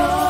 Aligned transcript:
Oh. 0.00 0.27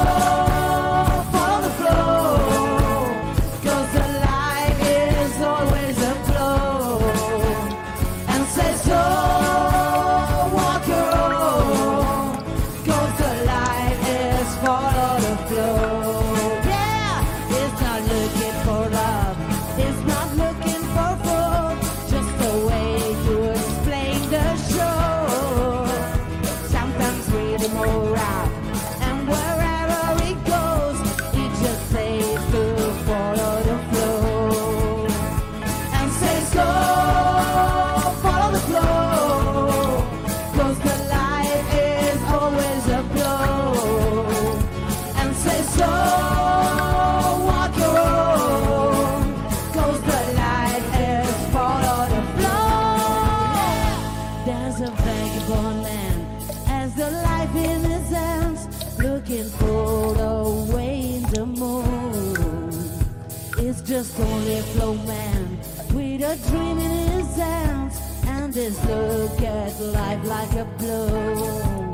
With 66.49 66.55
a 66.55 66.57
dream 66.57 66.79
in 66.79 67.09
his 67.09 67.37
hands 67.37 68.01
and 68.27 68.55
his 68.55 68.85
look 68.85 69.41
at 69.43 69.81
life 69.81 70.25
like 70.25 70.53
a 70.55 70.65
blow. 70.79 71.91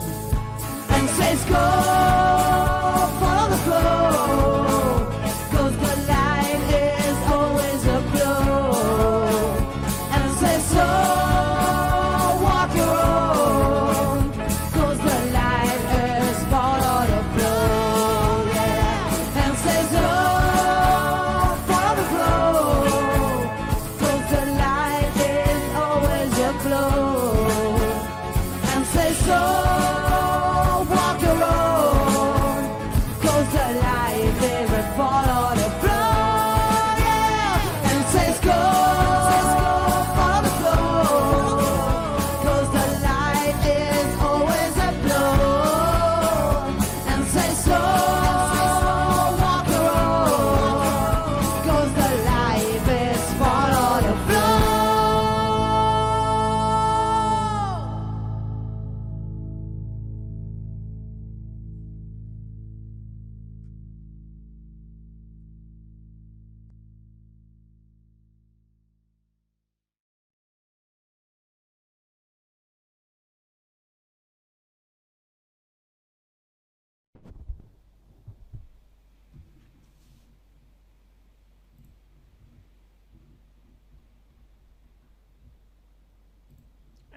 And 0.91 1.09
says 1.11 1.45
go 1.45 1.55
follow 3.21 3.51
the 3.51 3.57
flow, 3.57 4.44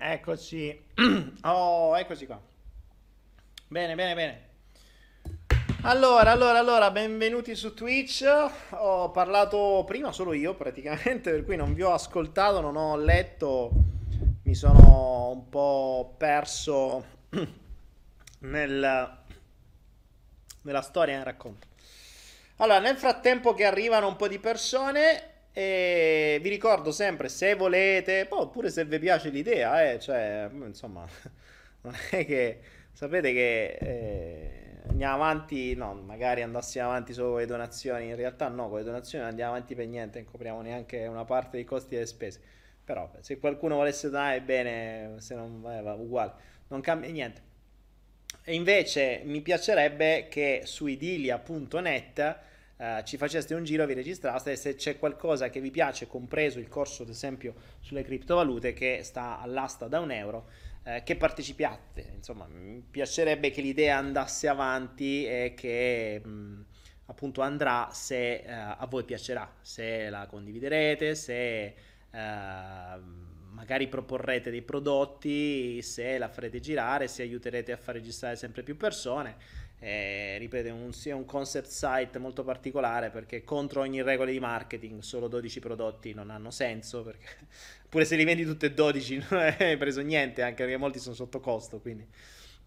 Eccoci. 0.09 0.85
Oh, 1.41 1.97
eccoci 1.97 2.25
qua. 2.25 2.41
Bene, 3.67 3.93
bene, 3.93 4.15
bene. 4.15 4.49
Allora, 5.81 6.31
allora, 6.31 6.59
allora, 6.59 6.91
benvenuti 6.91 7.55
su 7.55 7.73
Twitch. 7.73 8.23
Ho 8.69 9.11
parlato 9.11 9.83
prima 9.85 10.13
solo 10.13 10.31
io 10.31 10.55
praticamente, 10.55 11.31
per 11.31 11.43
cui 11.43 11.57
non 11.57 11.73
vi 11.73 11.81
ho 11.81 11.91
ascoltato, 11.91 12.61
non 12.61 12.77
ho 12.77 12.95
letto, 12.95 13.71
mi 14.43 14.55
sono 14.55 15.31
un 15.31 15.49
po' 15.49 16.15
perso 16.17 17.03
nel, 18.39 19.17
nella 20.61 20.81
storia 20.83 21.17
nel 21.17 21.25
racconto. 21.25 21.67
Allora, 22.57 22.79
nel 22.79 22.95
frattempo 22.95 23.53
che 23.53 23.65
arrivano 23.65 24.07
un 24.07 24.15
po' 24.15 24.29
di 24.29 24.39
persone, 24.39 25.36
eh, 25.59 26.37
vi 26.39 26.49
ricordo 26.49 26.91
sempre, 26.91 27.29
se 27.29 27.55
volete, 27.55 28.27
oppure 28.29 28.69
se 28.69 28.85
vi 28.85 28.99
piace 28.99 29.29
l'idea, 29.29 29.89
eh, 29.91 29.99
cioè, 29.99 30.47
insomma, 30.51 31.03
non 31.81 31.95
è 32.11 32.25
che, 32.27 32.59
sapete 32.93 33.33
che 33.33 33.77
eh, 33.81 34.81
andiamo 34.87 35.15
avanti, 35.15 35.73
no, 35.73 35.95
magari 35.95 36.43
andassimo 36.43 36.85
avanti 36.85 37.11
solo 37.11 37.29
con 37.31 37.39
le 37.39 37.47
donazioni, 37.47 38.05
in 38.05 38.15
realtà 38.15 38.49
no, 38.49 38.69
con 38.69 38.77
le 38.77 38.83
donazioni 38.83 39.23
non 39.23 39.31
andiamo 39.31 39.53
avanti 39.53 39.73
per 39.73 39.87
niente, 39.87 40.19
non 40.19 40.29
copriamo 40.29 40.61
neanche 40.61 41.07
una 41.07 41.25
parte 41.25 41.57
dei 41.57 41.65
costi 41.65 41.95
delle 41.95 42.05
spese, 42.05 42.39
però 42.83 43.09
se 43.21 43.39
qualcuno 43.39 43.77
volesse 43.77 44.11
donare, 44.11 44.41
bene, 44.41 45.15
se 45.17 45.33
non 45.33 45.59
va, 45.59 45.81
va 45.81 45.93
uguale, 45.95 46.33
non 46.67 46.81
cambia 46.81 47.09
niente. 47.09 47.41
E 48.43 48.53
invece 48.53 49.21
mi 49.23 49.41
piacerebbe 49.41 50.27
che 50.29 50.61
su 50.65 50.85
idilia.net 50.85 52.45
eh, 52.77 53.01
ci 53.05 53.17
faceste 53.17 53.53
un 53.55 53.63
giro, 53.63 53.85
vi 53.85 53.93
registraste 53.93 54.51
e 54.51 54.55
se 54.55 54.75
c'è 54.75 54.99
qualcosa 54.99 55.49
che 55.49 55.59
vi 55.59 55.71
piace, 55.71 56.07
compreso 56.07 56.59
il 56.59 56.67
corso 56.67 57.03
ad 57.03 57.09
esempio 57.09 57.55
sulle 57.79 58.03
criptovalute 58.03 58.73
che 58.73 59.01
sta 59.03 59.39
all'asta 59.39 59.87
da 59.87 59.99
un 59.99 60.11
euro, 60.11 60.49
eh, 60.83 61.01
che 61.03 61.15
partecipiate. 61.15 62.13
Insomma, 62.15 62.47
mi 62.47 62.83
piacerebbe 62.89 63.49
che 63.49 63.61
l'idea 63.61 63.97
andasse 63.97 64.47
avanti 64.47 65.25
e 65.25 65.53
che 65.55 66.21
mh, 66.23 66.65
appunto 67.07 67.41
andrà 67.41 67.89
se 67.91 68.35
eh, 68.35 68.51
a 68.51 68.85
voi 68.87 69.03
piacerà, 69.03 69.51
se 69.61 70.09
la 70.09 70.27
condividerete, 70.27 71.15
se 71.15 71.65
eh, 71.65 71.75
magari 73.57 73.87
proporrete 73.87 74.51
dei 74.51 74.61
prodotti, 74.61 75.81
se 75.81 76.19
la 76.19 76.29
farete 76.29 76.59
girare, 76.59 77.07
se 77.07 77.23
aiuterete 77.23 77.71
a 77.71 77.77
far 77.77 77.95
registrare 77.95 78.35
sempre 78.35 78.61
più 78.61 78.77
persone. 78.77 79.65
Eh, 79.79 80.37
ripeto, 80.39 80.73
un, 80.73 80.91
è 81.03 81.11
un 81.11 81.25
concept 81.25 81.67
site 81.67 82.17
molto 82.17 82.43
particolare 82.43 83.11
perché 83.11 83.43
contro 83.43 83.81
ogni 83.81 84.01
regola 84.01 84.31
di 84.31 84.39
marketing 84.39 85.01
solo 85.01 85.27
12 85.27 85.59
prodotti 85.59 86.15
non 86.15 86.31
hanno 86.31 86.49
senso 86.49 87.03
perché 87.03 87.27
pure 87.87 88.03
se 88.03 88.15
li 88.15 88.23
vendi 88.23 88.43
tutti 88.43 88.65
e 88.65 88.73
12 88.73 89.25
non 89.29 89.39
hai 89.59 89.77
preso 89.77 90.01
niente 90.01 90.41
anche 90.41 90.63
perché 90.63 90.77
molti 90.77 90.97
sono 90.97 91.13
sotto 91.13 91.39
costo 91.39 91.79
quindi 91.79 92.07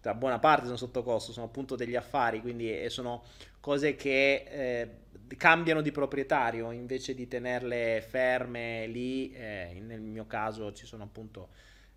da 0.01 0.15
buona 0.15 0.39
parte 0.39 0.65
sono 0.65 0.77
sotto 0.77 1.03
costo, 1.03 1.31
sono 1.31 1.45
appunto 1.45 1.75
degli 1.75 1.95
affari, 1.95 2.41
quindi 2.41 2.89
sono 2.89 3.23
cose 3.59 3.95
che 3.95 4.45
eh, 4.49 4.89
cambiano 5.37 5.81
di 5.81 5.91
proprietario 5.91 6.71
invece 6.71 7.13
di 7.13 7.27
tenerle 7.27 8.03
ferme 8.07 8.87
lì. 8.87 9.31
Eh, 9.31 9.79
nel 9.79 10.01
mio 10.01 10.25
caso 10.25 10.73
ci 10.73 10.87
sono 10.87 11.03
appunto 11.03 11.49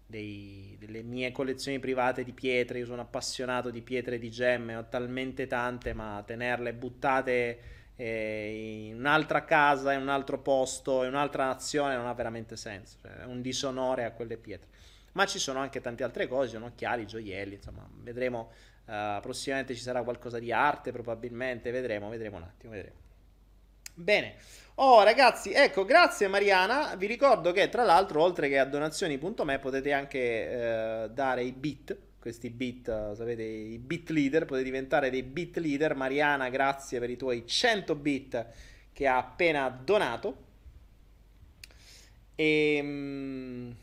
dei, 0.07 0.77
delle 0.79 1.03
mie 1.03 1.33
collezioni 1.33 1.79
private 1.79 2.25
di 2.25 2.33
pietre, 2.33 2.79
io 2.79 2.87
sono 2.87 3.03
appassionato 3.03 3.71
di 3.71 3.83
pietre 3.83 4.19
di 4.19 4.31
gemme, 4.31 4.77
ho 4.77 4.87
talmente 4.89 5.47
tante, 5.47 5.93
ma 5.93 6.23
tenerle 6.25 6.75
buttate 6.75 7.59
eh, 7.97 8.89
in 8.89 8.99
un'altra 8.99 9.45
casa, 9.45 9.93
in 9.93 10.01
un 10.01 10.09
altro 10.09 10.39
posto, 10.41 11.03
in 11.03 11.11
un'altra 11.11 11.47
nazione 11.47 11.97
non 11.97 12.07
ha 12.07 12.15
veramente 12.15 12.57
senso, 12.57 12.99
cioè, 13.01 13.13
è 13.13 13.25
un 13.25 13.41
disonore 13.41 14.05
a 14.05 14.13
quelle 14.13 14.37
pietre. 14.37 14.69
Ma 15.13 15.27
ci 15.27 15.39
sono 15.39 15.61
anche 15.61 15.81
tante 15.81 16.03
altre 16.03 16.27
cose, 16.27 16.51
sono 16.51 16.67
occhiali, 16.67 17.07
gioielli, 17.07 17.55
insomma, 17.55 17.89
vedremo. 18.03 18.51
Uh, 18.87 19.19
prossimamente 19.23 19.75
ci 19.75 19.81
sarà 19.81 20.03
qualcosa 20.03 20.39
di 20.39 20.53
arte, 20.53 20.93
probabilmente, 20.93 21.71
vedremo, 21.71 22.11
vedremo 22.11 22.37
un 22.37 22.43
attimo, 22.43 22.73
vedremo. 22.73 22.97
Bene. 23.95 24.35
Oh 24.77 25.05
ragazzi, 25.05 25.53
ecco, 25.53 25.85
grazie 25.85 26.27
Mariana. 26.27 26.97
Vi 26.97 27.07
ricordo 27.07 27.53
che 27.53 27.69
tra 27.69 27.85
l'altro, 27.85 28.23
oltre 28.23 28.49
che 28.49 28.59
a 28.59 28.65
donazioni.me, 28.65 29.59
potete 29.61 29.93
anche 29.93 30.19
eh, 31.05 31.11
dare 31.11 31.45
i 31.45 31.53
bit. 31.53 31.97
Questi 32.19 32.51
bit, 32.51 32.89
uh, 32.89 33.15
sapete, 33.15 33.43
i 33.43 33.79
bit 33.79 34.09
leader, 34.11 34.47
potete 34.47 34.65
diventare 34.65 35.11
dei 35.11 35.23
bit 35.23 35.59
leader. 35.59 35.95
Mariana, 35.95 36.49
grazie 36.49 36.99
per 36.99 37.11
i 37.11 37.17
tuoi 37.17 37.47
100 37.47 37.95
bit 37.95 38.47
che 38.93 39.07
ha 39.07 39.17
appena 39.19 39.69
donato. 39.69 40.37
E. 42.35 42.79
Um, 42.83 43.77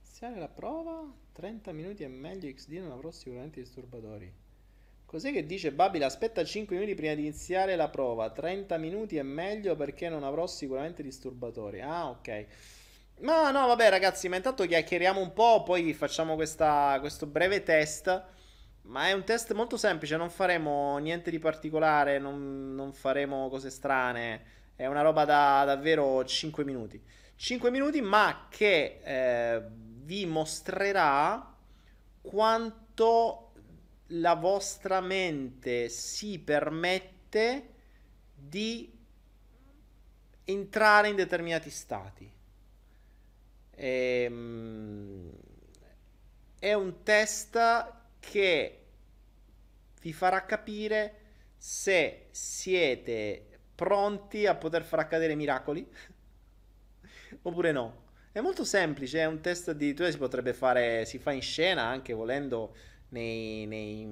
iniziare 0.00 0.38
la 0.38 0.48
prova 0.48 1.04
30 1.32 1.72
minuti 1.72 2.02
e 2.02 2.08
meglio 2.08 2.52
XD 2.52 2.72
non 2.72 2.90
avrò 2.90 3.10
sicuramente 3.10 3.60
disturbatori 3.60 4.32
Cos'è 5.08 5.32
che 5.32 5.46
dice 5.46 5.72
Babila? 5.72 6.04
Aspetta 6.04 6.44
5 6.44 6.76
minuti 6.76 6.94
prima 6.94 7.14
di 7.14 7.22
iniziare 7.22 7.76
la 7.76 7.88
prova. 7.88 8.28
30 8.28 8.76
minuti 8.76 9.16
è 9.16 9.22
meglio 9.22 9.74
perché 9.74 10.10
non 10.10 10.22
avrò 10.22 10.46
sicuramente 10.46 11.02
disturbatori. 11.02 11.80
Ah, 11.80 12.10
ok. 12.10 12.46
Ma 13.20 13.50
no, 13.50 13.66
vabbè, 13.68 13.88
ragazzi, 13.88 14.28
ma 14.28 14.36
intanto 14.36 14.66
chiacchieriamo 14.66 15.18
un 15.18 15.32
po', 15.32 15.62
poi 15.62 15.94
facciamo 15.94 16.34
questa, 16.34 16.98
questo 17.00 17.24
breve 17.24 17.62
test. 17.62 18.22
Ma 18.82 19.06
è 19.06 19.12
un 19.12 19.24
test 19.24 19.54
molto 19.54 19.78
semplice, 19.78 20.18
non 20.18 20.28
faremo 20.28 20.98
niente 20.98 21.30
di 21.30 21.38
particolare, 21.38 22.18
non, 22.18 22.74
non 22.74 22.92
faremo 22.92 23.48
cose 23.48 23.70
strane. 23.70 24.42
È 24.76 24.84
una 24.84 25.00
roba 25.00 25.24
da 25.24 25.64
davvero 25.64 26.22
5 26.22 26.64
minuti. 26.64 27.02
5 27.34 27.70
minuti, 27.70 28.02
ma 28.02 28.46
che 28.50 29.00
eh, 29.02 29.62
vi 30.04 30.26
mostrerà 30.26 31.56
quanto 32.20 33.47
la 34.08 34.34
vostra 34.34 35.00
mente 35.00 35.88
si 35.88 36.38
permette 36.38 37.74
di 38.34 38.96
entrare 40.44 41.08
in 41.08 41.16
determinati 41.16 41.70
stati. 41.70 42.30
Ehm, 43.70 45.30
è 46.58 46.72
un 46.72 47.02
test 47.02 47.92
che 48.18 48.84
vi 50.00 50.12
farà 50.12 50.44
capire 50.44 51.14
se 51.56 52.28
siete 52.30 53.60
pronti 53.74 54.46
a 54.46 54.54
poter 54.54 54.82
far 54.82 55.00
accadere 55.00 55.34
miracoli 55.34 55.86
oppure 57.42 57.72
no. 57.72 58.06
È 58.32 58.40
molto 58.40 58.64
semplice, 58.64 59.20
è 59.20 59.26
un 59.26 59.40
test 59.40 59.72
di... 59.72 59.94
si 59.96 60.18
potrebbe 60.18 60.52
fare, 60.52 61.04
si 61.04 61.18
fa 61.18 61.32
in 61.32 61.42
scena 61.42 61.82
anche 61.82 62.12
volendo 62.12 62.74
nei, 63.10 63.66
nei, 63.66 64.08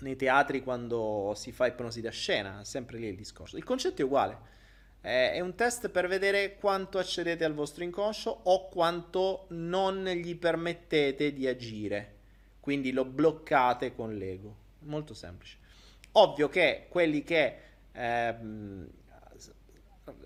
nei 0.00 0.16
teatri 0.16 0.62
quando 0.62 1.32
si 1.36 1.52
fa 1.52 1.66
ipnosi 1.66 2.00
da 2.00 2.10
scena, 2.10 2.64
sempre 2.64 2.98
lì 2.98 3.08
il 3.08 3.16
discorso. 3.16 3.56
Il 3.56 3.64
concetto 3.64 4.02
è 4.02 4.04
uguale. 4.04 4.56
È 5.00 5.40
un 5.40 5.54
test 5.54 5.90
per 5.90 6.08
vedere 6.08 6.56
quanto 6.56 6.98
accedete 6.98 7.44
al 7.44 7.54
vostro 7.54 7.84
inconscio 7.84 8.40
o 8.44 8.68
quanto 8.68 9.46
non 9.50 10.04
gli 10.04 10.36
permettete 10.36 11.32
di 11.32 11.46
agire. 11.46 12.16
Quindi 12.60 12.92
lo 12.92 13.04
bloccate 13.04 13.94
con 13.94 14.16
l'ego. 14.16 14.66
Molto 14.80 15.14
semplice. 15.14 15.56
Ovvio 16.12 16.48
che 16.48 16.86
quelli 16.88 17.22
che 17.22 17.56
ehm, 17.92 18.88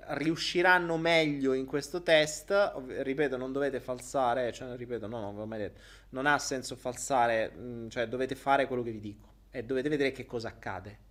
riusciranno 0.08 0.96
meglio 0.96 1.52
in 1.52 1.66
questo 1.66 2.02
test. 2.02 2.52
Ripeto, 2.86 3.36
non 3.36 3.52
dovete 3.52 3.80
falsare, 3.80 4.52
cioè, 4.52 4.76
ripeto, 4.76 5.06
no, 5.06 5.32
non, 5.32 5.48
mai 5.48 5.58
detto, 5.58 5.80
non 6.10 6.26
ha 6.26 6.38
senso 6.38 6.76
falsare, 6.76 7.52
mm, 7.54 7.88
cioè 7.88 8.06
dovete 8.08 8.34
fare 8.34 8.66
quello 8.66 8.82
che 8.82 8.92
vi 8.92 9.00
dico 9.00 9.30
e 9.50 9.64
dovete 9.64 9.88
vedere 9.88 10.12
che 10.12 10.24
cosa 10.24 10.48
accade. 10.48 11.10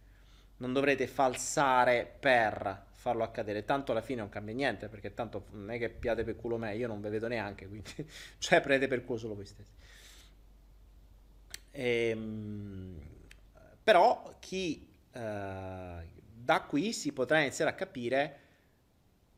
Non 0.58 0.74
dovrete 0.74 1.08
falsare 1.08 2.12
per 2.20 2.86
farlo 2.92 3.24
accadere, 3.24 3.66
tanto 3.66 3.92
alla 3.92 4.02
fine 4.02 4.22
non 4.22 4.30
cambia 4.30 4.54
niente, 4.54 4.88
perché 4.88 5.14
tanto 5.14 5.46
non 5.52 5.72
è 5.72 5.80
che 5.80 5.90
piate 5.90 6.24
per 6.24 6.36
culo 6.36 6.58
me, 6.58 6.76
io 6.76 6.88
non 6.88 7.02
ve 7.02 7.10
vedo 7.10 7.28
neanche, 7.28 7.68
quindi 7.68 7.92
cioè 8.38 8.62
prendete 8.62 8.88
per 8.88 9.04
culo 9.04 9.18
solo 9.18 9.36
voi 9.36 9.46
stessi. 9.46 9.74
Ehm, 11.72 13.00
però 13.84 14.36
chi 14.40 14.88
eh, 15.12 15.20
da 15.20 16.62
qui 16.62 16.94
si 16.94 17.12
potrà 17.12 17.40
iniziare 17.40 17.72
a 17.72 17.76
capire 17.76 18.41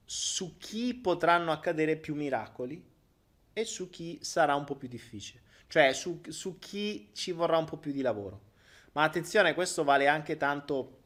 su 0.06 0.58
chi 0.58 0.94
potranno 0.94 1.52
accadere 1.52 1.96
più 1.96 2.16
miracoli 2.16 2.92
e 3.54 3.66
su 3.66 3.90
chi 3.90 4.20
sarà 4.22 4.56
un 4.56 4.64
po' 4.64 4.76
più 4.76 4.88
difficile, 4.88 5.42
cioè 5.68 5.94
su, 5.94 6.22
su 6.28 6.58
chi 6.60 7.10
ci 7.14 7.32
vorrà 7.32 7.58
un 7.58 7.66
po' 7.66 7.78
più 7.78 7.92
di 7.92 8.02
lavoro. 8.02 8.52
Ma 8.94 9.04
attenzione, 9.04 9.54
questo 9.54 9.84
vale 9.84 10.08
anche 10.08 10.38
tanto 10.38 11.02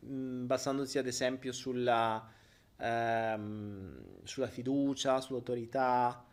mh, 0.00 0.14
mm, 0.14 0.46
basandosi 0.46 0.98
ad 0.98 1.06
esempio 1.06 1.52
sulla, 1.52 2.28
ehm, 2.76 4.24
sulla 4.24 4.48
fiducia, 4.48 5.20
sull'autorità, 5.20 6.24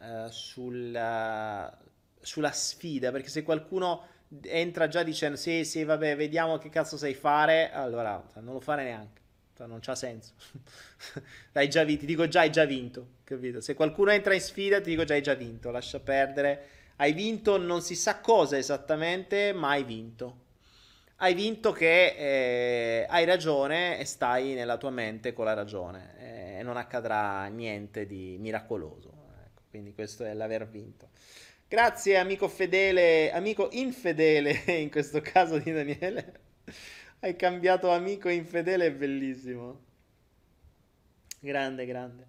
eh, 0.00 0.26
sulla, 0.30 1.78
sulla 2.20 2.52
sfida, 2.52 3.10
perché 3.10 3.28
se 3.28 3.42
qualcuno 3.42 4.14
entra 4.42 4.88
già 4.88 5.02
dicendo 5.02 5.36
sì, 5.36 5.64
sì, 5.64 5.84
vabbè, 5.84 6.16
vediamo 6.16 6.58
che 6.58 6.68
cazzo 6.68 6.96
sai 6.96 7.14
fare, 7.14 7.70
allora 7.70 8.22
non 8.36 8.54
lo 8.54 8.60
fare 8.60 8.84
neanche. 8.84 9.25
Cioè, 9.56 9.66
non 9.66 9.80
c'ha 9.80 9.94
senso. 9.94 10.32
hai 11.52 11.68
già 11.68 11.82
vinto, 11.82 12.00
ti 12.00 12.06
dico 12.06 12.28
già 12.28 12.40
hai 12.40 12.50
già 12.50 12.64
vinto, 12.66 13.06
capito? 13.24 13.60
Se 13.60 13.74
qualcuno 13.74 14.10
entra 14.10 14.34
in 14.34 14.40
sfida 14.40 14.80
ti 14.80 14.90
dico 14.90 15.04
già 15.04 15.14
hai 15.14 15.22
già 15.22 15.34
vinto, 15.34 15.70
lascia 15.70 15.98
perdere. 15.98 16.66
Hai 16.96 17.12
vinto 17.12 17.56
non 17.56 17.80
si 17.82 17.94
sa 17.94 18.20
cosa 18.20 18.58
esattamente, 18.58 19.52
ma 19.52 19.70
hai 19.70 19.84
vinto. 19.84 20.44
Hai 21.16 21.32
vinto 21.32 21.72
che 21.72 22.14
eh, 22.16 23.06
hai 23.08 23.24
ragione 23.24 23.98
e 23.98 24.04
stai 24.04 24.52
nella 24.52 24.76
tua 24.76 24.90
mente 24.90 25.32
con 25.32 25.46
la 25.46 25.54
ragione 25.54 26.58
e 26.58 26.62
non 26.62 26.76
accadrà 26.76 27.46
niente 27.46 28.06
di 28.06 28.36
miracoloso. 28.38 29.08
Ecco, 29.44 29.62
quindi 29.70 29.94
questo 29.94 30.24
è 30.24 30.34
l'aver 30.34 30.68
vinto. 30.68 31.08
Grazie 31.68 32.18
amico 32.18 32.48
fedele, 32.48 33.32
amico 33.32 33.68
infedele 33.72 34.62
in 34.78 34.90
questo 34.90 35.20
caso 35.22 35.58
di 35.58 35.72
Daniele. 35.72 36.44
Hai 37.20 37.34
cambiato 37.34 37.90
amico 37.90 38.28
infedele, 38.28 38.86
è 38.86 38.92
bellissimo. 38.92 39.80
Grande, 41.40 41.86
grande. 41.86 42.28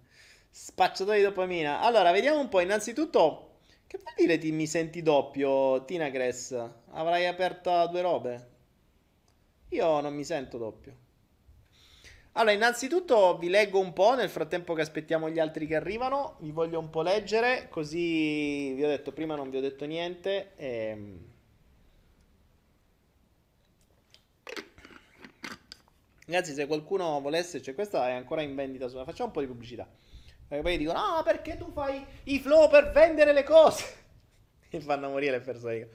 Spacciatore 0.50 1.18
di 1.18 1.24
dopamina. 1.24 1.80
Allora, 1.80 2.10
vediamo 2.10 2.40
un 2.40 2.48
po'. 2.48 2.60
Innanzitutto, 2.60 3.60
che 3.86 3.98
vuol 3.98 4.14
dire 4.16 4.38
ti 4.38 4.50
mi 4.50 4.66
senti 4.66 5.02
doppio, 5.02 5.84
Tina 5.84 6.08
Gress? 6.08 6.52
Avrai 6.92 7.26
aperto 7.26 7.86
due 7.88 8.00
robe? 8.00 8.48
Io 9.70 10.00
non 10.00 10.14
mi 10.14 10.24
sento 10.24 10.56
doppio. 10.56 10.96
Allora, 12.32 12.52
innanzitutto 12.52 13.36
vi 13.36 13.50
leggo 13.50 13.78
un 13.78 13.92
po' 13.92 14.14
nel 14.14 14.30
frattempo 14.30 14.72
che 14.72 14.82
aspettiamo 14.82 15.28
gli 15.28 15.38
altri 15.38 15.66
che 15.66 15.76
arrivano. 15.76 16.36
Vi 16.40 16.50
voglio 16.50 16.78
un 16.78 16.88
po' 16.88 17.02
leggere, 17.02 17.68
così 17.68 18.72
vi 18.72 18.84
ho 18.84 18.88
detto 18.88 19.12
prima, 19.12 19.34
non 19.34 19.50
vi 19.50 19.58
ho 19.58 19.60
detto 19.60 19.84
niente. 19.84 20.52
Ehm 20.56 21.36
Ragazzi, 26.28 26.52
se 26.52 26.66
qualcuno 26.66 27.20
volesse, 27.22 27.62
cioè 27.62 27.74
questa 27.74 28.06
è 28.06 28.12
ancora 28.12 28.42
in 28.42 28.54
vendita, 28.54 28.86
facciamo 28.86 29.28
un 29.28 29.30
po' 29.30 29.40
di 29.40 29.46
pubblicità. 29.46 29.88
Perché 30.46 30.62
poi 30.62 30.76
dicono, 30.76 30.98
no, 30.98 31.22
perché 31.22 31.56
tu 31.56 31.72
fai 31.72 32.04
i 32.24 32.38
flow 32.38 32.68
per 32.68 32.90
vendere 32.90 33.32
le 33.32 33.44
cose? 33.44 33.84
Mi 34.72 34.80
fanno 34.84 35.08
morire 35.08 35.38
le 35.38 35.40
persone. 35.40 35.76
Eh, 35.76 35.88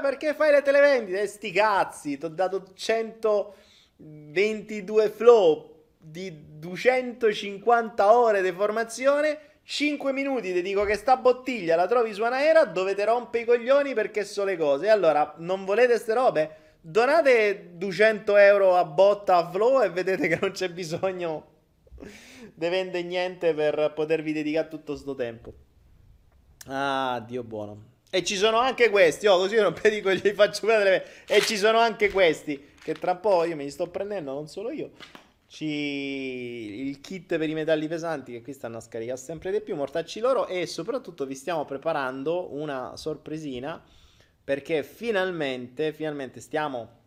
perché 0.00 0.32
fai 0.32 0.50
le 0.50 0.62
televendite? 0.62 1.20
Eh, 1.20 1.26
sti 1.26 1.52
cazzi, 1.52 2.16
ti 2.16 2.24
ho 2.24 2.30
dato 2.30 2.72
122 2.72 5.10
flow 5.10 5.74
di 5.98 6.58
250 6.58 8.16
ore 8.16 8.40
di 8.40 8.52
formazione. 8.52 9.40
5 9.62 10.12
minuti 10.14 10.54
ti 10.54 10.62
dico 10.62 10.84
che 10.84 10.94
sta 10.94 11.18
bottiglia 11.18 11.76
la 11.76 11.86
trovi 11.86 12.14
su 12.14 12.22
Anaera, 12.22 12.64
dovete 12.64 13.04
rompere 13.04 13.42
i 13.42 13.46
coglioni 13.46 13.92
perché 13.92 14.24
so 14.24 14.44
le 14.44 14.56
cose. 14.56 14.88
Allora, 14.88 15.34
non 15.36 15.66
volete 15.66 15.98
ste 15.98 16.14
robe? 16.14 16.69
Donate 16.82 17.72
200 17.74 18.36
euro 18.36 18.76
a 18.76 18.84
botta 18.84 19.36
a 19.36 19.50
Flow 19.50 19.82
e 19.82 19.90
vedete 19.90 20.28
che 20.28 20.38
non 20.40 20.52
c'è 20.52 20.70
bisogno 20.70 21.46
di 22.54 22.68
vendere 22.68 23.02
niente 23.02 23.52
per 23.52 23.92
potervi 23.94 24.32
dedicare 24.32 24.68
tutto 24.68 24.96
sto 24.96 25.14
tempo. 25.14 25.52
Ah, 26.66 27.22
Dio 27.26 27.42
buono. 27.42 27.88
E 28.10 28.24
ci 28.24 28.36
sono 28.36 28.58
anche 28.58 28.90
questi, 28.90 29.26
oh, 29.26 29.36
così 29.36 29.54
io 29.54 29.62
non 29.62 29.74
vi 29.80 29.90
dico, 29.90 30.12
gli 30.12 30.30
faccio 30.34 30.66
vedere. 30.66 31.06
E 31.26 31.40
ci 31.42 31.56
sono 31.56 31.78
anche 31.78 32.10
questi, 32.10 32.72
che 32.82 32.94
tra 32.94 33.12
un 33.12 33.20
po' 33.20 33.44
io 33.44 33.56
me 33.56 33.64
li 33.64 33.70
sto 33.70 33.86
prendendo, 33.88 34.32
non 34.32 34.48
solo 34.48 34.70
io. 34.70 34.90
Ci... 35.46 35.66
Il 35.66 37.00
kit 37.00 37.36
per 37.36 37.48
i 37.48 37.54
metalli 37.54 37.88
pesanti, 37.88 38.32
che 38.32 38.42
qui 38.42 38.52
stanno 38.52 38.78
a 38.78 38.80
scaricare 38.80 39.18
sempre 39.18 39.52
di 39.52 39.60
più, 39.60 39.76
mortacci 39.76 40.18
loro. 40.20 40.46
E 40.46 40.66
soprattutto 40.66 41.24
vi 41.24 41.34
stiamo 41.34 41.64
preparando 41.64 42.52
una 42.52 42.96
sorpresina, 42.96 43.80
perché 44.42 44.82
finalmente, 44.82 45.92
finalmente 45.92 46.40
stiamo 46.40 46.98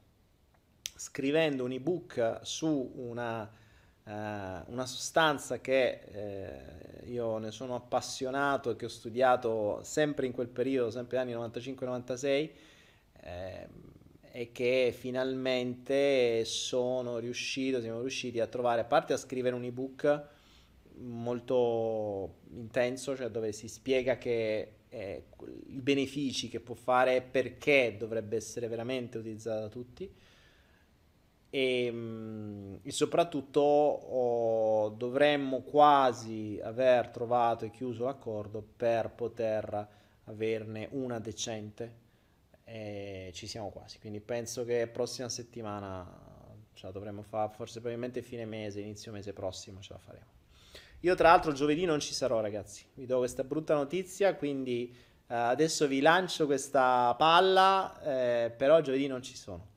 scrivendo 0.95 1.63
un 1.63 1.71
ebook 1.71 2.39
su 2.43 2.93
una 2.95 3.49
eh, 4.05 4.11
una 4.11 4.85
sostanza 4.85 5.59
che 5.61 6.01
eh, 6.11 7.09
io 7.09 7.37
ne 7.37 7.51
sono 7.51 7.75
appassionato 7.75 8.71
e 8.71 8.75
che 8.75 8.85
ho 8.85 8.89
studiato 8.89 9.81
sempre 9.83 10.25
in 10.25 10.33
quel 10.33 10.49
periodo, 10.49 10.91
sempre 10.91 11.17
anni 11.17 11.33
95-96, 11.33 12.49
eh, 13.21 13.67
e 14.35 14.51
che 14.51 14.93
finalmente 14.97 16.43
sono 16.43 17.19
riuscito, 17.19 17.79
siamo 17.79 18.01
riusciti 18.01 18.39
a 18.39 18.47
trovare, 18.47 18.81
a 18.81 18.85
parte 18.85 19.13
a 19.13 19.17
scrivere 19.17 19.55
un 19.55 19.63
ebook 19.63 20.27
molto 20.97 22.39
intenso, 22.49 23.15
cioè 23.15 23.29
dove 23.29 23.51
si 23.53 23.67
spiega 23.67 24.17
che 24.17 24.73
eh, 24.93 25.23
i 25.67 25.81
benefici 25.81 26.49
che 26.49 26.59
può 26.59 26.75
fare 26.75 27.15
e 27.15 27.21
perché 27.21 27.95
dovrebbe 27.97 28.35
essere 28.35 28.67
veramente 28.67 29.17
utilizzato 29.17 29.61
da 29.61 29.69
tutti. 29.69 30.13
E, 31.49 31.89
mm, 31.91 32.75
e 32.83 32.91
soprattutto 32.91 33.59
oh, 33.61 34.89
dovremmo 34.89 35.61
quasi 35.61 36.59
aver 36.63 37.09
trovato 37.09 37.65
e 37.65 37.71
chiuso 37.71 38.05
l'accordo 38.05 38.63
per 38.75 39.09
poter 39.09 39.87
averne 40.25 40.87
una 40.91 41.19
decente. 41.19 42.01
E 42.65 43.31
ci 43.33 43.45
siamo 43.45 43.69
quasi 43.71 43.99
quindi 43.99 44.21
penso 44.21 44.63
che 44.63 44.87
prossima 44.87 45.27
settimana 45.27 46.09
ce 46.73 46.85
la 46.85 46.93
dovremmo 46.93 47.21
fare 47.21 47.51
forse 47.53 47.81
probabilmente 47.81 48.21
fine 48.21 48.45
mese 48.45 48.79
inizio 48.79 49.11
mese 49.11 49.33
prossimo 49.33 49.81
ce 49.81 49.91
la 49.91 49.99
faremo 49.99 50.32
io 51.03 51.15
tra 51.15 51.29
l'altro 51.29 51.53
giovedì 51.53 51.85
non 51.85 51.99
ci 51.99 52.13
sarò 52.13 52.41
ragazzi 52.41 52.85
vi 52.95 53.05
do 53.05 53.19
questa 53.19 53.43
brutta 53.43 53.73
notizia 53.73 54.35
quindi 54.35 54.93
eh, 55.27 55.33
adesso 55.33 55.87
vi 55.87 56.01
lancio 56.01 56.45
questa 56.45 57.15
palla 57.17 58.01
eh, 58.03 58.51
però 58.51 58.81
giovedì 58.81 59.07
non 59.07 59.21
ci 59.21 59.35
sono 59.35 59.71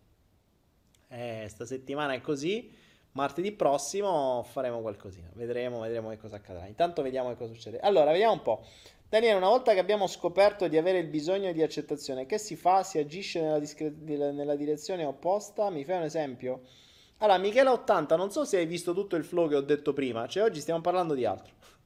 eh, 1.09 1.47
sta 1.49 1.65
settimana 1.65 2.15
è 2.15 2.21
così. 2.21 2.71
Martedì 3.13 3.53
prossimo 3.53 4.43
faremo 4.51 4.81
qualcosina. 4.81 5.31
Vedremo, 5.35 5.81
vedremo 5.81 6.11
che 6.11 6.19
cosa 6.19 6.37
accadrà. 6.37 6.67
Intanto 6.67 7.03
vediamo 7.03 7.31
che 7.31 7.37
cosa 7.37 7.55
succede. 7.55 7.79
Allora, 7.81 8.11
vediamo 8.11 8.35
un 8.35 8.43
po'. 8.43 8.65
Daniele, 9.09 9.37
una 9.37 9.49
volta 9.49 9.73
che 9.73 9.79
abbiamo 9.79 10.07
scoperto 10.07 10.69
di 10.69 10.77
avere 10.77 10.99
il 10.99 11.07
bisogno 11.07 11.53
di 11.53 11.63
accettazione, 11.63 12.27
che 12.27 12.39
si 12.39 12.57
fa? 12.57 12.83
Si 12.83 12.99
agisce 12.99 13.41
nella, 13.41 13.59
discre- 13.59 13.95
nella 14.05 14.57
direzione 14.57 15.05
opposta? 15.05 15.71
Mi 15.71 15.85
fai 15.85 15.97
un 15.99 16.03
esempio? 16.03 16.63
Allora, 17.19 17.39
Michela 17.39 17.73
80, 17.73 18.17
non 18.17 18.31
so 18.31 18.45
se 18.45 18.59
hai 18.59 18.67
visto 18.67 18.93
tutto 18.93 19.17
il 19.17 19.25
flow 19.25 19.49
che 19.49 19.57
ho 19.57 19.63
detto 19.63 19.93
prima, 19.93 20.27
cioè 20.27 20.45
oggi 20.45 20.61
stiamo 20.61 20.81
parlando 20.81 21.15
di 21.15 21.25
altro. 21.25 21.55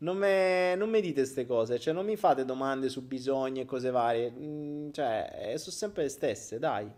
Non 0.00 0.16
mi 0.18 1.00
dite 1.00 1.22
queste 1.22 1.44
cose, 1.44 1.80
cioè 1.80 1.92
non 1.92 2.04
mi 2.04 2.14
fate 2.14 2.44
domande 2.44 2.88
su 2.88 3.04
bisogni 3.04 3.60
e 3.60 3.64
cose 3.64 3.90
varie, 3.90 4.30
mm, 4.30 4.90
cioè 4.92 5.54
sono 5.56 5.74
sempre 5.74 6.04
le 6.04 6.08
stesse, 6.08 6.60
dai 6.60 6.88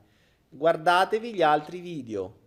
guardatevi 0.50 1.32
gli 1.32 1.42
altri 1.42 1.80
video. 1.80 2.38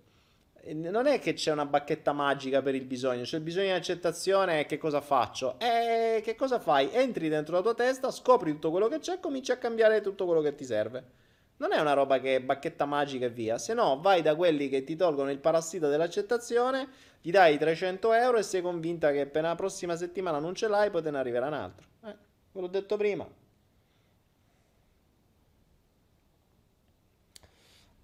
Non 0.66 1.08
è 1.08 1.20
che 1.20 1.34
c'è 1.34 1.52
una 1.52 1.66
bacchetta 1.66 2.14
magica 2.14 2.62
per 2.62 2.74
il 2.74 2.86
bisogno, 2.86 3.24
c'è 3.24 3.38
il 3.38 3.44
bisogno 3.44 3.68
di 3.68 3.72
accettazione 3.72 4.66
che 4.66 4.78
cosa 4.78 5.02
faccio? 5.02 5.60
E 5.60 6.22
che 6.24 6.36
cosa 6.36 6.58
fai? 6.60 6.90
Entri 6.92 7.28
dentro 7.28 7.56
la 7.56 7.62
tua 7.62 7.74
testa, 7.74 8.12
scopri 8.12 8.54
tutto 8.54 8.72
quello 8.72 8.88
che 8.88 9.00
c'è 9.00 9.16
e 9.16 9.20
cominci 9.20 9.52
a 9.52 9.58
cambiare 9.58 10.00
tutto 10.00 10.26
quello 10.26 10.42
che 10.42 10.56
ti 10.56 10.64
serve. 10.64 11.22
Non 11.58 11.72
è 11.72 11.80
una 11.80 11.94
roba 11.94 12.20
che 12.20 12.36
è 12.36 12.42
bacchetta 12.42 12.86
magica 12.86 13.26
e 13.26 13.30
via, 13.30 13.58
se 13.58 13.74
no 13.74 14.00
vai 14.02 14.22
da 14.22 14.36
quelli 14.36 14.70
che 14.70 14.84
ti 14.84 14.96
tolgono 14.96 15.32
il 15.32 15.40
parassita 15.40 15.88
dell'accettazione, 15.88 16.88
gli 17.22 17.32
dai 17.32 17.58
300 17.58 18.14
euro 18.14 18.38
e 18.38 18.44
sei 18.44 18.62
convinta 18.62 19.12
che 19.12 19.22
appena 19.22 19.50
la 19.50 19.56
prossima 19.56 19.96
settimana 19.96 20.40
non 20.40 20.56
ce 20.56 20.68
l'hai, 20.68 20.90
poi 20.90 21.02
te 21.02 21.12
ne 21.12 21.18
arriverà 21.20 21.48
un 21.48 21.54
altro. 21.54 21.88
Eh, 22.06 22.16
ve 22.52 22.62
l'ho 22.62 22.68
detto 22.68 22.98
prima. 22.98 23.28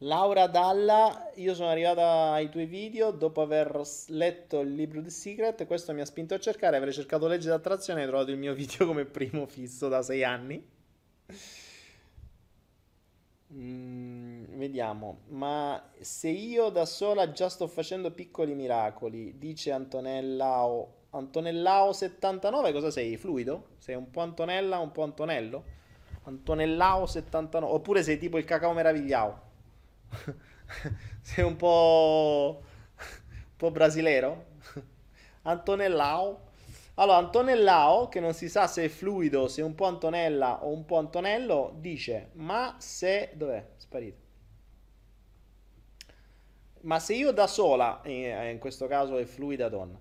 Laura 0.04 0.48
Dalla, 0.48 1.30
io 1.36 1.54
sono 1.54 1.68
arrivata 1.68 2.32
ai 2.32 2.50
tuoi 2.50 2.66
video 2.66 3.12
dopo 3.12 3.42
aver 3.42 3.82
letto 4.08 4.62
il 4.62 4.74
libro 4.74 5.02
The 5.02 5.10
Secret, 5.10 5.66
questo 5.66 5.92
mi 5.94 6.00
ha 6.00 6.06
spinto 6.06 6.34
a 6.36 6.40
cercare, 6.40 6.78
avrei 6.78 6.94
cercato 6.94 7.28
legge 7.28 7.50
d'attrazione 7.50 8.00
e 8.00 8.04
hai 8.04 8.10
trovato 8.10 8.32
il 8.32 8.38
mio 8.38 8.54
video 8.56 8.86
come 8.86 9.04
primo 9.04 9.46
fisso 9.46 9.90
da 9.90 10.02
sei 10.02 10.24
anni. 10.24 10.66
Mm, 13.52 14.58
vediamo, 14.58 15.22
ma 15.30 15.92
se 16.00 16.30
io 16.30 16.70
da 16.70 16.86
sola 16.86 17.32
già 17.32 17.50
sto 17.50 17.68
facendo 17.68 18.12
piccoli 18.12 18.54
miracoli, 18.54 19.38
dice 19.40 19.72
Antonellao. 19.72 20.98
Antonellao 21.12 21.92
79, 21.92 22.72
cosa 22.72 22.92
sei? 22.92 23.18
Fluido? 23.18 23.70
Sei 23.80 23.96
un 23.96 24.12
po' 24.12 24.22
Antonella, 24.22 24.78
un 24.78 24.92
po' 24.92 25.02
Antonello? 25.02 25.64
Antonellao 26.24 27.08
79, 27.08 27.74
oppure 27.74 28.04
sei 28.04 28.20
tipo 28.20 28.38
il 28.38 28.46
cacao 28.46 28.74
meravigliao? 28.74 29.42
Sei 31.22 31.44
un 31.44 31.56
po'... 31.56 32.62
un 32.96 33.56
po' 33.58 33.72
brasilero? 33.72 34.46
Antonellao? 35.44 36.49
Allora, 37.00 37.18
Antonellao, 37.20 38.10
che 38.10 38.20
non 38.20 38.34
si 38.34 38.50
sa 38.50 38.68
se 38.68 38.84
è 38.84 38.90
fluido, 38.90 39.48
se 39.48 39.62
è 39.62 39.64
un 39.64 39.74
po' 39.74 39.86
Antonella 39.86 40.66
o 40.66 40.70
un 40.74 40.84
po' 40.84 40.98
Antonello, 40.98 41.74
dice, 41.78 42.32
ma 42.34 42.76
se... 42.78 43.32
dov'è? 43.36 43.66
Sparito. 43.78 44.18
Ma 46.82 47.00
se 47.00 47.14
io 47.14 47.32
da 47.32 47.48
sola, 47.48 48.02
in 48.04 48.58
questo 48.60 48.88
caso 48.88 49.18
è 49.18 49.24
fluida 49.24 49.70
donna, 49.70 49.98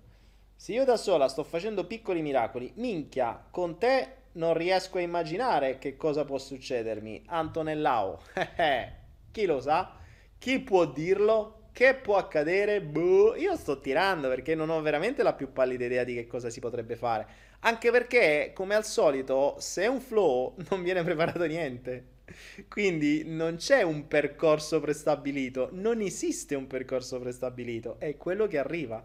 se 0.53 0.73
io 0.73 0.83
da 0.83 0.97
sola 0.97 1.29
sto 1.29 1.45
facendo 1.45 1.85
piccoli 1.85 2.21
miracoli, 2.21 2.73
minchia, 2.75 3.47
con 3.49 3.77
te 3.77 4.15
non 4.33 4.53
riesco 4.53 4.97
a 4.97 5.01
immaginare 5.01 5.77
che 5.77 5.95
cosa 5.95 6.25
può 6.25 6.37
succedermi. 6.37 7.23
Antonellao, 7.27 8.19
chi 9.31 9.45
lo 9.45 9.61
sa? 9.61 9.95
Chi 10.37 10.59
può 10.59 10.85
dirlo? 10.85 11.58
Che 11.79 11.93
può 11.93 12.17
accadere? 12.17 12.81
Boh, 12.81 13.37
io 13.37 13.55
sto 13.55 13.79
tirando 13.79 14.27
perché 14.27 14.53
non 14.53 14.69
ho 14.69 14.81
veramente 14.81 15.23
la 15.23 15.31
più 15.31 15.53
pallida 15.53 15.85
idea 15.85 16.03
di 16.03 16.13
che 16.13 16.27
cosa 16.27 16.49
si 16.49 16.59
potrebbe 16.59 16.97
fare. 16.97 17.25
Anche 17.59 17.89
perché, 17.89 18.51
come 18.53 18.75
al 18.75 18.83
solito, 18.83 19.55
se 19.59 19.83
è 19.83 19.87
un 19.87 20.01
flow 20.01 20.55
non 20.69 20.83
viene 20.83 21.01
preparato 21.03 21.45
niente. 21.45 22.03
Quindi 22.67 23.23
non 23.23 23.55
c'è 23.55 23.81
un 23.83 24.09
percorso 24.09 24.81
prestabilito, 24.81 25.69
non 25.71 26.01
esiste 26.01 26.53
un 26.53 26.67
percorso 26.67 27.17
prestabilito, 27.17 27.95
è 27.97 28.17
quello 28.17 28.45
che 28.45 28.57
arriva. 28.57 29.01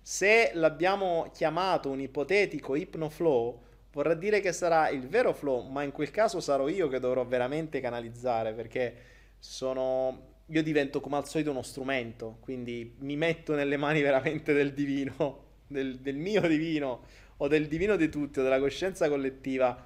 Se 0.00 0.52
l'abbiamo 0.54 1.28
chiamato 1.34 1.90
un 1.90 1.98
ipotetico 1.98 2.76
ipnoflow, 2.76 3.62
vorrà 3.94 4.14
dire 4.14 4.38
che 4.38 4.52
sarà 4.52 4.90
il 4.90 5.08
vero 5.08 5.32
flow, 5.32 5.68
ma 5.68 5.82
in 5.82 5.90
quel 5.90 6.12
caso 6.12 6.38
sarò 6.38 6.68
io 6.68 6.86
che 6.86 7.00
dovrò 7.00 7.26
veramente 7.26 7.80
canalizzare 7.80 8.52
perché 8.52 9.10
sono 9.40 10.30
io 10.46 10.62
divento 10.62 11.00
come 11.00 11.16
al 11.16 11.28
solito 11.28 11.50
uno 11.50 11.62
strumento, 11.62 12.38
quindi 12.40 12.94
mi 12.98 13.16
metto 13.16 13.54
nelle 13.54 13.76
mani 13.76 14.00
veramente 14.02 14.52
del 14.52 14.72
divino, 14.72 15.44
del, 15.66 15.98
del 15.98 16.16
mio 16.16 16.40
divino, 16.42 17.04
o 17.38 17.48
del 17.48 17.66
divino 17.68 17.96
di 17.96 18.08
tutti, 18.08 18.40
o 18.40 18.42
della 18.42 18.58
coscienza 18.58 19.08
collettiva 19.08 19.84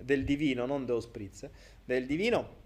del 0.00 0.24
divino, 0.24 0.66
non 0.66 0.84
dello 0.84 1.00
spritz, 1.00 1.48
del 1.84 2.06
divino, 2.06 2.56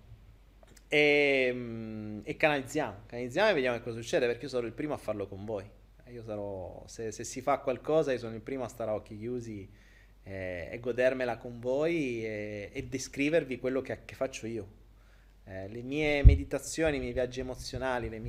e, 0.89 1.51
mm, 1.53 2.21
e, 2.25 2.37
canalizziamo, 2.37 3.03
canalizziamo 3.07 3.51
e 3.51 3.55
vediamo 3.55 3.77
che 3.77 3.83
cosa 3.83 4.01
succede, 4.01 4.27
perché 4.27 4.45
io 4.45 4.51
sarò 4.51 4.67
il 4.67 4.73
primo 4.73 4.95
a 4.95 4.99
farlo 4.99 5.27
con 5.27 5.45
voi. 5.45 5.69
Io 6.09 6.23
sarò, 6.23 6.83
se, 6.87 7.11
se 7.11 7.25
si 7.25 7.41
fa 7.41 7.59
qualcosa, 7.59 8.13
io 8.13 8.19
sono 8.19 8.35
il 8.35 8.43
primo 8.43 8.65
a 8.65 8.69
stare 8.69 8.91
a 8.91 8.95
occhi 8.95 9.17
chiusi 9.17 9.67
e, 10.23 10.69
e 10.71 10.81
godermela 10.81 11.39
con 11.39 11.59
voi 11.59 12.25
e, 12.25 12.71
e 12.73 12.83
descrivervi 12.83 13.59
quello 13.59 13.81
che, 13.81 14.01
che 14.05 14.15
faccio 14.15 14.47
io 14.47 14.81
eh, 15.45 15.69
le 15.69 15.83
mie 15.83 16.25
meditazioni, 16.25 16.97
i 16.97 17.01
miei 17.01 17.13
viaggi 17.13 17.41
emozionali, 17.41 18.07
i 18.07 18.21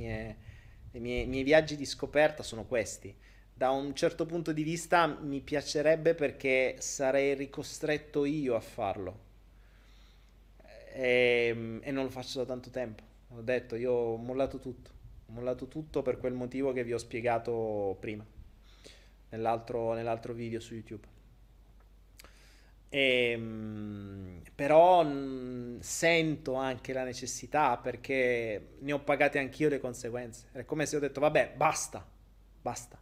miei, 1.00 1.42
viaggi 1.42 1.76
di 1.76 1.84
scoperta 1.84 2.42
sono 2.42 2.64
questi. 2.64 3.14
Da 3.56 3.70
un 3.70 3.94
certo 3.94 4.26
punto 4.26 4.52
di 4.52 4.64
vista 4.64 5.06
mi 5.06 5.40
piacerebbe 5.40 6.14
perché 6.14 6.76
sarei 6.80 7.34
ricostretto 7.34 8.24
io 8.24 8.56
a 8.56 8.60
farlo. 8.60 9.20
E, 10.92 11.46
ehm, 11.50 11.80
e, 11.82 11.90
non 11.92 12.04
lo 12.04 12.10
faccio 12.10 12.38
da 12.40 12.46
tanto 12.46 12.70
tempo. 12.70 13.02
Ho 13.30 13.42
detto, 13.42 13.76
io 13.76 13.92
ho 13.92 14.16
mollato 14.16 14.58
tutto. 14.58 14.90
Ho 15.26 15.32
mollato 15.32 15.68
tutto 15.68 16.02
per 16.02 16.18
quel 16.18 16.32
motivo 16.32 16.72
che 16.72 16.84
vi 16.84 16.92
ho 16.92 16.98
spiegato 16.98 17.96
prima, 18.00 18.24
nell'altro, 19.30 19.94
nell'altro 19.94 20.32
video 20.32 20.60
su 20.60 20.74
YouTube. 20.74 21.13
E, 22.94 23.30
ehm, 23.32 24.42
però 24.54 25.02
mh, 25.02 25.80
sento 25.80 26.54
anche 26.54 26.92
la 26.92 27.02
necessità 27.02 27.76
perché 27.76 28.76
ne 28.78 28.92
ho 28.92 29.00
pagate 29.00 29.38
anch'io 29.40 29.68
le 29.68 29.80
conseguenze. 29.80 30.46
È 30.52 30.64
come 30.64 30.86
se 30.86 30.96
ho 30.96 31.00
detto, 31.00 31.18
vabbè, 31.20 31.54
basta, 31.56 32.06
basta. 32.62 32.96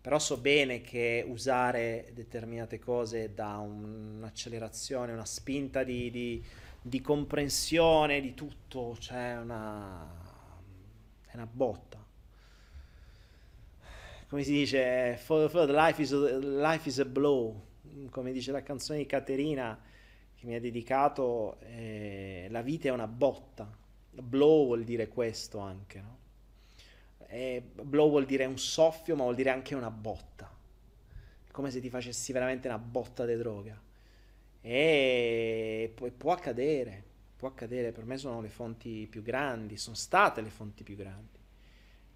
però 0.00 0.18
so 0.20 0.38
bene 0.38 0.82
che 0.82 1.24
usare 1.26 2.10
determinate 2.14 2.78
cose 2.78 3.34
dà 3.34 3.58
un'accelerazione, 3.58 5.12
una 5.12 5.24
spinta 5.24 5.82
di, 5.82 6.10
di, 6.10 6.44
di 6.80 7.00
comprensione 7.00 8.20
di 8.20 8.34
tutto, 8.34 8.96
cioè 8.98 9.36
una, 9.38 10.06
è 11.26 11.34
una 11.34 11.46
botta. 11.50 12.04
Come 14.28 14.42
si 14.42 14.52
dice, 14.52 15.16
for, 15.16 15.48
for 15.50 15.68
life, 15.70 16.02
is, 16.02 16.12
life 16.12 16.88
is 16.88 16.98
a 16.98 17.04
blow, 17.04 17.65
come 18.10 18.32
dice 18.32 18.52
la 18.52 18.62
canzone 18.62 18.98
di 18.98 19.06
Caterina 19.06 19.78
che 20.34 20.46
mi 20.46 20.54
ha 20.54 20.60
dedicato, 20.60 21.58
eh, 21.60 22.46
la 22.50 22.62
vita 22.62 22.88
è 22.88 22.90
una 22.90 23.06
botta. 23.06 23.84
Blow 24.10 24.66
vuol 24.66 24.84
dire 24.84 25.08
questo 25.08 25.58
anche, 25.58 26.00
no? 26.00 26.18
E 27.28 27.62
blow 27.62 28.08
vuol 28.08 28.26
dire 28.26 28.44
un 28.44 28.58
soffio, 28.58 29.16
ma 29.16 29.22
vuol 29.24 29.34
dire 29.34 29.50
anche 29.50 29.74
una 29.74 29.90
botta. 29.90 30.50
Come 31.50 31.70
se 31.70 31.80
ti 31.80 31.88
facessi 31.88 32.32
veramente 32.32 32.68
una 32.68 32.78
botta 32.78 33.24
di 33.24 33.36
droga. 33.36 33.80
E 34.60 35.94
può 36.16 36.32
accadere, 36.32 37.02
può 37.36 37.48
accadere. 37.48 37.92
Per 37.92 38.04
me 38.04 38.18
sono 38.18 38.40
le 38.40 38.48
fonti 38.48 39.06
più 39.08 39.22
grandi, 39.22 39.76
sono 39.76 39.96
state 39.96 40.40
le 40.40 40.50
fonti 40.50 40.82
più 40.82 40.96
grandi. 40.96 41.38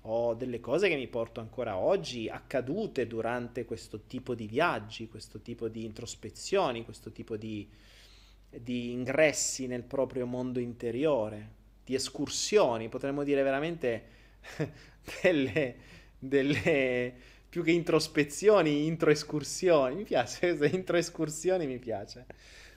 Ho 0.02 0.34
delle 0.34 0.60
cose 0.60 0.88
che 0.88 0.96
mi 0.96 1.08
porto 1.08 1.40
ancora 1.40 1.76
oggi 1.76 2.28
accadute 2.28 3.06
durante 3.06 3.66
questo 3.66 4.06
tipo 4.06 4.34
di 4.34 4.46
viaggi, 4.46 5.08
questo 5.08 5.40
tipo 5.40 5.68
di 5.68 5.84
introspezioni, 5.84 6.84
questo 6.84 7.12
tipo 7.12 7.36
di, 7.36 7.68
di 8.48 8.92
ingressi 8.92 9.66
nel 9.66 9.82
proprio 9.82 10.24
mondo 10.24 10.58
interiore, 10.58 11.58
di 11.84 11.94
escursioni, 11.94 12.88
potremmo 12.88 13.24
dire 13.24 13.42
veramente 13.42 14.04
delle, 15.22 15.76
delle 16.18 17.14
più 17.50 17.62
che 17.62 17.72
introspezioni, 17.72 18.86
introescursioni. 18.86 19.96
Mi 19.96 20.04
piace 20.04 20.56
introescursioni, 20.72 21.66
mi 21.66 21.78
piace. 21.78 22.24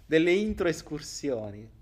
Delle 0.05 0.33
introescursioni. 0.33 1.81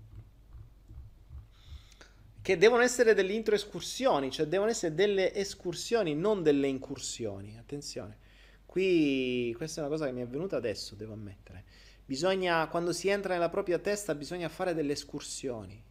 Che 2.42 2.58
devono 2.58 2.82
essere 2.82 3.14
delle 3.14 3.32
introescursioni, 3.32 4.30
cioè 4.30 4.46
devono 4.46 4.70
essere 4.70 4.94
delle 4.94 5.32
escursioni, 5.32 6.14
non 6.14 6.42
delle 6.42 6.66
incursioni. 6.66 7.56
Attenzione. 7.56 8.18
Qui 8.66 9.54
questa 9.56 9.80
è 9.80 9.84
una 9.84 9.92
cosa 9.92 10.06
che 10.06 10.12
mi 10.12 10.22
è 10.22 10.26
venuta 10.26 10.56
adesso, 10.56 10.94
devo 10.94 11.12
ammettere. 11.12 11.64
Bisogna, 12.04 12.66
quando 12.68 12.92
si 12.92 13.08
entra 13.08 13.34
nella 13.34 13.48
propria 13.48 13.78
testa, 13.78 14.14
bisogna 14.14 14.48
fare 14.48 14.74
delle 14.74 14.92
escursioni 14.92 15.90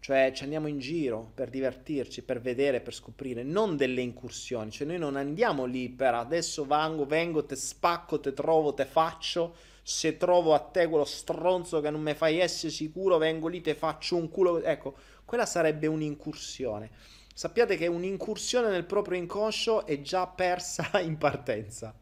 cioè 0.00 0.32
ci 0.32 0.44
andiamo 0.44 0.68
in 0.68 0.78
giro 0.78 1.32
per 1.34 1.50
divertirci, 1.50 2.22
per 2.22 2.40
vedere, 2.40 2.80
per 2.80 2.94
scoprire, 2.94 3.42
non 3.42 3.76
delle 3.76 4.00
incursioni, 4.00 4.70
cioè 4.70 4.86
noi 4.86 4.98
non 4.98 5.16
andiamo 5.16 5.64
lì 5.64 5.88
per 5.88 6.14
adesso 6.14 6.64
vengo, 6.64 7.04
vengo, 7.04 7.44
te 7.44 7.56
spacco, 7.56 8.20
te 8.20 8.32
trovo, 8.32 8.72
te 8.74 8.84
faccio, 8.84 9.54
se 9.88 10.18
trovo 10.18 10.52
a 10.52 10.58
te 10.58 10.86
quello 10.86 11.06
stronzo 11.06 11.80
che 11.80 11.88
non 11.88 12.02
mi 12.02 12.12
fai 12.12 12.40
essere 12.40 12.70
sicuro, 12.70 13.16
vengo 13.16 13.48
lì, 13.48 13.62
te 13.62 13.74
faccio 13.74 14.16
un 14.16 14.28
culo, 14.28 14.60
ecco, 14.60 14.94
quella 15.24 15.46
sarebbe 15.46 15.86
un'incursione. 15.86 16.90
Sappiate 17.32 17.78
che 17.78 17.86
un'incursione 17.86 18.68
nel 18.68 18.84
proprio 18.84 19.18
inconscio 19.18 19.86
è 19.86 20.02
già 20.02 20.26
persa 20.26 20.90
in 21.00 21.16
partenza, 21.16 21.98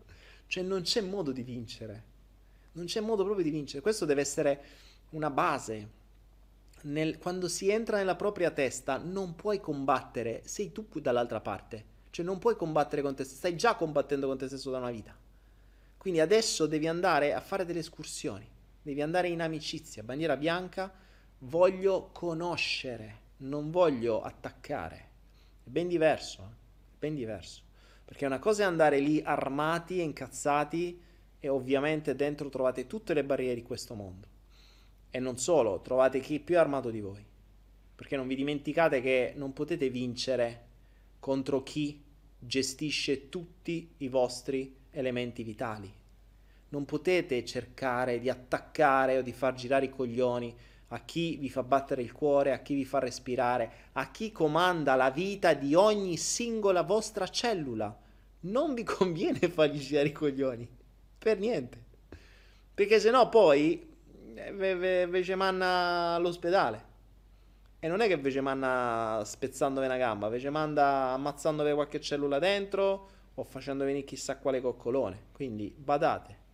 cioè 0.48 0.64
non 0.64 0.82
c'è 0.82 1.00
modo 1.00 1.30
di 1.30 1.44
vincere, 1.44 2.04
non 2.72 2.86
c'è 2.86 2.98
modo 2.98 3.22
proprio 3.22 3.44
di 3.44 3.50
vincere, 3.50 3.82
questo 3.82 4.04
deve 4.04 4.22
essere 4.22 4.64
una 5.10 5.30
base. 5.30 5.90
Nel, 6.82 7.18
quando 7.18 7.46
si 7.46 7.70
entra 7.70 7.98
nella 7.98 8.16
propria 8.16 8.50
testa 8.50 8.96
non 8.96 9.36
puoi 9.36 9.60
combattere, 9.60 10.42
sei 10.44 10.72
tu 10.72 10.88
dall'altra 10.94 11.40
parte, 11.40 11.84
cioè 12.10 12.24
non 12.24 12.40
puoi 12.40 12.56
combattere 12.56 13.00
con 13.00 13.14
te 13.14 13.22
stesso, 13.22 13.38
stai 13.38 13.56
già 13.56 13.76
combattendo 13.76 14.26
con 14.26 14.36
te 14.36 14.48
stesso 14.48 14.72
da 14.72 14.78
una 14.78 14.90
vita. 14.90 15.16
Quindi 16.06 16.22
adesso 16.22 16.66
devi 16.66 16.86
andare 16.86 17.34
a 17.34 17.40
fare 17.40 17.64
delle 17.64 17.80
escursioni, 17.80 18.48
devi 18.80 19.02
andare 19.02 19.26
in 19.26 19.42
amicizia, 19.42 20.04
bandiera 20.04 20.36
bianca, 20.36 20.94
voglio 21.38 22.10
conoscere, 22.12 23.22
non 23.38 23.72
voglio 23.72 24.22
attaccare. 24.22 25.08
È 25.64 25.68
ben 25.68 25.88
diverso, 25.88 26.42
eh? 26.42 26.54
ben 26.96 27.16
diverso. 27.16 27.62
Perché 28.04 28.24
una 28.24 28.38
cosa 28.38 28.62
è 28.62 28.66
andare 28.66 29.00
lì 29.00 29.20
armati 29.20 29.98
e 29.98 30.04
incazzati 30.04 31.02
e 31.40 31.48
ovviamente 31.48 32.14
dentro 32.14 32.50
trovate 32.50 32.86
tutte 32.86 33.12
le 33.12 33.24
barriere 33.24 33.56
di 33.56 33.64
questo 33.64 33.94
mondo. 33.94 34.28
E 35.10 35.18
non 35.18 35.38
solo, 35.38 35.80
trovate 35.80 36.20
chi 36.20 36.36
è 36.36 36.38
più 36.38 36.56
armato 36.56 36.90
di 36.90 37.00
voi. 37.00 37.26
Perché 37.96 38.14
non 38.14 38.28
vi 38.28 38.36
dimenticate 38.36 39.00
che 39.00 39.32
non 39.34 39.52
potete 39.52 39.90
vincere 39.90 40.66
contro 41.18 41.64
chi 41.64 42.00
gestisce 42.38 43.28
tutti 43.28 43.92
i 43.96 44.06
vostri 44.06 44.84
elementi 44.96 45.42
vitali. 45.42 45.92
Non 46.68 46.84
potete 46.84 47.44
cercare 47.44 48.18
di 48.18 48.28
attaccare 48.28 49.18
o 49.18 49.22
di 49.22 49.32
far 49.32 49.54
girare 49.54 49.86
i 49.86 49.90
coglioni 49.90 50.54
a 50.88 51.00
chi 51.00 51.36
vi 51.36 51.50
fa 51.50 51.62
battere 51.62 52.02
il 52.02 52.12
cuore, 52.12 52.52
a 52.52 52.58
chi 52.58 52.74
vi 52.74 52.84
fa 52.84 52.98
respirare, 52.98 53.70
a 53.92 54.10
chi 54.10 54.30
comanda 54.32 54.94
la 54.94 55.10
vita 55.10 55.52
di 55.52 55.74
ogni 55.74 56.16
singola 56.16 56.82
vostra 56.82 57.28
cellula. 57.28 57.94
Non 58.40 58.74
vi 58.74 58.82
conviene 58.84 59.48
fargli 59.48 59.78
girare 59.78 60.08
i 60.08 60.12
coglioni, 60.12 60.68
per 61.18 61.38
niente. 61.38 61.84
Perché 62.72 63.00
sennò 63.00 63.28
poi 63.28 63.94
ve, 64.52 65.06
ve, 65.06 65.34
manna 65.34 66.14
all'ospedale. 66.14 66.94
E 67.78 67.88
non 67.88 68.00
è 68.00 68.06
che 68.06 68.16
ve 68.16 68.30
ce 68.30 68.40
manna 68.40 69.22
spezzandovi 69.24 69.86
una 69.86 69.96
gamba, 69.96 70.28
ve 70.28 70.38
ce 70.38 70.50
manda 70.50 71.10
ammazzandovi 71.12 71.72
qualche 71.72 72.00
cellula 72.00 72.38
dentro 72.38 73.14
o 73.38 73.44
facendo 73.44 73.84
venire 73.84 74.04
chissà 74.04 74.36
quale 74.36 74.60
coccolone. 74.60 75.26
Quindi 75.32 75.74
badate, 75.76 76.44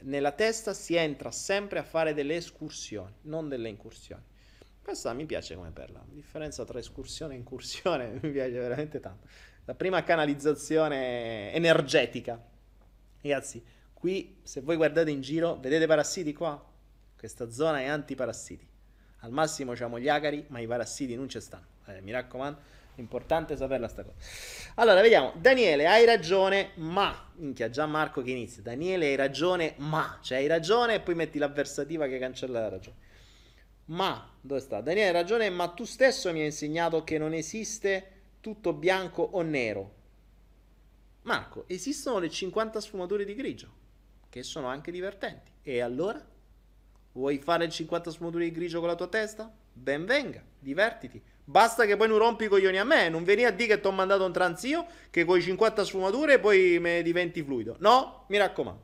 nella 0.00 0.32
testa 0.32 0.72
si 0.72 0.94
entra 0.94 1.30
sempre 1.30 1.78
a 1.78 1.82
fare 1.82 2.14
delle 2.14 2.36
escursioni, 2.36 3.14
non 3.22 3.48
delle 3.48 3.68
incursioni. 3.68 4.22
Questa 4.82 5.12
mi 5.12 5.26
piace 5.26 5.54
come 5.54 5.70
perla. 5.70 5.98
La 5.98 6.14
differenza 6.14 6.64
tra 6.64 6.78
escursione 6.78 7.34
e 7.34 7.38
incursione 7.38 8.18
mi 8.22 8.30
piace 8.30 8.58
veramente 8.58 8.98
tanto. 9.00 9.28
La 9.64 9.74
prima 9.74 10.02
canalizzazione 10.02 11.52
energetica. 11.52 12.42
Ragazzi, 13.20 13.62
qui 13.92 14.38
se 14.42 14.62
voi 14.62 14.76
guardate 14.76 15.10
in 15.10 15.20
giro, 15.20 15.56
vedete 15.56 15.86
parassiti 15.86 16.32
qua? 16.32 16.66
Questa 17.16 17.50
zona 17.50 17.80
è 17.80 17.86
antiparassiti. 17.86 18.66
Al 19.18 19.32
massimo 19.32 19.74
c'hanno 19.74 20.00
gli 20.00 20.08
acari, 20.08 20.46
ma 20.48 20.60
i 20.60 20.66
parassiti 20.66 21.14
non 21.14 21.28
ci 21.28 21.38
stanno. 21.40 21.66
Eh, 21.86 22.00
mi 22.00 22.10
raccomando, 22.10 22.58
importante 23.00 23.56
saperla 23.56 23.88
sta 23.88 24.04
cosa. 24.04 24.16
Allora, 24.76 25.00
vediamo. 25.00 25.32
Daniele, 25.36 25.86
hai 25.86 26.04
ragione, 26.04 26.70
ma... 26.76 27.28
Minchia, 27.36 27.70
già 27.70 27.86
Marco 27.86 28.22
che 28.22 28.30
inizia. 28.30 28.62
Daniele, 28.62 29.06
hai 29.06 29.16
ragione, 29.16 29.74
ma... 29.78 30.18
Cioè, 30.22 30.38
hai 30.38 30.46
ragione 30.46 30.94
e 30.94 31.00
poi 31.00 31.14
metti 31.14 31.38
l'avversativa 31.38 32.06
che 32.06 32.18
cancella 32.18 32.60
la 32.60 32.68
ragione. 32.68 32.96
Ma, 33.86 34.32
dove 34.40 34.60
sta? 34.60 34.80
Daniele, 34.80 35.08
hai 35.08 35.14
ragione, 35.14 35.50
ma 35.50 35.68
tu 35.68 35.84
stesso 35.84 36.30
mi 36.32 36.40
hai 36.40 36.46
insegnato 36.46 37.02
che 37.02 37.18
non 37.18 37.32
esiste 37.32 38.18
tutto 38.40 38.72
bianco 38.72 39.22
o 39.22 39.42
nero. 39.42 39.94
Marco, 41.22 41.64
esistono 41.66 42.18
le 42.18 42.30
50 42.30 42.80
sfumature 42.80 43.24
di 43.24 43.34
grigio, 43.34 43.68
che 44.28 44.42
sono 44.42 44.68
anche 44.68 44.90
divertenti. 44.90 45.50
E 45.62 45.80
allora? 45.80 46.24
Vuoi 47.12 47.38
fare 47.38 47.64
il 47.64 47.70
50 47.70 48.10
sfumature 48.10 48.44
di 48.44 48.52
grigio 48.52 48.78
con 48.78 48.88
la 48.88 48.94
tua 48.94 49.08
testa? 49.08 49.52
Ben 49.72 50.04
venga, 50.04 50.42
divertiti. 50.58 51.20
Basta 51.50 51.84
che 51.84 51.96
poi 51.96 52.06
non 52.06 52.18
rompi 52.18 52.44
i 52.44 52.48
coglioni 52.48 52.78
a 52.78 52.84
me, 52.84 53.08
non 53.08 53.24
vieni 53.24 53.44
a 53.44 53.50
dire 53.50 53.74
che 53.74 53.80
ti 53.80 53.86
ho 53.88 53.90
mandato 53.90 54.24
un 54.24 54.30
transio 54.30 54.86
che 55.10 55.24
con 55.24 55.36
i 55.36 55.42
50 55.42 55.82
sfumature 55.82 56.38
poi 56.38 56.78
mi 56.78 57.02
diventi 57.02 57.42
fluido. 57.42 57.74
No, 57.80 58.26
mi 58.28 58.38
raccomando. 58.38 58.82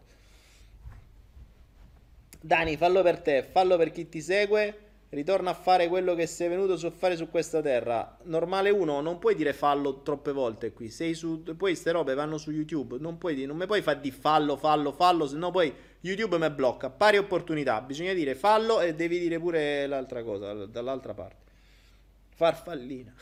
Dani, 2.40 2.76
fallo 2.76 3.02
per 3.02 3.20
te, 3.20 3.44
fallo 3.48 3.76
per 3.76 3.92
chi 3.92 4.08
ti 4.08 4.20
segue. 4.20 4.80
Ritorna 5.10 5.50
a 5.50 5.54
fare 5.54 5.86
quello 5.86 6.16
che 6.16 6.26
sei 6.26 6.48
venuto 6.48 6.72
a 6.84 6.90
fare 6.90 7.14
su 7.14 7.30
questa 7.30 7.62
terra. 7.62 8.18
Normale 8.24 8.70
1, 8.70 9.00
non 9.00 9.20
puoi 9.20 9.36
dire 9.36 9.52
fallo 9.52 10.02
troppe 10.02 10.32
volte 10.32 10.72
qui. 10.72 10.90
Sei 10.90 11.14
su, 11.14 11.44
poi 11.44 11.56
queste 11.56 11.92
robe 11.92 12.14
vanno 12.14 12.36
su 12.36 12.50
YouTube. 12.50 12.96
Non, 12.98 13.16
puoi 13.16 13.46
non 13.46 13.56
mi 13.56 13.66
puoi 13.66 13.80
fare 13.80 14.00
di 14.00 14.10
fallo, 14.10 14.56
fallo, 14.56 14.90
fallo, 14.90 15.28
se 15.28 15.36
no 15.36 15.52
poi 15.52 15.72
YouTube 16.00 16.36
mi 16.36 16.50
blocca. 16.50 16.90
Pari 16.90 17.16
opportunità. 17.16 17.80
Bisogna 17.80 18.12
dire 18.12 18.34
fallo 18.34 18.80
e 18.80 18.92
devi 18.96 19.20
dire 19.20 19.38
pure 19.38 19.86
l'altra 19.86 20.24
cosa, 20.24 20.66
dall'altra 20.66 21.14
parte. 21.14 21.45
Farfallina. 22.36 23.12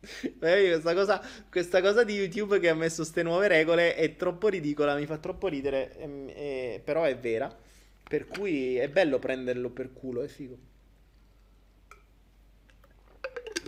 questa, 0.38 0.94
cosa, 0.94 1.20
questa 1.50 1.80
cosa 1.80 2.04
di 2.04 2.14
YouTube 2.14 2.60
che 2.60 2.68
ha 2.68 2.74
messo 2.74 3.02
queste 3.02 3.22
nuove 3.22 3.48
regole 3.48 3.96
è 3.96 4.14
troppo 4.14 4.46
ridicola, 4.46 4.94
mi 4.94 5.06
fa 5.06 5.18
troppo 5.18 5.48
ridere, 5.48 5.96
e, 5.96 6.02
ehm, 6.02 6.28
e, 6.28 6.80
però 6.82 7.02
è 7.02 7.18
vera. 7.18 7.54
Per 8.02 8.26
cui 8.26 8.76
è 8.76 8.88
bello 8.88 9.18
prenderlo 9.18 9.70
per 9.70 9.92
culo, 9.92 10.22
è 10.22 10.28
figo 10.28 10.70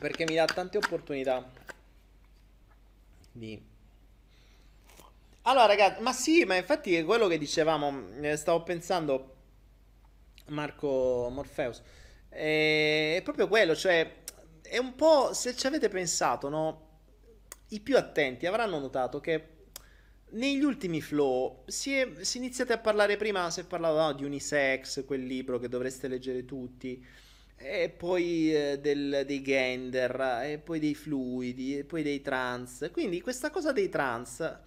perché 0.04 0.24
mi 0.24 0.34
dà 0.34 0.44
tante 0.44 0.76
opportunità 0.76 1.50
di... 3.32 3.58
Allora 5.46 5.64
ragazzi, 5.64 6.02
ma 6.02 6.12
sì, 6.12 6.44
ma 6.44 6.56
infatti 6.56 6.94
è 6.94 7.04
quello 7.06 7.26
che 7.26 7.38
dicevamo, 7.38 8.08
eh, 8.20 8.36
stavo 8.36 8.62
pensando 8.62 9.34
Marco 10.48 11.30
Morpheus, 11.30 11.82
è 12.28 13.18
proprio 13.24 13.48
quello, 13.48 13.74
cioè 13.74 14.23
è 14.74 14.78
un 14.78 14.96
po', 14.96 15.32
se 15.32 15.54
ci 15.54 15.68
avete 15.68 15.88
pensato, 15.88 16.48
no? 16.48 16.88
I 17.68 17.78
più 17.78 17.96
attenti 17.96 18.44
avranno 18.44 18.80
notato 18.80 19.20
che 19.20 19.50
negli 20.30 20.64
ultimi 20.64 21.00
flow 21.00 21.62
si 21.66 21.94
è, 21.94 22.10
si 22.22 22.38
è 22.38 22.40
iniziati 22.40 22.72
a 22.72 22.78
parlare 22.78 23.16
prima, 23.16 23.50
si 23.52 23.60
è 23.60 23.64
parlato 23.64 23.98
no, 23.98 24.12
di 24.14 24.24
Unisex, 24.24 25.04
quel 25.04 25.24
libro 25.24 25.60
che 25.60 25.68
dovreste 25.68 26.08
leggere 26.08 26.44
tutti, 26.44 27.06
e 27.56 27.88
poi 27.88 28.52
eh, 28.52 28.80
del, 28.80 29.22
dei 29.24 29.42
gender, 29.42 30.42
e 30.42 30.58
poi 30.58 30.80
dei 30.80 30.96
fluidi, 30.96 31.78
e 31.78 31.84
poi 31.84 32.02
dei 32.02 32.20
trans. 32.20 32.88
Quindi 32.92 33.20
questa 33.20 33.50
cosa 33.50 33.70
dei 33.70 33.88
trans 33.88 34.58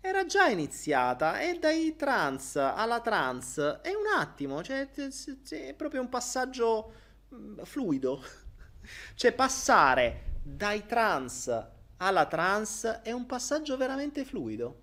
era 0.00 0.26
già 0.26 0.48
iniziata 0.48 1.38
e 1.38 1.56
dai 1.60 1.94
trans 1.94 2.56
alla 2.56 3.00
trans 3.00 3.58
è 3.80 3.90
un 3.90 4.06
attimo, 4.18 4.60
cioè 4.60 4.90
è 4.90 5.74
proprio 5.74 6.00
un 6.00 6.08
passaggio 6.08 6.92
mm, 7.32 7.60
fluido. 7.62 8.24
Cioè 9.14 9.32
passare 9.32 10.30
dai 10.42 10.86
trans 10.86 11.70
alla 11.98 12.26
trans 12.26 12.84
è 13.04 13.12
un 13.12 13.26
passaggio 13.26 13.76
veramente 13.76 14.24
fluido. 14.24 14.80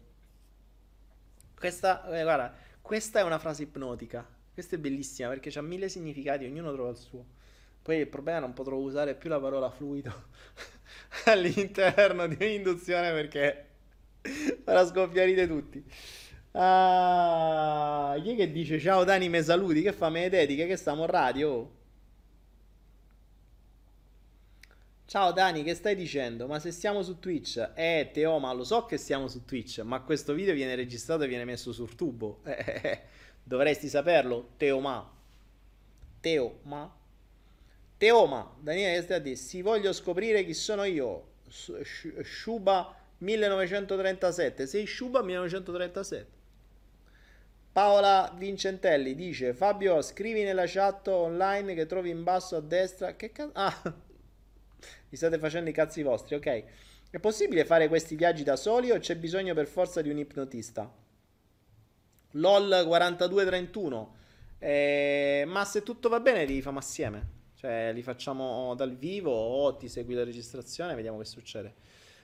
Questa, 1.58 2.08
eh, 2.18 2.24
guarda, 2.24 2.56
questa 2.82 3.20
è 3.20 3.24
una 3.24 3.40
frase 3.40 3.64
ipnotica. 3.64 4.26
Questa 4.54 4.76
è 4.76 4.80
bellissima 4.80 5.28
perché 5.30 5.58
ha 5.58 5.62
mille 5.62 5.90
significati, 5.90 6.46
ognuno 6.46 6.72
trova 6.74 6.90
il 6.90 6.98
suo. 6.98 7.26
Poi 7.82 7.98
il 7.98 8.08
problema 8.08 8.38
è 8.38 8.42
non 8.42 8.54
potrò 8.54 8.78
usare 8.78 9.16
più 9.16 9.30
la 9.30 9.40
parola 9.40 9.70
fluido 9.70 10.12
all'interno 11.26 12.28
di 12.28 12.36
un'induzione 12.40 13.12
perché 13.12 13.68
farà 14.64 14.86
scoppiare 14.86 15.48
tutti. 15.48 15.84
Ah, 16.52 18.18
chi 18.22 18.32
è 18.32 18.36
che 18.36 18.52
dice 18.52 18.80
ciao 18.80 19.04
Dani, 19.04 19.30
me 19.30 19.44
saluti? 19.44 19.82
Che 19.82 19.94
fa 19.94 20.10
me 20.10 20.30
dediche? 20.30 20.68
Che 20.68 20.78
stiamo 20.78 21.04
in 21.04 21.10
radio? 21.10 21.79
Ciao 25.10 25.32
Dani, 25.32 25.63
che 25.63 25.74
stai 25.74 25.95
dicendo? 25.95 26.45
Ma 26.45 26.60
se 26.60 26.69
stiamo 26.69 27.02
su 27.02 27.17
Twitch? 27.17 27.72
Eh, 27.74 28.12
Teo, 28.13 28.38
ma 28.38 28.54
lo 28.54 28.63
so 28.63 28.86
che 28.86 28.98
stiamo 28.98 29.28
su 29.28 29.43
Twitch, 29.43 29.80
ma 29.80 30.02
questo 30.02 30.34
video 30.34 30.54
viene 30.54 30.76
registrato 30.76 31.24
e 31.24 31.28
viene 31.28 31.45
messo 31.45 31.72
sul 31.72 31.95
tubo. 31.95 32.41
Eh, 32.45 32.63
eh, 32.63 32.82
eh. 32.84 33.02
dovresti 33.41 33.88
saperlo, 33.88 34.50
Teo, 34.58 34.80
ma. 34.80 35.12
Teo, 36.19 36.60
ma. 36.62 36.95
Teo, 37.98 38.26
ma. 38.28 38.56
Daniele, 38.60 38.98
che 38.98 39.02
stai 39.02 39.17
a 39.17 39.19
dire? 39.19 39.36
Si 39.36 39.63
voglio 39.63 39.93
scoprire 39.93 40.45
chi 40.45 40.54
sono 40.54 40.84
io. 40.84 41.30
Shuba 42.22 42.95
1937. 43.17 44.67
Sei 44.67 44.86
Shuba 44.86 45.24
1937. 45.24 46.38
Paola 47.72 48.32
Vincentelli 48.38 49.15
dice 49.15 49.56
Fabio 49.56 50.04
scrivi 50.04 50.43
nella 50.43 50.65
chat 50.67 51.08
online 51.08 51.74
che 51.74 51.88
trovi 51.88 52.12
in 52.12 52.24
basso 52.24 52.58
a 52.58 52.62
destra 52.62 53.15
che 53.15 53.32
cazzo 53.32 53.52
ah 53.54 54.08
vi 55.10 55.18
state 55.18 55.38
facendo 55.38 55.70
i 55.70 55.74
cazzi 55.74 56.02
vostri, 56.04 56.36
ok? 56.36 56.63
È 57.12 57.20
possibile 57.20 57.65
fare 57.65 57.88
questi 57.88 58.15
viaggi 58.15 58.44
da 58.44 58.56
soli 58.56 58.92
o 58.92 59.00
c'è 59.00 59.15
bisogno 59.15 59.54
per 59.54 59.65
forza 59.68 60.02
di 60.02 60.10
un 60.10 60.20
ipnotista? 60.20 60.94
LOL 62.34 62.84
4231. 62.86 64.15
Eh, 64.60 65.44
ma 65.48 65.65
se 65.65 65.82
tutto 65.82 66.10
va 66.10 66.20
bene 66.20 66.46
li 66.46 66.54
rifamo 66.54 66.78
assieme. 66.78 67.38
Cioè 67.56 67.92
li 67.94 68.04
facciamo 68.04 68.74
dal 68.76 68.96
vivo 68.96 69.32
o 69.32 69.76
ti 69.76 69.89
segui 69.89 70.13
la 70.13 70.24
registrazione, 70.24 70.96
vediamo 70.96 71.18
che 71.18 71.26
succede. 71.26 71.74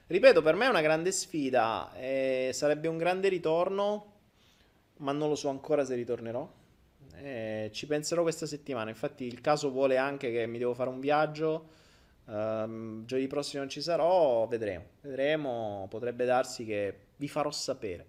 Ripeto, 0.07 0.41
per 0.41 0.55
me 0.55 0.65
è 0.67 0.69
una 0.69 0.81
grande 0.81 1.11
sfida, 1.11 1.91
eh, 1.95 2.51
sarebbe 2.53 2.87
un 2.87 2.97
grande 2.97 3.27
ritorno, 3.27 4.13
ma 4.97 5.11
non 5.11 5.29
lo 5.29 5.35
so 5.35 5.49
ancora 5.49 5.83
se 5.83 5.95
ritornerò. 5.95 6.47
Eh, 7.15 7.69
ci 7.73 7.87
penserò 7.87 8.21
questa 8.21 8.45
settimana, 8.45 8.91
infatti 8.91 9.25
il 9.25 9.41
caso 9.41 9.71
vuole 9.71 9.97
anche 9.97 10.31
che 10.31 10.45
mi 10.45 10.59
devo 10.59 10.73
fare 10.73 10.89
un 10.89 10.99
viaggio 10.99 11.69
Um, 12.25 13.05
giovedì 13.05 13.27
prossimo 13.27 13.61
non 13.61 13.69
ci 13.69 13.81
sarò, 13.81 14.47
vedremo. 14.47 14.85
Vedremo, 15.01 15.87
potrebbe 15.89 16.25
darsi 16.25 16.65
che 16.65 16.97
vi 17.17 17.27
farò 17.27 17.51
sapere. 17.51 18.05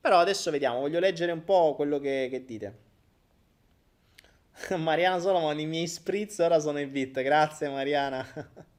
Però 0.00 0.18
adesso 0.18 0.50
vediamo, 0.50 0.80
voglio 0.80 1.00
leggere 1.00 1.32
un 1.32 1.44
po' 1.44 1.74
quello 1.74 1.98
che, 1.98 2.28
che 2.30 2.44
dite. 2.44 2.78
Mariana 4.76 5.18
Solomon, 5.18 5.58
i 5.58 5.66
miei 5.66 5.88
spritz 5.88 6.38
ora 6.38 6.58
sono 6.60 6.78
in 6.78 6.90
bit. 6.90 7.22
Grazie 7.22 7.68
Mariana. 7.68 8.26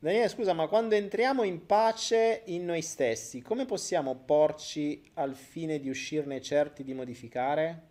Daniele, 0.00 0.28
scusa, 0.28 0.54
ma 0.54 0.66
quando 0.66 0.94
entriamo 0.94 1.42
in 1.42 1.66
pace 1.66 2.42
in 2.46 2.64
noi 2.64 2.80
stessi, 2.80 3.42
come 3.42 3.66
possiamo 3.66 4.16
porci 4.16 5.10
al 5.14 5.34
fine 5.34 5.78
di 5.78 5.90
uscirne 5.90 6.40
certi 6.40 6.82
di 6.82 6.94
modificare? 6.94 7.89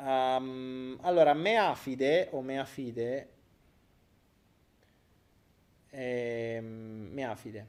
Um, 0.00 0.98
allora, 1.02 1.34
Meafide 1.34 2.28
o 2.32 2.40
Meafide? 2.40 3.28
Ehm, 5.90 7.10
Meafide. 7.12 7.66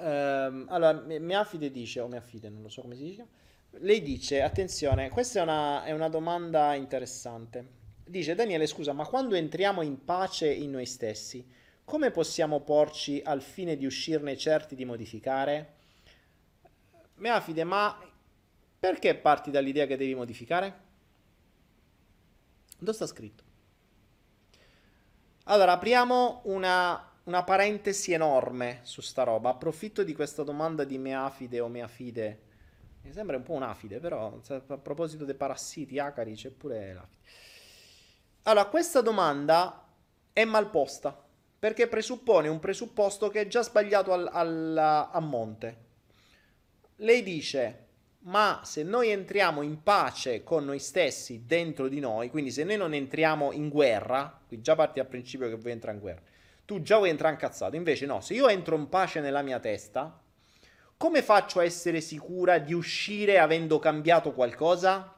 Um, 0.00 0.66
allora, 0.68 0.92
Meafide 0.92 1.70
dice 1.70 2.00
o 2.00 2.08
Meafide, 2.08 2.48
non 2.48 2.62
lo 2.62 2.68
so 2.68 2.82
come 2.82 2.96
si 2.96 3.02
dice. 3.02 3.26
Lei 3.80 4.02
dice, 4.02 4.42
attenzione, 4.42 5.10
questa 5.10 5.40
è 5.40 5.42
una, 5.42 5.84
è 5.84 5.92
una 5.92 6.08
domanda 6.08 6.74
interessante. 6.74 7.76
Dice 8.04 8.34
Daniele 8.34 8.66
scusa 8.66 8.94
ma 8.94 9.04
quando 9.04 9.34
entriamo 9.34 9.82
in 9.82 10.02
pace 10.02 10.50
in 10.50 10.70
noi 10.70 10.86
stessi 10.86 11.46
come 11.88 12.10
possiamo 12.10 12.60
porci 12.60 13.22
al 13.24 13.40
fine 13.40 13.74
di 13.74 13.86
uscirne 13.86 14.36
certi 14.36 14.74
di 14.74 14.84
modificare? 14.84 15.76
Meafide, 17.14 17.64
ma 17.64 17.98
perché 18.78 19.14
parti 19.16 19.50
dall'idea 19.50 19.86
che 19.86 19.96
devi 19.96 20.14
modificare? 20.14 20.86
Dove 22.78 22.92
sta 22.92 23.06
scritto? 23.06 23.44
Allora, 25.44 25.72
apriamo 25.72 26.42
una, 26.44 27.10
una 27.24 27.42
parentesi 27.42 28.12
enorme 28.12 28.80
su 28.82 29.00
sta 29.00 29.24
roba. 29.24 29.50
Approfitto 29.50 30.04
di 30.04 30.14
questa 30.14 30.42
domanda 30.42 30.84
di 30.84 30.98
meafide 30.98 31.58
o 31.60 31.68
meafide. 31.68 32.42
Mi 33.02 33.12
sembra 33.12 33.36
un 33.36 33.42
po' 33.42 33.54
un'afide, 33.54 33.98
però 33.98 34.38
a 34.48 34.76
proposito 34.76 35.24
dei 35.24 35.34
parassiti, 35.34 35.98
acari, 35.98 36.34
c'è 36.34 36.50
pure 36.50 36.92
l'afide. 36.92 37.22
Allora, 38.42 38.66
questa 38.66 39.00
domanda 39.00 39.86
è 40.32 40.44
mal 40.44 40.70
posta 40.70 41.26
perché 41.58 41.88
presuppone 41.88 42.48
un 42.48 42.60
presupposto 42.60 43.28
che 43.28 43.40
è 43.40 43.46
già 43.48 43.62
sbagliato 43.62 44.12
al, 44.12 44.28
al, 44.30 44.76
a 45.10 45.20
monte. 45.20 45.86
Lei 46.96 47.22
dice 47.22 47.87
ma 48.20 48.60
se 48.64 48.82
noi 48.82 49.10
entriamo 49.10 49.62
in 49.62 49.82
pace 49.82 50.42
con 50.42 50.64
noi 50.64 50.78
stessi 50.78 51.44
dentro 51.46 51.88
di 51.88 52.00
noi, 52.00 52.30
quindi 52.30 52.50
se 52.50 52.64
noi 52.64 52.76
non 52.76 52.92
entriamo 52.92 53.52
in 53.52 53.68
guerra, 53.68 54.40
qui 54.46 54.60
già 54.60 54.74
parti 54.74 54.98
dal 54.98 55.08
principio 55.08 55.48
che 55.48 55.56
vuoi 55.56 55.72
entrare 55.72 55.96
in 55.96 56.02
guerra, 56.02 56.22
tu 56.64 56.82
già 56.82 56.96
vuoi 56.96 57.10
entrare 57.10 57.34
incazzato, 57.34 57.76
invece 57.76 58.06
no, 58.06 58.20
se 58.20 58.34
io 58.34 58.48
entro 58.48 58.76
in 58.76 58.88
pace 58.88 59.20
nella 59.20 59.42
mia 59.42 59.60
testa, 59.60 60.20
come 60.98 61.22
faccio 61.22 61.60
a 61.60 61.64
essere 61.64 62.00
sicura 62.00 62.58
di 62.58 62.74
uscire 62.74 63.38
avendo 63.38 63.78
cambiato 63.78 64.32
qualcosa? 64.32 65.14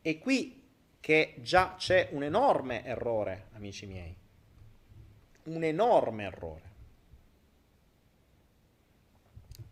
E 0.00 0.18
qui 0.18 0.62
che 1.00 1.34
già 1.38 1.74
c'è 1.76 2.08
un 2.12 2.22
enorme 2.22 2.84
errore, 2.84 3.48
amici 3.54 3.86
miei, 3.86 4.16
un 5.44 5.64
enorme 5.64 6.24
errore. 6.24 6.69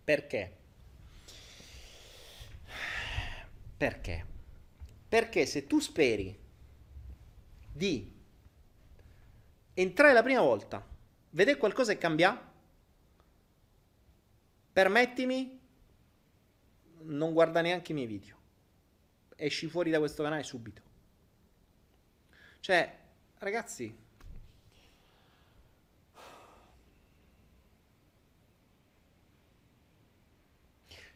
Perché? 0.09 0.57
Perché? 3.77 4.27
Perché 5.07 5.45
se 5.45 5.67
tu 5.67 5.81
speri 5.81 6.35
di 7.71 8.11
entrare 9.75 10.15
la 10.15 10.23
prima 10.23 10.41
volta, 10.41 10.83
vedere 11.29 11.59
qualcosa 11.59 11.93
e 11.93 11.99
cambiare, 11.99 12.41
permettimi, 14.73 15.61
non 17.03 17.35
guarda 17.35 17.61
neanche 17.61 17.93
i 17.93 17.95
miei 17.95 18.07
video. 18.07 18.37
Esci 19.37 19.67
fuori 19.67 19.91
da 19.91 19.99
questo 19.99 20.23
canale 20.23 20.43
subito. 20.43 20.81
Cioè, 22.61 22.99
ragazzi, 23.41 23.95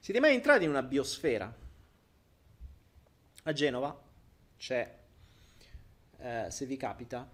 Siete 0.02 0.18
mai 0.18 0.34
entrati 0.34 0.64
in 0.64 0.70
una 0.70 0.82
biosfera? 0.82 1.56
A 3.44 3.52
Genova 3.52 4.02
c'è, 4.56 4.98
eh, 6.18 6.46
se 6.50 6.66
vi 6.66 6.76
capita, 6.76 7.30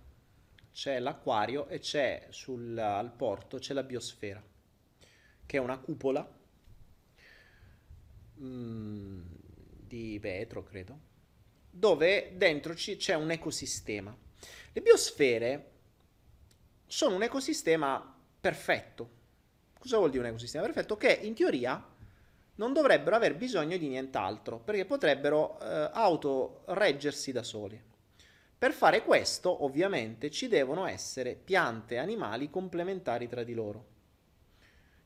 c'è 0.70 0.98
l'acquario 0.98 1.66
e 1.68 1.78
c'è 1.78 2.26
sul, 2.28 2.76
al 2.76 3.10
porto 3.10 3.56
c'è 3.56 3.72
la 3.72 3.82
biosfera, 3.82 4.44
che 5.46 5.56
è 5.56 5.58
una 5.58 5.78
cupola 5.78 6.30
mm, 8.38 9.22
di 9.86 10.18
vetro, 10.18 10.62
credo, 10.62 11.00
dove 11.70 12.34
dentro 12.36 12.74
c'è 12.74 13.14
un 13.14 13.30
ecosistema. 13.30 14.14
Le 14.72 14.80
biosfere 14.82 15.70
sono 16.86 17.14
un 17.14 17.22
ecosistema 17.22 18.14
perfetto. 18.38 19.16
Cosa 19.78 19.96
vuol 19.96 20.10
dire 20.10 20.24
un 20.24 20.28
ecosistema 20.28 20.64
perfetto? 20.64 20.98
Che 20.98 21.10
in 21.10 21.32
teoria 21.32 21.96
non 22.58 22.72
dovrebbero 22.72 23.16
aver 23.16 23.36
bisogno 23.36 23.76
di 23.76 23.88
nient'altro, 23.88 24.58
perché 24.58 24.84
potrebbero 24.84 25.58
eh, 25.60 25.90
autoreggersi 25.92 27.32
da 27.32 27.42
soli. 27.42 27.80
Per 28.58 28.72
fare 28.72 29.02
questo, 29.02 29.64
ovviamente, 29.64 30.30
ci 30.30 30.48
devono 30.48 30.86
essere 30.86 31.34
piante 31.34 31.94
e 31.94 31.98
animali 31.98 32.50
complementari 32.50 33.28
tra 33.28 33.44
di 33.44 33.54
loro. 33.54 33.84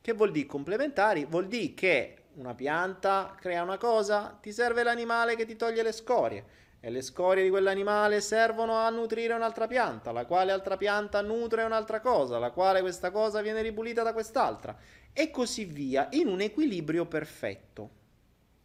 Che 0.01 0.13
vuol 0.15 0.31
dire 0.31 0.47
complementari? 0.47 1.27
Vuol 1.27 1.49
dire 1.49 1.75
che 1.75 2.17
una 2.35 2.55
pianta 2.55 3.37
crea 3.39 3.63
una 3.63 3.77
cosa, 3.77 4.39
ti 4.41 4.53
serve 4.53 4.83
l'animale 4.83 5.37
che 5.37 5.45
ti 5.45 5.55
toglie 5.55 5.83
le 5.83 5.93
scorie 5.93 6.61
e 6.85 6.91
le 6.91 7.01
scorie 7.01 7.45
di 7.45 7.49
quell'animale 7.49 8.21
servono 8.21 8.75
a 8.75 8.91
nutrire 8.91 9.35
un'altra 9.35 9.69
pianta, 9.69 10.11
la 10.11 10.27
quale 10.27 10.51
altra 10.51 10.77
pianta 10.77 11.21
nutre 11.21 11.63
un'altra 11.63 12.01
cosa, 12.01 12.41
la 12.41 12.51
quale 12.51 12.81
questa 12.81 13.13
cosa 13.13 13.41
viene 13.41 13.63
ripulita 13.63 14.03
da 14.03 14.13
quest'altra 14.13 14.77
e 15.13 15.31
così 15.31 15.65
via 15.65 16.09
in 16.11 16.27
un 16.27 16.41
equilibrio 16.41 17.07
perfetto. 17.07 17.91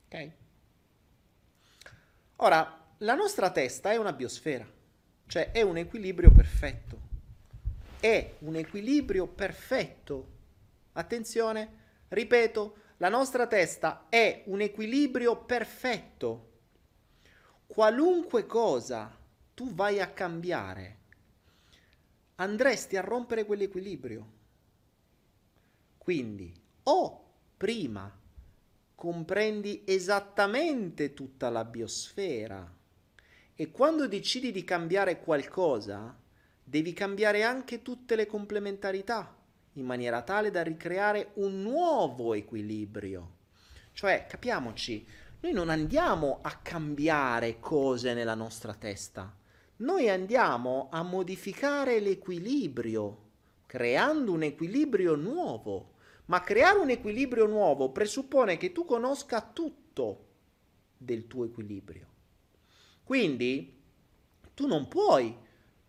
Ok? 0.08 0.32
Ora, 2.38 2.86
la 2.98 3.14
nostra 3.14 3.52
testa 3.52 3.92
è 3.92 3.98
una 3.98 4.14
biosfera. 4.14 4.68
Cioè 5.28 5.52
è 5.52 5.62
un 5.62 5.78
equilibrio 5.78 6.32
perfetto. 6.32 7.00
È 8.00 8.34
un 8.40 8.56
equilibrio 8.56 9.28
perfetto. 9.28 10.28
Attenzione, 10.94 11.70
ripeto, 12.08 12.78
la 12.98 13.10
nostra 13.10 13.46
testa 13.46 14.08
è 14.10 14.42
un 14.46 14.62
equilibrio 14.62 15.36
perfetto. 15.36 16.46
Qualunque 17.68 18.46
cosa 18.46 19.16
tu 19.54 19.74
vai 19.74 20.00
a 20.00 20.08
cambiare, 20.08 20.98
andresti 22.36 22.96
a 22.96 23.02
rompere 23.02 23.46
quell'equilibrio. 23.46 24.34
Quindi, 25.98 26.52
o 26.84 27.26
prima 27.58 28.12
comprendi 28.96 29.84
esattamente 29.86 31.14
tutta 31.14 31.50
la 31.50 31.66
biosfera, 31.66 32.74
e 33.54 33.72
quando 33.72 34.08
decidi 34.08 34.52
di 34.52 34.64
cambiare 34.64 35.20
qualcosa, 35.20 36.18
devi 36.64 36.94
cambiare 36.94 37.44
anche 37.44 37.82
tutte 37.82 38.16
le 38.16 38.26
complementarità, 38.26 39.36
in 39.74 39.86
maniera 39.86 40.22
tale 40.22 40.50
da 40.52 40.64
ricreare 40.64 41.32
un 41.36 41.62
nuovo 41.62 42.34
equilibrio. 42.34 43.36
Cioè, 43.94 44.26
capiamoci, 44.28 45.06
noi 45.40 45.54
non 45.54 45.70
andiamo 45.70 46.40
a 46.42 46.60
cambiare 46.62 47.60
cose 47.60 48.14
nella 48.14 48.34
nostra 48.34 48.74
testa, 48.74 49.36
noi 49.78 50.10
andiamo 50.10 50.88
a 50.92 51.04
modificare 51.04 52.00
l'equilibrio, 52.00 53.26
creando 53.68 54.32
un 54.32 54.44
equilibrio 54.44 55.16
nuovo. 55.16 55.94
Ma 56.26 56.42
creare 56.42 56.80
un 56.80 56.90
equilibrio 56.90 57.46
nuovo 57.46 57.92
presuppone 57.92 58.58
che 58.58 58.74
tu 58.74 58.84
conosca 58.84 59.42
tutto 59.42 60.26
del 60.98 61.28
tuo 61.28 61.46
equilibrio. 61.46 62.08
Quindi 63.04 63.82
tu 64.54 64.68
non 64.68 64.88
puoi 64.88 65.34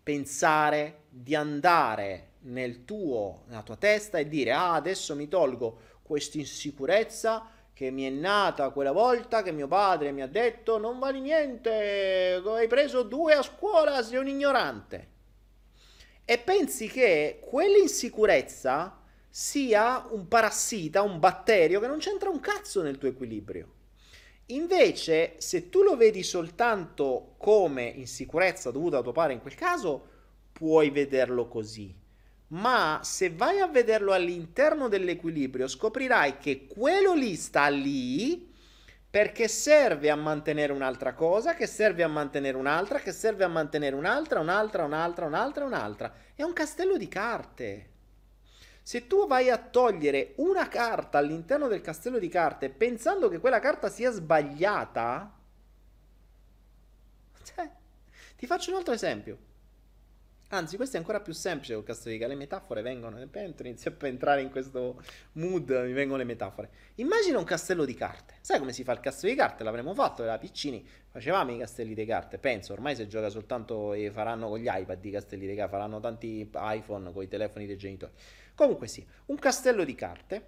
pensare 0.03 1.05
di 1.09 1.35
andare 1.35 2.35
nel 2.43 2.85
tuo, 2.85 3.45
nella 3.47 3.63
tua 3.63 3.77
testa 3.77 4.19
e 4.19 4.29
dire 4.29 4.53
ah 4.53 4.75
adesso 4.75 5.17
mi 5.17 5.27
tolgo 5.27 5.81
questa 6.03 6.39
insicurezza 6.39 7.51
che 7.79 7.93
mi 7.93 8.03
è 8.03 8.11
nata 8.11 8.71
quella 8.71 8.91
volta 8.91 9.41
che 9.45 9.53
mio 9.53 9.69
padre 9.69 10.11
mi 10.11 10.21
ha 10.21 10.27
detto 10.27 10.79
non 10.79 10.99
vali 10.99 11.21
niente, 11.21 12.43
hai 12.45 12.67
preso 12.67 13.05
due 13.05 13.35
a 13.35 13.43
scuola, 13.43 14.03
sei 14.03 14.19
un 14.19 14.27
ignorante. 14.27 15.09
E 16.25 16.39
pensi 16.39 16.89
che 16.89 17.39
quell'insicurezza 17.41 19.01
sia 19.31 20.05
un 20.11 20.27
parassita, 20.27 21.03
un 21.03 21.21
batterio 21.21 21.79
che 21.79 21.87
non 21.87 21.99
c'entra 21.99 22.31
un 22.31 22.41
cazzo 22.41 22.83
nel 22.83 22.99
tuo 22.99 23.11
equilibrio. 23.11 23.75
Invece, 24.47 25.37
se 25.39 25.69
tu 25.69 25.83
lo 25.83 25.97
vedi 25.97 26.25
soltanto 26.25 27.37
come 27.39 27.85
insicurezza 27.85 28.73
dovuta 28.73 28.99
a 28.99 29.03
tuo 29.03 29.13
padre 29.13 29.35
in 29.35 29.41
quel 29.41 29.55
caso, 29.55 30.09
puoi 30.51 30.91
vederlo 30.91 31.47
così. 31.47 31.95
Ma 32.49 33.01
se 33.03 33.31
vai 33.31 33.61
a 33.61 33.67
vederlo 33.67 34.13
all'interno 34.13 34.89
dell'equilibrio, 34.89 35.69
scoprirai 35.69 36.39
che 36.39 36.67
quello 36.67 37.15
lì 37.15 37.37
sta 37.37 37.69
lì 37.69 38.49
perché 39.11 39.49
serve 39.49 40.11
a 40.11 40.17
mantenere 40.17 40.73
un'altra 40.73 41.15
cosa, 41.15 41.55
che 41.55 41.67
serve 41.67 42.03
a 42.03 42.09
mantenere 42.09 42.57
un'altra, 42.57 42.99
che 43.01 43.13
serve 43.13 43.45
a 43.45 43.49
mantenere 43.49 43.97
un'altra, 43.97 44.41
un'altra, 44.41 44.85
un'altra, 44.85 45.27
un'altra, 45.27 45.65
un'altra. 45.65 46.15
È 46.35 46.43
un 46.43 46.53
castello 46.53 46.97
di 46.97 47.09
carte. 47.09 47.91
Se 48.83 49.07
tu 49.07 49.27
vai 49.27 49.51
a 49.51 49.59
togliere 49.59 50.33
una 50.37 50.69
carta 50.69 51.19
all'interno 51.19 51.69
del 51.69 51.83
castello 51.83 52.19
di 52.19 52.29
carte 52.29 52.71
pensando 52.71 53.29
che 53.29 53.39
quella 53.39 53.61
carta 53.61 53.91
sia 53.91 54.11
sbagliata, 54.11 55.35
cioè, 57.45 57.71
ti 58.37 58.47
faccio 58.47 58.71
un 58.71 58.77
altro 58.77 58.95
esempio. 58.95 59.39
Anzi, 60.51 60.77
questo 60.77 60.97
è 60.97 60.99
ancora 60.99 61.21
più 61.21 61.35
semplice 61.35 61.75
col 61.75 61.85
carte. 61.85 62.17
Le 62.17 62.35
metafore 62.35 62.81
vengono, 62.81 63.19
inizio 63.19 63.95
a 63.99 64.07
entrare 64.07 64.41
in 64.41 64.51
questo 64.51 64.99
mood, 65.33 65.69
mi 65.69 65.93
vengono 65.93 66.17
le 66.17 66.25
metafore. 66.25 66.71
Immagina 66.95 67.37
un 67.39 67.45
castello 67.45 67.85
di 67.85 67.93
carte. 67.93 68.37
Sai 68.41 68.59
come 68.59 68.73
si 68.73 68.83
fa 68.83 68.93
il 68.93 69.01
castello 69.01 69.35
di 69.35 69.39
carte? 69.39 69.63
L'avremmo 69.63 69.93
fatto 69.93 70.25
da 70.25 70.39
piccini, 70.39 70.87
facevamo 71.11 71.53
i 71.53 71.59
castelli 71.59 71.93
di 71.93 72.07
carte. 72.07 72.39
Penso, 72.39 72.73
ormai 72.73 72.97
si 72.97 73.07
gioca 73.07 73.29
soltanto 73.29 73.93
e 73.93 74.11
faranno 74.11 74.49
con 74.49 74.59
gli 74.59 74.69
iPad 74.71 75.05
i 75.05 75.11
castelli 75.11 75.47
di 75.47 75.55
carte, 75.55 75.71
faranno 75.71 76.01
tanti 76.01 76.51
iPhone 76.55 77.13
con 77.13 77.23
i 77.23 77.29
telefoni 77.29 77.67
dei 77.67 77.77
genitori. 77.77 78.13
Comunque 78.55 78.87
sì, 78.87 79.07
un 79.27 79.37
castello 79.37 79.85
di 79.85 79.95
carte. 79.95 80.45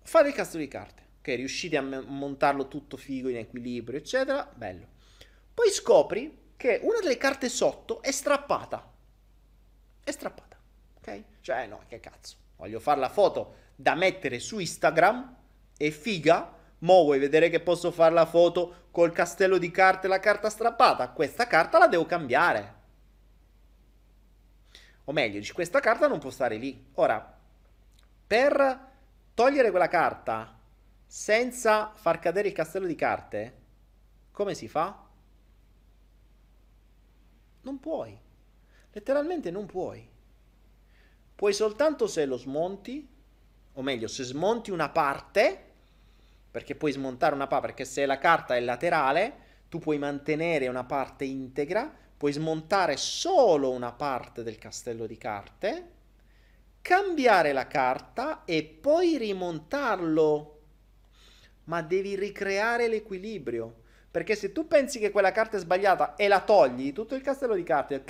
Fate 0.00 0.28
il 0.28 0.34
castello 0.34 0.64
di 0.64 0.70
carte. 0.70 1.02
Ok, 1.18 1.26
riuscite 1.36 1.76
a 1.76 1.82
montarlo 1.82 2.68
tutto 2.68 2.96
figo, 2.96 3.28
in 3.28 3.36
equilibrio, 3.36 3.98
eccetera. 3.98 4.50
Bello. 4.54 4.88
Poi 5.52 5.68
scopri 5.68 6.40
che 6.62 6.78
una 6.80 7.00
delle 7.00 7.16
carte 7.16 7.48
sotto 7.48 8.00
è 8.02 8.12
strappata. 8.12 8.88
È 10.04 10.10
strappata. 10.12 10.56
Ok? 10.94 11.22
Cioè, 11.40 11.66
no, 11.66 11.82
che 11.88 11.98
cazzo. 11.98 12.36
Voglio 12.54 12.78
fare 12.78 13.00
la 13.00 13.08
foto 13.08 13.54
da 13.74 13.96
mettere 13.96 14.38
su 14.38 14.60
Instagram. 14.60 15.34
È 15.76 15.90
figa. 15.90 16.54
Mo 16.78 17.02
vuoi 17.02 17.18
vedere 17.18 17.50
che 17.50 17.58
posso 17.58 17.90
fare 17.90 18.14
la 18.14 18.26
foto 18.26 18.86
col 18.92 19.10
castello 19.10 19.58
di 19.58 19.72
carte 19.72 20.06
e 20.06 20.08
la 20.08 20.20
carta 20.20 20.48
strappata? 20.50 21.08
Questa 21.08 21.48
carta 21.48 21.78
la 21.78 21.88
devo 21.88 22.06
cambiare. 22.06 22.74
O 25.02 25.12
meglio, 25.12 25.42
questa 25.52 25.80
carta 25.80 26.06
non 26.06 26.20
può 26.20 26.30
stare 26.30 26.58
lì. 26.58 26.90
Ora, 26.94 27.38
per 28.24 28.88
togliere 29.34 29.70
quella 29.70 29.88
carta 29.88 30.60
senza 31.04 31.90
far 31.92 32.20
cadere 32.20 32.46
il 32.46 32.54
castello 32.54 32.86
di 32.86 32.94
carte, 32.94 33.58
come 34.30 34.54
si 34.54 34.68
fa? 34.68 35.10
Non 37.62 37.78
puoi. 37.80 38.16
Letteralmente 38.92 39.50
non 39.50 39.66
puoi. 39.66 40.08
Puoi 41.34 41.52
soltanto 41.52 42.06
se 42.06 42.24
lo 42.26 42.36
smonti, 42.36 43.08
o 43.72 43.82
meglio, 43.82 44.06
se 44.06 44.22
smonti 44.22 44.70
una 44.70 44.90
parte, 44.90 45.70
perché 46.50 46.74
puoi 46.74 46.92
smontare 46.92 47.34
una 47.34 47.46
parte, 47.46 47.66
perché 47.66 47.84
se 47.84 48.06
la 48.06 48.18
carta 48.18 48.54
è 48.54 48.60
laterale, 48.60 49.50
tu 49.68 49.78
puoi 49.78 49.98
mantenere 49.98 50.68
una 50.68 50.84
parte 50.84 51.24
integra, 51.24 51.90
puoi 52.16 52.32
smontare 52.32 52.96
solo 52.96 53.70
una 53.70 53.92
parte 53.92 54.42
del 54.42 54.58
castello 54.58 55.06
di 55.06 55.16
carte, 55.16 55.90
cambiare 56.82 57.52
la 57.52 57.66
carta 57.66 58.44
e 58.44 58.62
poi 58.64 59.16
rimontarlo. 59.16 60.60
Ma 61.64 61.80
devi 61.80 62.14
ricreare 62.16 62.88
l'equilibrio. 62.88 63.81
Perché 64.12 64.36
se 64.36 64.52
tu 64.52 64.68
pensi 64.68 64.98
che 64.98 65.10
quella 65.10 65.32
carta 65.32 65.56
è 65.56 65.60
sbagliata 65.60 66.16
e 66.16 66.28
la 66.28 66.42
togli, 66.42 66.92
tutto 66.92 67.14
il 67.14 67.22
castello 67.22 67.54
di 67.54 67.62
carte... 67.62 68.04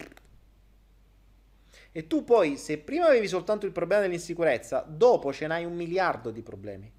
E 1.94 2.06
tu 2.06 2.24
poi, 2.24 2.56
se 2.56 2.78
prima 2.78 3.06
avevi 3.06 3.28
soltanto 3.28 3.66
il 3.66 3.72
problema 3.72 4.02
dell'insicurezza, 4.02 4.84
dopo 4.86 5.32
ce 5.32 5.46
n'hai 5.46 5.64
un 5.64 5.74
miliardo 5.74 6.30
di 6.30 6.42
problemi. 6.42 6.90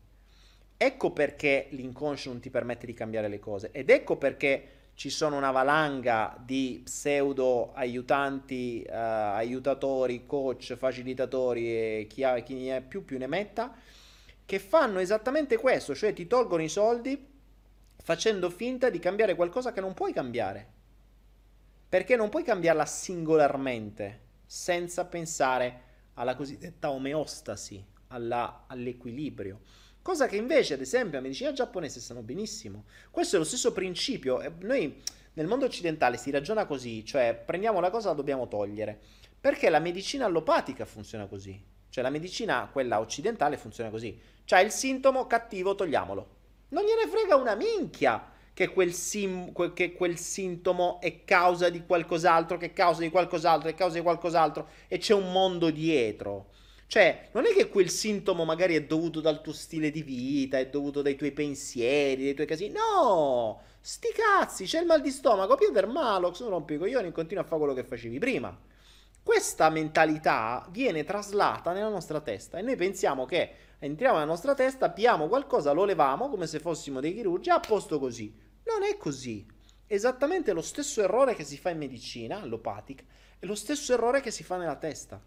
Ecco 0.78 1.12
perché 1.12 1.68
l'inconscio 1.72 2.30
non 2.30 2.40
ti 2.40 2.50
permette 2.50 2.86
di 2.86 2.94
cambiare 2.94 3.28
le 3.28 3.40
cose. 3.40 3.72
Ed 3.72 3.90
ecco 3.90 4.18
perché 4.18 4.68
ci 4.94 5.10
sono 5.10 5.36
una 5.36 5.52
valanga 5.52 6.38
di 6.40 6.82
pseudo 6.84 7.74
aiutanti, 7.74 8.86
uh, 8.88 8.92
aiutatori, 8.94 10.26
coach, 10.26 10.76
facilitatori 10.76 11.68
e 11.68 12.08
chi, 12.08 12.24
ha, 12.24 12.38
chi 12.40 12.54
ne 12.54 12.78
è 12.78 12.82
più 12.82 13.04
più 13.04 13.18
ne 13.18 13.28
metta, 13.28 13.74
che 14.46 14.60
fanno 14.60 15.00
esattamente 15.00 15.58
questo, 15.58 15.96
cioè 15.96 16.14
ti 16.14 16.28
tolgono 16.28 16.62
i 16.62 16.70
soldi 16.70 17.32
facendo 18.04 18.50
finta 18.50 18.90
di 18.90 19.00
cambiare 19.00 19.34
qualcosa 19.34 19.72
che 19.72 19.80
non 19.80 19.94
puoi 19.94 20.12
cambiare. 20.12 20.72
Perché 21.88 22.18
non 22.18 22.28
puoi 22.28 22.44
cambiarla 22.44 22.86
singolarmente, 22.86 24.20
senza 24.46 25.06
pensare 25.06 25.82
alla 26.16 26.36
cosiddetta 26.36 26.92
omeostasi, 26.92 27.84
alla, 28.08 28.66
all'equilibrio. 28.68 29.62
Cosa 30.02 30.28
che 30.28 30.36
invece, 30.36 30.74
ad 30.74 30.82
esempio, 30.82 31.18
la 31.18 31.24
medicina 31.24 31.54
giapponese 31.54 32.02
sanno 32.02 32.22
benissimo. 32.22 32.84
Questo 33.10 33.38
è 33.38 33.40
lo 33.40 33.46
stesso 33.46 33.72
principio. 33.72 34.54
Noi 34.60 35.02
nel 35.34 35.48
mondo 35.48 35.66
occidentale 35.66 36.18
si 36.18 36.30
ragiona 36.30 36.66
così, 36.66 37.06
cioè 37.06 37.42
prendiamo 37.46 37.80
la 37.80 37.90
cosa 37.90 38.08
e 38.08 38.10
la 38.10 38.18
dobbiamo 38.18 38.50
togliere. 38.50 39.00
Perché 39.40 39.70
la 39.70 39.80
medicina 39.80 40.26
allopatica 40.26 40.84
funziona 40.84 41.28
così. 41.28 41.72
Cioè 41.88 42.04
la 42.04 42.10
medicina, 42.10 42.68
quella 42.70 43.00
occidentale, 43.00 43.56
funziona 43.56 43.90
così. 43.90 44.20
C'hai 44.44 44.66
il 44.66 44.72
sintomo 44.72 45.26
cattivo, 45.26 45.74
togliamolo. 45.74 46.42
Non 46.74 46.84
gliene 46.84 47.08
frega 47.08 47.36
una 47.36 47.54
minchia 47.54 48.32
che 48.52 48.70
quel, 48.70 48.94
sim- 48.94 49.74
che 49.74 49.94
quel 49.94 50.18
sintomo 50.18 51.00
è 51.02 51.24
causa 51.24 51.70
di 51.70 51.86
qualcos'altro, 51.86 52.58
che 52.58 52.68
è 52.68 52.74
causa 52.74 53.02
di 53.02 53.12
qualcos'altro, 53.12 53.70
è 53.70 53.76
causa 53.76 53.98
di 53.98 54.02
qualcos'altro 54.02 54.68
e 54.88 54.98
c'è 54.98 55.14
un 55.14 55.32
mondo 55.32 55.70
dietro. 55.70 56.50
Cioè, 56.88 57.30
non 57.34 57.46
è 57.46 57.54
che 57.54 57.70
quel 57.70 57.90
sintomo 57.90 58.44
magari 58.44 58.76
è 58.76 58.84
dovuto 58.84 59.22
dal 59.22 59.42
tuo 59.42 59.54
stile 59.54 59.92
di 59.92 60.02
vita, 60.02 60.58
è 60.58 60.68
dovuto 60.68 61.04
dai 61.04 61.16
tuoi 61.16 61.32
pensieri, 61.32 62.24
dai 62.24 62.34
tuoi 62.34 62.48
casini. 62.48 62.74
No! 62.74 63.62
Sti 63.80 64.08
cazzi, 64.14 64.66
c'è 64.66 64.80
il 64.80 64.88
mal 64.88 65.02
di 65.02 65.12
stomaco, 65.12 65.56
Peter 65.56 65.86
Malox, 65.86 66.42
non 66.42 66.50
rompi 66.50 66.74
i 66.74 66.78
coglioni, 66.80 67.12
continua 67.12 67.44
a 67.44 67.46
fare 67.46 67.60
quello 67.60 67.76
che 67.76 67.84
facevi 67.84 68.18
prima. 68.18 68.58
Questa 69.22 69.70
mentalità 69.70 70.68
viene 70.70 71.04
traslata 71.04 71.72
nella 71.72 71.90
nostra 71.90 72.20
testa 72.20 72.58
e 72.58 72.62
noi 72.62 72.76
pensiamo 72.76 73.26
che 73.26 73.52
entriamo 73.86 74.16
nella 74.16 74.30
nostra 74.30 74.54
testa, 74.54 74.86
abbiamo 74.86 75.28
qualcosa, 75.28 75.72
lo 75.72 75.84
leviamo 75.84 76.30
come 76.30 76.48
se 76.48 76.60
fossimo 76.60 77.00
dei 77.00 77.14
chirurgi, 77.14 77.50
a 77.50 77.60
posto 77.60 78.00
così. 78.00 78.34
Non 78.66 78.84
è 78.84 78.98
così. 78.98 79.46
Esattamente 79.86 80.54
lo 80.54 80.62
stesso 80.62 81.02
errore 81.02 81.36
che 81.36 81.44
si 81.44 81.58
fa 81.58 81.70
in 81.70 81.78
medicina 81.78 82.42
allopatica 82.42 83.04
è 83.38 83.46
lo 83.46 83.56
stesso 83.56 83.94
errore 83.94 84.22
che 84.22 84.32
si 84.32 84.42
fa 84.42 84.56
nella 84.56 84.78
testa. 84.78 85.22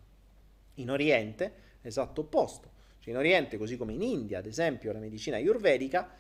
In 0.77 0.91
Oriente, 0.91 1.55
esatto 1.83 2.23
opposto. 2.23 2.71
Cioè 2.99 3.13
in 3.13 3.19
Oriente, 3.19 3.59
così 3.59 3.77
come 3.77 3.93
in 3.93 4.01
India, 4.01 4.39
ad 4.39 4.47
esempio, 4.47 4.91
la 4.91 4.99
medicina 4.99 5.37
ayurvedica, 5.37 6.11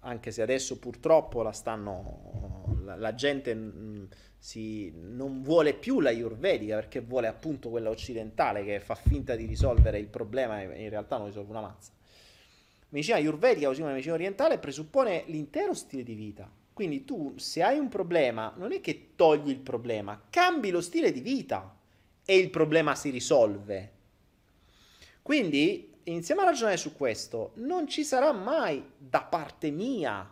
anche 0.00 0.30
se 0.30 0.40
adesso 0.40 0.78
purtroppo 0.78 1.42
la 1.42 1.52
stanno 1.52 2.78
la, 2.82 2.96
la 2.96 3.14
gente 3.14 3.54
mh, 3.54 4.08
si, 4.44 4.92
non 4.94 5.40
vuole 5.40 5.72
più 5.72 6.00
la 6.00 6.10
ayurvedica 6.10 6.74
perché 6.74 7.00
vuole 7.00 7.28
appunto 7.28 7.70
quella 7.70 7.88
occidentale 7.88 8.62
che 8.62 8.78
fa 8.78 8.94
finta 8.94 9.36
di 9.36 9.46
risolvere 9.46 9.98
il 9.98 10.08
problema 10.08 10.60
e 10.60 10.82
in 10.82 10.90
realtà 10.90 11.16
non 11.16 11.28
risolve 11.28 11.48
una 11.48 11.62
mazza. 11.62 11.92
Medicina 12.90 13.16
ayurvedica, 13.16 13.68
così 13.68 13.78
come 13.78 13.88
la 13.88 13.94
medicina 13.94 14.16
orientale, 14.16 14.58
presuppone 14.58 15.24
l'intero 15.28 15.72
stile 15.72 16.02
di 16.02 16.12
vita. 16.12 16.46
Quindi 16.74 17.06
tu, 17.06 17.32
se 17.38 17.62
hai 17.62 17.78
un 17.78 17.88
problema, 17.88 18.52
non 18.58 18.72
è 18.72 18.82
che 18.82 19.12
togli 19.16 19.48
il 19.48 19.60
problema, 19.60 20.24
cambi 20.28 20.68
lo 20.68 20.82
stile 20.82 21.10
di 21.10 21.20
vita 21.20 21.74
e 22.22 22.36
il 22.36 22.50
problema 22.50 22.94
si 22.94 23.08
risolve. 23.08 23.92
Quindi 25.22 25.94
iniziamo 26.02 26.42
a 26.42 26.44
ragionare 26.44 26.76
su 26.76 26.94
questo. 26.94 27.52
Non 27.54 27.88
ci 27.88 28.04
sarà 28.04 28.30
mai 28.32 28.84
da 28.98 29.22
parte 29.22 29.70
mia 29.70 30.30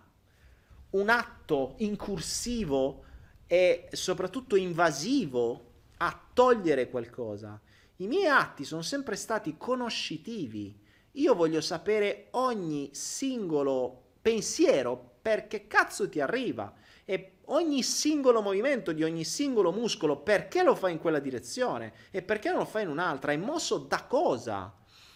un 0.91 1.09
atto 1.09 1.77
incursivo 1.79 3.05
e 3.53 3.89
soprattutto 3.93 4.57
invasivo 4.57 5.73
a 5.99 6.19
togliere 6.33 6.89
qualcosa. 6.89 7.61
I 7.97 8.07
miei 8.07 8.25
atti 8.25 8.65
sono 8.65 8.81
sempre 8.81 9.15
stati 9.15 9.59
conoscitivi. 9.59 10.75
Io 11.17 11.35
voglio 11.35 11.61
sapere 11.61 12.29
ogni 12.31 12.89
singolo 12.95 14.05
pensiero 14.23 15.17
perché 15.21 15.67
cazzo 15.67 16.09
ti 16.09 16.19
arriva 16.19 16.73
e 17.05 17.41
ogni 17.49 17.83
singolo 17.83 18.41
movimento 18.41 18.91
di 18.93 19.05
ogni 19.05 19.23
singolo 19.23 19.71
muscolo 19.71 20.17
perché 20.17 20.63
lo 20.63 20.75
fai 20.75 20.93
in 20.93 20.99
quella 20.99 21.19
direzione 21.19 21.93
e 22.11 22.23
perché 22.23 22.49
non 22.49 22.61
lo 22.61 22.65
fai 22.65 22.85
in 22.85 22.89
un'altra, 22.89 23.33
è 23.33 23.37
mosso 23.37 23.77
da 23.77 24.03
cosa? 24.05 24.75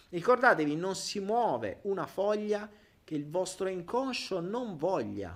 Ricordatevi, 0.09 0.75
non 0.75 0.93
si 0.93 1.19
muove 1.19 1.79
una 1.85 2.05
foglia 2.05 2.69
che 3.03 3.15
il 3.15 3.27
vostro 3.27 3.67
inconscio 3.67 4.39
non 4.41 4.77
voglia. 4.77 5.35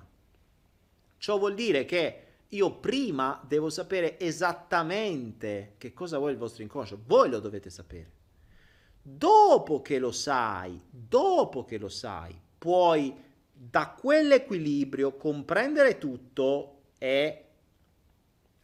Ciò 1.18 1.40
vuol 1.40 1.56
dire 1.56 1.84
che 1.86 2.26
io 2.54 2.80
prima 2.80 3.42
devo 3.48 3.70
sapere 3.70 4.20
esattamente 4.20 5.76
che 5.78 5.94
cosa 5.94 6.18
vuole 6.18 6.34
il 6.34 6.38
vostro 6.38 6.64
inconscio, 6.64 7.02
voi 7.06 7.30
lo 7.30 7.40
dovete 7.40 7.70
sapere. 7.70 8.20
Dopo 9.02 9.82
che 9.82 10.00
lo 10.00 10.12
sai, 10.12 10.80
dopo 10.90 11.64
che 11.64 11.78
lo 11.78 11.88
sai, 11.88 12.40
puoi 12.58 13.16
da 13.52 13.90
quell'equilibrio 13.90 15.16
comprendere 15.16 15.98
tutto 15.98 16.82
e 16.98 17.46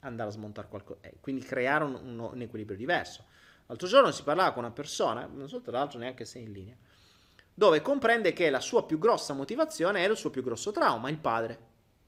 andare 0.01 0.29
a 0.29 0.33
smontare 0.33 0.67
qualcosa, 0.67 0.99
eh, 1.01 1.15
quindi 1.21 1.43
creare 1.43 1.83
un, 1.85 1.95
un, 1.95 2.19
un, 2.19 2.41
equilibrio 2.41 2.77
diverso. 2.77 3.25
L'altro 3.67 3.87
giorno 3.87 4.11
si 4.11 4.23
parlava 4.23 4.51
con 4.51 4.63
una 4.63 4.73
persona, 4.73 5.25
non 5.31 5.47
so 5.47 5.61
tra 5.61 5.77
l'altro 5.77 5.97
neanche 5.97 6.25
se 6.25 6.39
in 6.39 6.51
linea, 6.51 6.75
dove 7.53 7.81
comprende 7.81 8.33
che 8.33 8.49
la 8.49 8.59
sua 8.59 8.85
più 8.85 8.99
grossa 8.99 9.33
motivazione 9.33 10.03
è 10.03 10.09
il 10.09 10.17
suo 10.17 10.29
più 10.29 10.43
grosso 10.43 10.71
trauma, 10.71 11.09
il 11.09 11.17
padre. 11.17 11.59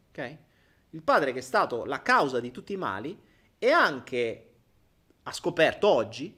Ok? 0.09 0.37
Il 0.91 1.01
padre 1.01 1.33
che 1.33 1.39
è 1.39 1.43
stato 1.43 1.85
la 1.85 2.01
causa 2.01 2.39
di 2.39 2.51
tutti 2.51 2.73
i 2.73 2.77
mali 2.77 3.17
e 3.57 3.71
anche 3.71 4.45
ha 5.23 5.31
scoperto 5.31 5.87
oggi, 5.87 6.35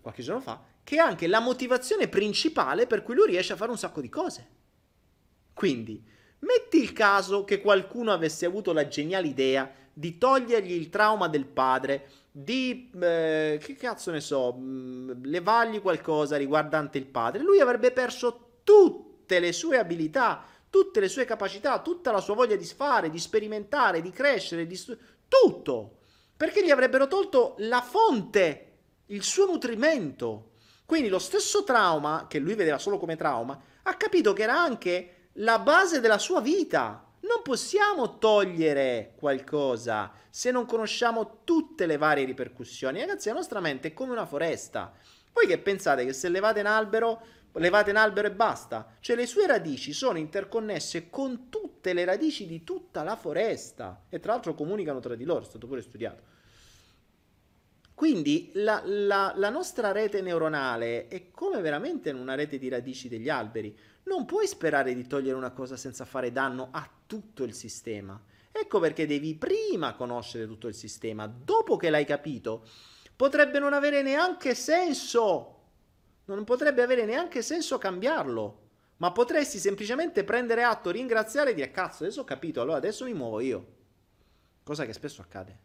qualche 0.00 0.22
giorno 0.22 0.40
fa, 0.40 0.62
che 0.84 0.96
è 0.96 0.98
anche 0.98 1.26
la 1.26 1.40
motivazione 1.40 2.08
principale 2.08 2.86
per 2.86 3.02
cui 3.02 3.14
lui 3.14 3.26
riesce 3.26 3.54
a 3.54 3.56
fare 3.56 3.70
un 3.70 3.78
sacco 3.78 4.00
di 4.00 4.08
cose. 4.08 4.48
Quindi, 5.54 6.02
metti 6.40 6.80
il 6.80 6.92
caso 6.92 7.44
che 7.44 7.60
qualcuno 7.60 8.12
avesse 8.12 8.44
avuto 8.44 8.72
la 8.72 8.86
geniale 8.86 9.26
idea 9.26 9.70
di 9.92 10.18
togliergli 10.18 10.72
il 10.72 10.90
trauma 10.90 11.28
del 11.28 11.46
padre, 11.46 12.08
di, 12.30 12.90
eh, 13.00 13.58
che 13.62 13.76
cazzo 13.76 14.10
ne 14.10 14.20
so, 14.20 14.54
mm, 14.58 15.24
levargli 15.24 15.80
qualcosa 15.80 16.36
riguardante 16.36 16.98
il 16.98 17.06
padre, 17.06 17.42
lui 17.42 17.60
avrebbe 17.60 17.92
perso 17.92 18.58
tutte 18.64 19.38
le 19.38 19.52
sue 19.52 19.78
abilità, 19.78 20.44
tutte 20.74 20.98
le 20.98 21.08
sue 21.08 21.24
capacità, 21.24 21.78
tutta 21.78 22.10
la 22.10 22.20
sua 22.20 22.34
voglia 22.34 22.56
di 22.56 22.64
fare, 22.64 23.08
di 23.08 23.20
sperimentare, 23.20 24.02
di 24.02 24.10
crescere, 24.10 24.66
di 24.66 24.74
stu- 24.74 24.98
tutto. 25.28 25.98
Perché 26.36 26.64
gli 26.64 26.70
avrebbero 26.72 27.06
tolto 27.06 27.54
la 27.58 27.80
fonte, 27.80 28.72
il 29.06 29.22
suo 29.22 29.46
nutrimento. 29.46 30.54
Quindi 30.84 31.08
lo 31.08 31.20
stesso 31.20 31.62
trauma, 31.62 32.26
che 32.28 32.40
lui 32.40 32.56
vedeva 32.56 32.78
solo 32.78 32.98
come 32.98 33.14
trauma, 33.14 33.56
ha 33.84 33.94
capito 33.94 34.32
che 34.32 34.42
era 34.42 34.60
anche 34.60 35.28
la 35.34 35.60
base 35.60 36.00
della 36.00 36.18
sua 36.18 36.40
vita. 36.40 37.06
Non 37.20 37.42
possiamo 37.44 38.18
togliere 38.18 39.12
qualcosa 39.16 40.12
se 40.28 40.50
non 40.50 40.66
conosciamo 40.66 41.42
tutte 41.44 41.86
le 41.86 41.98
varie 41.98 42.24
ripercussioni. 42.24 42.98
Ragazzi, 42.98 43.28
la 43.28 43.34
nostra 43.34 43.60
mente 43.60 43.88
è 43.88 43.92
come 43.92 44.10
una 44.10 44.26
foresta. 44.26 44.92
Voi 45.32 45.46
che 45.46 45.58
pensate 45.58 46.04
che 46.04 46.12
se 46.12 46.28
levate 46.28 46.58
un 46.58 46.66
albero 46.66 47.20
levate 47.54 47.90
un 47.90 47.96
albero 47.96 48.28
e 48.28 48.32
basta. 48.32 48.96
Cioè 49.00 49.16
le 49.16 49.26
sue 49.26 49.46
radici 49.46 49.92
sono 49.92 50.18
interconnesse 50.18 51.10
con 51.10 51.48
tutte 51.48 51.92
le 51.92 52.04
radici 52.04 52.46
di 52.46 52.64
tutta 52.64 53.02
la 53.02 53.16
foresta 53.16 54.04
e 54.08 54.20
tra 54.20 54.32
l'altro 54.32 54.54
comunicano 54.54 55.00
tra 55.00 55.14
di 55.14 55.24
loro, 55.24 55.42
è 55.42 55.46
stato 55.46 55.66
pure 55.66 55.82
studiato. 55.82 56.32
Quindi 57.94 58.50
la, 58.54 58.82
la, 58.84 59.32
la 59.36 59.50
nostra 59.50 59.92
rete 59.92 60.20
neuronale 60.20 61.06
è 61.06 61.30
come 61.30 61.60
veramente 61.60 62.10
una 62.10 62.34
rete 62.34 62.58
di 62.58 62.68
radici 62.68 63.08
degli 63.08 63.28
alberi. 63.28 63.76
Non 64.04 64.24
puoi 64.26 64.48
sperare 64.48 64.94
di 64.94 65.06
togliere 65.06 65.36
una 65.36 65.52
cosa 65.52 65.76
senza 65.76 66.04
fare 66.04 66.32
danno 66.32 66.68
a 66.72 66.88
tutto 67.06 67.44
il 67.44 67.54
sistema. 67.54 68.20
Ecco 68.50 68.80
perché 68.80 69.06
devi 69.06 69.36
prima 69.36 69.94
conoscere 69.94 70.46
tutto 70.46 70.66
il 70.66 70.74
sistema. 70.74 71.26
Dopo 71.26 71.76
che 71.76 71.88
l'hai 71.88 72.04
capito, 72.04 72.66
potrebbe 73.14 73.60
non 73.60 73.72
avere 73.72 74.02
neanche 74.02 74.54
senso 74.54 75.53
non 76.26 76.44
potrebbe 76.44 76.82
avere 76.82 77.04
neanche 77.04 77.42
senso 77.42 77.78
cambiarlo. 77.78 78.62
Ma 78.96 79.12
potresti 79.12 79.58
semplicemente 79.58 80.24
prendere 80.24 80.62
atto, 80.62 80.90
ringraziare 80.90 81.50
e 81.50 81.54
dire 81.54 81.70
cazzo, 81.70 82.04
adesso 82.04 82.20
ho 82.20 82.24
capito, 82.24 82.60
allora 82.60 82.76
adesso 82.76 83.04
mi 83.04 83.12
muovo 83.12 83.40
io. 83.40 83.72
Cosa 84.62 84.86
che 84.86 84.92
spesso 84.92 85.20
accade. 85.20 85.58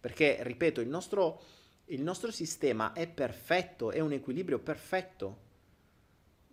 Perché, 0.00 0.38
ripeto, 0.40 0.80
il 0.80 0.88
nostro, 0.88 1.42
il 1.86 2.00
nostro 2.00 2.30
sistema 2.30 2.92
è 2.92 3.08
perfetto, 3.08 3.90
è 3.90 3.98
un 3.98 4.12
equilibrio 4.12 4.60
perfetto. 4.60 5.46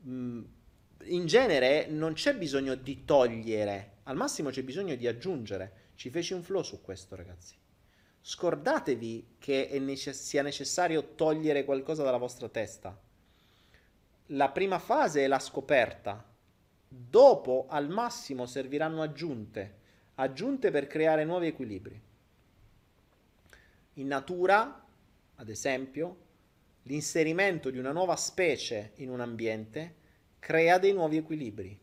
Mm, 0.07 0.43
in 1.03 1.25
genere 1.27 1.85
non 1.87 2.13
c'è 2.13 2.35
bisogno 2.35 2.73
di 2.73 3.05
togliere, 3.05 3.97
al 4.03 4.15
massimo 4.15 4.49
c'è 4.49 4.63
bisogno 4.63 4.95
di 4.95 5.07
aggiungere. 5.07 5.83
Ci 5.95 6.09
feci 6.09 6.33
un 6.33 6.41
flow 6.41 6.63
su 6.63 6.81
questo, 6.81 7.15
ragazzi. 7.15 7.55
Scordatevi 8.19 9.35
che 9.37 9.77
necess- 9.79 10.19
sia 10.19 10.41
necessario 10.41 11.13
togliere 11.13 11.63
qualcosa 11.63 12.03
dalla 12.03 12.17
vostra 12.17 12.49
testa 12.49 12.99
la 14.27 14.49
prima 14.49 14.79
fase 14.79 15.23
è 15.23 15.27
la 15.27 15.39
scoperta, 15.39 16.23
dopo 16.87 17.65
al 17.69 17.89
massimo 17.89 18.45
serviranno 18.45 19.01
aggiunte, 19.01 19.77
aggiunte 20.15 20.71
per 20.71 20.87
creare 20.87 21.25
nuovi 21.25 21.47
equilibri. 21.47 22.01
In 23.93 24.07
natura, 24.07 24.83
ad 25.35 25.49
esempio, 25.49 26.23
l'inserimento 26.83 27.69
di 27.69 27.77
una 27.77 27.91
nuova 27.91 28.15
specie 28.15 28.93
in 28.95 29.09
un 29.09 29.21
ambiente 29.21 29.95
crea 30.39 30.77
dei 30.77 30.93
nuovi 30.93 31.17
equilibri. 31.17 31.79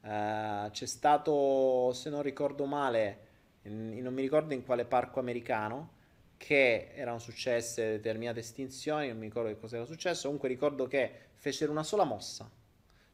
Uh, 0.00 0.70
c'è 0.70 0.86
stato, 0.86 1.92
se 1.92 2.10
non 2.10 2.22
ricordo 2.22 2.64
male, 2.64 3.26
in, 3.62 3.98
non 4.00 4.14
mi 4.14 4.22
ricordo 4.22 4.54
in 4.54 4.64
quale 4.64 4.84
parco 4.84 5.18
americano, 5.18 5.94
che 6.36 6.90
erano 6.94 7.18
successe 7.18 7.92
determinate 7.92 8.40
estinzioni, 8.40 9.08
non 9.08 9.18
mi 9.18 9.26
ricordo 9.26 9.48
che 9.48 9.58
cosa 9.58 9.76
era 9.76 9.84
successo, 9.84 10.24
comunque 10.24 10.48
ricordo 10.48 10.86
che 10.86 11.28
fecero 11.34 11.72
una 11.72 11.82
sola 11.82 12.04
mossa, 12.04 12.50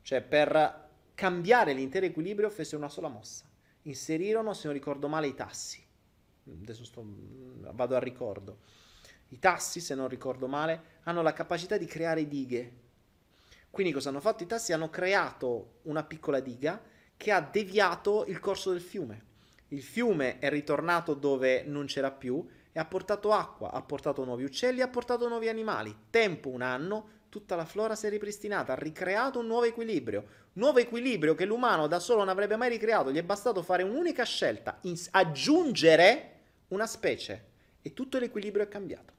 cioè 0.02 0.20
per 0.20 0.88
cambiare 1.14 1.72
l'intero 1.72 2.06
equilibrio 2.06 2.50
fecero 2.50 2.78
una 2.78 2.88
sola 2.88 3.08
mossa, 3.08 3.44
inserirono, 3.82 4.54
se 4.54 4.66
non 4.66 4.74
ricordo 4.74 5.08
male, 5.08 5.28
i 5.28 5.34
tassi, 5.34 5.84
adesso 6.46 6.84
sto, 6.84 7.04
vado 7.72 7.96
a 7.96 8.00
ricordo, 8.00 8.58
i 9.28 9.38
tassi, 9.38 9.80
se 9.80 9.94
non 9.94 10.08
ricordo 10.08 10.46
male, 10.46 11.00
hanno 11.04 11.22
la 11.22 11.32
capacità 11.32 11.76
di 11.76 11.86
creare 11.86 12.26
dighe, 12.26 12.80
quindi 13.72 13.94
cosa 13.94 14.10
hanno 14.10 14.20
fatto? 14.20 14.42
I 14.42 14.46
tassi? 14.46 14.74
Hanno 14.74 14.90
creato 14.90 15.78
una 15.84 16.04
piccola 16.04 16.40
diga 16.40 16.78
che 17.16 17.32
ha 17.32 17.40
deviato 17.40 18.26
il 18.26 18.38
corso 18.38 18.70
del 18.70 18.82
fiume. 18.82 19.30
Il 19.68 19.82
fiume 19.82 20.38
è 20.38 20.50
ritornato 20.50 21.14
dove 21.14 21.62
non 21.62 21.86
c'era 21.86 22.10
più 22.10 22.46
e 22.72 22.80
ha 22.80 22.84
portato 22.86 23.32
acqua, 23.32 23.70
ha 23.70 23.82
portato 23.82 24.24
nuovi 24.24 24.44
uccelli, 24.44 24.80
ha 24.80 24.88
portato 24.88 25.28
nuovi 25.28 25.48
animali. 25.48 25.94
Tempo 26.08 26.48
un 26.48 26.62
anno, 26.62 27.20
tutta 27.28 27.54
la 27.54 27.66
flora 27.66 27.94
si 27.94 28.06
è 28.06 28.10
ripristinata, 28.10 28.72
ha 28.72 28.76
ricreato 28.76 29.38
un 29.38 29.46
nuovo 29.46 29.64
equilibrio. 29.64 30.24
Nuovo 30.54 30.78
equilibrio 30.78 31.34
che 31.34 31.44
l'umano 31.44 31.86
da 31.86 31.98
solo 31.98 32.20
non 32.20 32.30
avrebbe 32.30 32.56
mai 32.56 32.70
ricreato. 32.70 33.12
Gli 33.12 33.18
è 33.18 33.22
bastato 33.22 33.62
fare 33.62 33.82
un'unica 33.82 34.24
scelta, 34.24 34.78
ins- 34.82 35.08
aggiungere 35.10 36.40
una 36.68 36.86
specie 36.86 37.50
e 37.82 37.92
tutto 37.92 38.18
l'equilibrio 38.18 38.64
è 38.64 38.68
cambiato. 38.68 39.12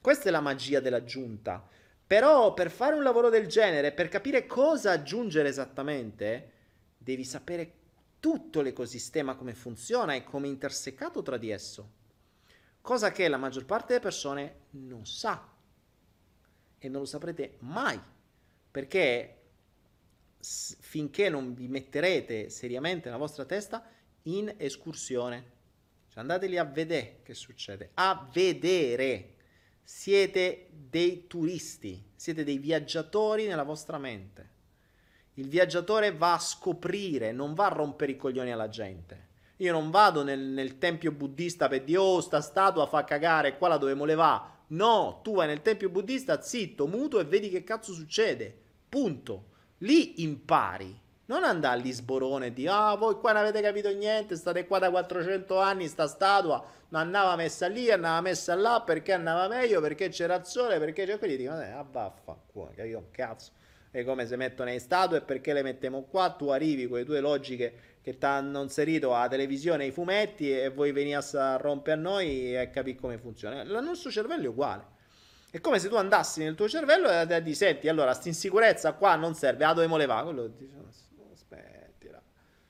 Questa 0.00 0.28
è 0.28 0.30
la 0.30 0.40
magia 0.40 0.80
dell'aggiunta. 0.80 1.66
Però 2.06 2.54
per 2.54 2.70
fare 2.70 2.94
un 2.94 3.02
lavoro 3.02 3.28
del 3.28 3.46
genere, 3.46 3.92
per 3.92 4.08
capire 4.08 4.46
cosa 4.46 4.92
aggiungere 4.92 5.50
esattamente, 5.50 6.52
devi 6.96 7.24
sapere 7.24 7.72
tutto 8.18 8.62
l'ecosistema 8.62 9.34
come 9.34 9.52
funziona 9.52 10.14
e 10.14 10.24
come 10.24 10.46
è 10.46 10.50
intersecato 10.50 11.20
tra 11.20 11.36
di 11.36 11.50
esso. 11.50 11.96
Cosa 12.88 13.12
che 13.12 13.28
la 13.28 13.36
maggior 13.36 13.66
parte 13.66 13.88
delle 13.88 14.00
persone 14.00 14.60
non 14.70 15.04
sa 15.04 15.46
e 16.78 16.88
non 16.88 17.00
lo 17.02 17.06
saprete 17.06 17.56
mai, 17.58 18.00
perché 18.70 19.42
finché 20.40 21.28
non 21.28 21.52
vi 21.52 21.68
metterete 21.68 22.48
seriamente 22.48 23.04
nella 23.10 23.20
vostra 23.20 23.44
testa 23.44 23.86
in 24.22 24.54
escursione. 24.56 25.50
Cioè 26.08 26.20
andate 26.20 26.46
lì 26.46 26.56
a 26.56 26.64
vedere 26.64 27.20
che 27.24 27.34
succede, 27.34 27.90
a 27.92 28.26
vedere. 28.32 29.34
Siete 29.82 30.70
dei 30.70 31.26
turisti, 31.26 32.12
siete 32.16 32.42
dei 32.42 32.56
viaggiatori 32.56 33.46
nella 33.46 33.64
vostra 33.64 33.98
mente. 33.98 34.50
Il 35.34 35.50
viaggiatore 35.50 36.16
va 36.16 36.32
a 36.32 36.38
scoprire, 36.38 37.32
non 37.32 37.52
va 37.52 37.66
a 37.66 37.74
rompere 37.74 38.12
i 38.12 38.16
coglioni 38.16 38.50
alla 38.50 38.70
gente. 38.70 39.27
Io 39.58 39.72
non 39.72 39.90
vado 39.90 40.22
nel, 40.22 40.40
nel 40.40 40.78
tempio 40.78 41.12
buddista 41.12 41.68
per 41.68 41.84
dire, 41.84 41.98
oh, 41.98 42.20
sta 42.20 42.40
statua 42.40 42.86
fa 42.86 43.04
cagare, 43.04 43.56
qua 43.56 43.68
la 43.68 43.76
dovevo 43.76 44.04
levare. 44.04 44.56
No, 44.68 45.20
tu 45.22 45.34
vai 45.34 45.46
nel 45.46 45.62
tempio 45.62 45.88
buddista, 45.88 46.40
zitto, 46.40 46.86
muto 46.86 47.20
e 47.20 47.24
vedi 47.24 47.48
che 47.48 47.64
cazzo 47.64 47.92
succede. 47.92 48.56
Punto. 48.88 49.44
Lì 49.78 50.22
impari. 50.22 50.98
Non 51.26 51.44
andare 51.44 51.80
lì 51.80 51.92
sborone 51.92 52.46
e 52.46 52.52
dire, 52.52 52.70
ah, 52.70 52.96
voi 52.96 53.16
qua 53.16 53.32
non 53.32 53.42
avete 53.42 53.60
capito 53.60 53.90
niente, 53.90 54.34
state 54.34 54.66
qua 54.66 54.78
da 54.78 54.90
400 54.90 55.60
anni, 55.60 55.86
sta 55.86 56.06
statua 56.06 56.64
non 56.90 57.02
andava 57.02 57.36
messa 57.36 57.66
lì, 57.66 57.90
andava 57.90 58.20
messa 58.20 58.54
là, 58.54 58.82
perché 58.84 59.12
andava 59.12 59.46
meglio, 59.48 59.80
perché 59.80 60.08
c'era 60.08 60.36
il 60.36 60.46
sole, 60.46 60.78
perché 60.78 61.04
c'è 61.04 61.18
quelli 61.18 61.36
dicono, 61.36 61.60
eh, 61.60 61.70
abbaffa, 61.70 62.38
qua, 62.46 62.70
capito? 62.74 63.08
Cazzo. 63.10 63.52
E 63.90 64.04
come 64.04 64.26
se 64.26 64.36
mettono 64.36 64.70
le 64.70 64.78
statue, 64.78 65.20
perché 65.20 65.52
le 65.52 65.62
mettiamo 65.62 66.04
qua, 66.04 66.30
tu 66.30 66.48
arrivi 66.48 66.86
con 66.86 66.98
le 66.98 67.04
tue 67.04 67.20
logiche 67.20 67.97
che 68.08 68.16
ti 68.16 68.24
hanno 68.24 68.62
inserito 68.62 69.14
alla 69.14 69.28
televisione 69.28 69.84
i 69.84 69.90
fumetti 69.90 70.50
e 70.50 70.70
voi 70.70 70.92
venite 70.92 71.36
a 71.36 71.56
rompere 71.56 71.96
a 71.98 72.00
noi 72.00 72.56
e 72.56 72.70
capire 72.70 72.96
come 72.98 73.18
funziona. 73.18 73.60
Il 73.60 73.78
nostro 73.82 74.10
cervello 74.10 74.44
è 74.44 74.48
uguale. 74.48 74.96
È 75.50 75.60
come 75.60 75.78
se 75.78 75.88
tu 75.88 75.96
andassi 75.96 76.42
nel 76.42 76.54
tuo 76.54 76.68
cervello 76.68 77.08
e 77.10 77.42
ti 77.42 77.54
senti, 77.54 77.88
allora, 77.88 78.14
sta 78.14 78.28
insicurezza 78.28 78.92
qua 78.92 79.14
non 79.16 79.34
serve, 79.34 79.64
ah, 79.64 79.74
dove 79.74 79.96
levare? 79.98 80.24
Quello 80.24 80.44
aspettila. 80.44 81.07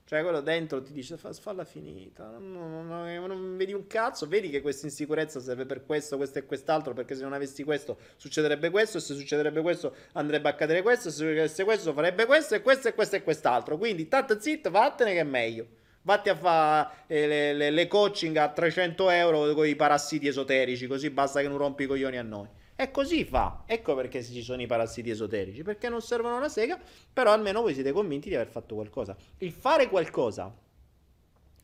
Cioè, 0.09 0.23
quello 0.23 0.41
dentro 0.41 0.81
ti 0.81 0.91
dice, 0.91 1.17
falla 1.17 1.63
finita, 1.63 2.31
non, 2.31 2.51
non, 2.51 2.87
non, 2.87 3.27
non, 3.27 3.57
vedi 3.57 3.73
un 3.73 3.85
cazzo, 3.85 4.25
vedi 4.25 4.49
che 4.49 4.59
questa 4.59 4.87
insicurezza 4.87 5.39
serve 5.39 5.67
per 5.67 5.85
questo, 5.85 6.17
questo 6.17 6.39
e 6.39 6.45
quest'altro, 6.47 6.95
perché 6.95 7.13
se 7.13 7.21
non 7.21 7.33
avessi 7.33 7.63
questo 7.63 7.95
succederebbe 8.15 8.71
questo, 8.71 8.97
e 8.97 9.01
se 9.01 9.13
succederebbe 9.13 9.61
questo 9.61 9.93
andrebbe 10.13 10.47
a 10.47 10.53
accadere 10.53 10.81
questo, 10.81 11.09
e 11.09 11.11
se 11.11 11.17
succedesse 11.17 11.63
questo 11.63 11.93
farebbe 11.93 12.25
questo, 12.25 12.55
e 12.55 12.63
questo 12.63 12.87
e 12.87 12.95
questo 12.95 13.17
e 13.17 13.21
quest'altro. 13.21 13.77
Quindi, 13.77 14.07
tanto 14.07 14.39
zitto, 14.39 14.71
vattene 14.71 15.13
che 15.13 15.19
è 15.19 15.23
meglio. 15.23 15.67
Vatti 16.01 16.29
a 16.29 16.35
fare 16.35 16.89
eh, 17.05 17.27
le, 17.27 17.53
le, 17.53 17.69
le 17.69 17.87
coaching 17.87 18.35
a 18.37 18.49
300 18.49 19.11
euro 19.11 19.53
con 19.53 19.67
i 19.67 19.75
parassiti 19.75 20.27
esoterici, 20.27 20.87
così 20.87 21.11
basta 21.11 21.39
che 21.39 21.47
non 21.47 21.59
rompi 21.59 21.83
i 21.83 21.85
coglioni 21.85 22.17
a 22.17 22.23
noi. 22.23 22.47
E 22.81 22.91
così 22.91 23.25
fa. 23.25 23.63
Ecco 23.65 23.93
perché 23.93 24.23
ci 24.23 24.41
sono 24.41 24.61
i 24.61 24.65
parassiti 24.65 25.09
esoterici, 25.09 25.63
perché 25.63 25.89
non 25.89 26.01
servono 26.01 26.37
una 26.37 26.47
sega, 26.47 26.79
però 27.11 27.33
almeno 27.33 27.59
voi 27.59 27.73
siete 27.73 27.91
convinti 27.91 28.29
di 28.29 28.35
aver 28.35 28.47
fatto 28.47 28.75
qualcosa. 28.75 29.17
Il 29.39 29.51
fare 29.51 29.89
qualcosa 29.89 30.55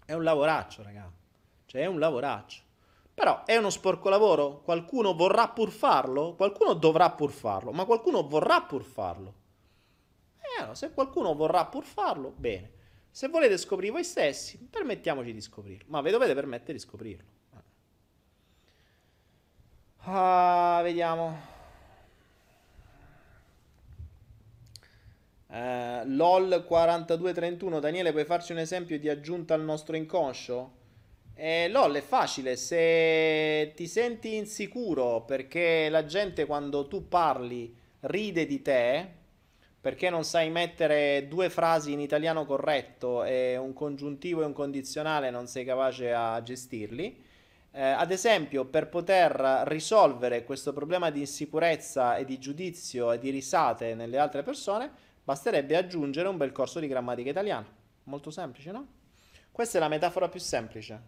è 0.04 0.12
un 0.12 0.24
lavoraccio, 0.24 0.84
raga. 0.84 1.10
Cioè 1.68 1.84
è 1.84 1.86
un 1.86 2.00
lavoraccio. 2.00 2.64
Però 3.14 3.46
è 3.46 3.56
uno 3.56 3.70
sporco 3.70 4.10
lavoro? 4.10 4.60
Qualcuno 4.60 5.14
vorrà 5.14 5.48
pur 5.48 5.72
farlo? 5.72 6.36
Qualcuno 6.36 6.74
dovrà 6.74 7.10
pur 7.12 7.32
farlo, 7.32 7.72
ma 7.72 7.86
qualcuno 7.86 8.28
vorrà 8.28 8.64
pur 8.64 8.84
farlo. 8.84 9.34
Eh, 10.60 10.76
se 10.76 10.92
qualcuno 10.92 11.34
vorrà 11.34 11.66
pur 11.66 11.86
farlo, 11.86 12.34
bene. 12.36 12.72
Se 13.10 13.30
volete 13.30 13.58
scoprire 13.58 13.94
voi 13.94 14.04
stessi, 14.04 14.58
permettiamoci 14.70 15.32
di 15.32 15.40
scoprirlo. 15.40 15.86
Ma 15.88 16.02
vi 16.02 16.12
dovete 16.12 16.34
permettere 16.34 16.74
di 16.74 16.80
scoprirlo. 16.80 17.35
Ah, 20.08 20.82
vediamo. 20.84 21.36
Eh, 25.50 26.06
LOL 26.06 26.64
4231 26.68 27.80
Daniele 27.80 28.12
puoi 28.12 28.26
farci 28.26 28.52
un 28.52 28.60
esempio 28.60 29.00
di 29.00 29.10
aggiunta 29.10 29.56
al 29.56 29.64
nostro 29.64 29.96
inconscio? 29.96 30.84
Eh, 31.34 31.70
LOL 31.70 31.96
è 31.96 32.02
facile 32.02 32.56
se 32.56 33.74
ti 33.76 33.88
senti 33.88 34.36
insicuro 34.36 35.22
perché 35.22 35.90
la 35.90 36.06
gente 36.06 36.46
quando 36.46 36.88
tu 36.88 37.08
parli 37.08 37.76
ride 38.02 38.46
di 38.46 38.62
te 38.62 39.08
perché 39.82 40.10
non 40.12 40.24
sai 40.24 40.50
mettere 40.52 41.28
due 41.28 41.50
frasi 41.50 41.94
in 41.94 42.00
italiano 42.00 42.46
corretto 42.46 43.24
e 43.24 43.58
un 43.58 43.74
congiuntivo 43.74 44.44
e 44.44 44.46
un 44.46 44.54
condizionale 44.54 45.32
non 45.32 45.48
sei 45.48 45.66
capace 45.66 46.14
a 46.14 46.42
gestirli 46.44 47.25
eh, 47.78 47.82
ad 47.82 48.10
esempio, 48.10 48.64
per 48.64 48.88
poter 48.88 49.64
risolvere 49.66 50.46
questo 50.46 50.72
problema 50.72 51.10
di 51.10 51.20
insicurezza 51.20 52.16
e 52.16 52.24
di 52.24 52.40
giudizio 52.40 53.12
e 53.12 53.20
di 53.20 53.30
risate 53.32 53.96
nelle 53.96 54.18
altre 54.18 54.44
persone, 54.44 54.90
basterebbe 55.22 55.76
aggiungere 55.76 56.30
un 56.30 56.38
bel 56.38 56.54
corso 56.54 56.80
di 56.80 56.88
grammatica 56.88 57.30
italiana. 57.30 57.68
Molto 58.04 58.32
semplice, 58.32 58.72
no? 58.72 58.88
Questa 59.52 59.78
è 59.78 59.82
la 59.82 59.90
metafora 59.90 60.30
più 60.30 60.40
semplice. 60.40 61.02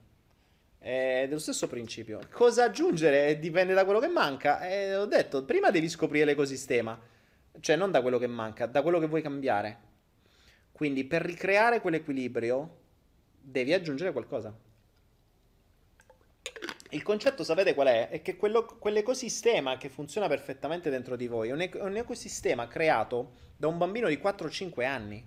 È 0.77 1.23
dello 1.25 1.39
stesso 1.39 1.69
principio. 1.69 2.19
Cosa 2.33 2.65
aggiungere 2.65 3.39
dipende 3.39 3.73
da 3.73 3.85
quello 3.85 4.01
che 4.01 4.09
manca. 4.09 4.67
Eh, 4.67 4.93
ho 4.93 5.05
detto, 5.05 5.45
prima 5.45 5.71
devi 5.71 5.87
scoprire 5.87 6.25
l'ecosistema, 6.25 6.99
cioè 7.61 7.77
non 7.77 7.91
da 7.91 8.01
quello 8.01 8.17
che 8.17 8.27
manca, 8.27 8.65
da 8.65 8.81
quello 8.81 8.99
che 8.99 9.07
vuoi 9.07 9.21
cambiare. 9.21 9.79
Quindi 10.73 11.05
per 11.05 11.21
ricreare 11.21 11.79
quell'equilibrio 11.79 12.79
devi 13.39 13.71
aggiungere 13.71 14.11
qualcosa. 14.11 14.66
Il 16.91 17.03
concetto, 17.03 17.43
sapete 17.43 17.73
qual 17.73 17.87
è? 17.87 18.09
È 18.09 18.21
che 18.21 18.37
quello, 18.37 18.65
quell'ecosistema 18.65 19.77
che 19.77 19.89
funziona 19.89 20.27
perfettamente 20.27 20.89
dentro 20.89 21.17
di 21.17 21.27
voi 21.27 21.49
è 21.49 21.51
un, 21.51 21.61
ec- 21.61 21.81
un 21.81 21.97
ecosistema 21.97 22.67
creato 22.67 23.33
da 23.57 23.67
un 23.67 23.77
bambino 23.77 24.07
di 24.07 24.17
4-5 24.17 24.85
anni, 24.85 25.25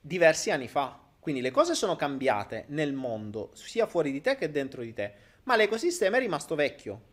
diversi 0.00 0.50
anni 0.50 0.68
fa. 0.68 0.98
Quindi 1.18 1.42
le 1.42 1.50
cose 1.50 1.74
sono 1.74 1.94
cambiate 1.94 2.64
nel 2.68 2.94
mondo, 2.94 3.50
sia 3.52 3.86
fuori 3.86 4.10
di 4.10 4.22
te 4.22 4.36
che 4.36 4.50
dentro 4.50 4.82
di 4.82 4.94
te, 4.94 5.14
ma 5.44 5.56
l'ecosistema 5.56 6.16
è 6.16 6.20
rimasto 6.20 6.54
vecchio. 6.54 7.10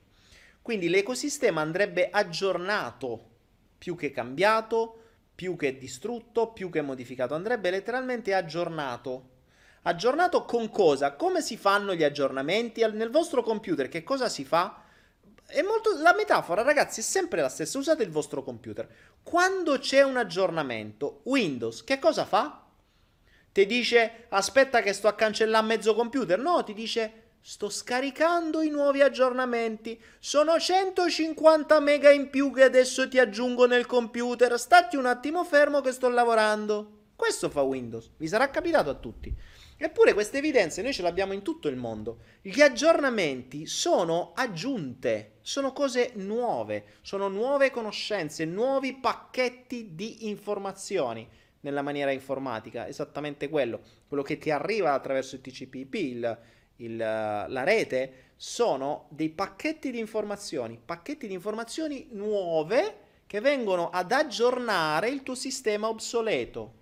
Quindi 0.61 0.87
l'ecosistema 0.87 1.61
andrebbe 1.61 2.09
aggiornato 2.09 3.27
più 3.77 3.95
che 3.95 4.11
cambiato, 4.11 5.03
più 5.35 5.55
che 5.55 5.77
distrutto, 5.77 6.53
più 6.53 6.69
che 6.69 6.81
modificato, 6.81 7.35
andrebbe 7.35 7.71
letteralmente 7.71 8.33
aggiornato 8.33 9.28
Aggiornato 9.83 10.43
con 10.43 10.69
cosa? 10.69 11.13
Come 11.13 11.41
si 11.41 11.57
fanno 11.57 11.93
gli 11.93 12.03
aggiornamenti? 12.03 12.85
Nel 12.91 13.09
vostro 13.09 13.43
computer 13.43 13.87
che 13.87 14.03
cosa 14.03 14.27
si 14.27 14.43
fa? 14.43 14.83
Molto... 15.63 15.97
La 16.01 16.13
metafora, 16.13 16.61
ragazzi, 16.61 16.99
è 16.99 17.03
sempre 17.03 17.41
la 17.41 17.49
stessa. 17.49 17.77
Usate 17.77 18.03
il 18.03 18.11
vostro 18.11 18.43
computer. 18.43 18.87
Quando 19.23 19.79
c'è 19.79 20.01
un 20.01 20.17
aggiornamento, 20.17 21.21
Windows 21.23 21.83
che 21.83 21.99
cosa 21.99 22.25
fa? 22.25 22.63
Ti 23.51 23.65
dice 23.65 24.25
aspetta 24.29 24.81
che 24.81 24.93
sto 24.93 25.07
a 25.07 25.13
cancellare 25.13 25.65
mezzo 25.65 25.95
computer? 25.95 26.37
No, 26.37 26.63
ti 26.63 26.73
dice 26.73 27.23
sto 27.41 27.69
scaricando 27.69 28.61
i 28.61 28.69
nuovi 28.69 29.01
aggiornamenti. 29.01 29.99
Sono 30.19 30.59
150 30.59 31.79
mega 31.79 32.11
in 32.11 32.29
più 32.29 32.51
che 32.51 32.63
adesso 32.63 33.07
ti 33.07 33.17
aggiungo 33.17 33.65
nel 33.65 33.85
computer. 33.85 34.59
Stati 34.59 34.97
un 34.97 35.05
attimo 35.05 35.43
fermo 35.43 35.81
che 35.81 35.91
sto 35.91 36.09
lavorando. 36.09 36.97
Questo 37.15 37.49
fa 37.49 37.61
Windows. 37.61 38.11
Vi 38.17 38.27
sarà 38.27 38.49
capitato 38.49 38.89
a 38.89 38.95
tutti. 38.95 39.35
Eppure 39.81 40.11
queste 40.11 40.39
evidenze 40.39 40.81
noi 40.81 40.91
ce 40.91 41.01
le 41.01 41.07
abbiamo 41.07 41.31
in 41.31 41.41
tutto 41.41 41.69
il 41.69 41.77
mondo. 41.77 42.19
Gli 42.41 42.59
aggiornamenti 42.59 43.65
sono 43.65 44.33
aggiunte, 44.35 45.35
sono 45.39 45.71
cose 45.71 46.11
nuove, 46.15 46.97
sono 47.01 47.29
nuove 47.29 47.71
conoscenze, 47.71 48.43
nuovi 48.43 48.95
pacchetti 48.95 49.95
di 49.95 50.27
informazioni 50.27 51.25
nella 51.61 51.81
maniera 51.81 52.11
informatica, 52.11 52.89
esattamente 52.89 53.47
quello. 53.47 53.79
Quello 54.05 54.21
che 54.21 54.37
ti 54.37 54.51
arriva 54.51 54.91
attraverso 54.91 55.35
il 55.35 55.41
TCP/IP, 55.41 55.93
il, 55.93 56.39
il, 56.75 56.97
la 56.97 57.63
rete, 57.63 58.31
sono 58.35 59.07
dei 59.11 59.29
pacchetti 59.29 59.91
di 59.91 59.99
informazioni, 59.99 60.77
pacchetti 60.83 61.25
di 61.25 61.33
informazioni 61.33 62.09
nuove 62.11 63.07
che 63.27 63.39
vengono 63.39 63.89
ad 63.91 64.11
aggiornare 64.11 65.07
il 65.07 65.23
tuo 65.23 65.35
sistema 65.35 65.87
obsoleto. 65.87 66.73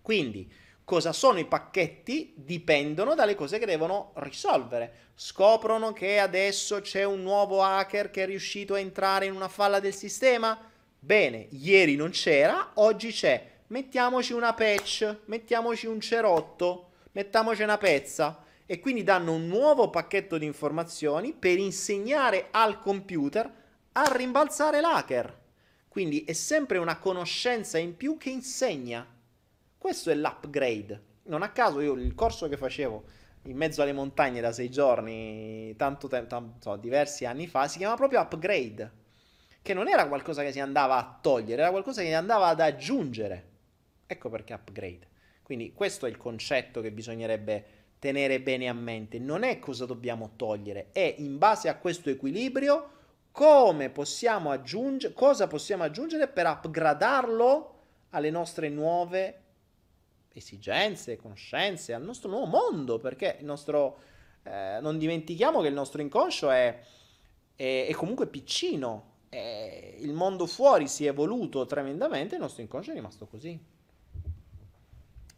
Quindi, 0.00 0.48
cosa 0.88 1.12
sono 1.12 1.38
i 1.38 1.44
pacchetti 1.44 2.32
dipendono 2.34 3.14
dalle 3.14 3.34
cose 3.34 3.58
che 3.58 3.66
devono 3.66 4.12
risolvere. 4.14 5.10
Scoprono 5.14 5.92
che 5.92 6.18
adesso 6.18 6.80
c'è 6.80 7.04
un 7.04 7.20
nuovo 7.20 7.62
hacker 7.62 8.10
che 8.10 8.22
è 8.22 8.26
riuscito 8.26 8.72
a 8.72 8.78
entrare 8.78 9.26
in 9.26 9.34
una 9.34 9.48
falla 9.48 9.80
del 9.80 9.94
sistema? 9.94 10.58
Bene, 10.98 11.48
ieri 11.50 11.94
non 11.94 12.08
c'era, 12.08 12.70
oggi 12.76 13.10
c'è. 13.12 13.50
Mettiamoci 13.66 14.32
una 14.32 14.54
patch, 14.54 15.16
mettiamoci 15.26 15.86
un 15.86 16.00
cerotto, 16.00 16.92
mettiamoci 17.12 17.62
una 17.62 17.76
pezza 17.76 18.42
e 18.64 18.80
quindi 18.80 19.02
danno 19.04 19.34
un 19.34 19.46
nuovo 19.46 19.90
pacchetto 19.90 20.38
di 20.38 20.46
informazioni 20.46 21.34
per 21.34 21.58
insegnare 21.58 22.48
al 22.50 22.80
computer 22.80 23.52
a 23.92 24.10
rimbalzare 24.16 24.80
l'hacker. 24.80 25.38
Quindi 25.86 26.24
è 26.24 26.32
sempre 26.32 26.78
una 26.78 26.96
conoscenza 26.96 27.76
in 27.76 27.94
più 27.94 28.16
che 28.16 28.30
insegna. 28.30 29.16
Questo 29.88 30.10
è 30.10 30.14
l'upgrade. 30.14 31.02
Non 31.28 31.40
a 31.40 31.48
caso 31.48 31.80
io 31.80 31.94
il 31.94 32.14
corso 32.14 32.46
che 32.46 32.58
facevo 32.58 33.04
in 33.44 33.56
mezzo 33.56 33.80
alle 33.80 33.94
montagne 33.94 34.42
da 34.42 34.52
sei 34.52 34.68
giorni, 34.68 35.74
tanto 35.78 36.08
tempo, 36.08 36.56
so, 36.58 36.76
diversi 36.76 37.24
anni 37.24 37.46
fa, 37.46 37.68
si 37.68 37.78
chiama 37.78 37.96
proprio 37.96 38.20
upgrade. 38.20 38.92
Che 39.62 39.72
non 39.72 39.88
era 39.88 40.06
qualcosa 40.06 40.42
che 40.42 40.52
si 40.52 40.60
andava 40.60 40.98
a 40.98 41.18
togliere, 41.22 41.62
era 41.62 41.70
qualcosa 41.70 42.02
che 42.02 42.08
si 42.08 42.12
andava 42.12 42.48
ad 42.48 42.60
aggiungere. 42.60 43.48
Ecco 44.06 44.28
perché 44.28 44.52
upgrade. 44.52 45.08
Quindi 45.42 45.72
questo 45.72 46.04
è 46.04 46.10
il 46.10 46.18
concetto 46.18 46.82
che 46.82 46.92
bisognerebbe 46.92 47.64
tenere 47.98 48.42
bene 48.42 48.68
a 48.68 48.74
mente. 48.74 49.18
Non 49.18 49.42
è 49.42 49.58
cosa 49.58 49.86
dobbiamo 49.86 50.32
togliere, 50.36 50.88
è 50.92 51.14
in 51.16 51.38
base 51.38 51.70
a 51.70 51.76
questo 51.76 52.10
equilibrio 52.10 52.90
come 53.32 53.88
possiamo 53.88 54.50
aggiungere, 54.50 55.14
cosa 55.14 55.46
possiamo 55.46 55.84
aggiungere 55.84 56.28
per 56.28 56.44
upgradarlo 56.46 57.76
alle 58.10 58.28
nostre 58.28 58.68
nuove 58.68 59.44
esigenze, 60.32 61.16
conoscenze, 61.16 61.92
al 61.92 62.02
nostro 62.02 62.30
nuovo 62.30 62.46
mondo, 62.46 62.98
perché 62.98 63.36
il 63.40 63.44
nostro, 63.44 63.98
eh, 64.44 64.78
non 64.80 64.98
dimentichiamo 64.98 65.60
che 65.60 65.68
il 65.68 65.74
nostro 65.74 66.00
inconscio 66.00 66.50
è, 66.50 66.80
è, 67.54 67.86
è 67.88 67.92
comunque 67.92 68.26
piccino, 68.26 69.16
è, 69.28 69.96
il 69.98 70.12
mondo 70.12 70.46
fuori 70.46 70.88
si 70.88 71.06
è 71.06 71.08
evoluto 71.08 71.66
tremendamente, 71.66 72.36
il 72.36 72.40
nostro 72.40 72.62
inconscio 72.62 72.90
è 72.90 72.94
rimasto 72.94 73.26
così. 73.26 73.58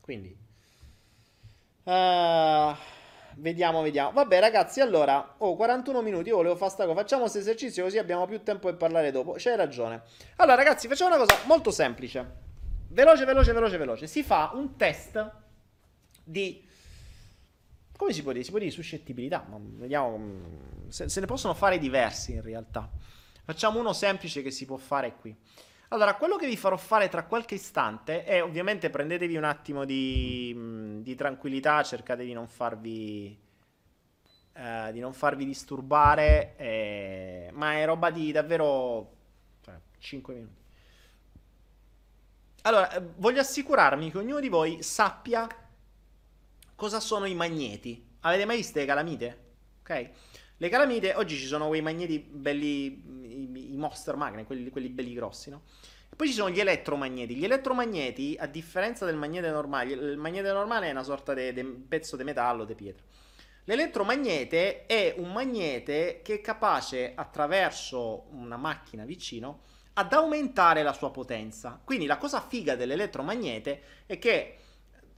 Quindi, 0.00 0.36
uh, 1.84 2.74
vediamo, 3.36 3.82
vediamo. 3.82 4.12
Vabbè 4.12 4.40
ragazzi, 4.40 4.80
allora, 4.80 5.34
oh, 5.38 5.54
41 5.54 6.02
minuti, 6.02 6.28
io 6.28 6.36
volevo 6.36 6.56
fare 6.56 6.70
sta 6.70 6.94
facciamo 6.94 7.22
questo 7.22 7.38
esercizio 7.38 7.84
così 7.84 7.98
abbiamo 7.98 8.26
più 8.26 8.42
tempo 8.42 8.66
per 8.66 8.76
parlare 8.76 9.10
dopo. 9.10 9.34
C'hai 9.36 9.56
ragione. 9.56 10.02
Allora 10.36 10.56
ragazzi, 10.56 10.88
facciamo 10.88 11.14
una 11.14 11.24
cosa 11.24 11.38
molto 11.46 11.70
semplice. 11.70 12.48
Veloce, 12.92 13.24
veloce, 13.24 13.52
veloce, 13.52 13.76
veloce. 13.76 14.06
Si 14.08 14.22
fa 14.24 14.50
un 14.54 14.76
test 14.76 15.30
di... 16.24 16.66
Come 17.96 18.12
si 18.12 18.22
può 18.22 18.32
dire? 18.32 18.42
Si 18.42 18.50
può 18.50 18.58
dire 18.58 18.70
suscettibilità, 18.72 19.46
ma 19.48 19.58
vediamo 19.60 20.88
se, 20.88 21.08
se 21.08 21.20
ne 21.20 21.26
possono 21.26 21.54
fare 21.54 21.78
diversi 21.78 22.32
in 22.32 22.42
realtà. 22.42 22.90
Facciamo 23.44 23.78
uno 23.78 23.92
semplice 23.92 24.42
che 24.42 24.50
si 24.50 24.64
può 24.64 24.76
fare 24.76 25.14
qui. 25.16 25.36
Allora, 25.88 26.14
quello 26.16 26.36
che 26.36 26.46
vi 26.46 26.56
farò 26.56 26.76
fare 26.76 27.08
tra 27.08 27.24
qualche 27.24 27.54
istante 27.54 28.24
è 28.24 28.42
ovviamente 28.42 28.90
prendetevi 28.90 29.36
un 29.36 29.44
attimo 29.44 29.84
di, 29.84 31.00
di 31.02 31.14
tranquillità, 31.14 31.82
cercate 31.84 32.24
di 32.24 32.32
non 32.32 32.48
farvi, 32.48 33.38
eh, 34.52 34.90
di 34.92 34.98
non 34.98 35.12
farvi 35.12 35.44
disturbare, 35.44 36.56
eh, 36.56 37.50
ma 37.52 37.74
è 37.74 37.84
roba 37.84 38.10
di 38.10 38.32
davvero 38.32 39.16
cioè, 39.62 39.74
5 39.98 40.34
minuti. 40.34 40.59
Allora, 42.62 42.92
eh, 42.92 43.02
voglio 43.16 43.40
assicurarmi 43.40 44.10
che 44.10 44.18
ognuno 44.18 44.40
di 44.40 44.48
voi 44.48 44.82
sappia 44.82 45.46
cosa 46.74 47.00
sono 47.00 47.24
i 47.24 47.34
magneti. 47.34 48.08
Avete 48.20 48.44
mai 48.44 48.56
visto 48.56 48.78
le 48.78 48.84
calamite? 48.84 49.38
Ok? 49.80 50.10
Le 50.58 50.68
calamite, 50.68 51.14
oggi 51.14 51.38
ci 51.38 51.46
sono 51.46 51.68
quei 51.68 51.80
magneti 51.80 52.18
belli, 52.18 52.84
i, 52.86 53.72
i 53.72 53.76
monster 53.76 54.16
magnet, 54.16 54.44
quelli, 54.44 54.68
quelli, 54.68 54.90
belli 54.90 55.14
grossi, 55.14 55.48
no? 55.48 55.62
E 56.12 56.16
poi 56.16 56.26
ci 56.26 56.34
sono 56.34 56.50
gli 56.50 56.60
elettromagneti. 56.60 57.34
Gli 57.34 57.44
elettromagneti, 57.44 58.36
a 58.38 58.46
differenza 58.46 59.06
del 59.06 59.16
magnete 59.16 59.48
normale, 59.50 59.92
il 59.92 60.18
magnete 60.18 60.52
normale 60.52 60.88
è 60.88 60.90
una 60.90 61.02
sorta 61.02 61.32
di 61.32 61.64
pezzo 61.64 62.16
di 62.16 62.24
metallo, 62.24 62.66
di 62.66 62.74
pietra. 62.74 63.02
L'elettromagnete 63.64 64.84
è 64.84 65.14
un 65.16 65.32
magnete 65.32 66.20
che 66.22 66.34
è 66.34 66.40
capace, 66.42 67.12
attraverso 67.14 68.26
una 68.32 68.56
macchina 68.56 69.04
vicino, 69.04 69.62
ad 69.94 70.12
aumentare 70.12 70.82
la 70.82 70.92
sua 70.92 71.10
potenza. 71.10 71.80
Quindi 71.82 72.06
la 72.06 72.18
cosa 72.18 72.40
figa 72.40 72.76
dell'elettromagnete 72.76 73.82
è 74.06 74.18
che 74.18 74.56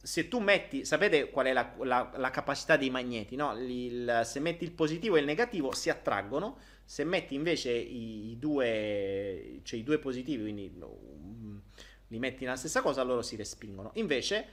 se 0.03 0.27
tu 0.27 0.41
metti, 0.41 0.85
sapete 0.85 1.31
qual 1.31 1.47
è 1.47 1.53
la, 1.53 1.75
la, 1.83 2.11
la 2.17 2.31
capacità 2.31 2.77
dei 2.77 2.91
magneti, 2.91 3.37
no? 3.37 3.57
Il, 3.57 4.23
se 4.25 4.41
metti 4.41 4.65
il 4.65 4.73
positivo 4.73 5.15
e 5.15 5.21
il 5.21 5.27
negativo 5.27 5.73
si 5.73 5.91
attraggono, 5.91 6.59
se 6.85 7.05
metti 7.05 7.35
invece 7.35 7.71
i, 7.71 8.31
i, 8.31 8.39
due, 8.39 9.61
cioè 9.63 9.79
i 9.79 9.85
due 9.85 9.99
positivi, 9.99 10.43
quindi 10.43 10.73
um, 10.81 11.61
li 12.09 12.19
metti 12.19 12.43
nella 12.45 12.57
stessa 12.57 12.83
cosa, 12.83 13.03
loro 13.03 13.23
si 13.23 13.37
respingono. 13.37 13.93
Invece 13.95 14.47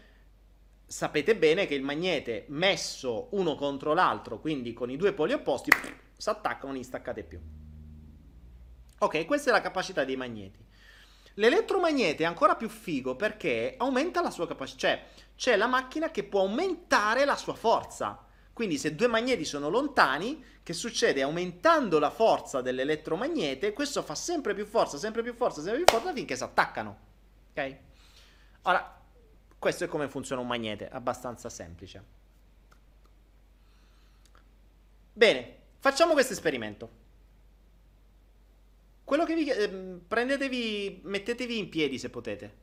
sapete 0.85 1.35
bene 1.35 1.65
che 1.65 1.73
il 1.73 1.83
magnete 1.83 2.45
messo 2.49 3.29
uno 3.31 3.55
contro 3.55 3.93
l'altro, 3.93 4.39
quindi 4.39 4.73
con 4.73 4.91
i 4.91 4.97
due 4.97 5.13
poli 5.13 5.33
opposti, 5.33 5.71
si 6.15 6.29
attaccano, 6.29 6.67
non 6.67 6.75
li 6.75 6.83
staccate 6.83 7.23
più. 7.23 7.39
Ok, 8.99 9.25
questa 9.25 9.49
è 9.49 9.53
la 9.53 9.61
capacità 9.61 10.03
dei 10.03 10.15
magneti. 10.15 10.65
L'elettromagnete 11.35 12.23
è 12.23 12.25
ancora 12.25 12.55
più 12.55 12.67
figo 12.67 13.15
perché 13.15 13.75
aumenta 13.77 14.21
la 14.21 14.29
sua 14.29 14.45
capacità, 14.45 14.79
cioè 14.79 15.05
c'è 15.37 15.55
la 15.55 15.67
macchina 15.67 16.11
che 16.11 16.23
può 16.23 16.41
aumentare 16.41 17.23
la 17.23 17.37
sua 17.37 17.53
forza. 17.53 18.25
Quindi 18.51 18.77
se 18.77 18.93
due 18.93 19.07
magneti 19.07 19.45
sono 19.45 19.69
lontani, 19.69 20.43
che 20.63 20.73
succede? 20.73 21.21
Aumentando 21.21 21.97
la 21.97 22.09
forza 22.09 22.59
dell'elettromagnete, 22.59 23.71
questo 23.71 24.01
fa 24.01 24.15
sempre 24.15 24.53
più 24.53 24.65
forza, 24.65 24.97
sempre 24.97 25.23
più 25.23 25.33
forza, 25.33 25.61
sempre 25.61 25.81
più 25.81 25.93
forza 25.93 26.11
finché 26.11 26.35
si 26.35 26.43
attaccano. 26.43 26.97
Ok? 27.51 27.77
Ora, 28.63 29.01
questo 29.57 29.85
è 29.85 29.87
come 29.87 30.09
funziona 30.09 30.41
un 30.41 30.47
magnete, 30.47 30.89
abbastanza 30.89 31.47
semplice. 31.47 32.03
Bene, 35.13 35.55
facciamo 35.79 36.11
questo 36.11 36.33
esperimento. 36.33 36.98
Quello 39.09 39.25
che 39.25 39.33
vi... 39.33 39.49
Eh, 39.49 39.69
prendetevi, 40.07 41.01
mettetevi 41.03 41.57
in 41.57 41.67
piedi 41.67 41.97
se 41.97 42.11
potete. 42.11 42.53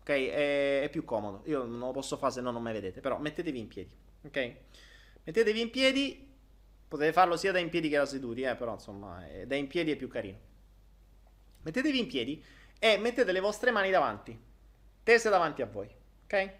Ok? 0.00 0.08
È, 0.08 0.82
è, 0.82 0.88
più 0.90 1.04
comodo. 1.04 1.42
Io 1.44 1.64
non 1.64 1.78
lo 1.78 1.92
posso 1.92 2.16
fare 2.16 2.32
se 2.32 2.40
no 2.40 2.50
non 2.50 2.60
mi 2.60 2.72
vedete. 2.72 3.00
Però 3.00 3.20
mettetevi 3.20 3.56
in 3.56 3.68
piedi. 3.68 3.90
Ok? 4.24 4.54
Mettetevi 5.22 5.60
in 5.60 5.70
piedi. 5.70 6.28
Potete 6.88 7.12
farlo 7.12 7.36
sia 7.36 7.52
da 7.52 7.60
in 7.60 7.68
piedi 7.68 7.88
che 7.88 7.98
da 7.98 8.04
seduti, 8.04 8.42
eh, 8.42 8.56
però 8.56 8.72
insomma, 8.72 9.28
eh, 9.28 9.46
da 9.46 9.54
in 9.54 9.68
piedi 9.68 9.92
è 9.92 9.96
più 9.96 10.08
carino. 10.08 10.36
Mettetevi 11.62 12.00
in 12.00 12.08
piedi 12.08 12.44
e 12.80 12.96
mettete 12.96 13.30
le 13.30 13.38
vostre 13.38 13.70
mani 13.70 13.90
davanti. 13.92 14.36
Tese 15.04 15.28
davanti 15.28 15.62
a 15.62 15.66
voi. 15.66 15.88
Ok? 16.24 16.52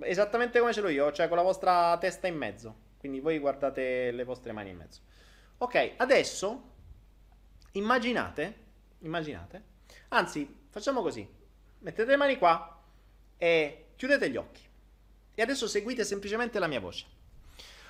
Esattamente 0.00 0.58
come 0.58 0.74
ce 0.74 0.82
l'ho 0.82 0.88
io, 0.88 1.10
cioè 1.12 1.28
con 1.28 1.38
la 1.38 1.42
vostra 1.42 1.96
testa 1.96 2.26
in 2.26 2.36
mezzo. 2.36 2.74
Quindi 2.98 3.20
voi 3.20 3.38
guardate 3.38 4.10
le 4.10 4.24
vostre 4.24 4.52
mani 4.52 4.68
in 4.68 4.76
mezzo. 4.76 5.00
Ok, 5.56 5.92
adesso 5.96 6.69
immaginate, 7.72 8.54
immaginate, 9.00 9.64
anzi 10.08 10.62
facciamo 10.68 11.02
così, 11.02 11.26
mettete 11.78 12.10
le 12.10 12.16
mani 12.16 12.38
qua 12.38 12.82
e 13.36 13.86
chiudete 13.96 14.30
gli 14.30 14.36
occhi. 14.36 14.68
E 15.34 15.42
adesso 15.42 15.66
seguite 15.66 16.04
semplicemente 16.04 16.58
la 16.58 16.66
mia 16.66 16.80
voce. 16.80 17.06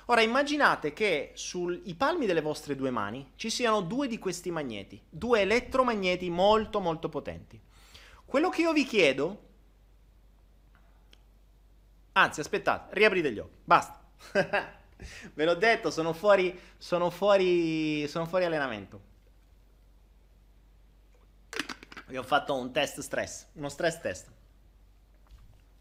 Ora 0.05 0.21
immaginate 0.21 0.93
che 0.93 1.31
sui 1.35 1.93
palmi 1.95 2.25
delle 2.25 2.41
vostre 2.41 2.75
due 2.75 2.89
mani 2.89 3.31
ci 3.35 3.49
siano 3.49 3.81
due 3.81 4.07
di 4.07 4.19
questi 4.19 4.51
magneti, 4.51 5.01
due 5.09 5.41
elettromagneti 5.41 6.29
molto 6.29 6.79
molto 6.79 7.07
potenti. 7.07 7.59
Quello 8.25 8.49
che 8.49 8.61
io 8.61 8.73
vi 8.73 8.85
chiedo, 8.85 9.49
anzi 12.13 12.39
aspettate, 12.39 12.93
riaprite 12.93 13.31
gli 13.31 13.39
occhi, 13.39 13.57
basta. 13.63 14.01
Ve 15.33 15.45
l'ho 15.45 15.55
detto, 15.55 15.91
sono 15.91 16.13
fuori, 16.13 16.57
sono 16.77 17.09
fuori, 17.09 18.07
sono 18.07 18.25
fuori 18.25 18.45
allenamento. 18.45 19.09
Vi 22.11 22.17
ho 22.17 22.23
fatto 22.23 22.53
un 22.53 22.73
test 22.73 22.99
stress, 22.99 23.47
uno 23.53 23.69
stress 23.69 24.01
test. 24.01 24.29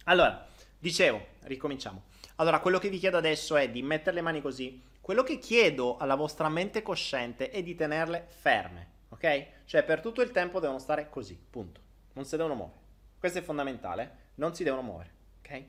Allora, 0.05 0.47
dicevo, 0.79 1.27
ricominciamo. 1.41 2.05
Allora, 2.37 2.61
quello 2.61 2.79
che 2.79 2.89
vi 2.89 3.01
chiedo 3.01 3.17
adesso 3.17 3.57
è 3.57 3.69
di 3.69 3.83
mettere 3.83 4.15
le 4.15 4.21
mani 4.23 4.41
così. 4.41 4.81
Quello 5.01 5.25
che 5.25 5.41
chiedo 5.41 5.97
alla 5.97 6.15
vostra 6.15 6.49
mente 6.49 6.83
cosciente 6.83 7.51
è 7.51 7.65
di 7.65 7.75
tenerle 7.75 8.27
ferme, 8.29 8.91
ok? 9.09 9.47
Cioè, 9.65 9.83
per 9.83 10.01
tutto 10.01 10.23
il 10.23 10.31
tempo 10.31 10.61
devono 10.61 10.79
stare 10.79 11.11
così, 11.11 11.37
punto. 11.51 11.81
Non 12.13 12.25
si 12.25 12.37
devono 12.37 12.55
muovere. 12.55 12.79
Questo 13.19 13.39
è 13.39 13.43
fondamentale, 13.43 14.17
non 14.37 14.55
si 14.55 14.63
devono 14.63 14.83
muovere, 14.83 15.11
ok? 15.41 15.65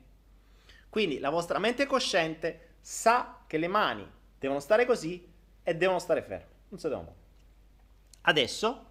Quindi 0.90 1.18
la 1.18 1.32
vostra 1.32 1.58
mente 1.58 1.88
cosciente 1.88 2.76
sa 2.82 3.46
che 3.48 3.58
le 3.58 3.68
mani 3.68 4.08
devono 4.38 4.60
stare 4.60 4.86
così 4.86 5.28
e 5.64 5.76
devono 5.76 5.98
stare 5.98 6.22
ferme, 6.22 6.50
non 6.70 6.80
si 6.80 6.88
devono 6.88 7.08
muovere. 7.08 7.26
Adesso 8.22 8.86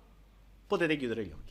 potete 0.66 0.96
chiudere 0.96 1.24
gli 1.24 1.30
occhi. 1.30 1.49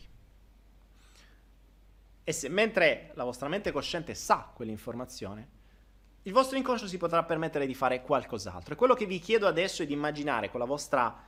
E 2.30 2.32
se, 2.32 2.48
mentre 2.48 3.10
la 3.16 3.24
vostra 3.24 3.48
mente 3.48 3.72
cosciente 3.72 4.14
sa 4.14 4.52
quell'informazione, 4.54 5.48
il 6.22 6.32
vostro 6.32 6.58
inconscio 6.58 6.86
si 6.86 6.98
potrà 6.98 7.24
permettere 7.24 7.66
di 7.66 7.74
fare 7.74 8.04
qualcos'altro. 8.04 8.76
E 8.76 8.78
quello 8.78 8.94
che 8.94 9.08
vi 9.08 9.18
chiedo 9.18 9.48
adesso 9.48 9.82
è 9.82 9.88
di 9.88 9.94
immaginare 9.94 10.52
con 10.52 10.60
la 10.60 10.68
vostra 10.68 11.26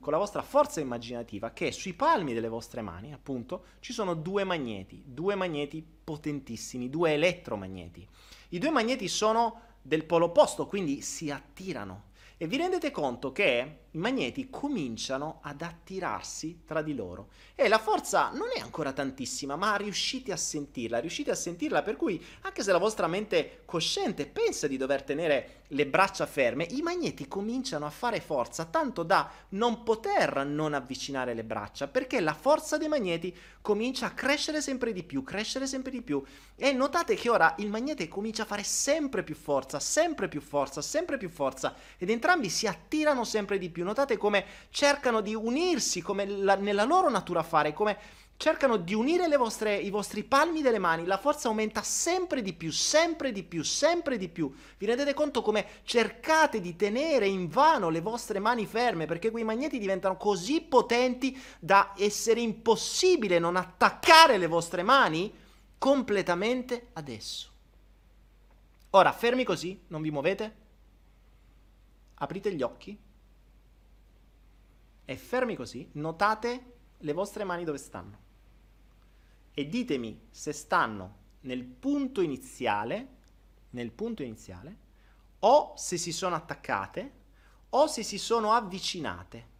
con 0.00 0.10
la 0.10 0.16
vostra 0.16 0.40
forza 0.40 0.80
immaginativa 0.80 1.50
che 1.50 1.70
sui 1.70 1.92
palmi 1.92 2.32
delle 2.32 2.48
vostre 2.48 2.80
mani, 2.80 3.12
appunto, 3.12 3.64
ci 3.80 3.92
sono 3.92 4.14
due 4.14 4.44
magneti, 4.44 5.02
due 5.04 5.34
magneti 5.34 5.86
potentissimi, 6.02 6.88
due 6.88 7.12
elettromagneti. 7.12 8.08
I 8.50 8.58
due 8.58 8.70
magneti 8.70 9.08
sono 9.08 9.60
del 9.82 10.06
polo 10.06 10.26
opposto, 10.26 10.66
quindi 10.66 11.02
si 11.02 11.30
attirano. 11.30 12.04
E 12.38 12.46
vi 12.46 12.56
rendete 12.56 12.90
conto 12.90 13.32
che 13.32 13.81
i 13.92 13.98
magneti 13.98 14.48
cominciano 14.48 15.40
ad 15.42 15.62
attirarsi 15.62 16.62
tra 16.64 16.82
di 16.82 16.94
loro. 16.94 17.28
E 17.54 17.68
la 17.68 17.78
forza 17.78 18.30
non 18.30 18.48
è 18.54 18.60
ancora 18.60 18.92
tantissima, 18.92 19.56
ma 19.56 19.76
riuscite 19.76 20.32
a 20.32 20.36
sentirla, 20.36 20.98
riuscite 20.98 21.30
a 21.30 21.34
sentirla 21.34 21.82
per 21.82 21.96
cui 21.96 22.22
anche 22.42 22.62
se 22.62 22.72
la 22.72 22.78
vostra 22.78 23.06
mente 23.06 23.62
cosciente 23.64 24.26
pensa 24.26 24.66
di 24.66 24.76
dover 24.76 25.02
tenere 25.02 25.62
le 25.68 25.86
braccia 25.86 26.26
ferme, 26.26 26.66
i 26.70 26.82
magneti 26.82 27.28
cominciano 27.28 27.86
a 27.86 27.90
fare 27.90 28.20
forza 28.20 28.64
tanto 28.64 29.02
da 29.02 29.30
non 29.50 29.82
poter 29.82 30.44
non 30.44 30.74
avvicinare 30.74 31.34
le 31.34 31.44
braccia, 31.44 31.88
perché 31.88 32.20
la 32.20 32.34
forza 32.34 32.78
dei 32.78 32.88
magneti 32.88 33.34
comincia 33.60 34.06
a 34.06 34.10
crescere 34.12 34.60
sempre 34.60 34.92
di 34.92 35.02
più, 35.02 35.22
crescere 35.22 35.66
sempre 35.66 35.90
di 35.90 36.02
più. 36.02 36.22
E 36.56 36.72
notate 36.72 37.14
che 37.14 37.30
ora 37.30 37.54
il 37.58 37.68
magnete 37.68 38.08
comincia 38.08 38.42
a 38.42 38.46
fare 38.46 38.62
sempre 38.62 39.22
più 39.22 39.34
forza, 39.34 39.78
sempre 39.80 40.28
più 40.28 40.40
forza, 40.40 40.82
sempre 40.82 41.16
più 41.16 41.28
forza 41.28 41.74
ed 41.96 42.10
entrambi 42.10 42.48
si 42.48 42.66
attirano 42.66 43.24
sempre 43.24 43.58
di 43.58 43.70
più 43.70 43.81
più. 43.82 43.84
Notate 43.84 44.16
come 44.16 44.44
cercano 44.70 45.20
di 45.20 45.34
unirsi, 45.34 46.00
come 46.00 46.26
la, 46.26 46.54
nella 46.54 46.84
loro 46.84 47.10
natura 47.10 47.42
fare, 47.42 47.72
come 47.72 47.98
cercano 48.36 48.76
di 48.76 48.94
unire 48.94 49.28
vostre, 49.36 49.76
i 49.76 49.90
vostri 49.90 50.24
palmi 50.24 50.62
delle 50.62 50.78
mani, 50.78 51.04
la 51.04 51.18
forza 51.18 51.48
aumenta 51.48 51.82
sempre 51.82 52.42
di 52.42 52.54
più, 52.54 52.72
sempre 52.72 53.30
di 53.30 53.44
più, 53.44 53.62
sempre 53.62 54.16
di 54.16 54.28
più. 54.28 54.52
Vi 54.78 54.86
rendete 54.86 55.14
conto 55.14 55.42
come 55.42 55.66
cercate 55.84 56.60
di 56.60 56.74
tenere 56.74 57.26
in 57.26 57.48
vano 57.48 57.88
le 57.88 58.00
vostre 58.00 58.38
mani 58.40 58.66
ferme 58.66 59.06
perché 59.06 59.30
quei 59.30 59.44
magneti 59.44 59.78
diventano 59.78 60.16
così 60.16 60.60
potenti 60.60 61.40
da 61.60 61.92
essere 61.96 62.40
impossibile 62.40 63.38
non 63.38 63.56
attaccare 63.56 64.38
le 64.38 64.46
vostre 64.48 64.82
mani 64.82 65.32
completamente 65.78 66.88
adesso. 66.94 67.50
Ora, 68.90 69.12
fermi 69.12 69.44
così, 69.44 69.80
non 69.88 70.02
vi 70.02 70.10
muovete? 70.10 70.60
Aprite 72.14 72.52
gli 72.52 72.62
occhi 72.62 72.96
e 75.12 75.16
fermi 75.16 75.54
così, 75.54 75.88
notate 75.92 76.72
le 76.98 77.12
vostre 77.12 77.44
mani 77.44 77.64
dove 77.64 77.78
stanno 77.78 78.20
e 79.52 79.68
ditemi 79.68 80.28
se 80.30 80.52
stanno 80.52 81.20
nel 81.40 81.64
punto 81.64 82.22
iniziale, 82.22 83.08
nel 83.70 83.92
punto 83.92 84.22
iniziale, 84.22 84.78
o 85.40 85.74
se 85.76 85.98
si 85.98 86.12
sono 86.12 86.34
attaccate 86.34 87.20
o 87.70 87.86
se 87.86 88.02
si 88.02 88.16
sono 88.16 88.52
avvicinate. 88.52 89.50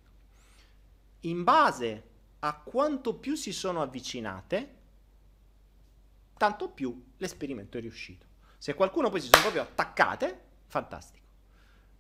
In 1.20 1.44
base 1.44 2.08
a 2.40 2.54
quanto 2.54 3.14
più 3.14 3.34
si 3.34 3.52
sono 3.52 3.82
avvicinate, 3.82 4.76
tanto 6.36 6.70
più 6.70 7.12
l'esperimento 7.18 7.78
è 7.78 7.80
riuscito. 7.80 8.26
Se 8.58 8.74
qualcuno 8.74 9.10
poi 9.10 9.20
si 9.20 9.28
sono 9.28 9.42
proprio 9.42 9.62
attaccate, 9.62 10.40
fantastico. 10.66 11.21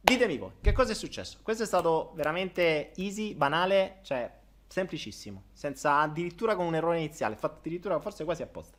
Ditemi 0.04 0.36
voi, 0.36 0.50
che 0.60 0.72
cosa 0.72 0.90
è 0.90 0.94
successo? 0.96 1.38
Questo 1.42 1.62
è 1.62 1.66
stato 1.66 2.10
veramente 2.16 2.92
easy, 2.96 3.34
banale, 3.34 4.00
cioè 4.02 4.28
semplicissimo, 4.66 5.44
senza 5.52 6.00
addirittura 6.00 6.56
con 6.56 6.66
un 6.66 6.74
errore 6.74 6.98
iniziale, 6.98 7.36
fatto 7.36 7.58
addirittura 7.58 8.00
forse 8.00 8.24
quasi 8.24 8.42
apposta. 8.42 8.76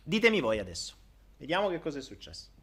Ditemi 0.00 0.40
voi 0.40 0.60
adesso, 0.60 0.94
vediamo 1.38 1.68
che 1.68 1.80
cosa 1.80 1.98
è 1.98 2.02
successo. 2.02 2.54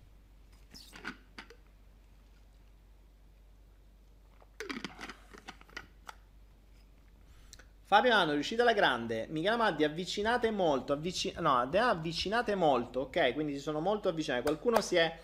Fabio 7.86 8.16
Anno, 8.16 8.32
riuscite 8.32 8.62
alla 8.62 8.74
grande. 8.74 9.28
Michele 9.30 9.58
Maddi, 9.58 9.84
avvicinate 9.84 10.50
molto. 10.50 10.94
Avvicin- 10.94 11.36
no, 11.40 11.60
avvicinate 11.60 12.56
molto. 12.56 13.02
Ok, 13.02 13.34
quindi 13.34 13.54
si 13.54 13.60
sono 13.60 13.82
molto 13.82 14.10
avvicinate. 14.10 14.42
Qualcuno 14.42 14.82
si 14.82 14.96
è 14.96 15.16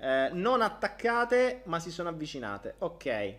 eh, 0.00 0.30
non 0.32 0.62
attaccate, 0.62 1.62
ma 1.66 1.78
si 1.78 1.90
sono 1.90 2.08
avvicinate. 2.08 2.76
Ok. 2.78 3.34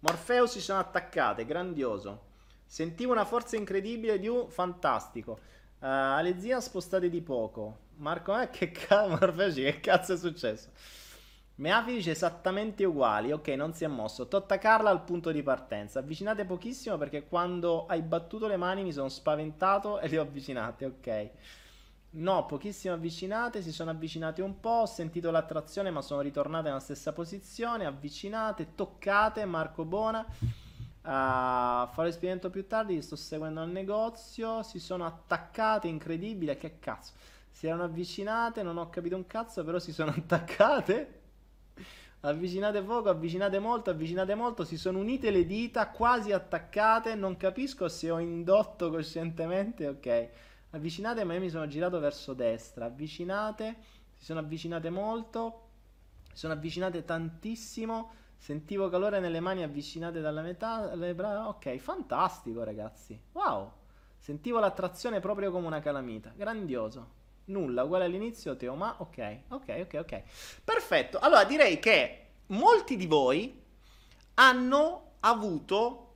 Morfeo 0.00 0.46
si 0.46 0.60
sono 0.60 0.80
attaccate, 0.80 1.44
grandioso. 1.44 2.26
Sentivo 2.66 3.12
una 3.12 3.24
forza 3.24 3.56
incredibile 3.56 4.18
di 4.18 4.28
un 4.28 4.48
fantastico. 4.50 5.38
Uh, 5.80 5.86
Alezia 6.18 6.60
spostate 6.60 7.08
di 7.08 7.22
poco. 7.22 7.86
Marco, 7.96 8.38
eh, 8.38 8.50
che 8.50 8.70
cazzo, 8.72 9.08
Morfeo, 9.20 9.52
che 9.52 9.80
cazzo 9.80 10.14
è 10.14 10.16
successo? 10.16 10.70
Meafi 11.56 11.92
dice 11.92 12.10
esattamente 12.10 12.84
uguali. 12.84 13.32
Ok, 13.32 13.48
non 13.48 13.72
si 13.72 13.84
è 13.84 13.88
mosso. 13.88 14.28
Totta 14.28 14.58
Carla 14.58 14.90
al 14.90 15.04
punto 15.04 15.30
di 15.32 15.42
partenza. 15.42 16.00
Avvicinate 16.00 16.44
pochissimo 16.44 16.96
perché 16.96 17.26
quando 17.26 17.86
hai 17.86 18.02
battuto 18.02 18.46
le 18.48 18.56
mani 18.56 18.82
mi 18.82 18.92
sono 18.92 19.08
spaventato 19.08 20.00
e 20.00 20.08
le 20.08 20.18
ho 20.18 20.22
avvicinate. 20.22 20.84
Ok. 20.84 21.30
No, 22.10 22.46
pochissime 22.46 22.94
avvicinate, 22.94 23.60
si 23.60 23.70
sono 23.70 23.90
avvicinate 23.90 24.40
un 24.40 24.60
po', 24.60 24.70
ho 24.70 24.86
sentito 24.86 25.30
l'attrazione 25.30 25.90
ma 25.90 26.00
sono 26.00 26.22
ritornate 26.22 26.68
nella 26.68 26.80
stessa 26.80 27.12
posizione, 27.12 27.84
avvicinate, 27.84 28.74
toccate, 28.74 29.44
Marco 29.44 29.84
Bona. 29.84 30.20
Uh, 30.20 31.02
farò 31.02 32.02
l'esperimento 32.04 32.48
più 32.50 32.66
tardi, 32.66 33.00
sto 33.02 33.14
seguendo 33.16 33.60
al 33.60 33.70
negozio, 33.70 34.62
si 34.62 34.78
sono 34.78 35.04
attaccate, 35.04 35.86
incredibile, 35.86 36.56
che 36.56 36.78
cazzo. 36.78 37.12
Si 37.50 37.66
erano 37.66 37.84
avvicinate, 37.84 38.62
non 38.62 38.78
ho 38.78 38.88
capito 38.88 39.14
un 39.16 39.26
cazzo, 39.26 39.62
però 39.62 39.78
si 39.78 39.92
sono 39.92 40.10
attaccate. 40.16 41.20
Avvicinate 42.20 42.82
poco, 42.82 43.10
avvicinate 43.10 43.58
molto, 43.58 43.90
avvicinate 43.90 44.34
molto, 44.34 44.64
si 44.64 44.76
sono 44.78 44.98
unite 44.98 45.30
le 45.30 45.44
dita, 45.46 45.88
quasi 45.90 46.32
attaccate, 46.32 47.14
non 47.14 47.36
capisco 47.36 47.88
se 47.88 48.10
ho 48.10 48.18
indotto 48.18 48.90
coscientemente, 48.90 49.86
ok. 49.86 50.28
Avvicinate, 50.70 51.24
ma 51.24 51.34
io 51.34 51.40
mi 51.40 51.48
sono 51.48 51.66
girato 51.66 51.98
verso 51.98 52.34
destra. 52.34 52.86
Avvicinate, 52.86 53.76
si 54.16 54.24
sono 54.24 54.40
avvicinate 54.40 54.90
molto, 54.90 55.68
si 56.32 56.38
sono 56.38 56.52
avvicinate 56.52 57.04
tantissimo. 57.04 58.10
Sentivo 58.36 58.88
calore 58.88 59.18
nelle 59.18 59.40
mani 59.40 59.62
avvicinate 59.62 60.20
dalla 60.20 60.42
metà. 60.42 60.94
Le 60.94 61.14
bra- 61.14 61.48
ok, 61.48 61.76
fantastico, 61.78 62.64
ragazzi. 62.64 63.18
Wow, 63.32 63.72
sentivo 64.18 64.58
l'attrazione 64.58 65.20
proprio 65.20 65.50
come 65.50 65.66
una 65.66 65.80
calamita. 65.80 66.32
Grandioso. 66.36 67.16
Nulla, 67.46 67.84
uguale 67.84 68.04
all'inizio, 68.04 68.56
Teo, 68.56 68.74
ma 68.74 68.94
ok, 68.98 69.38
ok, 69.48 69.86
ok, 69.86 69.94
ok. 70.00 70.22
Perfetto. 70.62 71.18
Allora 71.18 71.44
direi 71.44 71.78
che 71.78 72.26
molti 72.48 72.96
di 72.96 73.06
voi 73.06 73.58
hanno 74.34 75.12
avuto, 75.20 76.12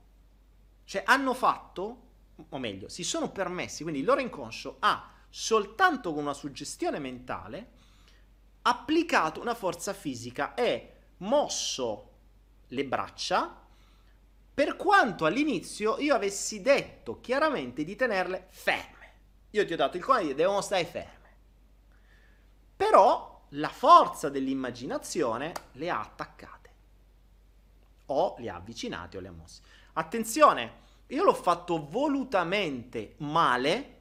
cioè 0.85 1.03
hanno 1.07 1.33
fatto 1.33 2.02
o 2.49 2.59
meglio, 2.59 2.89
si 2.89 3.05
sono 3.05 3.31
permessi, 3.31 3.83
quindi 3.83 4.01
il 4.01 4.07
loro 4.07 4.21
inconscio 4.21 4.77
ha 4.81 5.11
soltanto 5.29 6.13
con 6.13 6.23
una 6.23 6.35
suggestione 6.35 6.99
mentale 6.99 7.71
applicato 8.63 9.41
una 9.41 9.55
forza 9.55 9.93
fisica 9.93 10.55
e 10.55 10.93
mosso 11.19 12.11
le 12.69 12.85
braccia 12.85 13.63
per 14.55 14.77
quanto 14.77 15.25
all'inizio 15.25 15.99
io 15.99 16.15
avessi 16.15 16.61
detto 16.61 17.21
chiaramente 17.21 17.85
di 17.85 17.97
tenerle 17.97 18.49
ferme. 18.51 19.01
Io 19.51 19.65
ti 19.65 19.73
ho 19.73 19.77
dato 19.77 19.97
il 19.97 20.05
comando 20.05 20.33
devono 20.35 20.61
stare 20.61 20.85
ferme. 20.85 21.31
Però 22.77 23.47
la 23.51 23.69
forza 23.69 24.29
dell'immaginazione 24.29 25.53
le 25.73 25.91
ha 25.91 26.01
attaccate. 26.01 26.71
O 28.07 28.37
le 28.39 28.51
ha 28.51 28.57
avvicinate 28.57 29.17
o 29.17 29.21
le 29.21 29.29
ha 29.29 29.33
mosse. 29.33 29.63
Attenzione, 29.95 30.81
io 31.15 31.25
l'ho 31.25 31.35
fatto 31.35 31.89
volutamente 31.91 33.15
male, 33.19 33.99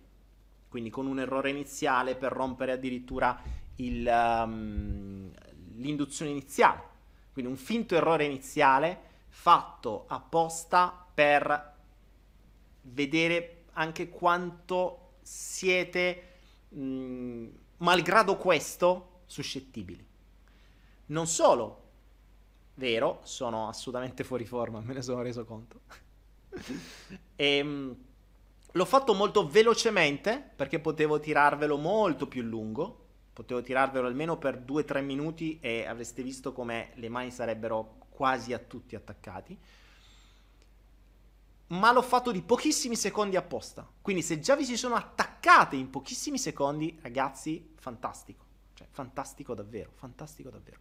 quindi 0.70 0.90
con 0.90 1.08
un 1.08 1.20
errore 1.20 1.50
iniziale 1.50 2.16
per 2.16 2.32
rompere 2.32 2.72
addirittura 2.72 3.38
il, 3.76 4.08
um, 4.08 5.30
l'induzione 5.76 6.32
iniziale. 6.32 6.90
Quindi 7.34 7.52
un 7.52 7.58
finto 7.58 7.96
errore 7.96 8.24
iniziale 8.24 9.10
fatto 9.28 10.06
apposta 10.08 11.06
per 11.14 11.76
vedere 12.84 13.64
anche 13.74 14.10
quanto 14.10 15.16
siete, 15.22 16.24
mh, 16.70 17.46
malgrado 17.78 18.38
questo, 18.38 19.24
suscettibili. 19.26 20.06
Non 21.08 21.28
solo, 21.28 21.82
vero, 22.76 23.20
sono 23.24 23.68
assolutamente 23.68 24.24
fuori 24.24 24.46
forma, 24.46 24.80
me 24.80 24.94
ne 24.94 25.02
sono 25.02 25.22
reso 25.22 25.44
conto. 25.44 25.82
E, 27.36 27.58
ehm, 27.58 27.96
l'ho 28.72 28.86
fatto 28.86 29.14
molto 29.14 29.48
velocemente 29.48 30.52
perché 30.56 30.80
potevo 30.80 31.20
tirarvelo 31.20 31.78
molto 31.78 32.28
più 32.28 32.42
lungo. 32.42 32.98
Potevo 33.34 33.62
tirarvelo 33.62 34.08
almeno 34.08 34.38
per 34.38 34.60
2-3 34.60 35.02
minuti 35.02 35.60
e 35.62 35.86
avreste 35.86 36.22
visto 36.22 36.52
come 36.52 36.92
le 36.96 37.10
mani 37.10 37.32
sarebbero 37.32 38.00
quasi 38.10 38.54
a 38.54 38.60
tutti 38.60 38.96
attaccati. 38.96 39.58
ma 41.72 41.94
l'ho 41.94 42.02
fatto 42.02 42.32
di 42.32 42.42
pochissimi 42.42 42.98
secondi 42.98 43.38
apposta. 43.38 43.90
Quindi 44.02 44.22
se 44.22 44.40
già 44.42 44.58
vi 44.58 44.66
si 44.66 44.76
sono 44.76 44.96
attaccate 44.96 45.78
in 45.78 45.90
pochissimi 45.90 46.38
secondi, 46.38 47.00
ragazzi, 47.02 47.74
fantastico. 47.76 48.44
Cioè, 48.74 48.88
fantastico 48.92 49.54
davvero, 49.54 49.92
fantastico 49.96 50.50
davvero. 50.50 50.80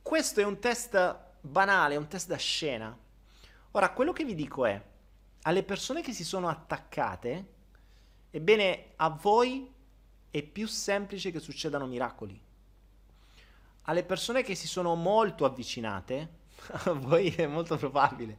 Questo 0.00 0.40
è 0.40 0.44
un 0.44 0.60
test 0.60 1.32
banale, 1.44 1.94
è 1.94 1.98
un 1.98 2.08
test 2.08 2.28
da 2.28 2.36
scena. 2.36 2.96
Ora, 3.72 3.90
quello 3.90 4.12
che 4.12 4.24
vi 4.24 4.34
dico 4.34 4.64
è, 4.64 4.82
alle 5.42 5.62
persone 5.62 6.00
che 6.00 6.12
si 6.12 6.24
sono 6.24 6.48
attaccate, 6.48 7.52
ebbene, 8.30 8.92
a 8.96 9.10
voi 9.10 9.70
è 10.30 10.42
più 10.42 10.66
semplice 10.66 11.30
che 11.30 11.40
succedano 11.40 11.86
miracoli. 11.86 12.40
Alle 13.82 14.04
persone 14.04 14.42
che 14.42 14.54
si 14.54 14.66
sono 14.66 14.94
molto 14.94 15.44
avvicinate, 15.44 16.42
a 16.86 16.92
voi 16.92 17.28
è 17.34 17.46
molto 17.46 17.76
probabile. 17.76 18.38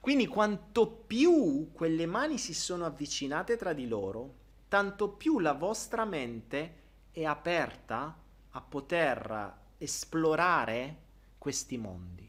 Quindi 0.00 0.26
quanto 0.26 0.86
più 0.86 1.70
quelle 1.72 2.06
mani 2.06 2.38
si 2.38 2.54
sono 2.54 2.84
avvicinate 2.84 3.56
tra 3.56 3.72
di 3.72 3.88
loro, 3.88 4.34
tanto 4.68 5.08
più 5.10 5.38
la 5.38 5.54
vostra 5.54 6.04
mente 6.04 6.74
è 7.10 7.24
aperta 7.24 8.16
a 8.50 8.60
poter 8.60 9.56
esplorare 9.78 11.06
questi 11.38 11.78
mondi. 11.78 12.28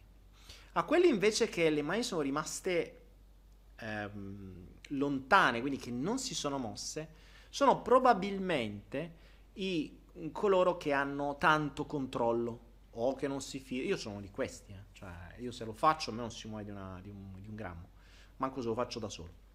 A 0.74 0.84
quelli 0.84 1.10
invece 1.10 1.50
che 1.50 1.70
le 1.70 1.82
mani 1.82 2.04
sono 2.04 2.22
rimaste 2.22 3.02
ehm, 3.78 4.68
lontane, 4.90 5.60
quindi 5.62 5.78
che 5.78 5.92
non 5.92 6.20
si 6.20 6.34
sono 6.34 6.58
mosse, 6.58 7.18
sono 7.50 7.82
probabilmente 7.82 9.16
i, 9.54 9.98
coloro 10.32 10.78
che 10.78 10.94
hanno 10.94 11.38
tanto 11.38 11.86
controllo 11.86 12.68
o 12.92 13.16
che 13.16 13.28
non 13.28 13.42
si 13.42 13.60
fida. 13.60 13.84
Io 13.84 13.98
sono 13.98 14.22
di 14.22 14.30
questi, 14.30 14.72
eh. 14.72 14.84
cioè 14.94 15.36
io 15.40 15.52
se 15.52 15.66
lo 15.66 15.74
faccio 15.74 16.12
a 16.12 16.14
me 16.14 16.22
non 16.22 16.32
si 16.32 16.48
muove 16.48 16.64
di, 16.66 16.72
una, 16.72 17.00
di, 17.02 17.10
un, 17.10 17.42
di 17.42 17.48
un, 17.48 17.56
grammo, 17.56 17.90
manco 18.38 18.62
se 18.62 18.68
lo 18.68 18.74
faccio 18.74 19.00
da 19.00 19.10
solo. 19.10 19.48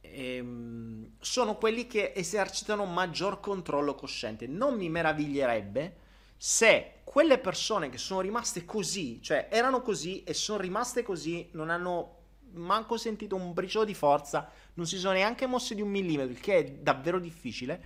Ehm, 0.00 1.12
sono 1.20 1.56
quelli 1.56 1.86
che 1.86 2.12
esercitano 2.14 2.84
maggior 2.84 3.38
controllo 3.40 3.94
cosciente. 3.94 4.46
Non 4.46 4.76
mi 4.76 4.88
meraviglierebbe 4.88 6.08
se 6.42 7.00
quelle 7.04 7.36
persone 7.36 7.90
che 7.90 7.98
sono 7.98 8.22
rimaste 8.22 8.64
così, 8.64 9.20
cioè 9.20 9.48
erano 9.50 9.82
così 9.82 10.22
e 10.22 10.32
sono 10.32 10.58
rimaste 10.58 11.02
così, 11.02 11.50
non 11.52 11.68
hanno 11.68 12.16
manco 12.52 12.96
sentito 12.96 13.36
un 13.36 13.52
briciolo 13.52 13.84
di 13.84 13.92
forza, 13.92 14.50
non 14.74 14.86
si 14.86 14.96
sono 14.96 15.12
neanche 15.12 15.44
mosse 15.44 15.74
di 15.74 15.82
un 15.82 15.90
millimetro, 15.90 16.32
il 16.32 16.40
che 16.40 16.56
è 16.56 16.64
davvero 16.64 17.18
difficile 17.18 17.84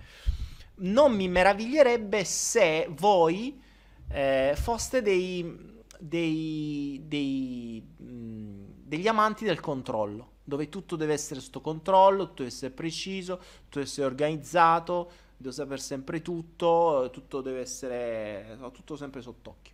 non 0.75 1.13
mi 1.13 1.27
meraviglierebbe 1.27 2.23
se 2.23 2.87
voi 2.91 3.61
eh, 4.09 4.53
foste 4.55 5.01
dei, 5.01 5.83
dei, 5.99 7.01
dei, 7.05 7.85
mh, 7.97 8.63
degli 8.83 9.07
amanti 9.07 9.43
del 9.43 9.59
controllo, 9.59 10.37
dove 10.45 10.69
tutto 10.69 10.95
deve 10.95 11.11
essere 11.11 11.41
sotto 11.41 11.59
controllo, 11.59 12.27
tutto 12.27 12.43
deve 12.43 12.53
essere 12.53 12.71
preciso, 12.71 13.37
tutto 13.37 13.79
deve 13.79 13.85
essere 13.85 14.05
organizzato, 14.05 15.11
devo 15.37 15.53
sapere 15.53 15.79
sempre 15.79 16.21
tutto, 16.21 17.09
tutto 17.11 17.41
deve 17.41 17.59
essere 17.59 18.57
tutto 18.71 18.95
sempre 18.95 19.21
sott'occhio. 19.21 19.73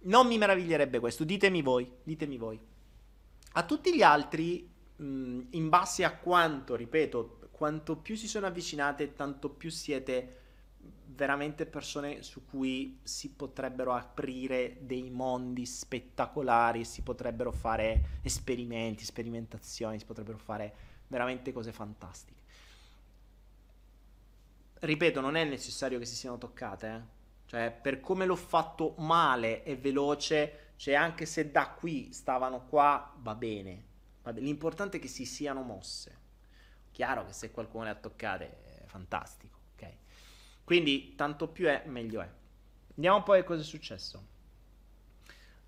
Non 0.00 0.26
mi 0.26 0.38
meraviglierebbe 0.38 1.00
questo, 1.00 1.24
ditemi 1.24 1.62
voi, 1.62 1.90
ditemi 2.02 2.36
voi. 2.36 2.58
A 3.52 3.64
tutti 3.64 3.94
gli 3.94 4.02
altri, 4.02 4.68
mh, 4.96 5.40
in 5.50 5.68
base 5.68 6.04
a 6.04 6.16
quanto, 6.16 6.76
ripeto, 6.76 7.48
quanto 7.50 7.96
più 7.96 8.14
si 8.14 8.28
sono 8.28 8.46
avvicinate, 8.46 9.14
tanto 9.14 9.50
più 9.50 9.70
siete 9.70 10.36
veramente 11.06 11.66
persone 11.66 12.22
su 12.22 12.44
cui 12.44 13.00
si 13.02 13.30
potrebbero 13.30 13.92
aprire 13.92 14.78
dei 14.82 15.10
mondi 15.10 15.66
spettacolari, 15.66 16.84
si 16.84 17.02
potrebbero 17.02 17.50
fare 17.50 18.20
esperimenti, 18.22 19.04
sperimentazioni, 19.04 19.98
si 19.98 20.04
potrebbero 20.04 20.38
fare 20.38 20.74
veramente 21.08 21.52
cose 21.52 21.72
fantastiche. 21.72 22.37
Ripeto, 24.80 25.20
non 25.20 25.36
è 25.36 25.44
necessario 25.44 25.98
che 25.98 26.04
si 26.04 26.14
siano 26.14 26.38
toccate, 26.38 26.88
eh? 26.88 27.00
cioè 27.46 27.70
per 27.72 28.00
come 28.00 28.26
l'ho 28.26 28.36
fatto 28.36 28.94
male 28.98 29.64
e 29.64 29.76
veloce, 29.76 30.72
cioè 30.76 30.94
anche 30.94 31.26
se 31.26 31.50
da 31.50 31.70
qui 31.70 32.12
stavano 32.12 32.66
qua, 32.66 33.12
va 33.16 33.34
bene. 33.34 33.86
L'importante 34.34 34.98
è 34.98 35.00
che 35.00 35.08
si 35.08 35.24
siano 35.24 35.62
mosse. 35.62 36.16
Chiaro 36.92 37.24
che 37.24 37.32
se 37.32 37.50
qualcuno 37.50 37.84
le 37.84 37.90
ha 37.90 37.94
toccate 37.94 38.62
è 38.82 38.84
fantastico, 38.86 39.58
ok? 39.74 39.92
Quindi 40.64 41.14
tanto 41.14 41.48
più 41.48 41.66
è, 41.66 41.84
meglio 41.86 42.20
è. 42.20 42.30
Andiamo 42.94 43.22
poi 43.22 43.40
a 43.40 43.44
cosa 43.44 43.62
è 43.62 43.64
successo. 43.64 44.26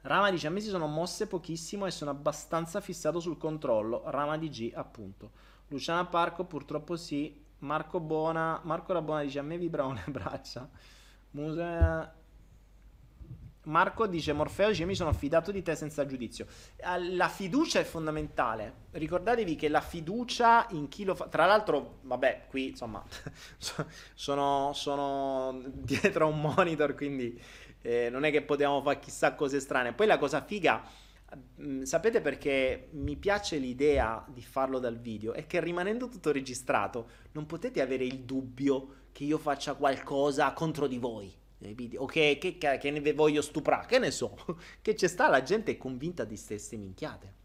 Rama 0.03 0.31
dice: 0.31 0.47
A 0.47 0.51
me 0.51 0.61
si 0.61 0.69
sono 0.69 0.87
mosse 0.87 1.27
pochissimo 1.27 1.87
e 1.87 1.91
sono 1.91 2.11
abbastanza 2.11 2.81
fissato 2.81 3.21
sul 3.21 3.39
controllo. 3.39 4.03
Rama 4.11 4.37
di 4.39 4.49
G, 4.51 4.73
appunto. 4.75 5.33
Luciana 5.69 6.05
Parco, 6.07 6.45
purtroppo 6.45 6.97
sì. 6.97 7.49
Marco 7.61 8.01
Bona, 8.01 8.61
Marco 8.65 8.93
Rabona 8.93 9.23
dice: 9.23 9.39
A 9.39 9.43
me 9.43 9.59
vibravano 9.59 9.95
le 10.05 10.11
braccia. 10.13 10.69
Muse 11.33 12.19
Marco 13.65 14.07
dice 14.07 14.33
Morfeo 14.33 14.69
dice 14.69 14.87
mi 14.87 14.95
sono 14.95 15.13
fidato 15.13 15.53
di 15.53 15.63
te 15.63 15.75
senza 15.75 16.07
giudizio. 16.07 16.47
Eh, 16.77 17.15
la 17.15 17.29
fiducia 17.29 17.79
è 17.79 17.85
fondamentale. 17.85 18.87
Ricordatevi 18.93 19.55
che 19.55 19.69
la 19.69 19.83
fiducia 19.83 20.67
in 20.71 20.89
chi 20.89 21.05
lo 21.05 21.15
fa. 21.15 21.27
Tra 21.27 21.45
l'altro, 21.45 21.99
vabbè, 22.03 22.47
qui 22.49 22.69
insomma 22.69 23.05
sono, 24.15 24.73
sono 24.73 25.63
dietro 25.67 26.25
a 26.25 26.29
un 26.29 26.41
monitor, 26.41 26.95
quindi 26.95 27.39
eh, 27.83 28.09
non 28.11 28.25
è 28.25 28.31
che 28.31 28.43
potevamo 28.43 28.81
fare 28.81 28.99
chissà 28.99 29.35
cose 29.35 29.61
strane. 29.61 29.93
Poi 29.93 30.07
la 30.07 30.19
cosa 30.19 30.43
figa, 30.43 30.83
sapete 31.83 32.21
perché 32.21 32.89
mi 32.93 33.17
piace 33.17 33.59
l'idea 33.59 34.25
di 34.29 34.43
farlo 34.43 34.79
dal 34.79 34.99
video? 34.99 35.33
È 35.33 35.47
che 35.47 35.61
rimanendo 35.61 36.09
tutto 36.09 36.33
registrato, 36.33 37.09
non 37.33 37.47
potete 37.47 37.81
avere 37.81 38.05
il 38.05 38.21
dubbio 38.21 38.95
che 39.13 39.25
io 39.25 39.39
faccia 39.39 39.75
qualcosa 39.75 40.53
contro 40.53 40.87
di 40.87 40.99
voi 40.99 41.33
o 41.97 42.07
che, 42.07 42.39
che, 42.41 42.57
che 42.59 42.91
ne 42.91 43.13
voglio 43.13 43.43
stuprare, 43.43 43.87
che 43.87 43.99
ne 43.99 44.11
so, 44.11 44.35
che 44.81 44.95
c'è 44.95 45.09
sta 45.09 45.29
la 45.29 45.43
gente 45.43 45.77
convinta 45.77 46.25
di 46.25 46.37
stesse 46.37 46.77
minchiate. 46.77 47.39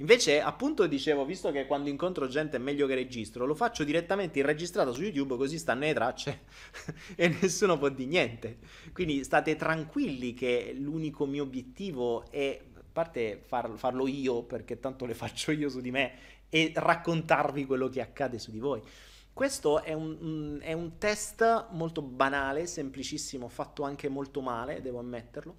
Invece, 0.00 0.40
appunto, 0.40 0.86
dicevo, 0.86 1.26
visto 1.26 1.52
che 1.52 1.66
quando 1.66 1.90
incontro 1.90 2.26
gente 2.26 2.56
è 2.56 2.58
meglio 2.58 2.86
che 2.86 2.94
registro, 2.94 3.44
lo 3.44 3.54
faccio 3.54 3.84
direttamente 3.84 4.38
in 4.38 4.46
registrato 4.46 4.94
su 4.94 5.02
YouTube, 5.02 5.36
così 5.36 5.58
stanno 5.58 5.80
le 5.80 5.92
tracce 5.92 6.40
e 7.14 7.28
nessuno 7.28 7.76
può 7.76 7.90
dire 7.90 8.08
niente. 8.08 8.58
Quindi 8.94 9.22
state 9.24 9.56
tranquilli 9.56 10.32
che 10.32 10.74
l'unico 10.74 11.26
mio 11.26 11.42
obiettivo 11.42 12.30
è, 12.30 12.58
parte 12.92 13.40
far, 13.44 13.70
farlo 13.76 14.06
io, 14.06 14.42
perché 14.42 14.78
tanto 14.78 15.06
le 15.06 15.14
faccio 15.14 15.52
io 15.52 15.68
su 15.68 15.80
di 15.80 15.90
me, 15.90 16.12
e 16.48 16.72
raccontarvi 16.74 17.64
quello 17.64 17.88
che 17.88 18.00
accade 18.00 18.38
su 18.38 18.50
di 18.50 18.58
voi. 18.58 18.82
Questo 19.32 19.82
è 19.82 19.92
un, 19.92 20.58
è 20.60 20.72
un, 20.72 20.98
test 20.98 21.68
molto 21.70 22.02
banale, 22.02 22.66
semplicissimo, 22.66 23.48
fatto 23.48 23.84
anche 23.84 24.08
molto 24.08 24.42
male, 24.42 24.82
devo 24.82 24.98
ammetterlo. 24.98 25.56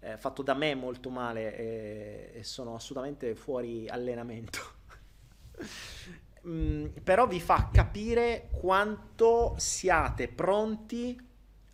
Eh, 0.00 0.18
fatto 0.18 0.42
da 0.42 0.54
me 0.54 0.74
molto 0.74 1.10
male 1.10 1.56
e, 1.56 2.30
e 2.34 2.42
sono 2.42 2.74
assolutamente 2.74 3.34
fuori 3.34 3.88
allenamento. 3.88 4.58
mm, 6.48 6.86
però 7.04 7.26
vi 7.26 7.40
fa 7.40 7.70
capire 7.72 8.48
quanto 8.50 9.54
siate 9.58 10.28
pronti 10.28 11.16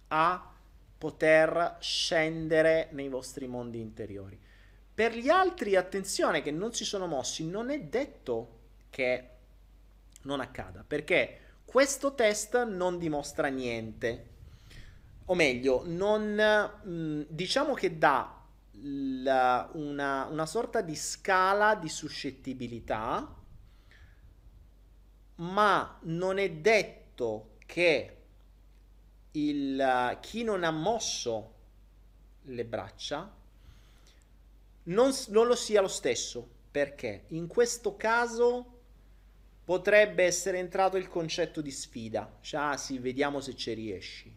a 0.08 0.52
poter 0.98 1.76
scendere 1.80 2.88
nei 2.92 3.08
vostri 3.08 3.46
mondi 3.46 3.80
interiori. 3.80 4.38
Per 5.00 5.16
gli 5.16 5.30
altri, 5.30 5.76
attenzione 5.76 6.42
che 6.42 6.50
non 6.50 6.74
si 6.74 6.84
sono 6.84 7.06
mossi, 7.06 7.48
non 7.48 7.70
è 7.70 7.80
detto 7.80 8.58
che 8.90 9.28
non 10.24 10.40
accada, 10.40 10.84
perché 10.86 11.54
questo 11.64 12.14
test 12.14 12.66
non 12.66 12.98
dimostra 12.98 13.48
niente. 13.48 14.28
O 15.24 15.34
meglio, 15.34 15.84
non, 15.86 16.38
mm, 16.86 17.22
diciamo 17.28 17.72
che 17.72 17.96
dà 17.96 18.44
la, 18.72 19.70
una, 19.72 20.26
una 20.26 20.44
sorta 20.44 20.82
di 20.82 20.94
scala 20.94 21.76
di 21.76 21.88
suscettibilità, 21.88 23.36
ma 25.36 25.98
non 26.02 26.36
è 26.36 26.50
detto 26.50 27.52
che 27.64 28.16
il, 29.30 30.18
chi 30.20 30.44
non 30.44 30.62
ha 30.62 30.70
mosso 30.70 31.54
le 32.42 32.64
braccia 32.66 33.38
non, 34.84 35.12
non 35.28 35.46
lo 35.46 35.54
sia 35.54 35.80
lo 35.80 35.88
stesso. 35.88 36.58
Perché 36.70 37.24
in 37.28 37.48
questo 37.48 37.96
caso 37.96 38.78
potrebbe 39.64 40.24
essere 40.24 40.58
entrato 40.58 40.96
il 40.96 41.08
concetto 41.08 41.60
di 41.60 41.70
sfida, 41.70 42.38
cioè 42.40 42.60
ah 42.60 42.76
sì, 42.76 42.98
vediamo 42.98 43.40
se 43.40 43.54
ci 43.54 43.72
riesci. 43.72 44.36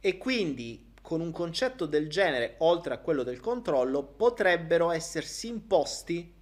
E 0.00 0.18
quindi 0.18 0.92
con 1.00 1.20
un 1.20 1.30
concetto 1.30 1.86
del 1.86 2.08
genere, 2.08 2.54
oltre 2.58 2.94
a 2.94 2.98
quello 2.98 3.22
del 3.22 3.38
controllo, 3.38 4.02
potrebbero 4.02 4.90
essersi 4.90 5.46
imposti 5.46 6.32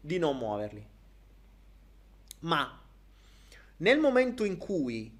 di 0.00 0.18
non 0.18 0.38
muoverli. 0.38 0.86
Ma 2.40 2.82
nel 3.78 3.98
momento 3.98 4.44
in 4.44 4.56
cui 4.56 5.15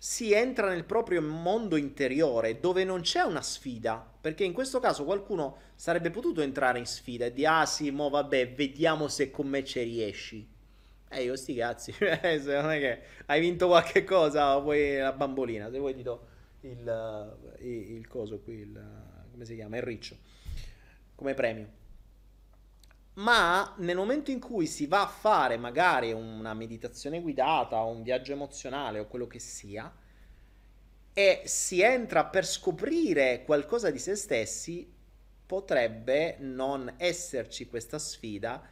si 0.00 0.32
entra 0.32 0.68
nel 0.68 0.84
proprio 0.84 1.20
mondo 1.20 1.74
interiore 1.76 2.60
dove 2.60 2.84
non 2.84 3.00
c'è 3.00 3.22
una 3.22 3.42
sfida, 3.42 4.08
perché 4.20 4.44
in 4.44 4.52
questo 4.52 4.78
caso 4.78 5.04
qualcuno 5.04 5.56
sarebbe 5.74 6.10
potuto 6.10 6.40
entrare 6.40 6.78
in 6.78 6.86
sfida 6.86 7.24
e 7.24 7.32
dire 7.32 7.48
ah 7.48 7.66
sì, 7.66 7.90
mo 7.90 8.08
vabbè, 8.08 8.52
vediamo 8.54 9.08
se 9.08 9.30
con 9.30 9.48
me 9.48 9.64
ci 9.64 9.82
riesci. 9.82 10.48
E 11.10 11.18
eh, 11.18 11.24
io 11.24 11.36
sti 11.36 11.54
cazzi, 11.54 11.92
se 11.98 12.60
non 12.60 12.70
è 12.70 12.78
che 12.78 13.02
hai 13.26 13.40
vinto 13.40 13.66
qualche 13.66 14.04
cosa, 14.04 14.56
vuoi 14.58 14.98
la 14.98 15.12
bambolina, 15.12 15.70
se 15.70 15.78
vuoi 15.78 15.94
ti 15.94 16.02
do 16.02 16.26
il, 16.60 17.36
il, 17.60 17.90
il 17.96 18.06
coso 18.06 18.38
qui, 18.40 18.54
il, 18.54 19.26
come 19.32 19.44
si 19.44 19.54
chiama, 19.54 19.76
il 19.76 19.82
riccio, 19.82 20.16
come 21.14 21.34
premio. 21.34 21.77
Ma 23.18 23.74
nel 23.78 23.96
momento 23.96 24.30
in 24.30 24.38
cui 24.38 24.66
si 24.66 24.86
va 24.86 25.02
a 25.02 25.08
fare 25.08 25.56
magari 25.56 26.12
una 26.12 26.54
meditazione 26.54 27.20
guidata 27.20 27.82
o 27.82 27.90
un 27.90 28.02
viaggio 28.02 28.32
emozionale 28.32 29.00
o 29.00 29.06
quello 29.06 29.26
che 29.26 29.40
sia, 29.40 29.92
e 31.12 31.42
si 31.44 31.80
entra 31.80 32.26
per 32.26 32.46
scoprire 32.46 33.42
qualcosa 33.44 33.90
di 33.90 33.98
se 33.98 34.14
stessi, 34.14 34.88
potrebbe 35.44 36.36
non 36.38 36.94
esserci 36.96 37.66
questa 37.66 37.98
sfida 37.98 38.62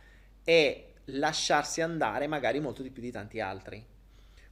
e 0.45 0.93
lasciarsi 1.07 1.81
andare 1.81 2.29
magari 2.29 2.61
molto 2.61 2.83
di 2.83 2.91
più 2.91 3.03
di 3.03 3.11
tanti 3.11 3.41
altri. 3.41 3.85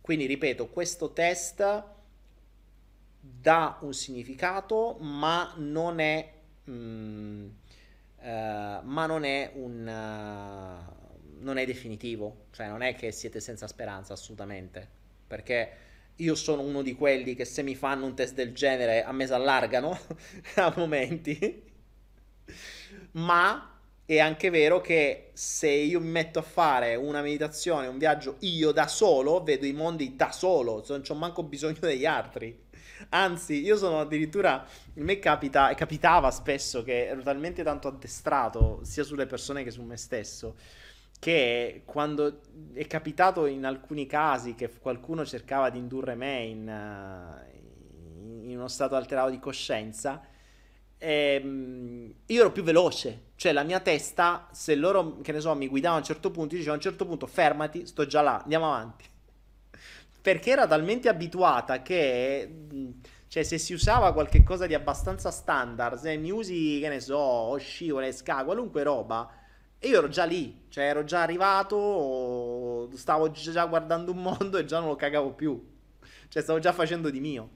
Quindi 0.00 0.26
ripeto, 0.26 0.70
questo 0.70 1.12
test 1.12 1.84
dà 3.20 3.78
un 3.80 3.92
significato, 3.92 4.96
ma 4.98 5.54
non 5.56 6.00
è... 6.00 6.32
Mm, 6.68 7.46
uh, 7.46 7.52
ma 8.30 9.06
non 9.06 9.24
è 9.24 9.52
un... 9.54 9.86
Uh, 9.86 11.02
non 11.44 11.58
è 11.58 11.66
definitivo, 11.66 12.46
cioè 12.52 12.68
non 12.68 12.82
è 12.82 12.94
che 12.94 13.12
siete 13.12 13.38
senza 13.38 13.66
speranza 13.66 14.14
assolutamente, 14.14 14.88
perché 15.26 15.70
io 16.16 16.34
sono 16.34 16.62
uno 16.62 16.82
di 16.82 16.94
quelli 16.94 17.34
che 17.34 17.44
se 17.44 17.62
mi 17.62 17.74
fanno 17.74 18.06
un 18.06 18.14
test 18.14 18.34
del 18.34 18.54
genere 18.54 19.04
a 19.04 19.12
me 19.12 19.26
si 19.26 19.32
allargano 19.32 19.98
a 20.56 20.72
momenti, 20.76 21.62
ma 23.12 23.78
è 24.06 24.18
anche 24.18 24.50
vero 24.50 24.80
che 24.80 25.30
se 25.32 25.68
io 25.68 26.00
mi 26.00 26.08
metto 26.08 26.38
a 26.38 26.42
fare 26.42 26.94
una 26.94 27.22
meditazione, 27.22 27.86
un 27.86 27.98
viaggio 27.98 28.36
io 28.40 28.70
da 28.72 28.86
solo, 28.86 29.42
vedo 29.42 29.66
i 29.66 29.72
mondi 29.72 30.16
da 30.16 30.30
solo, 30.30 30.84
non 30.88 31.02
ho 31.06 31.14
manco 31.14 31.42
bisogno 31.42 31.78
degli 31.80 32.06
altri. 32.06 32.62
Anzi, 33.10 33.62
io 33.62 33.76
sono 33.76 34.00
addirittura. 34.00 34.54
A 34.54 34.66
me 34.94 35.18
capita, 35.18 35.74
capitava 35.74 36.30
spesso 36.30 36.82
che 36.82 37.06
ero 37.06 37.22
talmente 37.22 37.62
tanto 37.62 37.88
addestrato 37.88 38.80
sia 38.82 39.02
sulle 39.02 39.26
persone 39.26 39.64
che 39.64 39.70
su 39.70 39.82
me 39.82 39.96
stesso. 39.96 40.56
Che 41.18 41.82
quando 41.84 42.40
è 42.74 42.86
capitato 42.86 43.46
in 43.46 43.64
alcuni 43.64 44.06
casi 44.06 44.54
che 44.54 44.70
qualcuno 44.78 45.24
cercava 45.24 45.70
di 45.70 45.78
indurre 45.78 46.14
me 46.14 46.42
in, 46.42 46.68
uh, 46.68 48.48
in 48.48 48.56
uno 48.56 48.68
stato 48.68 48.94
alterato 48.94 49.30
di 49.30 49.38
coscienza, 49.38 50.20
ehm, 50.98 52.14
io 52.26 52.40
ero 52.40 52.52
più 52.52 52.62
veloce. 52.62 53.32
Cioè, 53.36 53.52
la 53.52 53.62
mia 53.62 53.80
testa, 53.80 54.48
se 54.52 54.74
loro, 54.74 55.20
che 55.20 55.32
ne 55.32 55.40
so, 55.40 55.54
mi 55.54 55.68
guidavano 55.68 55.98
a 55.98 56.00
un 56.00 56.06
certo 56.06 56.30
punto, 56.30 56.54
io 56.54 56.58
dicevo 56.58 56.74
a 56.74 56.76
un 56.76 56.82
certo 56.82 57.06
punto 57.06 57.26
fermati, 57.26 57.86
sto 57.86 58.06
già 58.06 58.20
là, 58.20 58.40
andiamo 58.42 58.66
avanti 58.66 59.12
perché 60.24 60.52
era 60.52 60.66
talmente 60.66 61.10
abituata 61.10 61.82
che 61.82 62.50
cioè 63.28 63.42
se 63.42 63.58
si 63.58 63.74
usava 63.74 64.14
qualche 64.14 64.42
cosa 64.42 64.66
di 64.66 64.72
abbastanza 64.72 65.30
standard, 65.30 65.98
se 65.98 66.16
mi 66.16 66.30
usi, 66.30 66.78
che 66.80 66.88
ne 66.88 66.98
so, 66.98 67.54
scivole, 67.58 68.10
ska, 68.10 68.42
qualunque 68.42 68.82
roba, 68.84 69.30
io 69.80 69.98
ero 69.98 70.08
già 70.08 70.24
lì, 70.24 70.64
cioè 70.70 70.84
ero 70.84 71.04
già 71.04 71.20
arrivato, 71.20 72.88
stavo 72.94 73.32
già 73.32 73.66
guardando 73.66 74.12
un 74.12 74.22
mondo 74.22 74.56
e 74.56 74.64
già 74.64 74.78
non 74.78 74.88
lo 74.88 74.96
cagavo 74.96 75.32
più, 75.34 75.62
cioè 76.28 76.42
stavo 76.42 76.58
già 76.58 76.72
facendo 76.72 77.10
di 77.10 77.20
mio. 77.20 77.50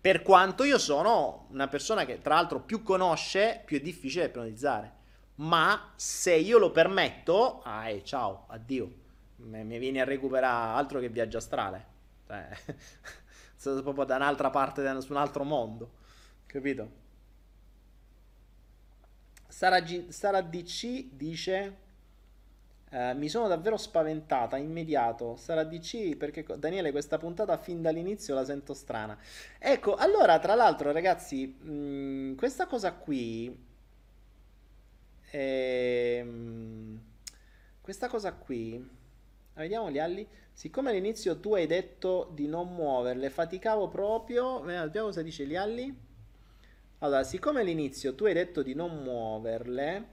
Per 0.00 0.22
quanto 0.22 0.62
io 0.62 0.78
sono 0.78 1.48
una 1.50 1.66
persona 1.66 2.04
che 2.04 2.20
tra 2.20 2.34
l'altro 2.34 2.60
più 2.60 2.84
conosce, 2.84 3.60
più 3.64 3.78
è 3.78 3.80
difficile 3.80 4.26
ipnotizzare. 4.26 4.94
Ma 5.38 5.94
se 5.96 6.32
io 6.32 6.58
lo 6.58 6.70
permetto, 6.70 7.60
ah, 7.64 7.88
eh, 7.88 8.04
ciao, 8.04 8.44
addio 8.50 9.04
mi 9.36 9.78
vieni 9.78 10.00
a 10.00 10.04
recuperare 10.04 10.78
altro 10.78 11.00
che 11.00 11.08
viaggio 11.08 11.38
astrale. 11.38 11.94
Cioè, 12.26 12.48
sono 13.56 13.82
proprio 13.82 14.04
da 14.04 14.16
un'altra 14.16 14.50
parte, 14.50 15.00
su 15.00 15.12
un 15.12 15.18
altro 15.18 15.44
mondo. 15.44 15.90
Capito? 16.46 17.04
Sara, 19.48 19.80
G- 19.80 20.08
Sara 20.08 20.40
DC 20.40 21.04
dice... 21.12 21.84
Uh, 22.88 23.16
mi 23.16 23.28
sono 23.28 23.48
davvero 23.48 23.76
spaventata, 23.76 24.56
immediato. 24.56 25.36
Sara 25.36 25.64
DC, 25.64 26.16
perché 26.16 26.44
Daniele, 26.56 26.92
questa 26.92 27.18
puntata 27.18 27.56
fin 27.58 27.82
dall'inizio 27.82 28.34
la 28.34 28.44
sento 28.44 28.74
strana. 28.74 29.18
Ecco, 29.58 29.96
allora, 29.96 30.38
tra 30.38 30.54
l'altro, 30.54 30.92
ragazzi, 30.92 31.46
mh, 31.46 32.36
questa 32.36 32.66
cosa 32.66 32.92
qui. 32.92 33.64
Ehm, 35.30 37.00
questa 37.80 38.08
cosa 38.08 38.32
qui 38.32 38.95
Vediamo 39.56 39.90
gli 39.90 39.98
alli. 39.98 40.26
Siccome 40.52 40.90
all'inizio 40.90 41.40
tu 41.40 41.54
hai 41.54 41.66
detto 41.66 42.30
di 42.34 42.46
non 42.46 42.74
muoverle, 42.74 43.30
faticavo 43.30 43.88
proprio. 43.88 44.60
Vediamo 44.60 45.06
cosa 45.06 45.22
dice 45.22 45.46
gli 45.46 45.56
alli. 45.56 45.94
Allora, 46.98 47.24
siccome 47.24 47.60
all'inizio 47.60 48.14
tu 48.14 48.26
hai 48.26 48.34
detto 48.34 48.62
di 48.62 48.74
non 48.74 49.02
muoverle, 49.02 50.08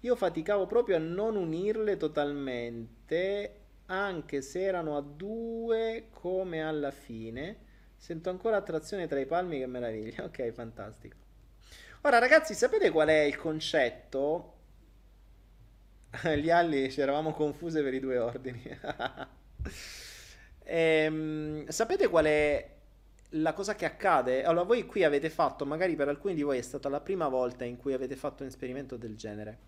io 0.00 0.16
faticavo 0.16 0.66
proprio 0.66 0.96
a 0.96 1.00
non 1.00 1.36
unirle 1.36 1.96
totalmente, 1.96 3.60
anche 3.86 4.40
se 4.42 4.62
erano 4.62 4.96
a 4.96 5.00
due 5.00 6.08
come 6.10 6.62
alla 6.62 6.90
fine. 6.90 7.66
Sento 7.96 8.30
ancora 8.30 8.56
attrazione 8.56 9.06
tra 9.06 9.20
i 9.20 9.26
palmi, 9.26 9.58
che 9.58 9.66
meraviglia. 9.66 10.24
Ok, 10.26 10.50
fantastico. 10.50 11.16
Ora 12.02 12.18
ragazzi, 12.18 12.54
sapete 12.54 12.90
qual 12.90 13.08
è 13.08 13.22
il 13.22 13.36
concetto? 13.36 14.57
Gli 16.36 16.50
alli 16.50 16.90
ci 16.90 17.00
eravamo 17.00 17.32
confuse 17.32 17.82
per 17.82 17.94
i 17.94 18.00
due 18.00 18.18
ordini. 18.18 18.62
ehm, 20.64 21.68
sapete 21.68 22.08
qual 22.08 22.24
è 22.24 22.76
la 23.32 23.52
cosa 23.52 23.74
che 23.74 23.84
accade? 23.84 24.44
Allora, 24.44 24.64
voi 24.64 24.86
qui 24.86 25.04
avete 25.04 25.28
fatto, 25.28 25.66
magari 25.66 25.96
per 25.96 26.08
alcuni 26.08 26.34
di 26.34 26.42
voi 26.42 26.58
è 26.58 26.62
stata 26.62 26.88
la 26.88 27.00
prima 27.00 27.28
volta 27.28 27.64
in 27.64 27.76
cui 27.76 27.92
avete 27.92 28.16
fatto 28.16 28.42
un 28.42 28.48
esperimento 28.48 28.96
del 28.96 29.16
genere. 29.16 29.58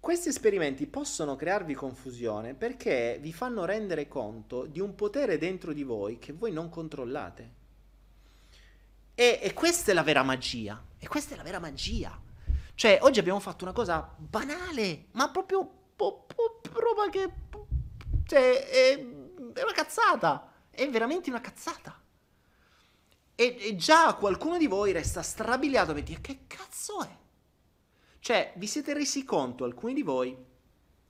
Questi 0.00 0.30
esperimenti 0.30 0.86
possono 0.86 1.36
crearvi 1.36 1.74
confusione 1.74 2.54
perché 2.54 3.18
vi 3.20 3.32
fanno 3.32 3.66
rendere 3.66 4.08
conto 4.08 4.64
di 4.64 4.80
un 4.80 4.94
potere 4.94 5.36
dentro 5.36 5.74
di 5.74 5.82
voi 5.82 6.18
che 6.18 6.32
voi 6.32 6.52
non 6.52 6.70
controllate. 6.70 7.58
E, 9.14 9.38
e 9.42 9.52
questa 9.52 9.90
è 9.90 9.94
la 9.94 10.02
vera 10.02 10.22
magia. 10.22 10.82
E 10.98 11.06
questa 11.06 11.34
è 11.34 11.36
la 11.36 11.42
vera 11.42 11.58
magia. 11.58 12.18
Cioè, 12.80 12.98
oggi 13.02 13.18
abbiamo 13.18 13.40
fatto 13.40 13.64
una 13.64 13.74
cosa 13.74 14.10
banale, 14.16 15.08
ma 15.10 15.30
proprio 15.30 15.70
po, 15.94 16.24
po, 16.24 16.62
roba 16.72 17.10
che... 17.10 17.30
Cioè, 18.24 18.68
è, 18.68 18.96
è, 18.96 19.62
una 19.62 19.72
cazzata. 19.74 20.50
È 20.70 20.88
veramente 20.88 21.28
una 21.28 21.42
cazzata. 21.42 22.02
E, 23.34 23.56
e 23.60 23.76
già 23.76 24.14
qualcuno 24.14 24.56
di 24.56 24.66
voi 24.66 24.92
resta 24.92 25.20
strabiliato 25.20 25.92
per 25.92 26.04
dire 26.04 26.22
che 26.22 26.46
cazzo 26.46 27.02
è? 27.02 27.16
Cioè, 28.18 28.54
vi 28.56 28.66
siete 28.66 28.94
resi 28.94 29.26
conto, 29.26 29.64
alcuni 29.64 29.92
di 29.92 30.02
voi, 30.02 30.34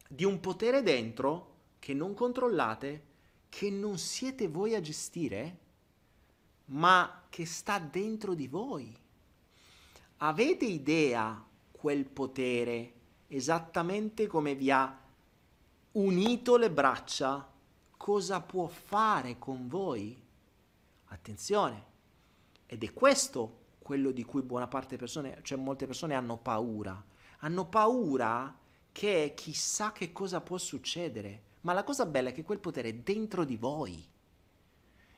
di 0.08 0.24
un 0.24 0.40
potere 0.40 0.82
dentro 0.82 1.58
che 1.78 1.94
non 1.94 2.14
controllate, 2.14 3.04
che 3.48 3.70
non 3.70 3.96
siete 3.96 4.48
voi 4.48 4.74
a 4.74 4.80
gestire, 4.80 5.58
ma 6.64 7.26
che 7.28 7.46
sta 7.46 7.78
dentro 7.78 8.34
di 8.34 8.48
voi. 8.48 8.92
Avete 10.16 10.64
idea 10.64 11.44
quel 11.80 12.04
potere, 12.04 12.92
esattamente 13.28 14.26
come 14.26 14.54
vi 14.54 14.70
ha 14.70 14.98
unito 15.92 16.56
le 16.58 16.70
braccia, 16.70 17.50
cosa 17.96 18.42
può 18.42 18.66
fare 18.66 19.38
con 19.38 19.66
voi? 19.66 20.22
Attenzione, 21.06 21.84
ed 22.66 22.84
è 22.84 22.92
questo 22.92 23.56
quello 23.78 24.10
di 24.10 24.24
cui 24.24 24.42
buona 24.42 24.68
parte 24.68 24.88
delle 24.88 25.00
persone, 25.00 25.38
cioè 25.40 25.56
molte 25.56 25.86
persone 25.86 26.14
hanno 26.14 26.36
paura. 26.36 27.02
Hanno 27.38 27.66
paura 27.66 28.54
che 28.92 29.32
chissà 29.34 29.92
che 29.92 30.12
cosa 30.12 30.42
può 30.42 30.58
succedere. 30.58 31.42
Ma 31.62 31.72
la 31.72 31.82
cosa 31.82 32.04
bella 32.04 32.28
è 32.28 32.32
che 32.34 32.44
quel 32.44 32.58
potere 32.58 32.90
è 32.90 32.94
dentro 32.94 33.44
di 33.44 33.56
voi. 33.56 34.06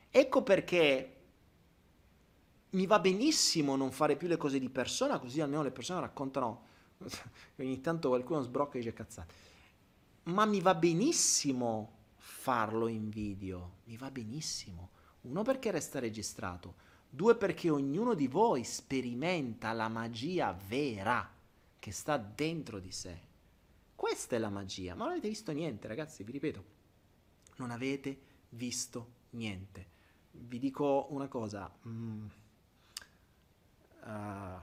Ecco 0.09 0.43
perché 0.43 1.12
mi 2.73 2.85
va 2.85 2.99
benissimo 2.99 3.75
non 3.75 3.91
fare 3.91 4.15
più 4.15 4.27
le 4.27 4.37
cose 4.37 4.59
di 4.59 4.69
persona, 4.69 5.19
così 5.19 5.41
almeno 5.41 5.63
le 5.63 5.71
persone 5.71 5.99
raccontano. 5.99 6.71
Ogni 7.57 7.81
tanto 7.81 8.09
qualcuno 8.09 8.41
sbrocca 8.41 8.75
e 8.75 8.79
dice 8.79 8.93
cazzate. 8.93 9.33
Ma 10.23 10.45
mi 10.45 10.61
va 10.61 10.73
benissimo 10.75 12.01
farlo 12.17 12.87
in 12.87 13.09
video, 13.09 13.77
mi 13.85 13.97
va 13.97 14.09
benissimo. 14.09 14.89
Uno 15.21 15.41
perché 15.43 15.71
resta 15.71 15.99
registrato, 15.99 16.75
due 17.09 17.35
perché 17.35 17.69
ognuno 17.69 18.13
di 18.13 18.27
voi 18.27 18.63
sperimenta 18.63 19.71
la 19.73 19.87
magia 19.87 20.57
vera 20.67 21.29
che 21.79 21.91
sta 21.91 22.17
dentro 22.17 22.79
di 22.79 22.91
sé. 22.91 23.31
Questa 23.95 24.35
è 24.35 24.39
la 24.39 24.49
magia, 24.49 24.95
ma 24.95 25.03
non 25.03 25.13
avete 25.13 25.29
visto 25.29 25.51
niente, 25.51 25.87
ragazzi, 25.87 26.23
vi 26.23 26.31
ripeto. 26.31 26.63
Non 27.57 27.71
avete 27.71 28.19
visto 28.49 29.21
niente 29.31 29.91
vi 30.33 30.59
dico 30.59 31.07
una 31.09 31.27
cosa. 31.27 31.71
mm, 31.87 32.25
ah, 34.05 34.61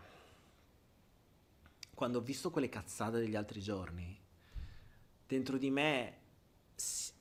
quando 1.95 2.19
ho 2.19 2.23
visto 2.23 2.51
quelle 2.51 2.69
cazzate 2.69 3.19
degli 3.19 3.37
altri 3.37 3.61
giorni, 3.61 4.19
dentro 5.27 5.59
di 5.59 5.71
me 5.71 6.19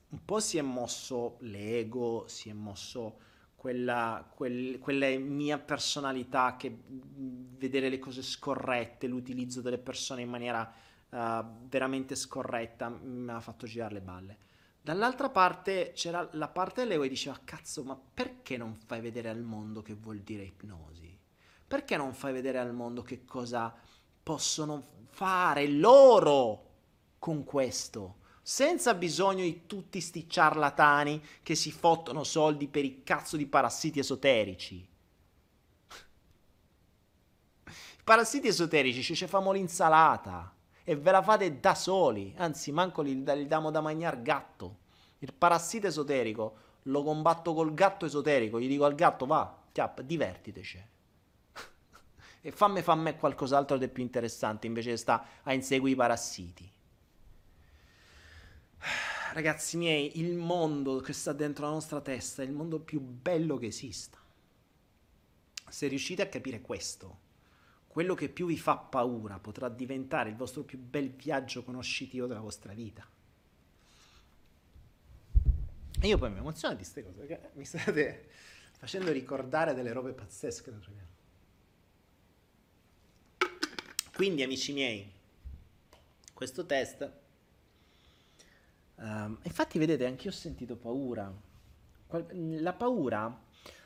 un 0.10 0.26
po' 0.26 0.40
si 0.40 0.58
è 0.58 0.62
mosso 0.62 1.38
l'ego, 1.42 2.26
si 2.28 2.50
è 2.50 2.54
mosso 2.54 3.28
quella, 3.56 4.26
quel- 4.34 4.80
quella 4.80 5.08
mia 5.20 5.60
personalità 5.60 6.56
che 6.56 6.76
vedere 6.86 7.90
le 7.90 8.00
cose 8.00 8.22
scorrette, 8.22 9.08
l'utilizzo 9.08 9.62
delle 9.62 9.78
persone 9.78 10.22
in 10.22 10.30
maniera 10.30 10.74
ah, 11.10 11.48
veramente 11.68 12.16
scorretta 12.16 12.90
mi 12.90 13.30
ha 13.32 13.40
fatto 13.42 13.68
girare 13.68 13.96
le 13.96 14.02
balle. 14.02 14.38
Dall'altra 14.82 15.30
parte 15.30 15.92
c'era 15.94 16.28
la 16.32 16.48
parte 16.48 16.82
dell'ego 16.82 17.04
che 17.04 17.10
diceva, 17.10 17.40
cazzo, 17.44 17.84
ma 17.84 18.00
perché 18.14 18.58
non 18.58 18.74
fai 18.74 19.02
vedere 19.02 19.30
al 19.30 19.42
mondo 19.42 19.82
che 19.82 19.94
vuol 19.94 20.20
dire 20.20 20.44
ipnosi? 20.44 21.09
Perché 21.70 21.98
non 21.98 22.16
fai 22.16 22.34
vedere 22.34 22.58
al 22.58 22.74
mondo 22.74 23.04
che 23.04 23.26
cosa 23.26 23.72
possono 24.24 25.04
fare 25.12 25.68
loro 25.68 26.66
con 27.20 27.44
questo? 27.44 28.16
Senza 28.42 28.96
bisogno 28.96 29.44
di 29.44 29.68
tutti 29.68 30.02
sti 30.02 30.28
ciarlatani 30.28 31.24
che 31.44 31.54
si 31.54 31.72
fottono 31.72 32.24
soldi 32.24 32.68
per 32.68 32.86
i 32.86 33.04
cazzo 33.04 33.38
di 33.38 33.46
parassiti 33.46 34.00
esoterici. 34.00 34.78
I 37.68 38.04
parassiti 38.04 38.48
esoterici 38.48 39.14
ci 39.14 39.28
famo 39.28 39.52
l'insalata 39.52 40.52
e 40.84 40.96
ve 40.96 41.12
la 41.12 41.22
fate 41.22 41.60
da 41.60 41.76
soli, 41.76 42.34
anzi 42.38 42.72
manco 42.72 43.04
gli, 43.04 43.14
gli 43.14 43.46
diamo 43.46 43.70
da 43.70 43.82
mangiare 43.82 44.24
gatto. 44.24 44.78
Il 45.20 45.34
parassita 45.34 45.86
esoterico 45.86 46.58
lo 46.84 47.04
combatto 47.04 47.54
col 47.54 47.76
gatto 47.76 48.08
esoterico, 48.08 48.60
gli 48.60 48.68
dico 48.68 48.86
al 48.86 48.96
gatto 48.96 49.28
va, 49.28 49.56
chiappa, 49.72 50.02
divertiteci. 50.02 50.98
E 52.42 52.52
fammi 52.52 52.82
fammi 52.82 53.18
qualcos'altro 53.18 53.78
di 53.78 53.88
più 53.88 54.04
interessante 54.04 54.68
invece 54.68 54.96
sta 54.98 55.26
a 55.44 55.54
inseguire 55.54 55.94
i 55.94 55.98
parassiti. 55.98 56.72
Ragazzi 59.34 59.78
miei, 59.78 60.20
il 60.20 60.36
mondo 60.36 61.00
che 61.00 61.14
sta 61.14 61.34
dentro 61.34 61.66
la 61.66 61.72
nostra 61.72 62.02
testa 62.02 62.42
è 62.42 62.46
il 62.46 62.52
mondo 62.52 62.80
più 62.80 63.00
bello 63.00 63.58
che 63.58 63.68
esista. 63.68 64.18
Se 65.68 65.88
riuscite 65.88 66.22
a 66.22 66.28
capire 66.28 66.62
questo, 66.62 67.28
quello 67.88 68.16
che 68.16 68.30
più 68.30 68.48
vi 68.48 68.58
fa 68.58 68.78
paura 68.78 69.40
potrà 69.40 69.68
diventare 69.70 70.30
il 70.30 70.36
vostro 70.36 70.64
più 70.64 70.80
bel 70.80 71.10
viaggio 71.12 71.64
conoscitivo 71.64 72.28
della 72.28 72.40
vostra 72.40 72.74
vita. 72.74 73.08
E 76.02 76.08
io 76.08 76.18
poi 76.18 76.32
mi 76.32 76.38
emoziono 76.38 76.76
di 76.76 76.82
queste 76.82 77.04
cose 77.04 77.20
perché 77.20 77.52
mi 77.56 77.66
state 77.66 78.30
facendo 78.78 79.12
ricordare 79.12 79.74
delle 79.74 79.92
robe 79.92 80.14
pazzesche 80.14 80.72
dentro 80.72 80.92
di 80.92 80.98
me. 80.98 81.08
Quindi, 84.20 84.44
amici 84.44 84.74
miei, 84.74 85.10
questo 86.34 86.66
test. 86.66 87.10
ehm, 88.98 89.40
infatti, 89.44 89.80
vedete, 89.80 90.06
anche 90.06 90.26
io 90.26 90.32
ho 90.32 90.34
sentito 90.34 90.76
paura. 90.76 91.34
La 92.32 92.74
paura, 92.74 93.42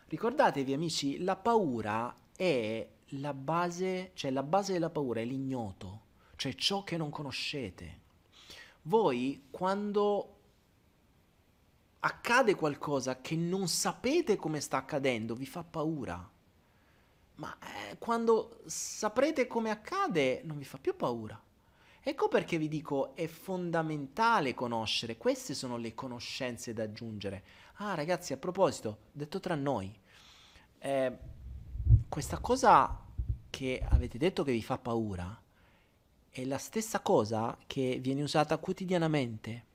ricordatevi, 0.07 0.73
amici, 0.73 1.19
la 1.19 1.35
paura 1.35 2.15
è 2.35 2.87
la 3.09 3.33
base, 3.35 4.09
cioè 4.15 4.31
la 4.31 4.41
base 4.41 4.73
della 4.73 4.89
paura 4.89 5.21
è 5.21 5.23
l'ignoto, 5.23 6.05
cioè 6.35 6.55
ciò 6.55 6.83
che 6.83 6.97
non 6.97 7.11
conoscete. 7.11 7.99
Voi, 8.81 9.49
quando 9.51 10.37
accade 11.99 12.55
qualcosa 12.55 13.21
che 13.21 13.35
non 13.35 13.67
sapete 13.67 14.35
come 14.37 14.61
sta 14.61 14.77
accadendo, 14.77 15.35
vi 15.35 15.45
fa 15.45 15.63
paura. 15.63 16.27
Ma 17.35 17.57
eh, 17.59 17.97
quando 17.97 18.61
saprete 18.65 19.47
come 19.47 19.69
accade, 19.69 20.41
non 20.43 20.57
vi 20.57 20.65
fa 20.65 20.77
più 20.77 20.95
paura. 20.95 21.41
Ecco 22.05 22.27
perché 22.27 22.57
vi 22.57 22.67
dico, 22.67 23.15
è 23.15 23.27
fondamentale 23.27 24.53
conoscere, 24.53 25.17
queste 25.17 25.53
sono 25.53 25.77
le 25.77 25.95
conoscenze 25.95 26.73
da 26.73 26.83
aggiungere. 26.83 27.43
Ah 27.75 27.95
ragazzi, 27.95 28.33
a 28.33 28.37
proposito, 28.37 28.97
detto 29.11 29.39
tra 29.39 29.55
noi, 29.55 29.93
eh, 30.79 31.17
questa 32.09 32.39
cosa 32.39 32.99
che 33.49 33.85
avete 33.89 34.17
detto 34.17 34.43
che 34.43 34.51
vi 34.51 34.61
fa 34.61 34.77
paura 34.77 35.41
è 36.29 36.43
la 36.43 36.57
stessa 36.57 36.99
cosa 36.99 37.57
che 37.67 37.99
viene 38.01 38.23
usata 38.23 38.57
quotidianamente 38.57 39.65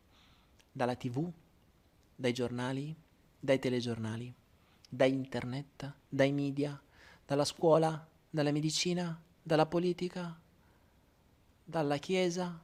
dalla 0.70 0.96
TV, 0.96 1.30
dai 2.14 2.32
giornali, 2.32 2.94
dai 3.38 3.58
telegiornali, 3.58 4.34
da 4.88 5.04
internet, 5.06 5.92
dai 6.08 6.32
media, 6.32 6.80
dalla 7.28 7.44
scuola, 7.44 8.08
dalla 8.30 8.52
medicina, 8.52 9.22
dalla 9.42 9.66
politica, 9.66 10.40
dalla 11.62 11.98
chiesa, 11.98 12.58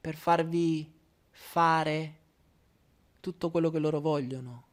per 0.00 0.14
farvi 0.14 0.92
fare 1.28 2.18
tutto 3.18 3.50
quello 3.50 3.70
che 3.70 3.80
loro 3.80 4.00
vogliono, 4.00 4.66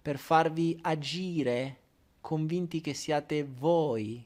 per 0.00 0.18
farvi 0.18 0.78
agire 0.82 1.80
convinti 2.20 2.80
che 2.80 2.94
siate 2.94 3.42
voi 3.42 4.24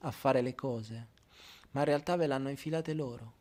a 0.00 0.10
fare 0.10 0.42
le 0.42 0.54
cose, 0.54 1.08
ma 1.70 1.80
in 1.80 1.86
realtà 1.86 2.16
ve 2.16 2.26
l'hanno 2.26 2.50
infilate 2.50 2.92
loro. 2.92 3.32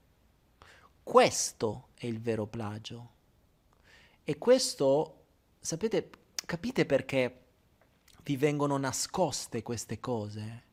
Questo 1.03 1.89
è 1.95 2.05
il 2.05 2.21
vero 2.21 2.47
plagio. 2.47 3.09
E 4.23 4.37
questo, 4.37 5.25
sapete, 5.59 6.09
capite 6.45 6.85
perché 6.85 7.44
vi 8.25 8.37
vengono 8.37 8.77
nascoste 8.77 9.61
queste 9.61 9.99
cose? 9.99 10.63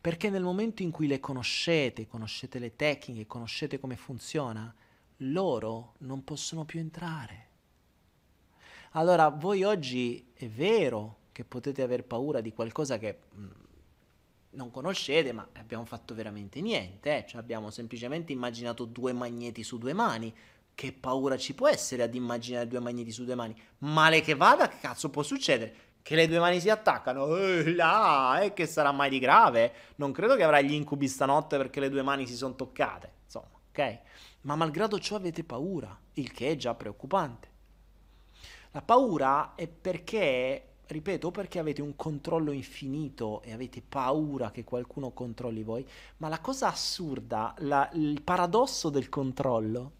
Perché 0.00 0.30
nel 0.30 0.42
momento 0.42 0.82
in 0.82 0.90
cui 0.90 1.06
le 1.06 1.20
conoscete, 1.20 2.06
conoscete 2.06 2.58
le 2.58 2.76
tecniche, 2.76 3.26
conoscete 3.26 3.78
come 3.78 3.96
funziona, 3.96 4.74
loro 5.18 5.94
non 5.98 6.24
possono 6.24 6.64
più 6.64 6.80
entrare. 6.80 7.48
Allora, 8.92 9.28
voi 9.28 9.64
oggi 9.64 10.30
è 10.32 10.48
vero 10.48 11.18
che 11.32 11.44
potete 11.44 11.82
aver 11.82 12.04
paura 12.04 12.40
di 12.40 12.52
qualcosa 12.52 12.96
che 12.96 13.18
mh, 13.30 13.46
non 14.50 14.70
conoscete, 14.70 15.32
ma 15.32 15.46
abbiamo 15.54 15.84
fatto 15.84 16.14
veramente 16.14 16.60
niente, 16.60 17.18
eh? 17.18 17.26
Cioè, 17.26 17.40
abbiamo 17.40 17.70
semplicemente 17.70 18.32
immaginato 18.32 18.84
due 18.84 19.12
magneti 19.12 19.62
su 19.62 19.78
due 19.78 19.92
mani. 19.92 20.34
Che 20.74 20.92
paura 20.92 21.36
ci 21.36 21.54
può 21.54 21.68
essere 21.68 22.02
ad 22.02 22.14
immaginare 22.14 22.66
due 22.66 22.80
magneti 22.80 23.10
su 23.10 23.24
due 23.24 23.34
mani? 23.34 23.54
Male 23.78 24.20
che 24.22 24.34
vada, 24.34 24.68
che 24.68 24.78
cazzo 24.78 25.10
può 25.10 25.22
succedere? 25.22 25.92
Che 26.04 26.16
le 26.16 26.28
due 26.28 26.38
mani 26.38 26.60
si 26.60 26.68
attaccano? 26.68 27.34
Eh, 27.34 27.72
là, 27.74 28.42
e 28.42 28.52
che 28.52 28.66
sarà 28.66 28.92
mai 28.92 29.08
di 29.08 29.18
grave? 29.18 29.72
Non 29.96 30.12
credo 30.12 30.36
che 30.36 30.42
avrai 30.42 30.66
gli 30.66 30.74
incubi 30.74 31.08
stanotte 31.08 31.56
perché 31.56 31.80
le 31.80 31.88
due 31.88 32.02
mani 32.02 32.26
si 32.26 32.36
sono 32.36 32.54
toccate. 32.54 33.10
Insomma, 33.24 33.48
ok? 33.70 33.98
Ma 34.42 34.54
malgrado 34.54 34.98
ciò 34.98 35.16
avete 35.16 35.44
paura, 35.44 35.98
il 36.14 36.30
che 36.30 36.50
è 36.50 36.56
già 36.56 36.74
preoccupante. 36.74 37.48
La 38.72 38.82
paura 38.82 39.54
è 39.54 39.66
perché, 39.66 40.74
ripeto, 40.86 41.30
perché 41.30 41.58
avete 41.58 41.80
un 41.80 41.96
controllo 41.96 42.52
infinito 42.52 43.40
e 43.40 43.54
avete 43.54 43.80
paura 43.80 44.50
che 44.50 44.62
qualcuno 44.62 45.12
controlli 45.12 45.62
voi, 45.62 45.88
ma 46.18 46.28
la 46.28 46.40
cosa 46.40 46.68
assurda, 46.68 47.54
la- 47.60 47.88
il 47.94 48.20
paradosso 48.20 48.90
del 48.90 49.08
controllo 49.08 49.92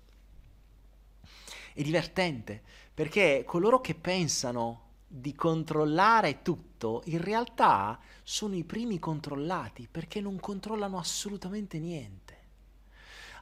è 1.72 1.80
divertente, 1.82 2.62
perché 2.92 3.42
coloro 3.46 3.80
che 3.80 3.94
pensano 3.94 4.83
di 5.16 5.32
controllare 5.32 6.42
tutto, 6.42 7.02
in 7.04 7.20
realtà 7.20 8.00
sono 8.24 8.56
i 8.56 8.64
primi 8.64 8.98
controllati, 8.98 9.86
perché 9.88 10.20
non 10.20 10.40
controllano 10.40 10.98
assolutamente 10.98 11.78
niente. 11.78 12.38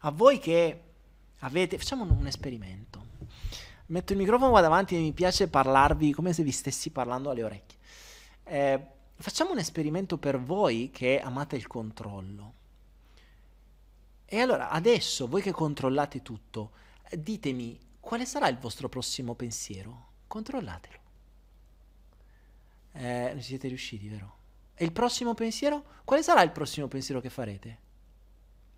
A 0.00 0.10
voi 0.10 0.38
che 0.38 0.82
avete, 1.38 1.78
facciamo 1.78 2.04
un, 2.04 2.26
esperimento. 2.26 3.06
Metto 3.86 4.12
il 4.12 4.18
microfono 4.18 4.50
qua 4.50 4.60
davanti 4.60 4.96
e 4.96 5.00
mi 5.00 5.12
piace 5.12 5.48
parlarvi 5.48 6.12
come 6.12 6.34
se 6.34 6.42
vi 6.42 6.52
stessi 6.52 6.90
parlando 6.90 7.30
alle 7.30 7.42
orecchie. 7.42 7.78
Eh, 8.44 8.86
facciamo 9.14 9.52
un 9.52 9.58
esperimento 9.58 10.18
per 10.18 10.38
voi 10.38 10.90
che 10.92 11.20
amate 11.20 11.56
il 11.56 11.66
controllo. 11.66 12.52
E 14.26 14.40
allora, 14.40 14.68
adesso, 14.68 15.26
voi 15.26 15.40
che 15.40 15.52
controllate 15.52 16.20
tutto, 16.20 16.72
ditemi 17.16 17.78
quale 17.98 18.26
sarà 18.26 18.48
il 18.48 18.58
vostro 18.58 18.90
prossimo 18.90 19.34
pensiero? 19.34 20.10
Controllatelo. 20.26 21.01
Eh, 22.92 23.30
non 23.32 23.42
siete 23.42 23.68
riusciti, 23.68 24.08
vero? 24.08 24.36
E 24.74 24.84
il 24.84 24.92
prossimo 24.92 25.34
pensiero? 25.34 25.84
Quale 26.04 26.22
sarà 26.22 26.42
il 26.42 26.50
prossimo 26.50 26.88
pensiero 26.88 27.20
che 27.20 27.30
farete? 27.30 27.78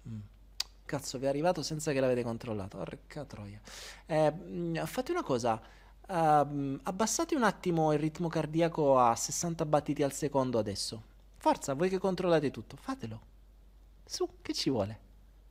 Mm. 0.08 0.18
Cazzo, 0.84 1.18
vi 1.18 1.24
è 1.26 1.28
arrivato 1.28 1.62
senza 1.62 1.92
che 1.92 2.00
l'avete 2.00 2.22
controllato. 2.22 2.76
Porca 2.78 3.24
troia. 3.24 3.60
Eh, 4.06 4.30
mm, 4.32 4.76
fate 4.84 5.12
una 5.12 5.22
cosa. 5.22 5.60
ehm, 6.08 6.80
abbassate 6.82 7.34
un 7.34 7.42
attimo 7.44 7.92
il 7.92 7.98
ritmo 7.98 8.28
cardiaco 8.28 8.98
a 8.98 9.14
60 9.16 9.64
battiti 9.66 10.02
al 10.02 10.12
secondo 10.12 10.58
adesso. 10.58 11.02
Forza, 11.36 11.74
voi 11.74 11.88
che 11.88 11.98
controllate 11.98 12.50
tutto, 12.50 12.76
fatelo. 12.76 13.20
Su, 14.04 14.28
che 14.42 14.52
ci 14.52 14.70
vuole? 14.70 14.98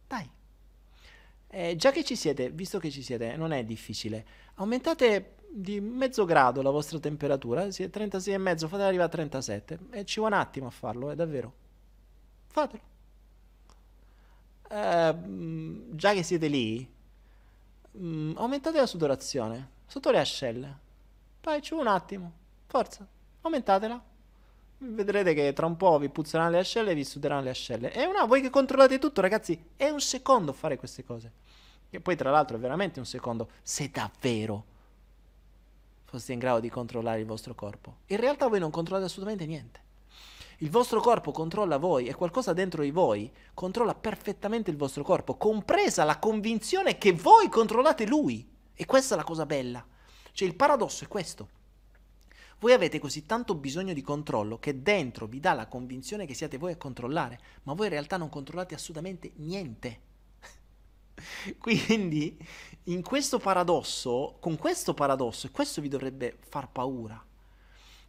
Dai. 0.08 0.30
Eh, 1.48 1.76
già 1.76 1.92
che 1.92 2.04
ci 2.04 2.16
siete, 2.16 2.50
visto 2.50 2.80
che 2.80 2.90
ci 2.90 3.04
siete, 3.04 3.36
non 3.36 3.52
è 3.52 3.64
difficile. 3.64 4.26
Aumentate 4.56 5.36
di 5.56 5.80
mezzo 5.80 6.26
grado 6.26 6.64
la 6.64 6.72
vostra 6.72 7.00
temperatura, 7.00 7.70
se 7.70 7.86
è 7.86 7.88
36,5 7.88 8.68
fatela 8.68 8.88
arrivare 8.88 9.08
a 9.08 9.12
37 9.12 9.80
e 9.92 10.04
ci 10.04 10.20
vuole 10.20 10.34
un 10.34 10.42
attimo 10.42 10.68
a 10.68 10.72
farlo, 10.72 11.12
è 11.12 11.16
davvero. 11.16 11.54
Fatelo. 12.48 12.82
Eh, 14.68 15.16
già 15.92 16.14
che 16.14 16.24
siete 16.24 16.48
lì, 16.48 16.92
mm, 17.98 18.36
aumentate 18.36 18.80
la 18.80 18.88
sudorazione 18.88 19.70
sotto 19.86 20.10
le 20.10 20.20
ascelle. 20.20 20.78
Poi 21.40 21.62
ci 21.62 21.76
vuole 21.76 21.88
un 21.88 21.96
attimo, 21.96 22.32
forza, 22.66 23.06
aumentatela. 23.42 24.04
Vedrete 24.80 25.36
che 25.36 25.54
tra 25.54 25.68
un 25.68 25.78
po' 25.78 26.00
vi 26.00 26.10
puzzeranno 26.10 26.50
le 26.50 26.60
ascelle 26.60 26.92
e 26.92 26.96
vi 26.96 27.04
suderanno 27.04 27.44
le 27.44 27.52
ascelle. 27.52 27.94
E 27.94 28.06
una, 28.06 28.26
voi 28.26 28.42
che 28.42 28.50
controllate 28.50 28.98
tutto, 28.98 29.22
ragazzi, 29.22 29.70
è 29.76 29.88
un 29.90 30.02
secondo 30.02 30.52
fare 30.52 30.78
queste 30.78 31.04
cose. 31.04 31.32
Che 31.90 32.00
poi, 32.00 32.16
tra 32.16 32.32
l'altro, 32.32 32.58
è 32.58 32.60
veramente 32.60 32.98
un 33.00 33.06
secondo 33.06 33.50
se 33.62 33.92
davvero 33.92 34.72
foste 36.14 36.32
in 36.32 36.38
grado 36.38 36.60
di 36.60 36.70
controllare 36.70 37.22
il 37.22 37.26
vostro 37.26 37.56
corpo. 37.56 38.02
In 38.08 38.18
realtà 38.18 38.48
voi 38.48 38.60
non 38.60 38.70
controllate 38.70 39.08
assolutamente 39.08 39.48
niente. 39.48 39.82
Il 40.58 40.70
vostro 40.70 41.02
corpo 41.02 41.32
controlla 41.32 41.78
voi 41.78 42.06
e 42.06 42.14
qualcosa 42.14 42.54
dentro 42.54 42.84
di 42.84 42.92
voi 42.92 43.32
controlla 43.56 43.96
perfettamente 43.96 44.70
il 44.70 44.78
vostro 44.78 45.04
corpo, 45.04 45.38
compresa 45.38 46.04
la 46.04 46.20
convinzione 46.20 47.00
che 47.00 47.14
voi 47.14 47.50
controllate 47.50 48.06
lui. 48.06 48.48
E 48.76 48.86
questa 48.86 49.16
è 49.16 49.18
la 49.18 49.24
cosa 49.24 49.48
bella. 49.48 49.84
Cioè 50.32 50.48
il 50.48 50.56
paradosso 50.56 51.04
è 51.04 51.08
questo. 51.08 51.50
Voi 52.60 52.74
avete 52.74 53.00
così 53.00 53.26
tanto 53.26 53.56
bisogno 53.56 53.94
di 53.94 54.02
controllo 54.04 54.60
che 54.60 54.84
dentro 54.84 55.26
vi 55.26 55.40
dà 55.40 55.54
la 55.54 55.66
convinzione 55.66 56.28
che 56.28 56.36
siate 56.36 56.60
voi 56.60 56.74
a 56.74 56.78
controllare, 56.78 57.40
ma 57.64 57.74
voi 57.74 57.88
in 57.88 57.94
realtà 57.94 58.18
non 58.18 58.30
controllate 58.30 58.76
assolutamente 58.76 59.32
niente. 59.38 60.00
Quindi, 61.58 62.38
in 62.86 63.02
questo 63.02 63.40
paradosso, 63.40 64.38
con 64.40 64.58
questo 64.58 64.94
paradosso, 64.94 65.48
e 65.48 65.52
questo 65.52 65.80
vi 65.80 65.88
dovrebbe 65.88 66.38
far 66.48 66.70
paura, 66.70 67.24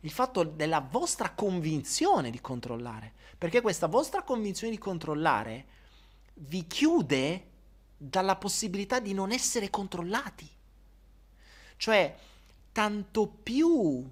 il 0.01 0.11
fatto 0.11 0.43
della 0.43 0.81
vostra 0.81 1.31
convinzione 1.31 2.31
di 2.31 2.41
controllare, 2.41 3.13
perché 3.39 3.61
questa 3.61 3.87
vostra 3.87 4.23
convinzione 4.23 4.73
di 4.73 4.79
controllare 4.79 5.67
vi 6.35 6.67
chiude 6.67 7.47
dalla 7.97 8.37
possibilità 8.37 8.99
di 8.99 9.15
non 9.15 9.31
essere 9.31 9.71
controllati. 9.71 10.49
Cioè, 11.77 12.17
tanto 12.73 13.27
più 13.27 14.07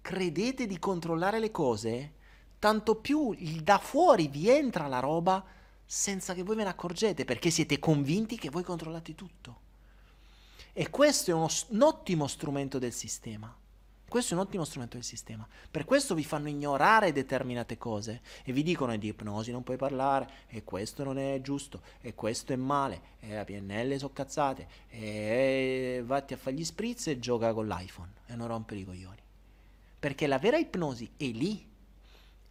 credete 0.00 0.66
di 0.66 0.78
controllare 0.78 1.38
le 1.38 1.50
cose, 1.50 2.12
tanto 2.58 2.96
più 2.96 3.34
da 3.62 3.78
fuori 3.78 4.28
vi 4.28 4.50
entra 4.50 4.88
la 4.88 5.00
roba 5.00 5.44
senza 5.86 6.34
che 6.34 6.42
voi 6.42 6.56
ve 6.56 6.64
ne 6.64 6.70
accorgete, 6.70 7.24
perché 7.24 7.50
siete 7.50 7.78
convinti 7.78 8.36
che 8.36 8.50
voi 8.50 8.62
controllate 8.62 9.14
tutto. 9.14 9.62
E 10.76 10.90
questo 10.90 11.30
è 11.30 11.34
uno, 11.34 11.48
un 11.68 11.82
ottimo 11.82 12.26
strumento 12.26 12.80
del 12.80 12.92
sistema. 12.92 13.56
Questo 14.08 14.34
è 14.34 14.36
un 14.36 14.42
ottimo 14.42 14.64
strumento 14.64 14.96
del 14.96 15.04
sistema. 15.04 15.46
Per 15.70 15.84
questo 15.84 16.16
vi 16.16 16.24
fanno 16.24 16.48
ignorare 16.48 17.12
determinate 17.12 17.78
cose 17.78 18.22
e 18.42 18.52
vi 18.52 18.64
dicono 18.64 18.96
di 18.96 19.06
ipnosi 19.06 19.52
non 19.52 19.62
puoi 19.62 19.76
parlare, 19.76 20.28
e 20.48 20.64
questo 20.64 21.04
non 21.04 21.16
è 21.16 21.40
giusto, 21.40 21.80
e 22.00 22.14
questo 22.14 22.52
è 22.52 22.56
male, 22.56 23.00
e 23.20 23.34
la 23.34 23.44
PNL 23.44 23.98
sono 23.98 24.12
cazzate, 24.12 24.66
e 24.88 26.02
vatti 26.04 26.34
a 26.34 26.36
fare 26.36 26.56
gli 26.56 26.64
spritz 26.64 27.06
e 27.06 27.20
gioca 27.20 27.52
con 27.52 27.68
l'iPhone 27.68 28.12
e 28.26 28.34
non 28.34 28.48
rompere 28.48 28.80
i 28.80 28.84
coglioni. 28.84 29.22
Perché 30.00 30.26
la 30.26 30.38
vera 30.38 30.58
ipnosi 30.58 31.08
è 31.16 31.26
lì. 31.26 31.70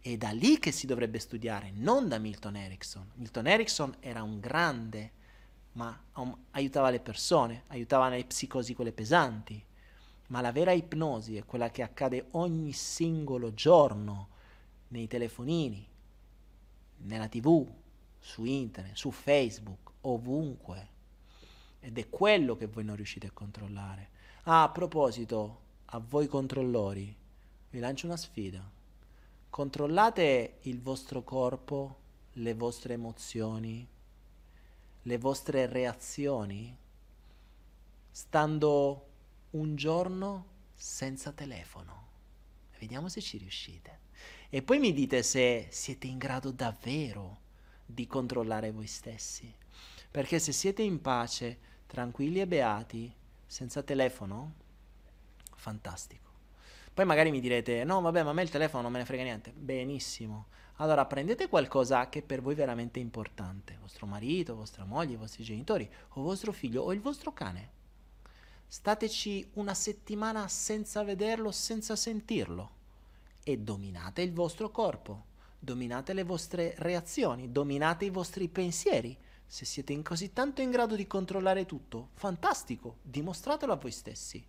È 0.00 0.16
da 0.16 0.30
lì 0.30 0.58
che 0.58 0.72
si 0.72 0.86
dovrebbe 0.86 1.18
studiare, 1.18 1.72
non 1.74 2.08
da 2.08 2.18
Milton 2.18 2.56
Erickson. 2.56 3.10
Milton 3.16 3.46
Erickson 3.46 3.96
era 4.00 4.22
un 4.22 4.40
grande, 4.40 5.12
ma 5.74 5.96
um, 6.14 6.36
aiutava 6.50 6.90
le 6.90 7.00
persone, 7.00 7.64
aiutava 7.68 8.08
nelle 8.08 8.24
psicosi 8.24 8.74
quelle 8.74 8.92
pesanti 8.92 9.64
ma 10.28 10.40
la 10.40 10.52
vera 10.52 10.72
ipnosi 10.72 11.36
è 11.36 11.44
quella 11.44 11.70
che 11.70 11.82
accade 11.82 12.28
ogni 12.32 12.72
singolo 12.72 13.52
giorno 13.52 14.28
nei 14.88 15.06
telefonini, 15.06 15.86
nella 16.98 17.28
tv, 17.28 17.70
su 18.18 18.44
internet, 18.44 18.96
su 18.96 19.10
Facebook, 19.10 19.90
ovunque. 20.02 20.88
Ed 21.80 21.98
è 21.98 22.08
quello 22.08 22.56
che 22.56 22.66
voi 22.66 22.84
non 22.84 22.96
riuscite 22.96 23.26
a 23.26 23.32
controllare. 23.32 24.08
Ah, 24.44 24.62
a 24.62 24.70
proposito, 24.70 25.60
a 25.86 25.98
voi 25.98 26.26
controllori, 26.26 27.14
vi 27.70 27.78
lancio 27.78 28.06
una 28.06 28.16
sfida. 28.16 28.66
Controllate 29.50 30.58
il 30.62 30.80
vostro 30.80 31.22
corpo, 31.22 31.98
le 32.34 32.54
vostre 32.54 32.94
emozioni, 32.94 33.86
le 35.06 35.18
vostre 35.18 35.66
reazioni, 35.66 36.76
stando 38.10 39.06
un 39.50 39.76
giorno 39.76 40.46
senza 40.74 41.32
telefono. 41.32 42.08
Vediamo 42.78 43.08
se 43.08 43.20
ci 43.20 43.38
riuscite. 43.38 44.00
E 44.48 44.62
poi 44.62 44.78
mi 44.78 44.92
dite 44.92 45.22
se 45.22 45.68
siete 45.70 46.06
in 46.06 46.18
grado 46.18 46.50
davvero 46.50 47.40
di 47.84 48.06
controllare 48.06 48.70
voi 48.70 48.86
stessi. 48.86 49.52
Perché 50.10 50.38
se 50.38 50.52
siete 50.52 50.82
in 50.82 51.00
pace, 51.00 51.58
tranquilli 51.86 52.40
e 52.40 52.46
beati, 52.46 53.12
senza 53.46 53.82
telefono, 53.82 54.54
fantastico. 55.54 56.30
Poi 56.94 57.04
magari 57.04 57.30
mi 57.30 57.40
direte, 57.40 57.84
no 57.84 58.00
vabbè, 58.00 58.22
ma 58.22 58.30
a 58.30 58.32
me 58.32 58.42
il 58.42 58.50
telefono 58.50 58.84
non 58.84 58.92
me 58.92 58.98
ne 58.98 59.04
frega 59.04 59.22
niente. 59.22 59.52
Benissimo. 59.52 60.46
Allora 60.78 61.06
prendete 61.06 61.48
qualcosa 61.48 62.08
che 62.08 62.22
per 62.22 62.42
voi 62.42 62.54
è 62.54 62.56
veramente 62.56 62.98
importante, 62.98 63.78
vostro 63.80 64.06
marito, 64.06 64.56
vostra 64.56 64.84
moglie, 64.84 65.14
i 65.14 65.16
vostri 65.16 65.44
genitori, 65.44 65.88
o 66.14 66.22
vostro 66.22 66.52
figlio, 66.52 66.82
o 66.82 66.92
il 66.92 67.00
vostro 67.00 67.32
cane 67.32 67.82
stateci 68.74 69.50
una 69.54 69.72
settimana 69.72 70.48
senza 70.48 71.04
vederlo, 71.04 71.52
senza 71.52 71.94
sentirlo 71.94 72.70
e 73.44 73.58
dominate 73.58 74.22
il 74.22 74.32
vostro 74.32 74.70
corpo, 74.70 75.26
dominate 75.60 76.12
le 76.12 76.24
vostre 76.24 76.74
reazioni, 76.78 77.52
dominate 77.52 78.06
i 78.06 78.10
vostri 78.10 78.48
pensieri. 78.48 79.16
Se 79.46 79.64
siete 79.64 79.92
in 79.92 80.02
così 80.02 80.32
tanto 80.32 80.60
in 80.60 80.72
grado 80.72 80.96
di 80.96 81.06
controllare 81.06 81.66
tutto, 81.66 82.08
fantastico, 82.14 82.96
dimostratelo 83.02 83.72
a 83.72 83.76
voi 83.76 83.92
stessi. 83.92 84.44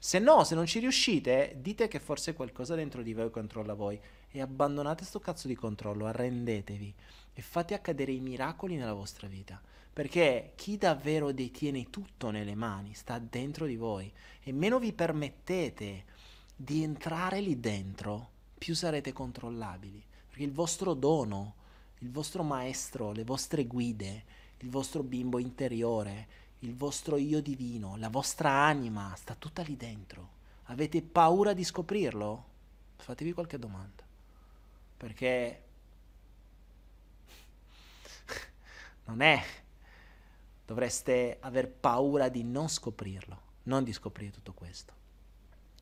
Se 0.00 0.18
no, 0.18 0.42
se 0.42 0.56
non 0.56 0.66
ci 0.66 0.80
riuscite, 0.80 1.58
dite 1.60 1.86
che 1.86 2.00
forse 2.00 2.32
qualcosa 2.32 2.74
dentro 2.74 3.02
di 3.02 3.14
voi 3.14 3.30
controlla 3.30 3.74
voi 3.74 4.00
e 4.30 4.40
abbandonate 4.40 5.04
sto 5.04 5.20
cazzo 5.20 5.48
di 5.48 5.54
controllo, 5.54 6.06
arrendetevi 6.06 6.94
e 7.32 7.42
fate 7.42 7.74
accadere 7.74 8.12
i 8.12 8.20
miracoli 8.20 8.76
nella 8.76 8.92
vostra 8.92 9.26
vita. 9.26 9.60
Perché 9.92 10.52
chi 10.54 10.76
davvero 10.76 11.32
detiene 11.32 11.90
tutto 11.90 12.30
nelle 12.30 12.54
mani 12.54 12.94
sta 12.94 13.18
dentro 13.18 13.66
di 13.66 13.76
voi 13.76 14.12
e 14.42 14.52
meno 14.52 14.78
vi 14.78 14.92
permettete 14.92 16.04
di 16.54 16.82
entrare 16.82 17.40
lì 17.40 17.58
dentro, 17.58 18.30
più 18.56 18.74
sarete 18.74 19.12
controllabili. 19.12 20.04
Perché 20.28 20.44
il 20.44 20.52
vostro 20.52 20.94
dono, 20.94 21.54
il 21.98 22.10
vostro 22.10 22.42
maestro, 22.42 23.12
le 23.12 23.24
vostre 23.24 23.66
guide, 23.66 24.24
il 24.58 24.70
vostro 24.70 25.02
bimbo 25.02 25.38
interiore, 25.38 26.26
il 26.60 26.74
vostro 26.74 27.16
io 27.16 27.40
divino, 27.40 27.96
la 27.96 28.08
vostra 28.08 28.50
anima 28.50 29.14
sta 29.16 29.34
tutta 29.34 29.62
lì 29.62 29.76
dentro. 29.76 30.36
Avete 30.64 31.02
paura 31.02 31.52
di 31.52 31.64
scoprirlo? 31.64 32.44
Fatevi 32.96 33.32
qualche 33.32 33.58
domanda. 33.58 34.07
Perché 34.98 35.62
non 39.06 39.22
è 39.22 39.42
dovreste 40.68 41.38
aver 41.40 41.70
paura 41.70 42.28
di 42.28 42.44
non 42.44 42.68
scoprirlo, 42.68 43.40
non 43.64 43.84
di 43.84 43.94
scoprire 43.94 44.30
tutto 44.30 44.52
questo. 44.52 44.92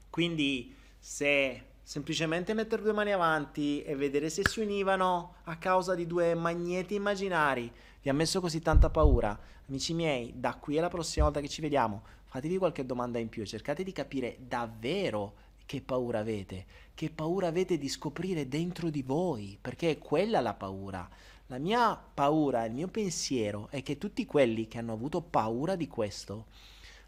Quindi 0.09 0.77
se 0.97 1.65
semplicemente 1.83 2.55
mettere 2.55 2.83
due 2.83 2.93
mani 2.93 3.11
avanti 3.11 3.83
e 3.83 3.97
vedere 3.97 4.31
se 4.31 4.43
si 4.49 4.61
univano 4.61 5.39
a 5.45 5.57
causa 5.57 5.97
di 5.97 6.07
due 6.07 6.35
magneti 6.35 6.95
immaginari 6.95 7.73
vi 8.01 8.09
ha 8.09 8.15
messo 8.15 8.41
così 8.41 8.61
tanta 8.61 8.89
paura, 8.89 9.37
amici 9.69 9.93
miei, 9.93 10.33
da 10.37 10.55
qui 10.55 10.79
alla 10.79 10.89
prossima 10.89 11.25
volta 11.25 11.41
che 11.41 11.49
ci 11.49 11.61
vediamo, 11.61 12.03
fatevi 12.27 12.59
qualche 12.59 12.87
domanda 12.87 13.19
in 13.19 13.29
più 13.29 13.43
e 13.43 13.47
cercate 13.47 13.83
di 13.83 13.91
capire 13.91 14.37
davvero 14.39 15.35
che 15.67 15.83
paura 15.83 16.21
avete, 16.21 16.65
che 16.95 17.11
paura 17.11 17.49
avete 17.49 17.77
di 17.77 17.89
scoprire 17.89 18.49
dentro 18.49 18.89
di 18.89 19.03
voi, 19.03 19.59
perché 19.61 19.91
è 19.91 19.99
quella 19.99 20.41
la 20.41 20.55
paura. 20.55 21.07
La 21.49 21.59
mia 21.59 21.95
paura, 21.95 22.65
il 22.65 22.73
mio 22.73 22.89
pensiero 22.89 23.69
è 23.71 23.83
che 23.83 23.99
tutti 23.99 24.25
quelli 24.25 24.67
che 24.67 24.79
hanno 24.79 24.93
avuto 24.93 25.21
paura 25.21 25.77
di 25.77 25.87
questo, 25.87 26.47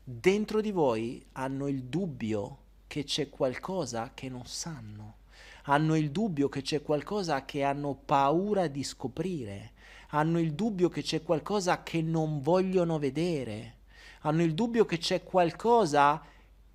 dentro 0.04 0.60
di 0.60 0.70
voi 0.70 1.24
hanno 1.32 1.68
il 1.68 1.84
dubbio 1.84 2.58
che 2.86 3.04
c'è 3.04 3.28
qualcosa 3.28 4.12
che 4.14 4.28
non 4.28 4.46
sanno, 4.46 5.16
hanno 5.64 5.96
il 5.96 6.10
dubbio 6.10 6.48
che 6.48 6.62
c'è 6.62 6.82
qualcosa 6.82 7.44
che 7.44 7.62
hanno 7.62 7.94
paura 7.94 8.68
di 8.68 8.82
scoprire, 8.82 9.72
hanno 10.10 10.38
il 10.38 10.54
dubbio 10.54 10.88
che 10.88 11.02
c'è 11.02 11.22
qualcosa 11.22 11.82
che 11.82 12.00
non 12.00 12.40
vogliono 12.40 12.98
vedere, 12.98 13.76
hanno 14.20 14.42
il 14.42 14.54
dubbio 14.54 14.84
che 14.84 14.98
c'è 14.98 15.22
qualcosa 15.22 16.22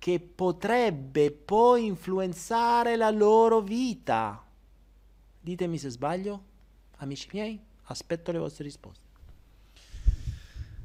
che 0.04 0.20
potrebbe 0.20 1.30
poi 1.30 1.86
influenzare 1.86 2.94
la 2.94 3.08
loro 3.08 3.62
vita. 3.62 4.44
Ditemi 5.40 5.78
se 5.78 5.88
sbaglio, 5.88 6.42
amici 6.96 7.30
miei, 7.32 7.58
aspetto 7.84 8.30
le 8.30 8.38
vostre 8.38 8.64
risposte. 8.64 9.06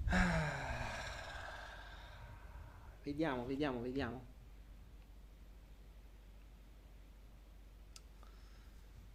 Vediamo, 3.04 3.46
vediamo, 3.46 3.82
vediamo. 3.82 4.22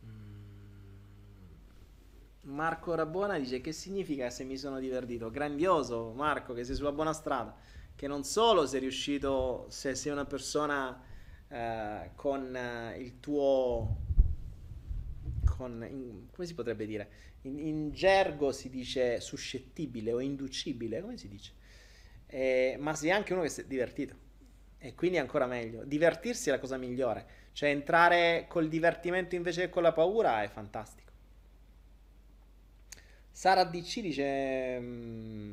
Mm. 0.05 0.35
Marco 2.43 2.95
Rabona 2.95 3.39
dice 3.39 3.63
che 3.63 3.73
significa 3.73 4.29
se 4.29 4.45
mi 4.45 4.59
sono 4.59 4.79
divertito? 4.81 5.31
Grandioso 5.31 6.13
Marco 6.15 6.53
che 6.53 6.65
sei 6.65 6.75
sulla 6.75 6.93
buona 6.93 7.15
strada. 7.15 7.57
Che 7.97 8.07
non 8.09 8.25
solo 8.25 8.67
sei 8.67 8.81
riuscito, 8.81 9.67
se 9.69 9.95
sei 9.95 10.13
una 10.13 10.25
persona 10.25 11.01
eh, 11.49 12.11
con 12.15 12.55
eh, 12.57 12.99
il 12.99 13.21
tuo... 13.21 13.97
Con, 15.45 15.87
in- 15.89 16.29
come 16.33 16.47
si 16.47 16.55
potrebbe 16.55 16.87
dire? 16.87 17.09
In, 17.43 17.59
in 17.59 17.93
gergo 17.93 18.53
si 18.53 18.69
dice 18.71 19.21
suscettibile 19.21 20.13
o 20.13 20.21
inducibile, 20.21 21.01
come 21.01 21.17
si 21.17 21.29
dice? 21.29 21.53
Eh, 22.27 22.77
ma 22.81 22.95
sei 22.95 23.11
anche 23.11 23.33
uno 23.33 23.43
che 23.43 23.49
si 23.51 23.61
è 23.61 23.65
divertito. 23.67 24.17
E 24.79 24.95
quindi 24.95 25.17
è 25.19 25.21
ancora 25.21 25.47
meglio. 25.47 25.85
Divertirsi 25.85 26.49
è 26.49 26.53
la 26.53 26.59
cosa 26.59 26.77
migliore. 26.77 27.27
Cioè 27.53 27.71
entrare 27.71 28.47
col 28.49 28.69
divertimento 28.69 29.35
invece 29.37 29.63
che 29.63 29.69
con 29.71 29.83
la 29.83 29.93
paura 29.93 30.43
è 30.43 30.49
fantastico. 30.49 31.13
Sara 33.33 33.65
DC 33.65 34.01
dice... 34.01 34.79
mm, 34.81 35.53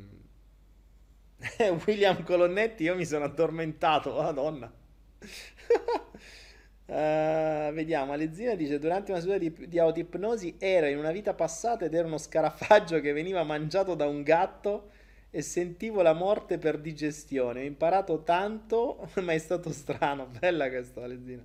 William 1.86 2.22
Colonnetti, 2.22 2.84
io 2.84 2.94
mi 2.94 3.04
sono 3.04 3.24
addormentato, 3.24 4.14
madonna. 4.14 4.72
Eh, 6.84 7.70
vediamo, 7.72 8.12
Alezzina 8.12 8.54
dice, 8.54 8.78
durante 8.78 9.12
una 9.12 9.20
seduta 9.20 9.38
di, 9.38 9.66
di 9.66 9.78
autoipnosi 9.78 10.56
era 10.58 10.88
in 10.88 10.98
una 10.98 11.12
vita 11.12 11.32
passata 11.32 11.86
ed 11.86 11.94
era 11.94 12.06
uno 12.06 12.18
scarafaggio 12.18 13.00
che 13.00 13.12
veniva 13.12 13.42
mangiato 13.44 13.94
da 13.94 14.06
un 14.06 14.22
gatto 14.22 14.90
e 15.30 15.40
sentivo 15.40 16.02
la 16.02 16.12
morte 16.12 16.58
per 16.58 16.78
digestione. 16.78 17.60
Ho 17.62 17.64
imparato 17.64 18.24
tanto, 18.24 19.08
ma 19.22 19.32
è 19.32 19.38
stato 19.38 19.70
strano. 19.70 20.26
Bella 20.38 20.68
questa, 20.68 21.02
Alezzina. 21.02 21.42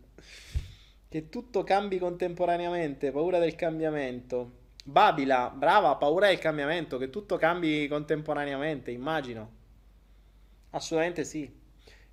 Che 1.07 1.29
tutto 1.29 1.63
cambi 1.63 1.97
contemporaneamente, 1.97 3.11
paura 3.11 3.39
del 3.39 3.55
cambiamento. 3.55 4.51
Babila, 4.83 5.49
brava, 5.55 5.95
paura 5.95 6.27
del 6.27 6.39
cambiamento, 6.39 6.97
che 6.97 7.09
tutto 7.09 7.37
cambi 7.37 7.87
contemporaneamente, 7.87 8.91
immagino. 8.91 9.56
Assolutamente 10.77 11.23
sì. 11.23 11.51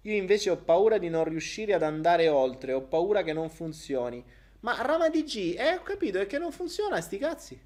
Io 0.03 0.15
invece 0.15 0.51
ho 0.51 0.57
paura 0.57 0.99
di 0.99 1.09
non 1.09 1.25
riuscire 1.25 1.73
ad 1.75 1.83
andare 1.83 2.29
oltre, 2.29 2.73
ho 2.73 2.83
paura 2.83 3.23
che 3.23 3.33
non 3.33 3.49
funzioni. 3.51 4.25
Ma 4.61 4.81
Rama 4.83 5.09
DG, 5.09 5.57
eh, 5.59 5.77
ho 5.77 5.83
capito, 5.83 6.19
è 6.19 6.27
che 6.27 6.39
non 6.39 6.51
funziona, 6.51 7.01
sti 7.01 7.19
cazzi. 7.19 7.61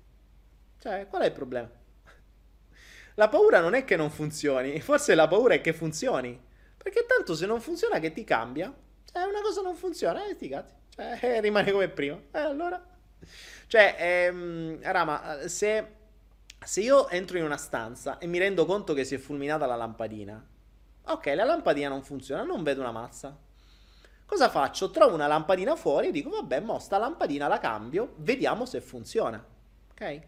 Cioè, 0.80 1.06
qual 1.08 1.22
è 1.22 1.26
il 1.26 1.32
problema? 1.32 1.70
La 3.14 3.28
paura 3.28 3.60
non 3.60 3.74
è 3.74 3.84
che 3.84 3.96
non 3.96 4.10
funzioni, 4.10 4.80
forse 4.80 5.14
la 5.14 5.26
paura 5.26 5.54
è 5.54 5.60
che 5.60 5.72
funzioni. 5.72 6.40
Perché 6.76 7.04
tanto 7.06 7.34
se 7.34 7.46
non 7.46 7.60
funziona 7.60 7.98
che 7.98 8.12
ti 8.12 8.22
cambia? 8.24 8.72
Cioè, 9.04 9.22
una 9.22 9.40
cosa 9.40 9.60
non 9.62 9.74
funziona, 9.74 10.24
eh, 10.26 10.34
sti 10.34 10.48
cazzi. 10.48 10.74
Cioè, 10.94 11.18
eh, 11.22 11.40
rimane 11.40 11.72
come 11.72 11.88
prima. 11.88 12.20
Eh, 12.32 12.38
allora... 12.38 12.84
Cioè, 13.66 13.96
ehm, 13.98 14.78
Rama, 14.82 15.48
se, 15.48 15.86
se 16.64 16.80
io 16.80 17.08
entro 17.08 17.38
in 17.38 17.44
una 17.44 17.56
stanza 17.56 18.18
e 18.18 18.26
mi 18.26 18.38
rendo 18.38 18.64
conto 18.64 18.94
che 18.94 19.04
si 19.04 19.16
è 19.16 19.18
fulminata 19.18 19.66
la 19.66 19.74
lampadina, 19.74 20.44
ok, 21.12 21.26
la 21.34 21.44
lampadina 21.44 21.88
non 21.88 22.02
funziona, 22.02 22.42
non 22.42 22.62
vedo 22.62 22.80
una 22.80 22.92
mazza. 22.92 23.36
Cosa 24.26 24.50
faccio? 24.50 24.90
Trovo 24.90 25.14
una 25.14 25.26
lampadina 25.26 25.74
fuori 25.74 26.08
e 26.08 26.10
dico, 26.12 26.28
vabbè, 26.30 26.60
mo 26.60 26.78
sta 26.78 26.98
lampadina 26.98 27.48
la 27.48 27.58
cambio, 27.58 28.12
vediamo 28.16 28.66
se 28.66 28.80
funziona. 28.80 29.42
Ok? 29.90 30.20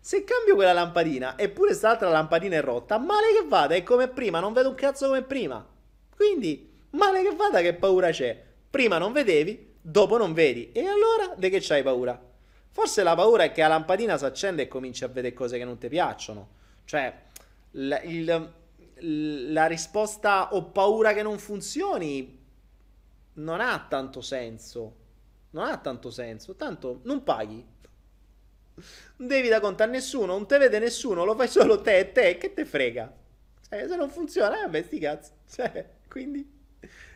Se 0.00 0.22
cambio 0.24 0.54
quella 0.54 0.72
lampadina 0.74 1.38
eppure 1.38 1.68
quest'altra 1.68 2.10
lampadina 2.10 2.56
è 2.56 2.60
rotta, 2.60 2.98
male 2.98 3.32
che 3.38 3.46
vada, 3.46 3.74
è 3.74 3.82
come 3.82 4.08
prima, 4.08 4.38
non 4.38 4.52
vedo 4.52 4.68
un 4.68 4.74
cazzo 4.74 5.06
come 5.06 5.22
prima. 5.22 5.66
Quindi, 6.14 6.70
male 6.90 7.22
che 7.22 7.34
vada, 7.34 7.60
che 7.60 7.74
paura 7.74 8.10
c'è? 8.10 8.42
Prima 8.68 8.98
non 8.98 9.12
vedevi, 9.12 9.76
dopo 9.80 10.18
non 10.18 10.32
vedi. 10.34 10.72
E 10.72 10.86
allora, 10.86 11.34
di 11.36 11.48
che 11.48 11.58
c'hai 11.60 11.82
paura? 11.82 12.20
Forse 12.70 13.02
la 13.02 13.14
paura 13.14 13.44
è 13.44 13.52
che 13.52 13.62
la 13.62 13.68
lampadina 13.68 14.18
si 14.18 14.24
accende 14.24 14.62
e 14.62 14.68
cominci 14.68 15.04
a 15.04 15.08
vedere 15.08 15.32
cose 15.32 15.58
che 15.58 15.64
non 15.64 15.78
ti 15.78 15.88
piacciono. 15.88 16.48
Cioè, 16.84 17.14
il- 17.72 18.52
la 19.06 19.66
risposta 19.66 20.54
ho 20.54 20.70
paura 20.70 21.12
che 21.12 21.22
non 21.22 21.38
funzioni 21.38 22.42
non 23.34 23.60
ha 23.60 23.86
tanto 23.88 24.20
senso. 24.20 24.96
Non 25.50 25.66
ha 25.66 25.78
tanto 25.78 26.10
senso. 26.10 26.54
Tanto 26.54 27.00
non 27.04 27.22
paghi. 27.22 27.64
Non 29.16 29.28
devi 29.28 29.48
da 29.48 29.60
conto 29.60 29.82
a 29.82 29.86
nessuno, 29.86 30.26
non 30.26 30.46
te 30.46 30.58
vede 30.58 30.78
nessuno, 30.80 31.24
lo 31.24 31.36
fai 31.36 31.46
solo 31.46 31.80
te 31.80 31.98
e 31.98 32.12
te, 32.12 32.38
che 32.38 32.52
te 32.52 32.64
frega? 32.64 33.12
Cioè, 33.68 33.86
se 33.86 33.96
non 33.96 34.10
funziona, 34.10 34.66
beh, 34.66 34.82
sti 34.82 34.98
cazzi. 34.98 35.30
Cioè, 35.48 35.90
quindi... 36.08 36.52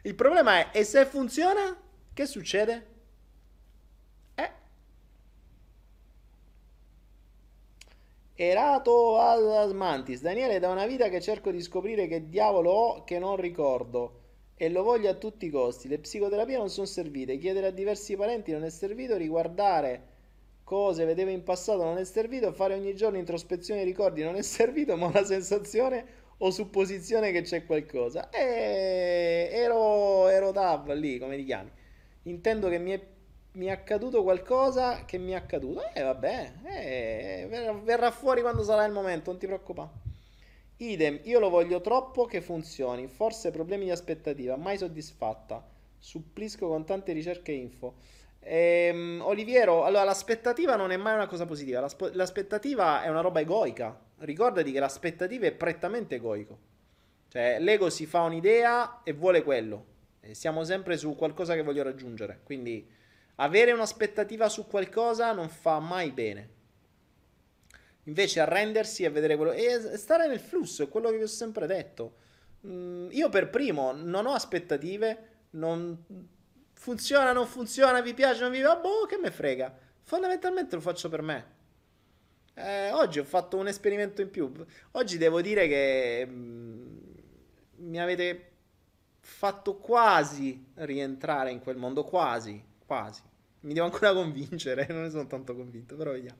Il 0.02 0.14
problema 0.14 0.70
è, 0.70 0.78
e 0.78 0.84
se 0.84 1.04
funziona, 1.04 1.76
che 2.14 2.26
succede? 2.26 2.86
Erato 8.40 9.18
Asmantis. 9.18 10.20
Daniele, 10.20 10.60
da 10.60 10.68
una 10.70 10.86
vita 10.86 11.08
che 11.08 11.20
cerco 11.20 11.50
di 11.50 11.60
scoprire 11.60 12.06
che 12.06 12.28
diavolo 12.28 12.70
ho 12.70 13.02
che 13.02 13.18
non 13.18 13.34
ricordo 13.34 14.20
e 14.54 14.70
lo 14.70 14.84
voglio 14.84 15.10
a 15.10 15.14
tutti 15.14 15.46
i 15.46 15.50
costi. 15.50 15.88
Le 15.88 15.98
psicoterapie 15.98 16.56
non 16.56 16.68
sono 16.70 16.86
servite. 16.86 17.36
Chiedere 17.36 17.66
a 17.66 17.70
diversi 17.72 18.14
parenti 18.14 18.52
non 18.52 18.62
è 18.62 18.70
servito. 18.70 19.16
Riguardare 19.16 20.02
cose 20.62 21.04
vedevo 21.04 21.30
in 21.30 21.42
passato 21.42 21.82
non 21.82 21.98
è 21.98 22.04
servito. 22.04 22.52
Fare 22.52 22.74
ogni 22.74 22.94
giorno 22.94 23.18
introspezione 23.18 23.80
e 23.80 23.84
ricordi 23.84 24.22
non 24.22 24.36
è 24.36 24.42
servito. 24.42 24.96
Ma 24.96 25.06
ho 25.06 25.12
la 25.12 25.24
sensazione 25.24 26.06
o 26.38 26.50
supposizione 26.52 27.32
che 27.32 27.42
c'è 27.42 27.66
qualcosa. 27.66 28.30
E 28.30 29.48
ero, 29.50 30.28
ero 30.28 30.52
Tav 30.52 30.92
lì, 30.92 31.18
come 31.18 31.36
ti 31.36 31.44
chiami? 31.44 31.70
Intendo 32.22 32.68
che 32.68 32.78
mi 32.78 32.92
è, 32.92 33.00
mi 33.58 33.66
è 33.66 33.70
accaduto 33.70 34.22
qualcosa 34.22 35.04
che 35.04 35.18
mi 35.18 35.32
è 35.32 35.34
accaduto. 35.34 35.82
Eh, 35.92 36.02
vabbè, 36.02 36.52
eh, 36.64 37.80
verrà, 37.82 38.10
fuori 38.12 38.40
quando 38.40 38.62
sarà 38.62 38.84
il 38.84 38.92
momento, 38.92 39.30
non 39.30 39.38
ti 39.38 39.46
preoccupare. 39.46 39.90
Idem, 40.76 41.18
io 41.24 41.40
lo 41.40 41.50
voglio 41.50 41.80
troppo 41.80 42.24
che 42.24 42.40
funzioni, 42.40 43.08
forse 43.08 43.50
problemi 43.50 43.84
di 43.84 43.90
aspettativa, 43.90 44.56
mai 44.56 44.78
soddisfatta. 44.78 45.66
Supplisco 45.98 46.68
con 46.68 46.84
tante 46.84 47.12
ricerche 47.12 47.50
e 47.50 47.56
info. 47.56 47.94
Ehm, 48.38 49.20
Oliviero, 49.24 49.84
allora 49.84 50.04
l'aspettativa 50.04 50.76
non 50.76 50.92
è 50.92 50.96
mai 50.96 51.14
una 51.14 51.26
cosa 51.26 51.44
positiva, 51.44 51.80
L'aspe- 51.80 52.12
l'aspettativa 52.14 53.02
è 53.02 53.08
una 53.08 53.20
roba 53.20 53.40
egoica. 53.40 53.98
Ricordati 54.18 54.70
che 54.70 54.78
l'aspettativa 54.78 55.46
è 55.46 55.52
prettamente 55.52 56.14
egoico. 56.14 56.58
Cioè, 57.28 57.58
l'ego 57.58 57.90
si 57.90 58.06
fa 58.06 58.22
un'idea 58.22 59.02
e 59.02 59.12
vuole 59.12 59.42
quello. 59.42 59.96
E 60.20 60.34
siamo 60.34 60.62
sempre 60.62 60.96
su 60.96 61.16
qualcosa 61.16 61.54
che 61.54 61.62
voglio 61.62 61.82
raggiungere. 61.82 62.40
Quindi 62.44 62.96
avere 63.40 63.72
un'aspettativa 63.72 64.48
su 64.48 64.66
qualcosa 64.66 65.32
non 65.32 65.48
fa 65.48 65.78
mai 65.78 66.10
bene. 66.10 66.56
Invece 68.04 68.40
arrendersi 68.40 69.04
e 69.04 69.10
vedere 69.10 69.36
quello... 69.36 69.52
E 69.52 69.96
stare 69.96 70.26
nel 70.26 70.40
flusso, 70.40 70.82
è 70.82 70.88
quello 70.88 71.10
che 71.10 71.18
vi 71.18 71.22
ho 71.24 71.28
sempre 71.28 71.66
detto. 71.66 72.16
Mm, 72.66 73.08
io 73.10 73.28
per 73.28 73.50
primo 73.50 73.92
non 73.92 74.26
ho 74.26 74.32
aspettative, 74.32 75.46
non... 75.50 76.26
Funziona, 76.72 77.32
non 77.32 77.46
funziona, 77.46 78.00
vi 78.00 78.14
piace, 78.14 78.40
non 78.40 78.50
vi 78.50 78.60
piace, 78.60 78.80
boh, 78.80 79.06
che 79.06 79.18
me 79.18 79.30
frega. 79.30 79.76
Fondamentalmente 80.02 80.74
lo 80.74 80.80
faccio 80.80 81.08
per 81.08 81.22
me. 81.22 81.56
Eh, 82.54 82.90
oggi 82.92 83.18
ho 83.18 83.24
fatto 83.24 83.56
un 83.56 83.68
esperimento 83.68 84.22
in 84.22 84.30
più. 84.30 84.50
Oggi 84.92 85.18
devo 85.18 85.40
dire 85.40 85.68
che 85.68 86.26
mm, 86.26 86.98
mi 87.76 88.00
avete 88.00 88.52
fatto 89.20 89.76
quasi 89.76 90.72
rientrare 90.74 91.50
in 91.50 91.60
quel 91.60 91.76
mondo, 91.76 92.04
quasi, 92.04 92.64
quasi. 92.86 93.27
Mi 93.60 93.72
devo 93.74 93.86
ancora 93.86 94.12
convincere, 94.12 94.86
non 94.90 95.02
ne 95.02 95.10
sono 95.10 95.26
tanto 95.26 95.54
convinto, 95.54 95.96
però 95.96 96.12
vediamo. 96.12 96.38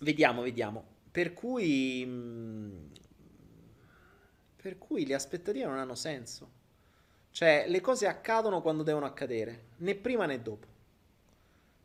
Vediamo, 0.00 0.42
vediamo. 0.42 0.84
Per 1.10 1.32
cui... 1.34 2.04
mm, 2.06 2.86
Per 4.56 4.78
cui 4.78 5.06
le 5.06 5.14
aspettative 5.14 5.64
non 5.66 5.78
hanno 5.78 5.94
senso. 5.94 6.50
Cioè, 7.30 7.66
le 7.68 7.80
cose 7.80 8.06
accadono 8.06 8.62
quando 8.62 8.82
devono 8.82 9.06
accadere, 9.06 9.66
né 9.78 9.94
prima 9.94 10.26
né 10.26 10.42
dopo. 10.42 10.66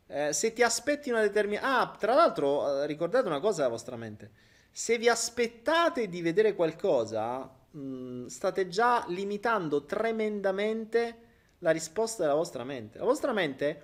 Eh, 0.06 0.32
se 0.32 0.52
ti 0.52 0.62
aspetti 0.62 1.10
una 1.10 1.20
determinata... 1.22 1.80
Ah, 1.80 1.96
tra 1.98 2.14
l'altro, 2.14 2.82
eh, 2.82 2.86
ricordate 2.86 3.26
una 3.26 3.40
cosa 3.40 3.62
alla 3.62 3.70
vostra 3.70 3.96
mente. 3.96 4.30
Se 4.70 4.98
vi 4.98 5.08
aspettate 5.08 6.08
di 6.08 6.20
vedere 6.22 6.54
qualcosa, 6.54 7.50
mh, 7.70 8.26
state 8.26 8.68
già 8.68 9.04
limitando 9.08 9.84
tremendamente 9.84 11.16
la 11.62 11.70
risposta 11.70 12.22
della 12.22 12.34
vostra 12.34 12.64
mente. 12.64 12.98
La 12.98 13.04
vostra 13.04 13.32
mente 13.32 13.82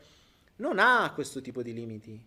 non 0.57 0.79
ha 0.79 1.11
questo 1.15 1.41
tipo 1.41 1.63
di 1.63 1.73
limiti. 1.73 2.27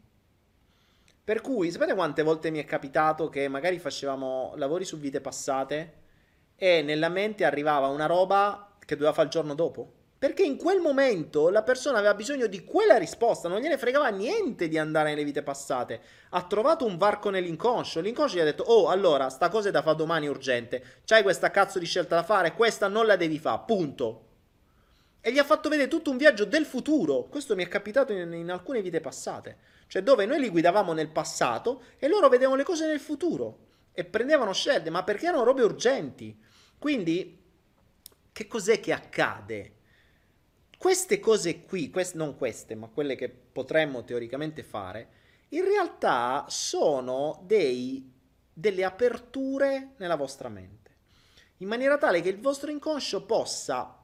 Per 1.23 1.41
cui, 1.41 1.71
sapete 1.71 1.93
quante 1.93 2.23
volte 2.23 2.49
mi 2.49 2.59
è 2.59 2.65
capitato 2.65 3.29
che 3.29 3.47
magari 3.47 3.77
facevamo 3.77 4.53
lavori 4.55 4.85
su 4.85 4.97
vite 4.97 5.21
passate 5.21 5.99
e 6.55 6.81
nella 6.81 7.09
mente 7.09 7.45
arrivava 7.45 7.87
una 7.87 8.05
roba 8.05 8.75
che 8.79 8.95
doveva 8.95 9.13
fare 9.13 9.27
il 9.27 9.33
giorno 9.33 9.53
dopo? 9.53 9.93
Perché 10.17 10.43
in 10.43 10.55
quel 10.55 10.79
momento 10.79 11.49
la 11.49 11.63
persona 11.63 11.97
aveva 11.97 12.13
bisogno 12.13 12.47
di 12.47 12.63
quella 12.63 12.97
risposta, 12.97 13.49
non 13.49 13.59
gliene 13.59 13.77
fregava 13.77 14.07
niente 14.09 14.67
di 14.67 14.77
andare 14.77 15.09
nelle 15.09 15.23
vite 15.23 15.41
passate. 15.41 15.99
Ha 16.29 16.43
trovato 16.43 16.85
un 16.85 16.97
varco 16.97 17.29
nell'inconscio, 17.29 18.01
l'inconscio 18.01 18.37
gli 18.37 18.41
ha 18.41 18.45
detto, 18.45 18.63
oh, 18.63 18.87
allora, 18.87 19.29
sta 19.29 19.49
cosa 19.49 19.69
è 19.69 19.71
da 19.71 19.81
fare 19.81 19.97
domani 19.97 20.27
urgente, 20.27 20.99
c'hai 21.05 21.23
questa 21.23 21.49
cazzo 21.49 21.79
di 21.79 21.85
scelta 21.85 22.15
da 22.15 22.23
fare, 22.23 22.53
questa 22.53 22.87
non 22.87 23.05
la 23.05 23.15
devi 23.15 23.39
fare, 23.39 23.63
punto. 23.65 24.29
E 25.21 25.31
gli 25.31 25.37
ha 25.37 25.43
fatto 25.43 25.69
vedere 25.69 25.87
tutto 25.87 26.09
un 26.09 26.17
viaggio 26.17 26.45
del 26.45 26.65
futuro. 26.65 27.25
Questo 27.25 27.55
mi 27.55 27.63
è 27.63 27.67
capitato 27.67 28.11
in, 28.11 28.33
in 28.33 28.49
alcune 28.49 28.81
vite 28.81 28.99
passate. 28.99 29.57
Cioè 29.87 30.01
dove 30.01 30.25
noi 30.25 30.39
li 30.39 30.49
guidavamo 30.49 30.93
nel 30.93 31.09
passato 31.09 31.83
e 31.99 32.07
loro 32.07 32.27
vedevano 32.27 32.57
le 32.57 32.63
cose 32.63 32.87
nel 32.87 32.99
futuro. 32.99 33.67
E 33.93 34.03
prendevano 34.03 34.51
scelte, 34.53 34.89
ma 34.89 35.03
perché 35.03 35.27
erano 35.27 35.43
robe 35.43 35.61
urgenti. 35.63 36.37
Quindi, 36.79 37.39
che 38.31 38.47
cos'è 38.47 38.79
che 38.79 38.93
accade? 38.93 39.75
Queste 40.75 41.19
cose 41.19 41.61
qui, 41.61 41.91
quest- 41.91 42.15
non 42.15 42.35
queste, 42.35 42.73
ma 42.73 42.87
quelle 42.87 43.15
che 43.15 43.29
potremmo 43.29 44.03
teoricamente 44.03 44.63
fare, 44.63 45.09
in 45.49 45.63
realtà 45.63 46.45
sono 46.47 47.43
dei, 47.45 48.11
delle 48.51 48.83
aperture 48.83 49.93
nella 49.97 50.15
vostra 50.15 50.49
mente, 50.49 50.95
in 51.57 51.67
maniera 51.67 51.99
tale 51.99 52.21
che 52.21 52.29
il 52.29 52.39
vostro 52.39 52.71
inconscio 52.71 53.25
possa 53.25 54.00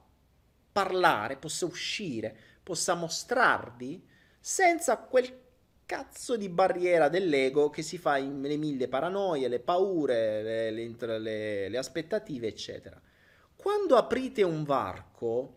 parlare, 0.70 1.36
possa 1.36 1.66
uscire, 1.66 2.36
possa 2.62 2.94
mostrarvi 2.94 4.06
senza 4.38 4.98
quel 4.98 5.46
cazzo 5.86 6.36
di 6.36 6.48
barriera 6.48 7.08
dell'ego 7.08 7.70
che 7.70 7.82
si 7.82 7.96
fa 7.96 8.18
in, 8.18 8.42
le 8.42 8.56
mille 8.56 8.88
paranoie, 8.88 9.48
le 9.48 9.60
paure, 9.60 10.42
le, 10.42 10.70
le, 10.70 11.18
le, 11.18 11.68
le 11.68 11.78
aspettative, 11.78 12.46
eccetera. 12.46 13.00
Quando 13.56 13.96
aprite 13.96 14.42
un 14.42 14.64
varco, 14.64 15.56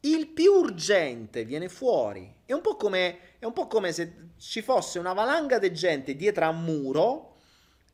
il 0.00 0.28
più 0.28 0.52
urgente 0.52 1.44
viene 1.44 1.68
fuori. 1.68 2.34
È 2.44 2.52
un 2.52 2.62
come, 2.76 3.38
è 3.38 3.44
un 3.44 3.52
po 3.52 3.66
come 3.66 3.92
se 3.92 4.30
ci 4.38 4.62
fosse 4.62 4.98
una 4.98 5.12
valanga 5.12 5.58
di 5.58 5.72
gente 5.72 6.16
dietro 6.16 6.46
a 6.46 6.48
un 6.48 6.64
muro 6.64 7.31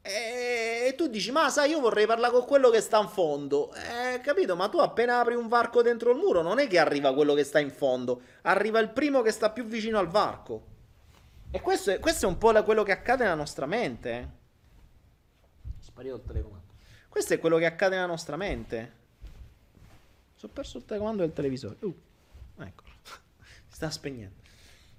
e, 0.09 0.87
e, 0.87 0.95
tu 0.95 1.07
dici, 1.09 1.31
ma 1.31 1.51
sai, 1.51 1.71
io 1.71 1.81
vorrei 1.81 2.07
parlare 2.07 2.33
con 2.33 2.45
quello 2.47 2.71
che 2.71 2.81
sta 2.81 2.99
in 2.99 3.09
fondo. 3.09 3.73
Eh, 3.75 4.21
capito? 4.21 4.57
Ma 4.57 4.69
tu 4.69 4.79
appena 4.79 5.21
apri 5.21 5.35
un 5.35 5.49
varco 5.49 5.83
dentro 5.83 6.11
il 6.11 6.17
muro, 6.17 6.41
non 6.41 6.59
è 6.59 6.67
che 6.67 6.79
arriva 6.79 7.13
quello 7.13 7.35
che 7.35 7.45
sta 7.45 7.59
in 7.59 7.71
fondo, 7.71 8.23
arriva 8.43 8.79
il 8.79 8.89
primo 8.89 9.21
che 9.23 9.31
sta 9.31 9.51
più 9.51 9.65
vicino 9.65 9.99
al 9.99 10.09
varco. 10.09 10.77
E 11.51 11.61
questo 11.61 11.91
è, 11.91 11.99
questo 11.99 12.27
è 12.27 12.29
un 12.29 12.39
po' 12.39 12.53
quello 12.63 12.83
che 12.83 12.93
accade 12.93 13.25
nella 13.25 13.35
nostra 13.35 13.67
mente. 13.67 14.11
Eh. 14.11 14.29
Sparito 15.79 16.17
il 16.17 16.23
telecomando. 16.23 16.67
Questo 17.09 17.35
è 17.35 17.39
quello 17.39 17.59
che 17.59 17.67
accade 17.67 17.95
nella 17.95 18.07
nostra 18.07 18.37
mente. 18.37 18.93
Sono 20.37 20.53
perso 20.53 20.79
il 20.79 20.85
telecomando 20.85 21.23
del 21.23 21.33
televisore. 21.33 21.77
Uh, 21.81 21.95
eccolo. 22.59 22.91
si 23.69 23.75
sta 23.75 23.91
spegnendo. 23.91 24.37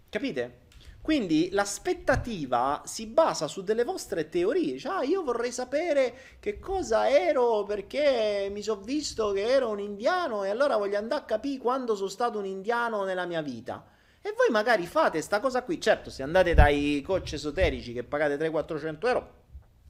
Capite? 0.09 0.67
Quindi 1.01 1.49
l'aspettativa 1.51 2.83
si 2.85 3.07
basa 3.07 3.47
su 3.47 3.63
delle 3.63 3.83
vostre 3.83 4.29
teorie. 4.29 4.77
Cioè, 4.77 4.93
ah, 4.93 5.03
io 5.03 5.23
vorrei 5.23 5.51
sapere 5.51 6.13
che 6.39 6.59
cosa 6.59 7.09
ero 7.09 7.63
perché 7.63 8.49
mi 8.51 8.61
sono 8.61 8.81
visto 8.81 9.31
che 9.31 9.41
ero 9.41 9.69
un 9.69 9.79
indiano 9.79 10.43
e 10.43 10.49
allora 10.49 10.77
voglio 10.77 10.97
andare 10.97 11.21
a 11.21 11.25
capire 11.25 11.57
quando 11.57 11.95
sono 11.95 12.09
stato 12.09 12.37
un 12.37 12.45
indiano 12.45 13.03
nella 13.03 13.25
mia 13.25 13.41
vita. 13.41 13.83
E 14.21 14.33
voi 14.35 14.49
magari 14.51 14.85
fate 14.85 15.21
sta 15.21 15.39
cosa 15.39 15.63
qui. 15.63 15.79
Certo, 15.79 16.09
se 16.09 16.21
andate 16.23 16.53
dai 16.53 17.01
coach 17.03 17.33
esoterici 17.33 17.93
che 17.93 18.03
pagate 18.03 18.37
300-400 18.37 19.07
euro, 19.07 19.33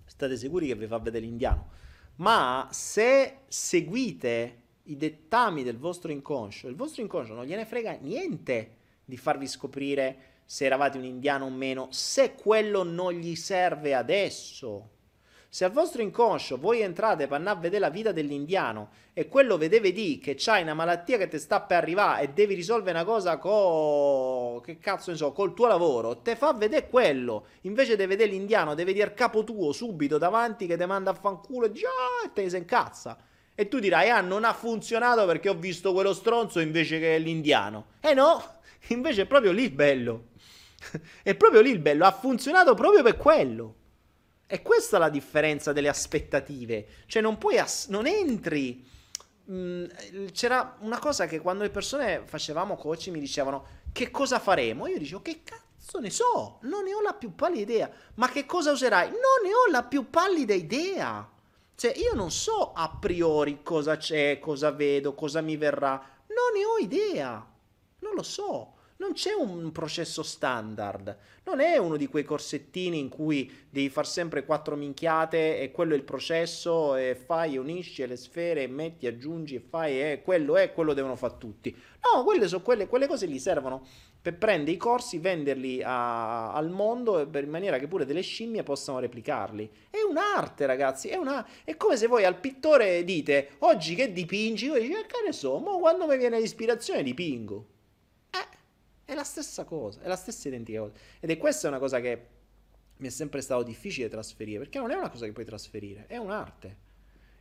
state 0.05 0.37
sicuri 0.37 0.67
che 0.67 0.75
vi 0.75 0.87
fa 0.87 0.99
vedere 0.99 1.25
l'indiano. 1.25 1.71
Ma 2.17 2.67
se 2.71 3.39
seguite 3.47 4.63
i 4.83 4.97
dettami 4.97 5.63
del 5.63 5.77
vostro 5.77 6.11
inconscio, 6.11 6.67
il 6.67 6.75
vostro 6.75 7.01
inconscio 7.01 7.33
non 7.33 7.45
gliene 7.45 7.65
frega 7.65 7.97
niente 8.01 8.75
di 9.03 9.17
farvi 9.17 9.47
scoprire 9.47 10.17
se 10.51 10.65
eravate 10.65 10.97
un 10.97 11.03
indiano 11.03 11.45
o 11.45 11.49
meno, 11.51 11.89
se 11.91 12.33
quello 12.33 12.81
non 12.81 13.13
gli 13.13 13.35
serve 13.35 13.93
adesso. 13.93 14.89
Se 15.47 15.63
al 15.63 15.71
vostro 15.71 16.01
inconscio 16.01 16.57
voi 16.57 16.81
entrate 16.81 17.27
per 17.27 17.37
andare 17.37 17.57
a 17.57 17.61
vedere 17.61 17.81
la 17.81 17.91
vita 17.91 18.11
dell'indiano 18.11 18.89
e 19.13 19.27
quello 19.27 19.59
vedeve 19.59 19.91
di 19.91 20.17
che 20.17 20.33
c'hai 20.35 20.63
una 20.63 20.73
malattia 20.73 21.19
che 21.19 21.27
ti 21.27 21.37
sta 21.37 21.61
per 21.61 21.77
arrivare 21.77 22.23
e 22.23 22.29
devi 22.29 22.55
risolvere 22.55 22.97
una 22.97 23.05
cosa 23.05 23.37
con 23.37 24.59
che 24.61 24.79
cazzo 24.79 25.11
ne 25.11 25.17
so, 25.17 25.33
col 25.33 25.53
tuo 25.53 25.67
lavoro, 25.67 26.17
te 26.17 26.35
fa 26.35 26.51
vedere 26.53 26.89
quello. 26.89 27.45
Invece 27.61 27.95
di 27.95 28.07
vedere 28.07 28.31
l'indiano, 28.31 28.73
deve 28.73 28.93
dire 28.93 29.13
capo 29.13 29.43
tuo 29.43 29.71
subito 29.71 30.17
davanti 30.17 30.65
che 30.65 30.77
ti 30.77 30.85
manda 30.85 31.11
a 31.11 31.13
fanculo 31.13 31.67
e 31.67 31.69
ah, 31.69 32.25
e 32.25 32.33
te 32.33 32.41
ne 32.41 32.49
si 32.49 32.57
incazza. 32.57 33.19
E 33.53 33.67
tu 33.67 33.77
dirai, 33.77 34.09
ah, 34.09 34.21
non 34.21 34.43
ha 34.45 34.53
funzionato 34.53 35.27
perché 35.27 35.49
ho 35.49 35.55
visto 35.55 35.93
quello 35.93 36.13
stronzo 36.13 36.59
invece 36.59 36.99
che 36.99 37.19
l'indiano. 37.19 37.85
Eh 37.99 38.15
no, 38.15 38.41
invece 38.87 39.21
è 39.21 39.25
proprio 39.27 39.51
lì 39.51 39.65
il 39.65 39.71
bello. 39.71 40.28
È 41.23 41.35
proprio 41.35 41.61
lì 41.61 41.69
il 41.69 41.79
bello, 41.79 42.05
ha 42.05 42.11
funzionato 42.11 42.73
proprio 42.73 43.03
per 43.03 43.17
quello. 43.17 43.75
E 44.47 44.61
questa 44.61 44.97
è 44.97 44.99
la 44.99 45.09
differenza 45.09 45.73
delle 45.73 45.89
aspettative. 45.89 46.87
Cioè 47.05 47.21
non 47.21 47.37
puoi, 47.37 47.57
ass- 47.59 47.87
non 47.87 48.07
entri... 48.07 48.85
Mm, 49.51 49.85
c'era 50.31 50.77
una 50.81 50.99
cosa 50.99 51.25
che 51.25 51.39
quando 51.39 51.63
le 51.63 51.69
persone 51.71 52.21
facevamo 52.25 52.75
coach 52.75 53.07
mi 53.07 53.19
dicevano 53.19 53.65
che 53.91 54.11
cosa 54.11 54.37
faremo? 54.39 54.85
Io 54.87 54.99
dicevo 54.99 55.21
che 55.21 55.41
cazzo 55.43 55.99
ne 55.99 56.11
so, 56.11 56.59
non 56.61 56.83
ne 56.83 56.93
ho 56.93 57.01
la 57.01 57.13
più 57.13 57.33
pallida 57.33 57.71
idea. 57.71 57.91
Ma 58.15 58.29
che 58.29 58.45
cosa 58.45 58.71
userai? 58.71 59.09
Non 59.09 59.19
ne 59.43 59.49
ho 59.49 59.71
la 59.71 59.83
più 59.83 60.09
pallida 60.09 60.53
idea. 60.53 61.27
Cioè, 61.75 61.93
io 61.97 62.13
non 62.13 62.31
so 62.31 62.73
a 62.73 62.89
priori 62.99 63.61
cosa 63.63 63.97
c'è, 63.97 64.39
cosa 64.39 64.71
vedo, 64.71 65.13
cosa 65.13 65.41
mi 65.41 65.57
verrà. 65.57 65.91
Non 65.91 66.51
ne 66.53 66.65
ho 66.65 66.77
idea. 66.77 67.45
Non 67.99 68.13
lo 68.15 68.23
so. 68.23 68.73
Non 69.01 69.13
c'è 69.13 69.31
un 69.31 69.71
processo 69.71 70.23
standard. 70.23 71.17
Non 71.45 71.61
è 71.61 71.77
uno 71.77 71.95
di 71.95 72.07
quei 72.07 72.25
corsettini 72.25 72.99
in 72.99 73.07
cui 73.07 73.49
devi 73.69 73.87
far 73.89 74.05
sempre 74.05 74.43
quattro 74.43 74.75
minchiate 74.75 75.57
e 75.61 75.71
quello 75.71 75.93
è 75.93 75.95
il 75.95 76.03
processo 76.03 76.97
e 76.97 77.15
fai, 77.15 77.55
unisci 77.55 78.05
le 78.05 78.17
sfere, 78.17 78.67
metti, 78.67 79.07
aggiungi 79.07 79.55
e 79.55 79.61
fai 79.61 80.01
e 80.01 80.21
quello 80.21 80.57
è, 80.57 80.73
quello 80.73 80.93
devono 80.93 81.15
fare 81.15 81.35
tutti. 81.37 81.73
No, 82.13 82.25
quelle 82.25 82.49
sono 82.49 82.61
quelle, 82.61 82.87
quelle 82.87 83.07
cose 83.07 83.25
gli 83.25 83.39
servono 83.39 83.87
per 84.21 84.37
prendere 84.37 84.75
i 84.75 84.77
corsi, 84.77 85.17
venderli 85.17 85.81
a, 85.81 86.51
al 86.51 86.69
mondo 86.69 87.21
in 87.21 87.49
maniera 87.49 87.77
che 87.77 87.87
pure 87.87 88.03
delle 88.03 88.19
scimmie 88.19 88.63
possano 88.63 88.99
replicarli. 88.99 89.71
È 89.89 90.01
un'arte, 90.01 90.65
ragazzi. 90.65 91.07
È, 91.07 91.15
una, 91.15 91.47
è 91.63 91.77
come 91.77 91.95
se 91.95 92.07
voi 92.07 92.25
al 92.25 92.37
pittore 92.37 93.05
dite 93.05 93.51
oggi 93.59 93.95
che 93.95 94.11
dipingi, 94.11 94.67
voi 94.67 94.81
dici, 94.81 94.91
eh, 94.91 95.05
che 95.05 95.21
ne 95.25 95.31
so, 95.31 95.57
quando 95.61 96.05
mi 96.05 96.17
viene 96.17 96.37
l'ispirazione 96.37 97.01
dipingo. 97.01 97.77
È 99.09 99.15
la 99.15 99.23
stessa 99.23 99.63
cosa, 99.63 100.01
è 100.01 100.07
la 100.07 100.15
stessa 100.15 100.47
identica 100.47 100.81
cosa. 100.81 100.93
Ed 101.19 101.29
è 101.29 101.37
questa 101.37 101.67
una 101.67 101.79
cosa 101.79 101.99
che 101.99 102.27
mi 102.97 103.07
è 103.07 103.11
sempre 103.11 103.41
stato 103.41 103.63
difficile 103.63 104.09
trasferire, 104.09 104.59
perché 104.59 104.79
non 104.79 104.91
è 104.91 104.95
una 104.95 105.09
cosa 105.09 105.25
che 105.25 105.31
puoi 105.31 105.45
trasferire, 105.45 106.05
è 106.07 106.17
un'arte. 106.17 106.87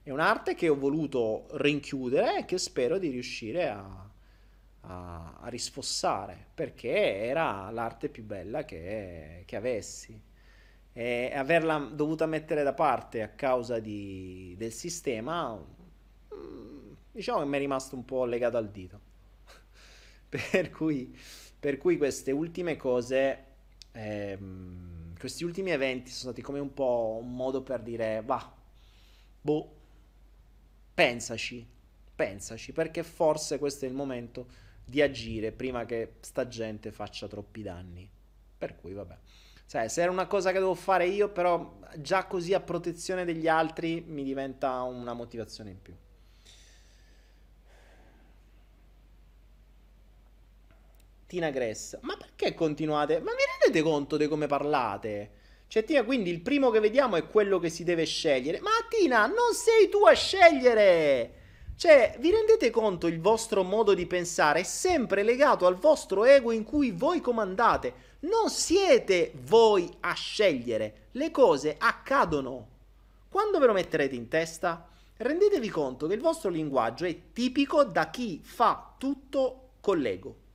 È 0.02 0.10
un'arte 0.10 0.54
che 0.54 0.68
ho 0.68 0.76
voluto 0.76 1.46
rinchiudere 1.52 2.38
e 2.38 2.44
che 2.44 2.58
spero 2.58 2.98
di 2.98 3.10
riuscire 3.10 3.68
a 3.68 4.08
a, 4.88 5.34
a 5.40 5.48
risfossare 5.48 6.46
perché 6.54 7.24
era 7.24 7.70
l'arte 7.70 8.08
più 8.08 8.24
bella 8.24 8.64
che, 8.64 9.42
che 9.46 9.56
avessi 9.56 10.20
e 10.92 11.32
averla 11.34 11.78
dovuta 11.78 12.26
mettere 12.26 12.62
da 12.62 12.72
parte 12.72 13.22
a 13.22 13.28
causa 13.28 13.78
di, 13.78 14.54
del 14.58 14.72
sistema 14.72 15.54
mm, 15.54 16.92
diciamo 17.12 17.40
che 17.40 17.46
mi 17.46 17.56
è 17.56 17.60
rimasto 17.60 17.94
un 17.94 18.04
po' 18.04 18.24
legato 18.24 18.56
al 18.56 18.70
dito 18.70 19.00
per, 20.28 20.70
cui, 20.70 21.16
per 21.58 21.78
cui 21.78 21.96
queste 21.96 22.30
ultime 22.30 22.76
cose 22.76 23.44
ehm, 23.92 25.16
questi 25.18 25.44
ultimi 25.44 25.70
eventi 25.70 26.10
sono 26.10 26.32
stati 26.32 26.42
come 26.42 26.58
un 26.58 26.72
po' 26.72 27.18
un 27.20 27.34
modo 27.34 27.62
per 27.62 27.82
dire 27.82 28.22
va 28.24 28.54
boh 29.40 29.76
pensaci 30.94 31.66
pensaci 32.14 32.72
perché 32.72 33.02
forse 33.02 33.58
questo 33.58 33.84
è 33.84 33.88
il 33.88 33.94
momento 33.94 34.66
di 34.88 35.02
agire 35.02 35.52
prima 35.52 35.84
che 35.84 36.14
sta 36.20 36.48
gente 36.48 36.90
faccia 36.90 37.28
troppi 37.28 37.62
danni. 37.62 38.10
Per 38.56 38.74
cui, 38.74 38.92
vabbè. 38.94 39.16
Sai, 39.66 39.90
se 39.90 40.00
era 40.00 40.10
una 40.10 40.26
cosa 40.26 40.50
che 40.50 40.58
devo 40.58 40.74
fare 40.74 41.06
io, 41.06 41.28
però 41.28 41.78
già 41.98 42.24
così 42.24 42.54
a 42.54 42.60
protezione 42.60 43.26
degli 43.26 43.46
altri 43.46 44.02
mi 44.06 44.24
diventa 44.24 44.80
una 44.82 45.12
motivazione 45.12 45.70
in 45.70 45.82
più. 45.82 45.94
Tina 51.28 51.50
Gress, 51.50 51.98
ma 52.00 52.16
perché 52.16 52.54
continuate? 52.54 53.20
Ma 53.20 53.32
vi 53.32 53.42
rendete 53.60 53.86
conto 53.86 54.16
di 54.16 54.26
come 54.28 54.46
parlate? 54.46 55.30
Cioè, 55.68 55.84
Tina, 55.84 56.02
quindi 56.02 56.30
il 56.30 56.40
primo 56.40 56.70
che 56.70 56.80
vediamo 56.80 57.16
è 57.16 57.26
quello 57.26 57.58
che 57.58 57.68
si 57.68 57.84
deve 57.84 58.06
scegliere. 58.06 58.60
Ma 58.60 58.70
Tina, 58.88 59.26
non 59.26 59.52
sei 59.52 59.90
tu 59.90 60.06
a 60.06 60.14
scegliere! 60.14 61.34
Cioè, 61.76 62.16
vi 62.18 62.30
rendete 62.30 62.70
conto 62.70 63.06
il 63.06 63.20
vostro 63.20 63.62
modo 63.62 63.92
di 63.92 64.06
pensare 64.06 64.60
è 64.60 64.62
sempre 64.62 65.22
legato 65.22 65.66
al 65.66 65.76
vostro 65.76 66.24
ego 66.24 66.50
in 66.50 66.64
cui 66.64 66.92
voi 66.92 67.20
comandate. 67.20 68.16
Non 68.20 68.48
siete 68.48 69.32
voi 69.42 69.86
a 70.00 70.14
scegliere, 70.14 71.08
le 71.12 71.30
cose 71.30 71.76
accadono. 71.78 72.68
Quando 73.28 73.58
ve 73.58 73.66
lo 73.66 73.74
metterete 73.74 74.14
in 74.14 74.28
testa, 74.28 74.88
rendetevi 75.18 75.68
conto 75.68 76.06
che 76.06 76.14
il 76.14 76.22
vostro 76.22 76.48
linguaggio 76.48 77.04
è 77.04 77.14
tipico 77.34 77.84
da 77.84 78.08
chi 78.08 78.40
fa 78.42 78.94
tutto 78.96 79.72
con 79.82 79.98
l'ego. 79.98 80.46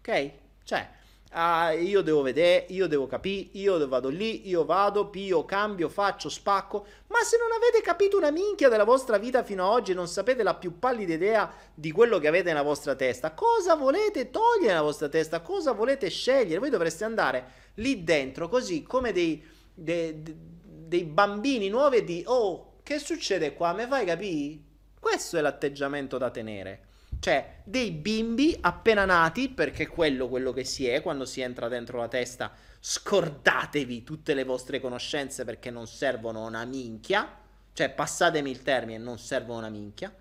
Ok? 0.00 0.30
Cioè, 0.64 0.88
Ah, 1.32 1.70
io 1.70 2.02
devo 2.02 2.22
vedere, 2.22 2.66
io 2.70 2.88
devo 2.88 3.06
capire, 3.06 3.50
io 3.52 3.86
vado 3.86 4.08
lì, 4.08 4.48
io 4.48 4.64
vado, 4.64 5.10
pio, 5.10 5.44
cambio, 5.44 5.88
faccio, 5.88 6.28
spacco. 6.28 6.84
Ma 7.06 7.18
se 7.22 7.36
non 7.38 7.52
avete 7.52 7.80
capito 7.82 8.16
una 8.16 8.32
minchia 8.32 8.68
della 8.68 8.82
vostra 8.82 9.16
vita 9.16 9.44
fino 9.44 9.64
ad 9.64 9.72
oggi, 9.72 9.94
non 9.94 10.08
sapete 10.08 10.42
la 10.42 10.54
più 10.54 10.80
pallida 10.80 11.14
idea 11.14 11.52
di 11.72 11.92
quello 11.92 12.18
che 12.18 12.26
avete 12.26 12.48
nella 12.48 12.62
vostra 12.62 12.96
testa, 12.96 13.32
cosa 13.32 13.76
volete 13.76 14.30
togliere 14.30 14.72
nella 14.72 14.82
vostra 14.82 15.08
testa? 15.08 15.40
Cosa 15.40 15.70
volete 15.70 16.10
scegliere? 16.10 16.58
Voi 16.58 16.70
dovreste 16.70 17.04
andare 17.04 17.44
lì 17.74 18.02
dentro 18.02 18.48
così 18.48 18.82
come 18.82 19.12
dei, 19.12 19.40
dei, 19.72 20.20
dei 20.20 21.04
bambini 21.04 21.68
nuovi 21.68 21.98
e 21.98 22.04
di, 22.04 22.24
oh, 22.26 22.78
che 22.82 22.98
succede 22.98 23.54
qua? 23.54 23.72
Me 23.72 23.86
fai 23.86 24.04
capire? 24.04 24.58
Questo 24.98 25.38
è 25.38 25.40
l'atteggiamento 25.40 26.18
da 26.18 26.30
tenere. 26.30 26.88
Cioè, 27.20 27.60
dei 27.64 27.90
bimbi 27.90 28.56
appena 28.62 29.04
nati, 29.04 29.50
perché 29.50 29.86
quello 29.86 30.28
quello 30.28 30.52
che 30.52 30.64
si 30.64 30.86
è 30.86 31.02
quando 31.02 31.26
si 31.26 31.42
entra 31.42 31.68
dentro 31.68 31.98
la 31.98 32.08
testa, 32.08 32.50
scordatevi 32.80 34.02
tutte 34.02 34.32
le 34.32 34.44
vostre 34.44 34.80
conoscenze 34.80 35.44
perché 35.44 35.70
non 35.70 35.86
servono 35.86 36.46
una 36.46 36.64
minchia. 36.64 37.38
Cioè, 37.74 37.90
passatemi 37.90 38.50
il 38.50 38.62
termine, 38.62 38.98
non 38.98 39.18
servono 39.18 39.58
una 39.58 39.68
minchia. 39.68 40.12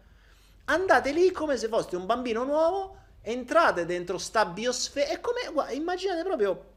Andate 0.65 1.11
lì 1.13 1.31
come 1.31 1.55
se 1.55 1.69
foste 1.69 1.95
un 1.95 2.05
bambino 2.05 2.43
nuovo, 2.43 2.97
entrate 3.21 3.85
dentro 3.85 4.17
sta 4.17 4.45
biosfera. 4.45 5.09
È 5.09 5.21
come, 5.21 5.49
guarda, 5.53 5.71
immaginate 5.71 6.23
proprio, 6.23 6.73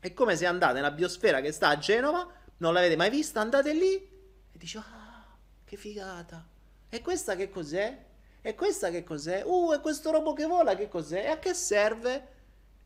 è 0.00 0.12
come 0.12 0.36
se 0.36 0.44
andate 0.44 0.74
nella 0.74 0.90
biosfera 0.90 1.40
che 1.40 1.52
sta 1.52 1.68
a 1.68 1.78
Genova, 1.78 2.28
non 2.58 2.74
l'avete 2.74 2.96
mai 2.96 3.10
vista, 3.10 3.40
andate 3.40 3.72
lì 3.72 3.94
e 3.94 4.58
dici, 4.58 4.76
ah, 4.76 5.24
che 5.64 5.76
figata. 5.76 6.44
E 6.88 7.00
questa 7.00 7.36
che 7.36 7.48
cos'è? 7.48 8.10
E 8.44 8.54
questa 8.56 8.90
che 8.90 9.04
cos'è? 9.04 9.42
Uh, 9.44 9.72
e 9.72 9.80
questo 9.80 10.10
robot 10.10 10.36
che 10.36 10.46
vola 10.46 10.74
che 10.74 10.88
cos'è? 10.88 11.24
E 11.24 11.28
a 11.28 11.38
che 11.38 11.54
serve? 11.54 12.28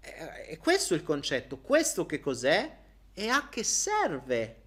E, 0.00 0.46
e 0.50 0.58
questo 0.58 0.92
è 0.92 0.98
il 0.98 1.02
concetto. 1.02 1.58
Questo 1.58 2.04
che 2.04 2.20
cos'è? 2.20 2.76
E 3.14 3.28
a 3.28 3.48
che 3.48 3.64
serve? 3.64 4.62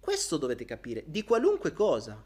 Questo 0.00 0.38
dovete 0.38 0.64
capire, 0.64 1.04
di 1.06 1.22
qualunque 1.22 1.74
cosa. 1.74 2.20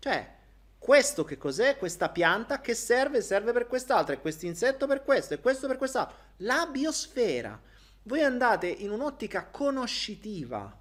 Cioè, 0.00 0.34
questo 0.76 1.24
che 1.24 1.38
cos'è? 1.38 1.76
Questa 1.76 2.08
pianta 2.10 2.60
che 2.60 2.74
serve? 2.74 3.22
Serve 3.22 3.52
per 3.52 3.68
quest'altra, 3.68 4.14
e 4.14 4.20
questo 4.20 4.46
insetto 4.46 4.86
per 4.86 5.04
questo, 5.04 5.34
e 5.34 5.40
questo 5.40 5.68
per 5.68 5.78
quest'altro. 5.78 6.16
La 6.38 6.66
biosfera. 6.66 7.58
Voi 8.02 8.22
andate 8.22 8.66
in 8.66 8.90
un'ottica 8.90 9.46
conoscitiva. 9.46 10.78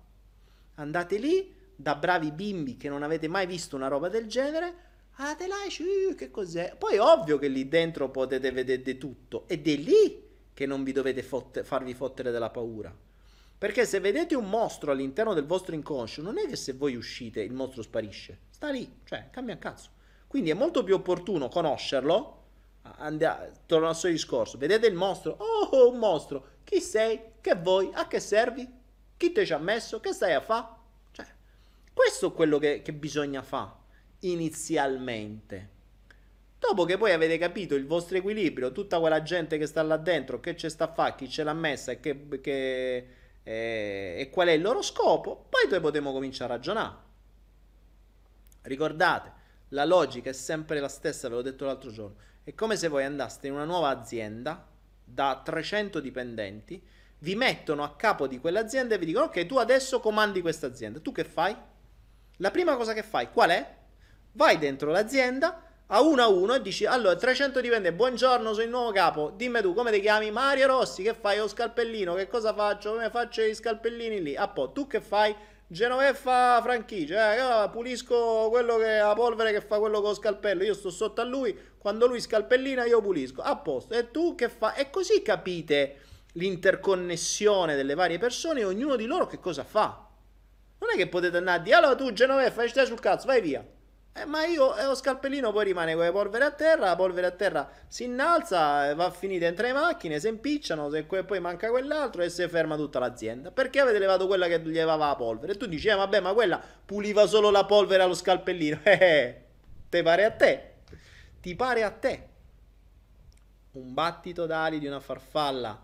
Andate 0.75 1.17
lì 1.17 1.55
da 1.75 1.95
bravi 1.95 2.31
bimbi 2.31 2.75
che 2.75 2.89
non 2.89 3.03
avete 3.03 3.27
mai 3.27 3.45
visto 3.45 3.75
una 3.75 3.87
roba 3.87 4.09
del 4.09 4.27
genere 4.27 4.73
Ah, 5.17 5.33
te 5.33 5.45
uh, 5.45 6.13
che 6.13 6.29
cos'è? 6.29 6.75
Poi 6.77 6.97
ovvio 6.97 7.37
che 7.37 7.47
lì 7.47 7.69
dentro 7.69 8.09
potete 8.09 8.51
vedere 8.51 8.81
di 8.81 8.97
tutto 8.97 9.45
ed 9.47 9.65
è 9.65 9.75
lì 9.77 10.23
che 10.53 10.65
non 10.65 10.83
vi 10.83 10.91
dovete 10.91 11.23
fotte- 11.23 11.63
farvi 11.63 11.93
fottere 11.93 12.31
della 12.31 12.49
paura. 12.49 12.93
Perché 13.57 13.85
se 13.85 14.01
vedete 14.01 14.35
un 14.35 14.49
mostro 14.49 14.91
all'interno 14.91 15.33
del 15.33 15.45
vostro 15.45 15.73
inconscio, 15.73 16.21
non 16.21 16.37
è 16.37 16.45
che 16.47 16.57
se 16.57 16.73
voi 16.73 16.95
uscite 16.95 17.41
il 17.41 17.53
mostro 17.53 17.81
sparisce, 17.81 18.39
sta 18.49 18.69
lì, 18.69 18.99
cioè 19.05 19.29
cambia 19.31 19.57
cazzo. 19.57 19.89
Quindi 20.27 20.49
è 20.49 20.53
molto 20.53 20.83
più 20.83 20.95
opportuno 20.95 21.47
conoscerlo. 21.47 22.43
Andia- 22.97 23.49
torno 23.65 23.87
al 23.87 23.95
suo 23.95 24.09
discorso, 24.09 24.57
vedete 24.57 24.85
il 24.85 24.95
mostro? 24.95 25.37
Oh, 25.39 25.89
un 25.91 25.97
mostro! 25.97 26.47
Chi 26.65 26.81
sei? 26.81 27.21
Che 27.39 27.55
vuoi? 27.55 27.89
A 27.93 28.07
che 28.07 28.19
servi? 28.19 28.69
Chi 29.15 29.31
te 29.31 29.45
ci 29.45 29.53
ha 29.53 29.59
messo? 29.59 30.01
Che 30.01 30.11
stai 30.11 30.33
a 30.33 30.41
fare? 30.41 30.67
Cioè, 31.11 31.25
questo 31.93 32.27
è 32.27 32.33
quello 32.33 32.59
che, 32.59 32.81
che 32.81 32.91
bisogna 32.91 33.41
fare 33.41 33.83
inizialmente. 34.19 35.73
Dopo 36.57 36.85
che 36.85 36.97
poi 36.97 37.11
avete 37.11 37.37
capito 37.37 37.75
il 37.75 37.85
vostro 37.85 38.17
equilibrio, 38.17 38.71
tutta 38.71 38.99
quella 38.99 39.21
gente 39.21 39.57
che 39.57 39.67
sta 39.67 39.83
là 39.83 39.97
dentro, 39.97 40.39
che 40.39 40.55
c'è 40.55 40.69
sta 40.69 40.85
a 40.85 40.93
fare, 40.93 41.15
chi 41.15 41.29
ce 41.29 41.43
l'ha 41.43 41.53
messa 41.53 41.91
e, 41.91 41.99
che, 41.99 42.27
che, 42.41 43.07
eh, 43.43 44.15
e 44.17 44.29
qual 44.31 44.47
è 44.47 44.51
il 44.51 44.61
loro 44.61 44.81
scopo, 44.81 45.45
poi 45.49 45.69
noi 45.69 45.79
potremo 45.79 46.11
cominciare 46.11 46.53
a 46.53 46.55
ragionare. 46.55 46.95
Ricordate, 48.63 49.31
la 49.69 49.85
logica 49.85 50.31
è 50.31 50.33
sempre 50.33 50.79
la 50.79 50.87
stessa, 50.87 51.29
ve 51.29 51.35
l'ho 51.35 51.41
detto 51.43 51.65
l'altro 51.65 51.91
giorno. 51.91 52.15
È 52.43 52.53
come 52.55 52.77
se 52.77 52.87
voi 52.87 53.03
andaste 53.03 53.47
in 53.47 53.53
una 53.53 53.65
nuova 53.65 53.89
azienda 53.89 54.67
da 55.03 55.41
300 55.43 55.99
dipendenti, 55.99 56.81
vi 57.19 57.35
mettono 57.35 57.83
a 57.83 57.95
capo 57.95 58.27
di 58.27 58.39
quell'azienda 58.39 58.95
e 58.95 58.97
vi 58.97 59.05
dicono 59.05 59.25
ok, 59.25 59.45
tu 59.45 59.57
adesso 59.57 59.99
comandi 59.99 60.41
questa 60.41 60.67
azienda. 60.67 60.99
Tu 60.99 61.11
che 61.11 61.23
fai? 61.23 61.55
La 62.37 62.51
prima 62.51 62.75
cosa 62.75 62.93
che 62.93 63.03
fai 63.03 63.31
qual 63.31 63.51
è? 63.51 63.75
Vai 64.36 64.57
dentro 64.57 64.91
l'azienda 64.91 65.62
a 65.88 66.02
uno 66.02 66.22
a 66.22 66.28
uno 66.28 66.56
e 66.56 66.62
dici 66.62 66.86
allora 66.86 67.16
300 67.16 67.62
dipendenti 67.62 67.95
buongiorno 67.95 68.52
sono 68.52 68.64
il 68.64 68.70
nuovo 68.70 68.91
capo 68.91 69.32
dimmi 69.36 69.62
tu 69.62 69.74
come 69.74 69.91
ti 69.91 69.99
chiami? 69.99 70.32
Mario 70.32 70.68
Rossi 70.68 71.03
che 71.03 71.14
fai? 71.14 71.38
Lo 71.38 71.48
scalpellino 71.48 72.14
che 72.16 72.28
cosa 72.28 72.53
faccio? 72.53 72.94
Come 72.94 73.10
faccio 73.10 73.41
i 73.41 73.53
scalpellini 73.53 74.22
lì? 74.22 74.36
A 74.36 74.48
po' 74.48 74.72
tu 74.72 74.88
che 74.88 74.99
fai? 74.99 75.36
Genoveffa 75.68 76.62
franchigia 76.62 77.64
eh, 77.64 77.70
pulisco 77.70 78.49
quello 78.49 78.78
che 78.78 78.99
ha 78.99 79.14
polvere 79.14 79.52
che 79.52 79.62
fa 79.62 79.80
quello 79.80 79.99
con 79.99 80.10
lo 80.10 80.16
scalpello 80.16 80.64
io 80.64 80.74
sto 80.74 80.90
sotto 80.90 81.22
a 81.22 81.24
lui 81.24 81.57
quando 81.78 82.06
lui 82.07 82.20
scalpellina 82.20 82.86
io 82.86 83.02
pulisco. 83.02 83.41
A 83.41 83.56
posto. 83.56 83.94
E 83.95 84.12
tu 84.12 84.36
che 84.36 84.49
fai 84.49 84.74
e 84.78 84.90
così 84.91 85.22
capite 85.22 86.02
l'interconnessione 86.34 87.76
delle 87.76 87.95
varie 87.95 88.20
persone 88.20 88.60
e 88.60 88.66
ognuno 88.66 88.95
di 88.95 89.06
loro 89.06 89.26
che 89.26 89.40
cosa 89.40 89.64
fa? 89.64 90.07
Non 90.78 90.90
è 90.91 90.95
che 90.95 91.07
potete 91.07 91.38
andare 91.38 91.60
a 91.60 91.62
dire 91.62 91.76
allora 91.76 91.95
tu 91.95 92.12
Genoveffa 92.12 92.68
stai 92.68 92.86
sul 92.86 92.99
cazzo 92.99 93.26
vai 93.26 93.41
via 93.41 93.66
eh, 94.17 94.23
ma 94.23 94.45
io 94.45 94.73
eh, 94.77 94.85
lo 94.85 94.95
scalpellino 94.95 95.51
poi 95.51 95.65
rimane 95.65 95.93
con 95.93 96.05
le 96.05 96.11
polvere 96.13 96.45
a 96.45 96.51
terra, 96.51 96.85
la 96.85 96.95
polvere 96.95 97.27
a 97.27 97.31
terra 97.31 97.69
si 97.89 98.05
innalza, 98.05 98.95
va 98.95 99.05
a 99.07 99.11
finire 99.11 99.39
dentro 99.39 99.65
le 99.65 99.73
macchine, 99.73 100.21
si 100.21 100.29
impicciano, 100.29 100.89
se 100.89 101.03
poi 101.03 101.41
manca 101.41 101.69
quell'altro 101.69 102.21
e 102.21 102.29
si 102.29 102.47
ferma 102.47 102.77
tutta 102.77 102.99
l'azienda. 102.99 103.51
Perché 103.51 103.81
avete 103.81 103.99
levato 103.99 104.25
quella 104.25 104.47
che 104.47 104.59
levava 104.59 105.07
la 105.07 105.15
polvere? 105.17 105.51
E 105.51 105.57
tu 105.57 105.65
dici, 105.65 105.89
eh 105.89 105.95
vabbè, 105.95 106.21
ma 106.21 106.33
quella 106.33 106.63
puliva 106.85 107.27
solo 107.27 107.49
la 107.49 107.65
polvere 107.65 108.03
allo 108.03 108.13
scalpellino. 108.13 108.79
Eh, 108.85 108.97
eh, 109.01 109.43
te 109.89 110.01
pare 110.01 110.23
a 110.23 110.31
te? 110.31 110.73
Ti 111.41 111.55
pare 111.55 111.83
a 111.83 111.91
te? 111.91 112.27
Un 113.71 113.93
battito 113.93 114.45
d'ali 114.45 114.79
di 114.79 114.87
una 114.87 115.01
farfalla 115.01 115.77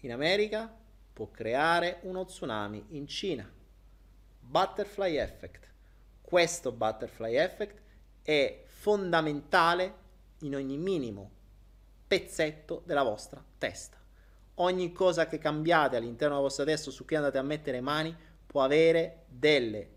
in 0.00 0.12
America 0.12 0.74
può 1.12 1.30
creare 1.30 1.98
uno 2.02 2.24
tsunami 2.24 2.86
in 2.90 3.06
Cina. 3.06 3.46
Butterfly 4.40 5.18
effect 5.18 5.71
questo 6.32 6.72
butterfly 6.72 7.36
effect 7.36 7.78
è 8.22 8.62
fondamentale 8.64 9.94
in 10.38 10.54
ogni 10.54 10.78
minimo 10.78 11.30
pezzetto 12.06 12.82
della 12.86 13.02
vostra 13.02 13.44
testa. 13.58 13.98
Ogni 14.54 14.92
cosa 14.92 15.26
che 15.26 15.36
cambiate 15.36 15.96
all'interno 15.96 16.36
della 16.36 16.46
vostra 16.46 16.64
testa 16.64 16.90
su 16.90 17.04
cui 17.04 17.16
andate 17.16 17.36
a 17.36 17.42
mettere 17.42 17.82
mani 17.82 18.16
può 18.46 18.62
avere 18.62 19.26
delle 19.28 19.90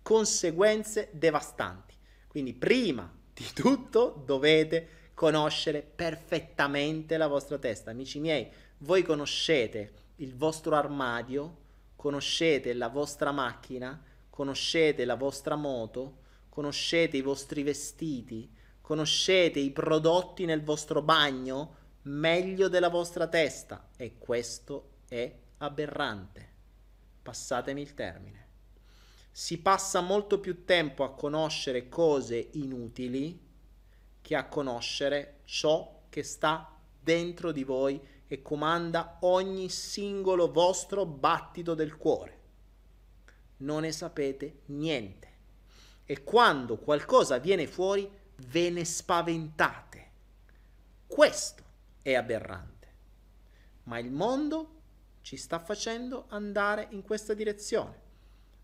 conseguenze 0.00 1.10
devastanti. 1.12 1.94
Quindi 2.26 2.54
prima 2.54 3.12
di 3.34 3.50
tutto 3.52 4.22
dovete 4.24 5.10
conoscere 5.12 5.82
perfettamente 5.82 7.18
la 7.18 7.26
vostra 7.26 7.58
testa. 7.58 7.90
Amici 7.90 8.18
miei, 8.18 8.50
voi 8.78 9.02
conoscete 9.02 9.92
il 10.16 10.34
vostro 10.34 10.74
armadio, 10.74 11.56
conoscete 11.96 12.72
la 12.72 12.88
vostra 12.88 13.30
macchina, 13.30 14.02
conoscete 14.32 15.04
la 15.04 15.16
vostra 15.16 15.56
moto, 15.56 16.20
conoscete 16.48 17.18
i 17.18 17.20
vostri 17.20 17.62
vestiti, 17.62 18.50
conoscete 18.80 19.58
i 19.58 19.70
prodotti 19.70 20.46
nel 20.46 20.62
vostro 20.62 21.02
bagno 21.02 21.76
meglio 22.04 22.68
della 22.68 22.88
vostra 22.88 23.28
testa 23.28 23.90
e 23.94 24.16
questo 24.16 25.00
è 25.06 25.30
aberrante. 25.58 26.48
Passatemi 27.20 27.82
il 27.82 27.92
termine. 27.92 28.46
Si 29.30 29.58
passa 29.58 30.00
molto 30.00 30.40
più 30.40 30.64
tempo 30.64 31.04
a 31.04 31.12
conoscere 31.12 31.90
cose 31.90 32.48
inutili 32.52 33.38
che 34.22 34.34
a 34.34 34.48
conoscere 34.48 35.40
ciò 35.44 36.04
che 36.08 36.22
sta 36.22 36.74
dentro 36.98 37.52
di 37.52 37.64
voi 37.64 38.00
e 38.26 38.40
comanda 38.40 39.18
ogni 39.20 39.68
singolo 39.68 40.50
vostro 40.50 41.04
battito 41.04 41.74
del 41.74 41.98
cuore 41.98 42.40
non 43.62 43.82
ne 43.82 43.92
sapete 43.92 44.60
niente. 44.66 45.30
E 46.04 46.22
quando 46.22 46.78
qualcosa 46.78 47.38
viene 47.38 47.66
fuori, 47.66 48.08
ve 48.48 48.70
ne 48.70 48.84
spaventate. 48.84 50.10
Questo 51.06 51.62
è 52.02 52.14
aberrante. 52.14 52.70
Ma 53.84 53.98
il 53.98 54.10
mondo 54.10 54.80
ci 55.22 55.36
sta 55.36 55.58
facendo 55.58 56.26
andare 56.28 56.88
in 56.90 57.02
questa 57.02 57.34
direzione. 57.34 58.00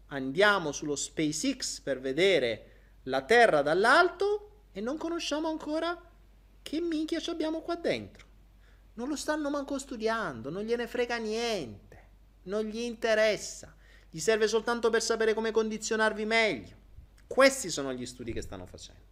Andiamo 0.08 0.72
sullo 0.72 0.96
SpaceX 0.96 1.80
per 1.80 2.00
vedere 2.00 2.72
la 3.04 3.22
Terra 3.22 3.62
dall'alto 3.62 4.64
e 4.72 4.80
non 4.80 4.96
conosciamo 4.96 5.48
ancora 5.48 6.00
che 6.62 6.80
minchia 6.80 7.20
ci 7.20 7.30
abbiamo 7.30 7.60
qua 7.60 7.76
dentro. 7.76 8.26
Non 8.94 9.08
lo 9.08 9.16
stanno 9.16 9.48
manco 9.48 9.78
studiando, 9.78 10.50
non 10.50 10.64
gliene 10.64 10.88
frega 10.88 11.18
niente, 11.18 12.08
non 12.44 12.64
gli 12.64 12.80
interessa 12.80 13.76
gli 14.10 14.18
serve 14.20 14.48
soltanto 14.48 14.90
per 14.90 15.02
sapere 15.02 15.34
come 15.34 15.50
condizionarvi 15.50 16.24
meglio. 16.24 16.76
Questi 17.26 17.68
sono 17.68 17.92
gli 17.92 18.06
studi 18.06 18.32
che 18.32 18.40
stanno 18.40 18.66
facendo. 18.66 19.06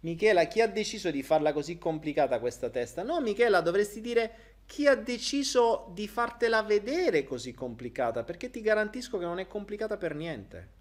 Michela, 0.00 0.44
chi 0.44 0.62
ha 0.62 0.66
deciso 0.66 1.10
di 1.10 1.22
farla 1.22 1.52
così 1.52 1.76
complicata 1.76 2.38
questa 2.38 2.70
testa? 2.70 3.02
No, 3.02 3.20
Michela, 3.20 3.60
dovresti 3.60 4.00
dire 4.00 4.50
chi 4.64 4.86
ha 4.86 4.94
deciso 4.94 5.90
di 5.92 6.08
fartela 6.08 6.62
vedere 6.62 7.24
così 7.24 7.52
complicata, 7.52 8.22
perché 8.22 8.50
ti 8.50 8.62
garantisco 8.62 9.18
che 9.18 9.24
non 9.24 9.40
è 9.40 9.46
complicata 9.46 9.98
per 9.98 10.14
niente. 10.14 10.78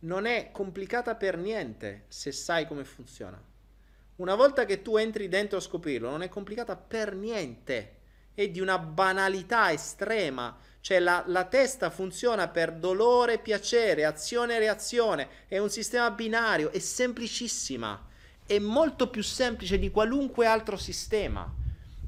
Non 0.00 0.26
è 0.26 0.50
complicata 0.52 1.16
per 1.16 1.36
niente 1.38 2.04
se 2.08 2.30
sai 2.30 2.66
come 2.68 2.84
funziona. 2.84 3.42
Una 4.16 4.34
volta 4.34 4.64
che 4.64 4.82
tu 4.82 4.96
entri 4.96 5.28
dentro 5.28 5.58
a 5.58 5.60
scoprirlo, 5.60 6.10
non 6.10 6.22
è 6.22 6.28
complicata 6.28 6.76
per 6.76 7.14
niente. 7.14 7.94
È 8.34 8.48
di 8.48 8.60
una 8.60 8.78
banalità 8.78 9.72
estrema. 9.72 10.56
Cioè 10.80 10.98
la, 11.00 11.24
la 11.26 11.44
testa 11.44 11.90
funziona 11.90 12.48
per 12.48 12.72
dolore, 12.72 13.38
piacere, 13.38 14.04
azione 14.04 14.56
e 14.56 14.58
reazione. 14.58 15.28
È 15.48 15.58
un 15.58 15.70
sistema 15.70 16.10
binario, 16.10 16.70
è 16.70 16.78
semplicissima 16.78 18.14
è 18.46 18.60
molto 18.60 19.10
più 19.10 19.24
semplice 19.24 19.76
di 19.76 19.90
qualunque 19.90 20.46
altro 20.46 20.76
sistema. 20.76 21.52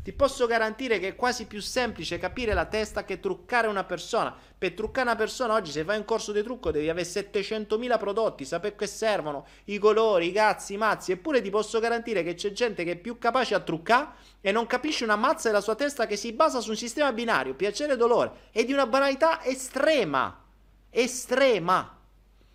Ti 0.09 0.15
posso 0.15 0.47
garantire 0.47 0.99
che 0.99 1.09
è 1.09 1.15
quasi 1.15 1.45
più 1.45 1.61
semplice 1.61 2.17
capire 2.17 2.55
la 2.55 2.65
testa 2.65 3.05
che 3.05 3.21
truccare 3.21 3.67
una 3.67 3.85
persona. 3.85 4.35
Per 4.57 4.73
truccare 4.73 5.07
una 5.07 5.19
persona 5.19 5.53
oggi 5.53 5.71
se 5.71 5.85
fai 5.85 5.99
un 5.99 6.07
corso 6.07 6.33
di 6.33 6.43
trucco 6.43 6.71
devi 6.71 6.89
avere 6.89 7.07
700.000 7.07 7.99
prodotti, 7.99 8.47
sapere 8.47 8.75
che 8.75 8.87
servono, 8.87 9.45
i 9.65 9.77
colori, 9.77 10.29
i 10.29 10.33
cazzi, 10.33 10.73
i 10.73 10.77
mazzi. 10.79 11.13
Eppure 11.13 11.43
ti 11.43 11.51
posso 11.51 11.79
garantire 11.79 12.23
che 12.23 12.33
c'è 12.33 12.53
gente 12.53 12.85
che 12.85 12.93
è 12.93 12.97
più 12.97 13.19
capace 13.19 13.55
a 13.55 13.61
truccare 13.61 14.13
e 14.41 14.51
non 14.51 14.67
capisce 14.67 15.05
una 15.05 15.17
mazza 15.17 15.49
della 15.49 15.61
sua 15.61 15.75
testa 15.75 16.07
che 16.07 16.17
si 16.17 16.33
basa 16.33 16.61
su 16.61 16.71
un 16.71 16.77
sistema 16.77 17.13
binario, 17.13 17.53
piacere 17.53 17.93
e 17.93 17.97
dolore. 17.99 18.33
È 18.51 18.65
di 18.65 18.73
una 18.73 18.87
banalità 18.87 19.45
estrema. 19.45 20.43
Estrema. 20.89 21.99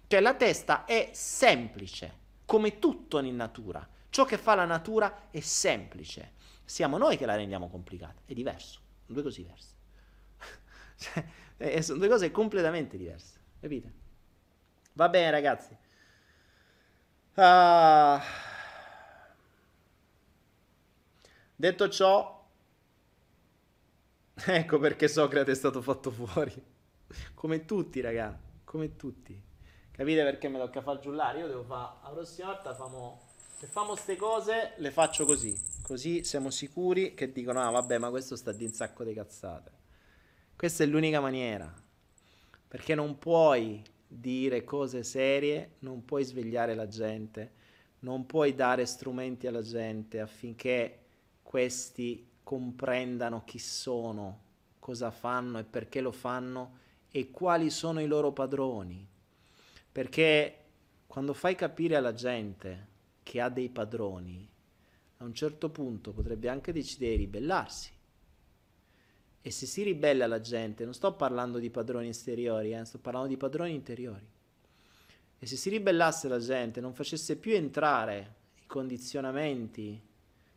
Cioè 0.07 0.19
la 0.21 0.33
testa 0.33 0.85
è 0.85 1.11
semplice 1.13 2.17
come 2.45 2.79
tutto 2.79 3.19
in 3.19 3.35
natura. 3.35 3.87
Ciò 4.09 4.25
che 4.25 4.39
fa 4.39 4.55
la 4.55 4.65
natura 4.65 5.27
è 5.29 5.39
semplice. 5.39 6.41
Siamo 6.73 6.97
noi 6.97 7.17
che 7.17 7.27
la 7.27 7.35
rendiamo 7.35 7.69
complicata. 7.69 8.19
È 8.25 8.33
diverso. 8.33 8.79
Sono 9.05 9.21
due 9.21 9.21
cose 9.21 9.43
diverse. 9.43 9.75
cioè, 10.97 11.23
eh, 11.57 11.83
sono 11.83 11.99
due 11.99 12.07
cose 12.07 12.31
completamente 12.31 12.97
diverse. 12.97 13.39
Capite? 13.59 13.93
Va 14.93 15.07
bene, 15.07 15.29
ragazzi. 15.29 15.77
Uh, 17.35 18.19
detto 21.55 21.89
ciò, 21.89 22.43
ecco 24.33 24.79
perché 24.79 25.07
Socrate 25.07 25.51
è 25.51 25.55
stato 25.55 25.79
fatto 25.79 26.09
fuori. 26.09 26.59
Come 27.35 27.65
tutti, 27.65 28.01
raga. 28.01 28.35
Come 28.63 28.95
tutti. 28.95 29.39
Capite 29.91 30.23
perché 30.23 30.47
mi 30.47 30.57
tocca 30.57 30.81
far 30.81 30.97
giullare? 30.97 31.37
Io 31.37 31.47
devo 31.47 31.65
fare 31.65 31.97
la 32.01 32.09
prossima 32.09 32.47
volta 32.47 32.73
famo, 32.73 33.21
se 33.59 33.67
famo 33.67 33.89
queste 33.89 34.15
cose 34.15 34.73
le 34.77 34.89
faccio 34.89 35.23
così. 35.25 35.72
Così 35.83 36.23
siamo 36.23 36.49
sicuri 36.49 37.13
che 37.13 37.33
dicono 37.33 37.59
"Ah, 37.59 37.69
vabbè, 37.69 37.97
ma 37.97 38.09
questo 38.09 38.37
sta 38.37 38.53
di 38.53 38.63
un 38.63 38.71
sacco 38.71 39.03
di 39.03 39.13
cazzate". 39.13 39.71
Questa 40.55 40.85
è 40.85 40.87
l'unica 40.87 41.19
maniera. 41.19 41.71
Perché 42.69 42.95
non 42.95 43.19
puoi 43.19 43.83
dire 44.07 44.63
cose 44.63 45.03
serie, 45.03 45.71
non 45.79 46.05
puoi 46.05 46.23
svegliare 46.23 46.73
la 46.73 46.87
gente, 46.87 47.51
non 47.99 48.25
puoi 48.25 48.55
dare 48.55 48.85
strumenti 48.85 49.45
alla 49.45 49.61
gente 49.61 50.21
affinché 50.21 50.99
questi 51.43 52.29
comprendano 52.43 53.43
chi 53.43 53.59
sono, 53.59 54.39
cosa 54.79 55.11
fanno 55.11 55.59
e 55.59 55.65
perché 55.65 55.99
lo 55.99 56.13
fanno 56.13 56.77
e 57.11 57.29
quali 57.29 57.69
sono 57.69 57.99
i 57.99 58.07
loro 58.07 58.31
padroni. 58.31 59.05
Perché 59.91 60.57
quando 61.07 61.33
fai 61.33 61.55
capire 61.55 61.97
alla 61.97 62.13
gente 62.13 62.87
che 63.21 63.41
ha 63.41 63.49
dei 63.49 63.67
padroni, 63.67 64.49
a 65.23 65.27
un 65.27 65.33
certo 65.33 65.69
punto 65.69 66.11
potrebbe 66.11 66.49
anche 66.49 66.73
decidere 66.73 67.11
di 67.11 67.23
ribellarsi. 67.23 67.91
E 69.41 69.51
se 69.51 69.65
si 69.65 69.83
ribella 69.83 70.27
la 70.27 70.39
gente, 70.39 70.83
non 70.83 70.93
sto 70.93 71.13
parlando 71.13 71.59
di 71.59 71.69
padroni 71.69 72.09
esteriori, 72.09 72.73
eh, 72.73 72.85
sto 72.85 72.99
parlando 72.99 73.27
di 73.27 73.37
padroni 73.37 73.73
interiori. 73.73 74.25
E 75.39 75.45
se 75.45 75.55
si 75.55 75.69
ribellasse 75.69 76.27
la 76.27 76.39
gente, 76.39 76.79
non 76.79 76.93
facesse 76.93 77.35
più 77.35 77.53
entrare 77.53 78.35
i 78.61 78.65
condizionamenti 78.67 80.01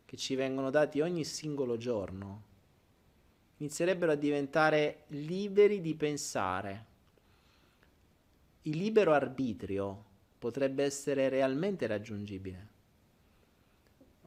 che 0.05 0.17
ci 0.17 0.35
vengono 0.35 0.69
dati 0.69 1.01
ogni 1.01 1.25
singolo 1.25 1.77
giorno, 1.77 2.43
inizierebbero 3.57 4.13
a 4.13 4.15
diventare 4.15 5.03
liberi 5.07 5.81
di 5.81 5.95
pensare 5.95 6.85
il 8.67 8.77
libero 8.77 9.13
arbitrio 9.13 10.03
potrebbe 10.37 10.83
essere 10.83 11.29
realmente 11.29 11.87
raggiungibile. 11.87 12.75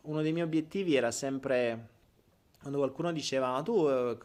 Uno 0.02 0.22
dei 0.22 0.32
miei 0.32 0.44
obiettivi 0.44 0.94
era 0.94 1.10
sempre, 1.10 1.88
quando 2.60 2.78
qualcuno 2.78 3.12
diceva, 3.12 3.52
ma 3.52 3.62
tu 3.62 3.86
eh, 3.88 4.16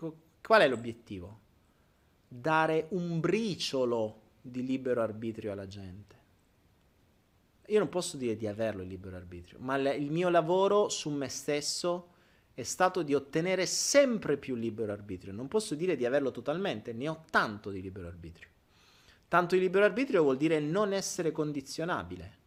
qual 0.41 0.61
è 0.61 0.67
l'obiettivo? 0.67 1.39
Dare 2.27 2.87
un 2.89 3.19
briciolo 3.19 4.21
di 4.41 4.65
libero 4.65 5.01
arbitrio 5.01 5.51
alla 5.51 5.67
gente. 5.67 6.15
Io 7.67 7.79
non 7.79 7.89
posso 7.89 8.15
dire 8.15 8.35
di 8.35 8.45
averlo 8.45 8.83
il 8.83 8.87
libero 8.87 9.15
arbitrio, 9.15 9.57
ma 9.59 9.75
il 9.75 10.11
mio 10.11 10.29
lavoro 10.29 10.87
su 10.89 11.09
me 11.09 11.29
stesso 11.29 12.09
è 12.53 12.63
stato 12.63 13.01
di 13.01 13.13
ottenere 13.13 13.65
sempre 13.65 14.37
più 14.37 14.55
libero 14.55 14.91
arbitrio. 14.91 15.33
Non 15.33 15.47
posso 15.47 15.75
dire 15.75 15.95
di 15.95 16.05
averlo 16.05 16.31
totalmente, 16.31 16.93
ne 16.93 17.09
ho 17.09 17.25
tanto 17.29 17.69
di 17.69 17.81
libero 17.81 18.07
arbitrio. 18.07 18.49
Tanto 19.27 19.55
il 19.55 19.61
libero 19.61 19.83
arbitrio 19.83 20.21
vuol 20.21 20.37
dire 20.37 20.59
non 20.59 20.93
essere 20.93 21.31
condizionabile. 21.31 22.43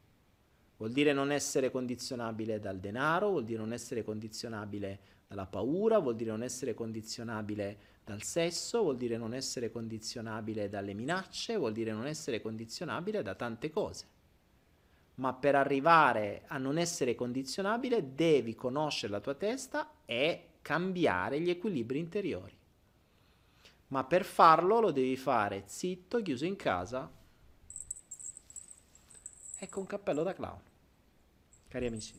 Vuol 0.78 0.90
dire 0.92 1.12
non 1.12 1.30
essere 1.30 1.70
condizionabile 1.70 2.58
dal 2.58 2.78
denaro, 2.78 3.28
vuol 3.28 3.44
dire 3.44 3.58
non 3.58 3.72
essere 3.72 4.02
condizionabile 4.02 4.98
dalla 5.28 5.46
paura, 5.46 5.98
vuol 5.98 6.16
dire 6.16 6.30
non 6.30 6.42
essere 6.42 6.72
condizionabile 6.72 7.78
dal 8.04 8.22
sesso, 8.22 8.82
vuol 8.82 8.96
dire 8.96 9.16
non 9.16 9.34
essere 9.34 9.70
condizionabile 9.70 10.68
dalle 10.68 10.94
minacce, 10.94 11.56
vuol 11.56 11.72
dire 11.72 11.92
non 11.92 12.06
essere 12.06 12.40
condizionabile 12.40 13.22
da 13.22 13.34
tante 13.34 13.70
cose. 13.70 14.06
Ma 15.16 15.34
per 15.34 15.54
arrivare 15.54 16.44
a 16.46 16.58
non 16.58 16.78
essere 16.78 17.14
condizionabile 17.14 18.14
devi 18.14 18.54
conoscere 18.54 19.12
la 19.12 19.20
tua 19.20 19.34
testa 19.34 19.90
e 20.06 20.44
cambiare 20.62 21.40
gli 21.40 21.50
equilibri 21.50 21.98
interiori 21.98 22.56
ma 23.88 24.04
per 24.04 24.24
farlo 24.24 24.80
lo 24.80 24.90
devi 24.90 25.16
fare 25.16 25.62
zitto, 25.66 26.20
chiuso 26.20 26.44
in 26.44 26.56
casa 26.56 27.10
e 29.60 29.68
con 29.68 29.86
cappello 29.86 30.22
da 30.22 30.34
clown. 30.34 30.60
Cari 31.68 31.86
amici, 31.86 32.18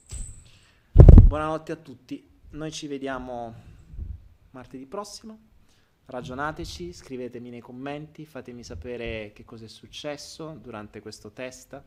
buonanotte 1.23 1.71
a 1.71 1.75
tutti. 1.75 2.29
Noi 2.51 2.71
ci 2.71 2.85
vediamo 2.85 3.55
martedì 4.51 4.85
prossimo. 4.85 5.39
Ragionateci, 6.05 6.93
scrivetemi 6.93 7.49
nei 7.49 7.59
commenti, 7.59 8.25
fatemi 8.25 8.63
sapere 8.63 9.31
che 9.33 9.45
cosa 9.45 9.65
è 9.65 9.67
successo 9.67 10.51
durante 10.61 11.01
questo 11.01 11.31
test 11.31 11.81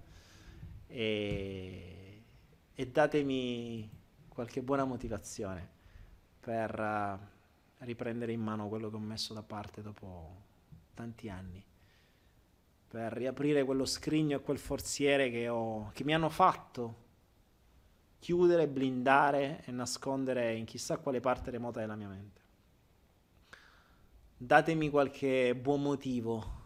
e, 0.89 2.22
e 2.74 2.86
datemi 2.89 3.89
qualche 4.28 4.60
buona 4.60 4.84
motivazione 4.84 5.68
per... 6.40 6.78
Uh, 6.78 7.40
riprendere 7.84 8.32
in 8.32 8.40
mano 8.40 8.68
quello 8.68 8.90
che 8.90 8.97
ho 8.97 9.01
messo 9.01 9.34
da 9.34 9.43
parte 9.43 9.82
dopo 9.82 10.36
tanti 10.94 11.28
anni 11.28 11.64
per 12.89 13.12
riaprire 13.12 13.64
quello 13.64 13.84
scrigno 13.86 14.36
e 14.36 14.40
quel 14.40 14.59
forziere 14.59 15.30
che, 15.30 15.48
ho, 15.48 15.90
che 15.93 16.05
mi 16.05 16.14
hanno 16.14 16.28
fatto 16.28 17.10
chiudere, 18.23 18.69
blindare 18.69 19.65
e 19.65 19.73
nascondere 19.73 20.55
in 20.55 20.65
chissà 20.65 20.99
quale 20.99 21.19
parte 21.19 21.51
remota 21.51 21.81
della 21.81 21.97
mia 21.97 22.07
mente. 22.07 22.40
Datemi 24.36 24.90
qualche 24.90 25.57
buon 25.57 25.82
motivo 25.82 26.61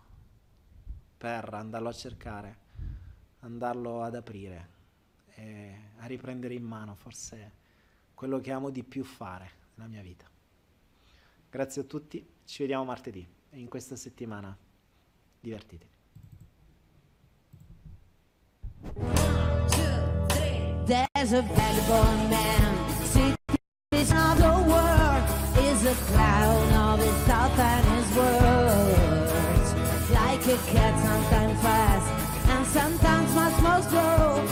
per 1.16 1.48
andarlo 1.54 1.88
a 1.88 1.94
cercare, 1.94 2.58
andarlo 3.40 4.02
ad 4.02 4.16
aprire 4.16 4.68
e 5.34 5.78
a 5.96 6.04
riprendere 6.04 6.52
in 6.52 6.62
mano 6.62 6.94
forse 6.94 7.52
quello 8.12 8.38
che 8.38 8.52
amo 8.52 8.68
di 8.68 8.84
più 8.84 9.02
fare 9.02 9.50
nella 9.76 9.88
mia 9.88 10.02
vita. 10.02 10.28
Grazie 11.48 11.80
a 11.80 11.84
tutti, 11.86 12.22
ci 12.44 12.60
vediamo 12.64 12.84
martedì 12.84 13.26
e 13.48 13.58
in 13.58 13.68
questa 13.68 13.96
settimana 13.96 14.54
divertitevi. 15.40 15.94
There's 20.86 21.32
a 21.32 21.42
vagabond 21.42 22.30
man, 22.30 22.90
citizen 23.02 24.16
of 24.16 24.38
the 24.38 24.54
world, 24.70 25.24
is 25.66 25.84
a 25.84 25.94
clown 26.06 26.72
of 26.74 27.00
his 27.00 27.12
thoughts 27.26 27.58
and 27.58 27.86
his 27.86 28.16
words. 28.16 29.74
Like 30.12 30.46
a 30.46 30.56
cat, 30.70 30.94
sometimes 31.02 31.60
fast, 31.60 32.08
and 32.50 32.66
sometimes 32.66 33.34
much 33.34 33.60
more 33.62 33.82
slow, 33.82 34.45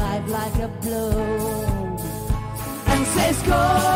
life 0.00 0.28
like 0.28 0.56
a 0.66 0.68
blow 0.82 1.10
and 2.92 3.06
says 3.14 3.42
go 3.42 3.89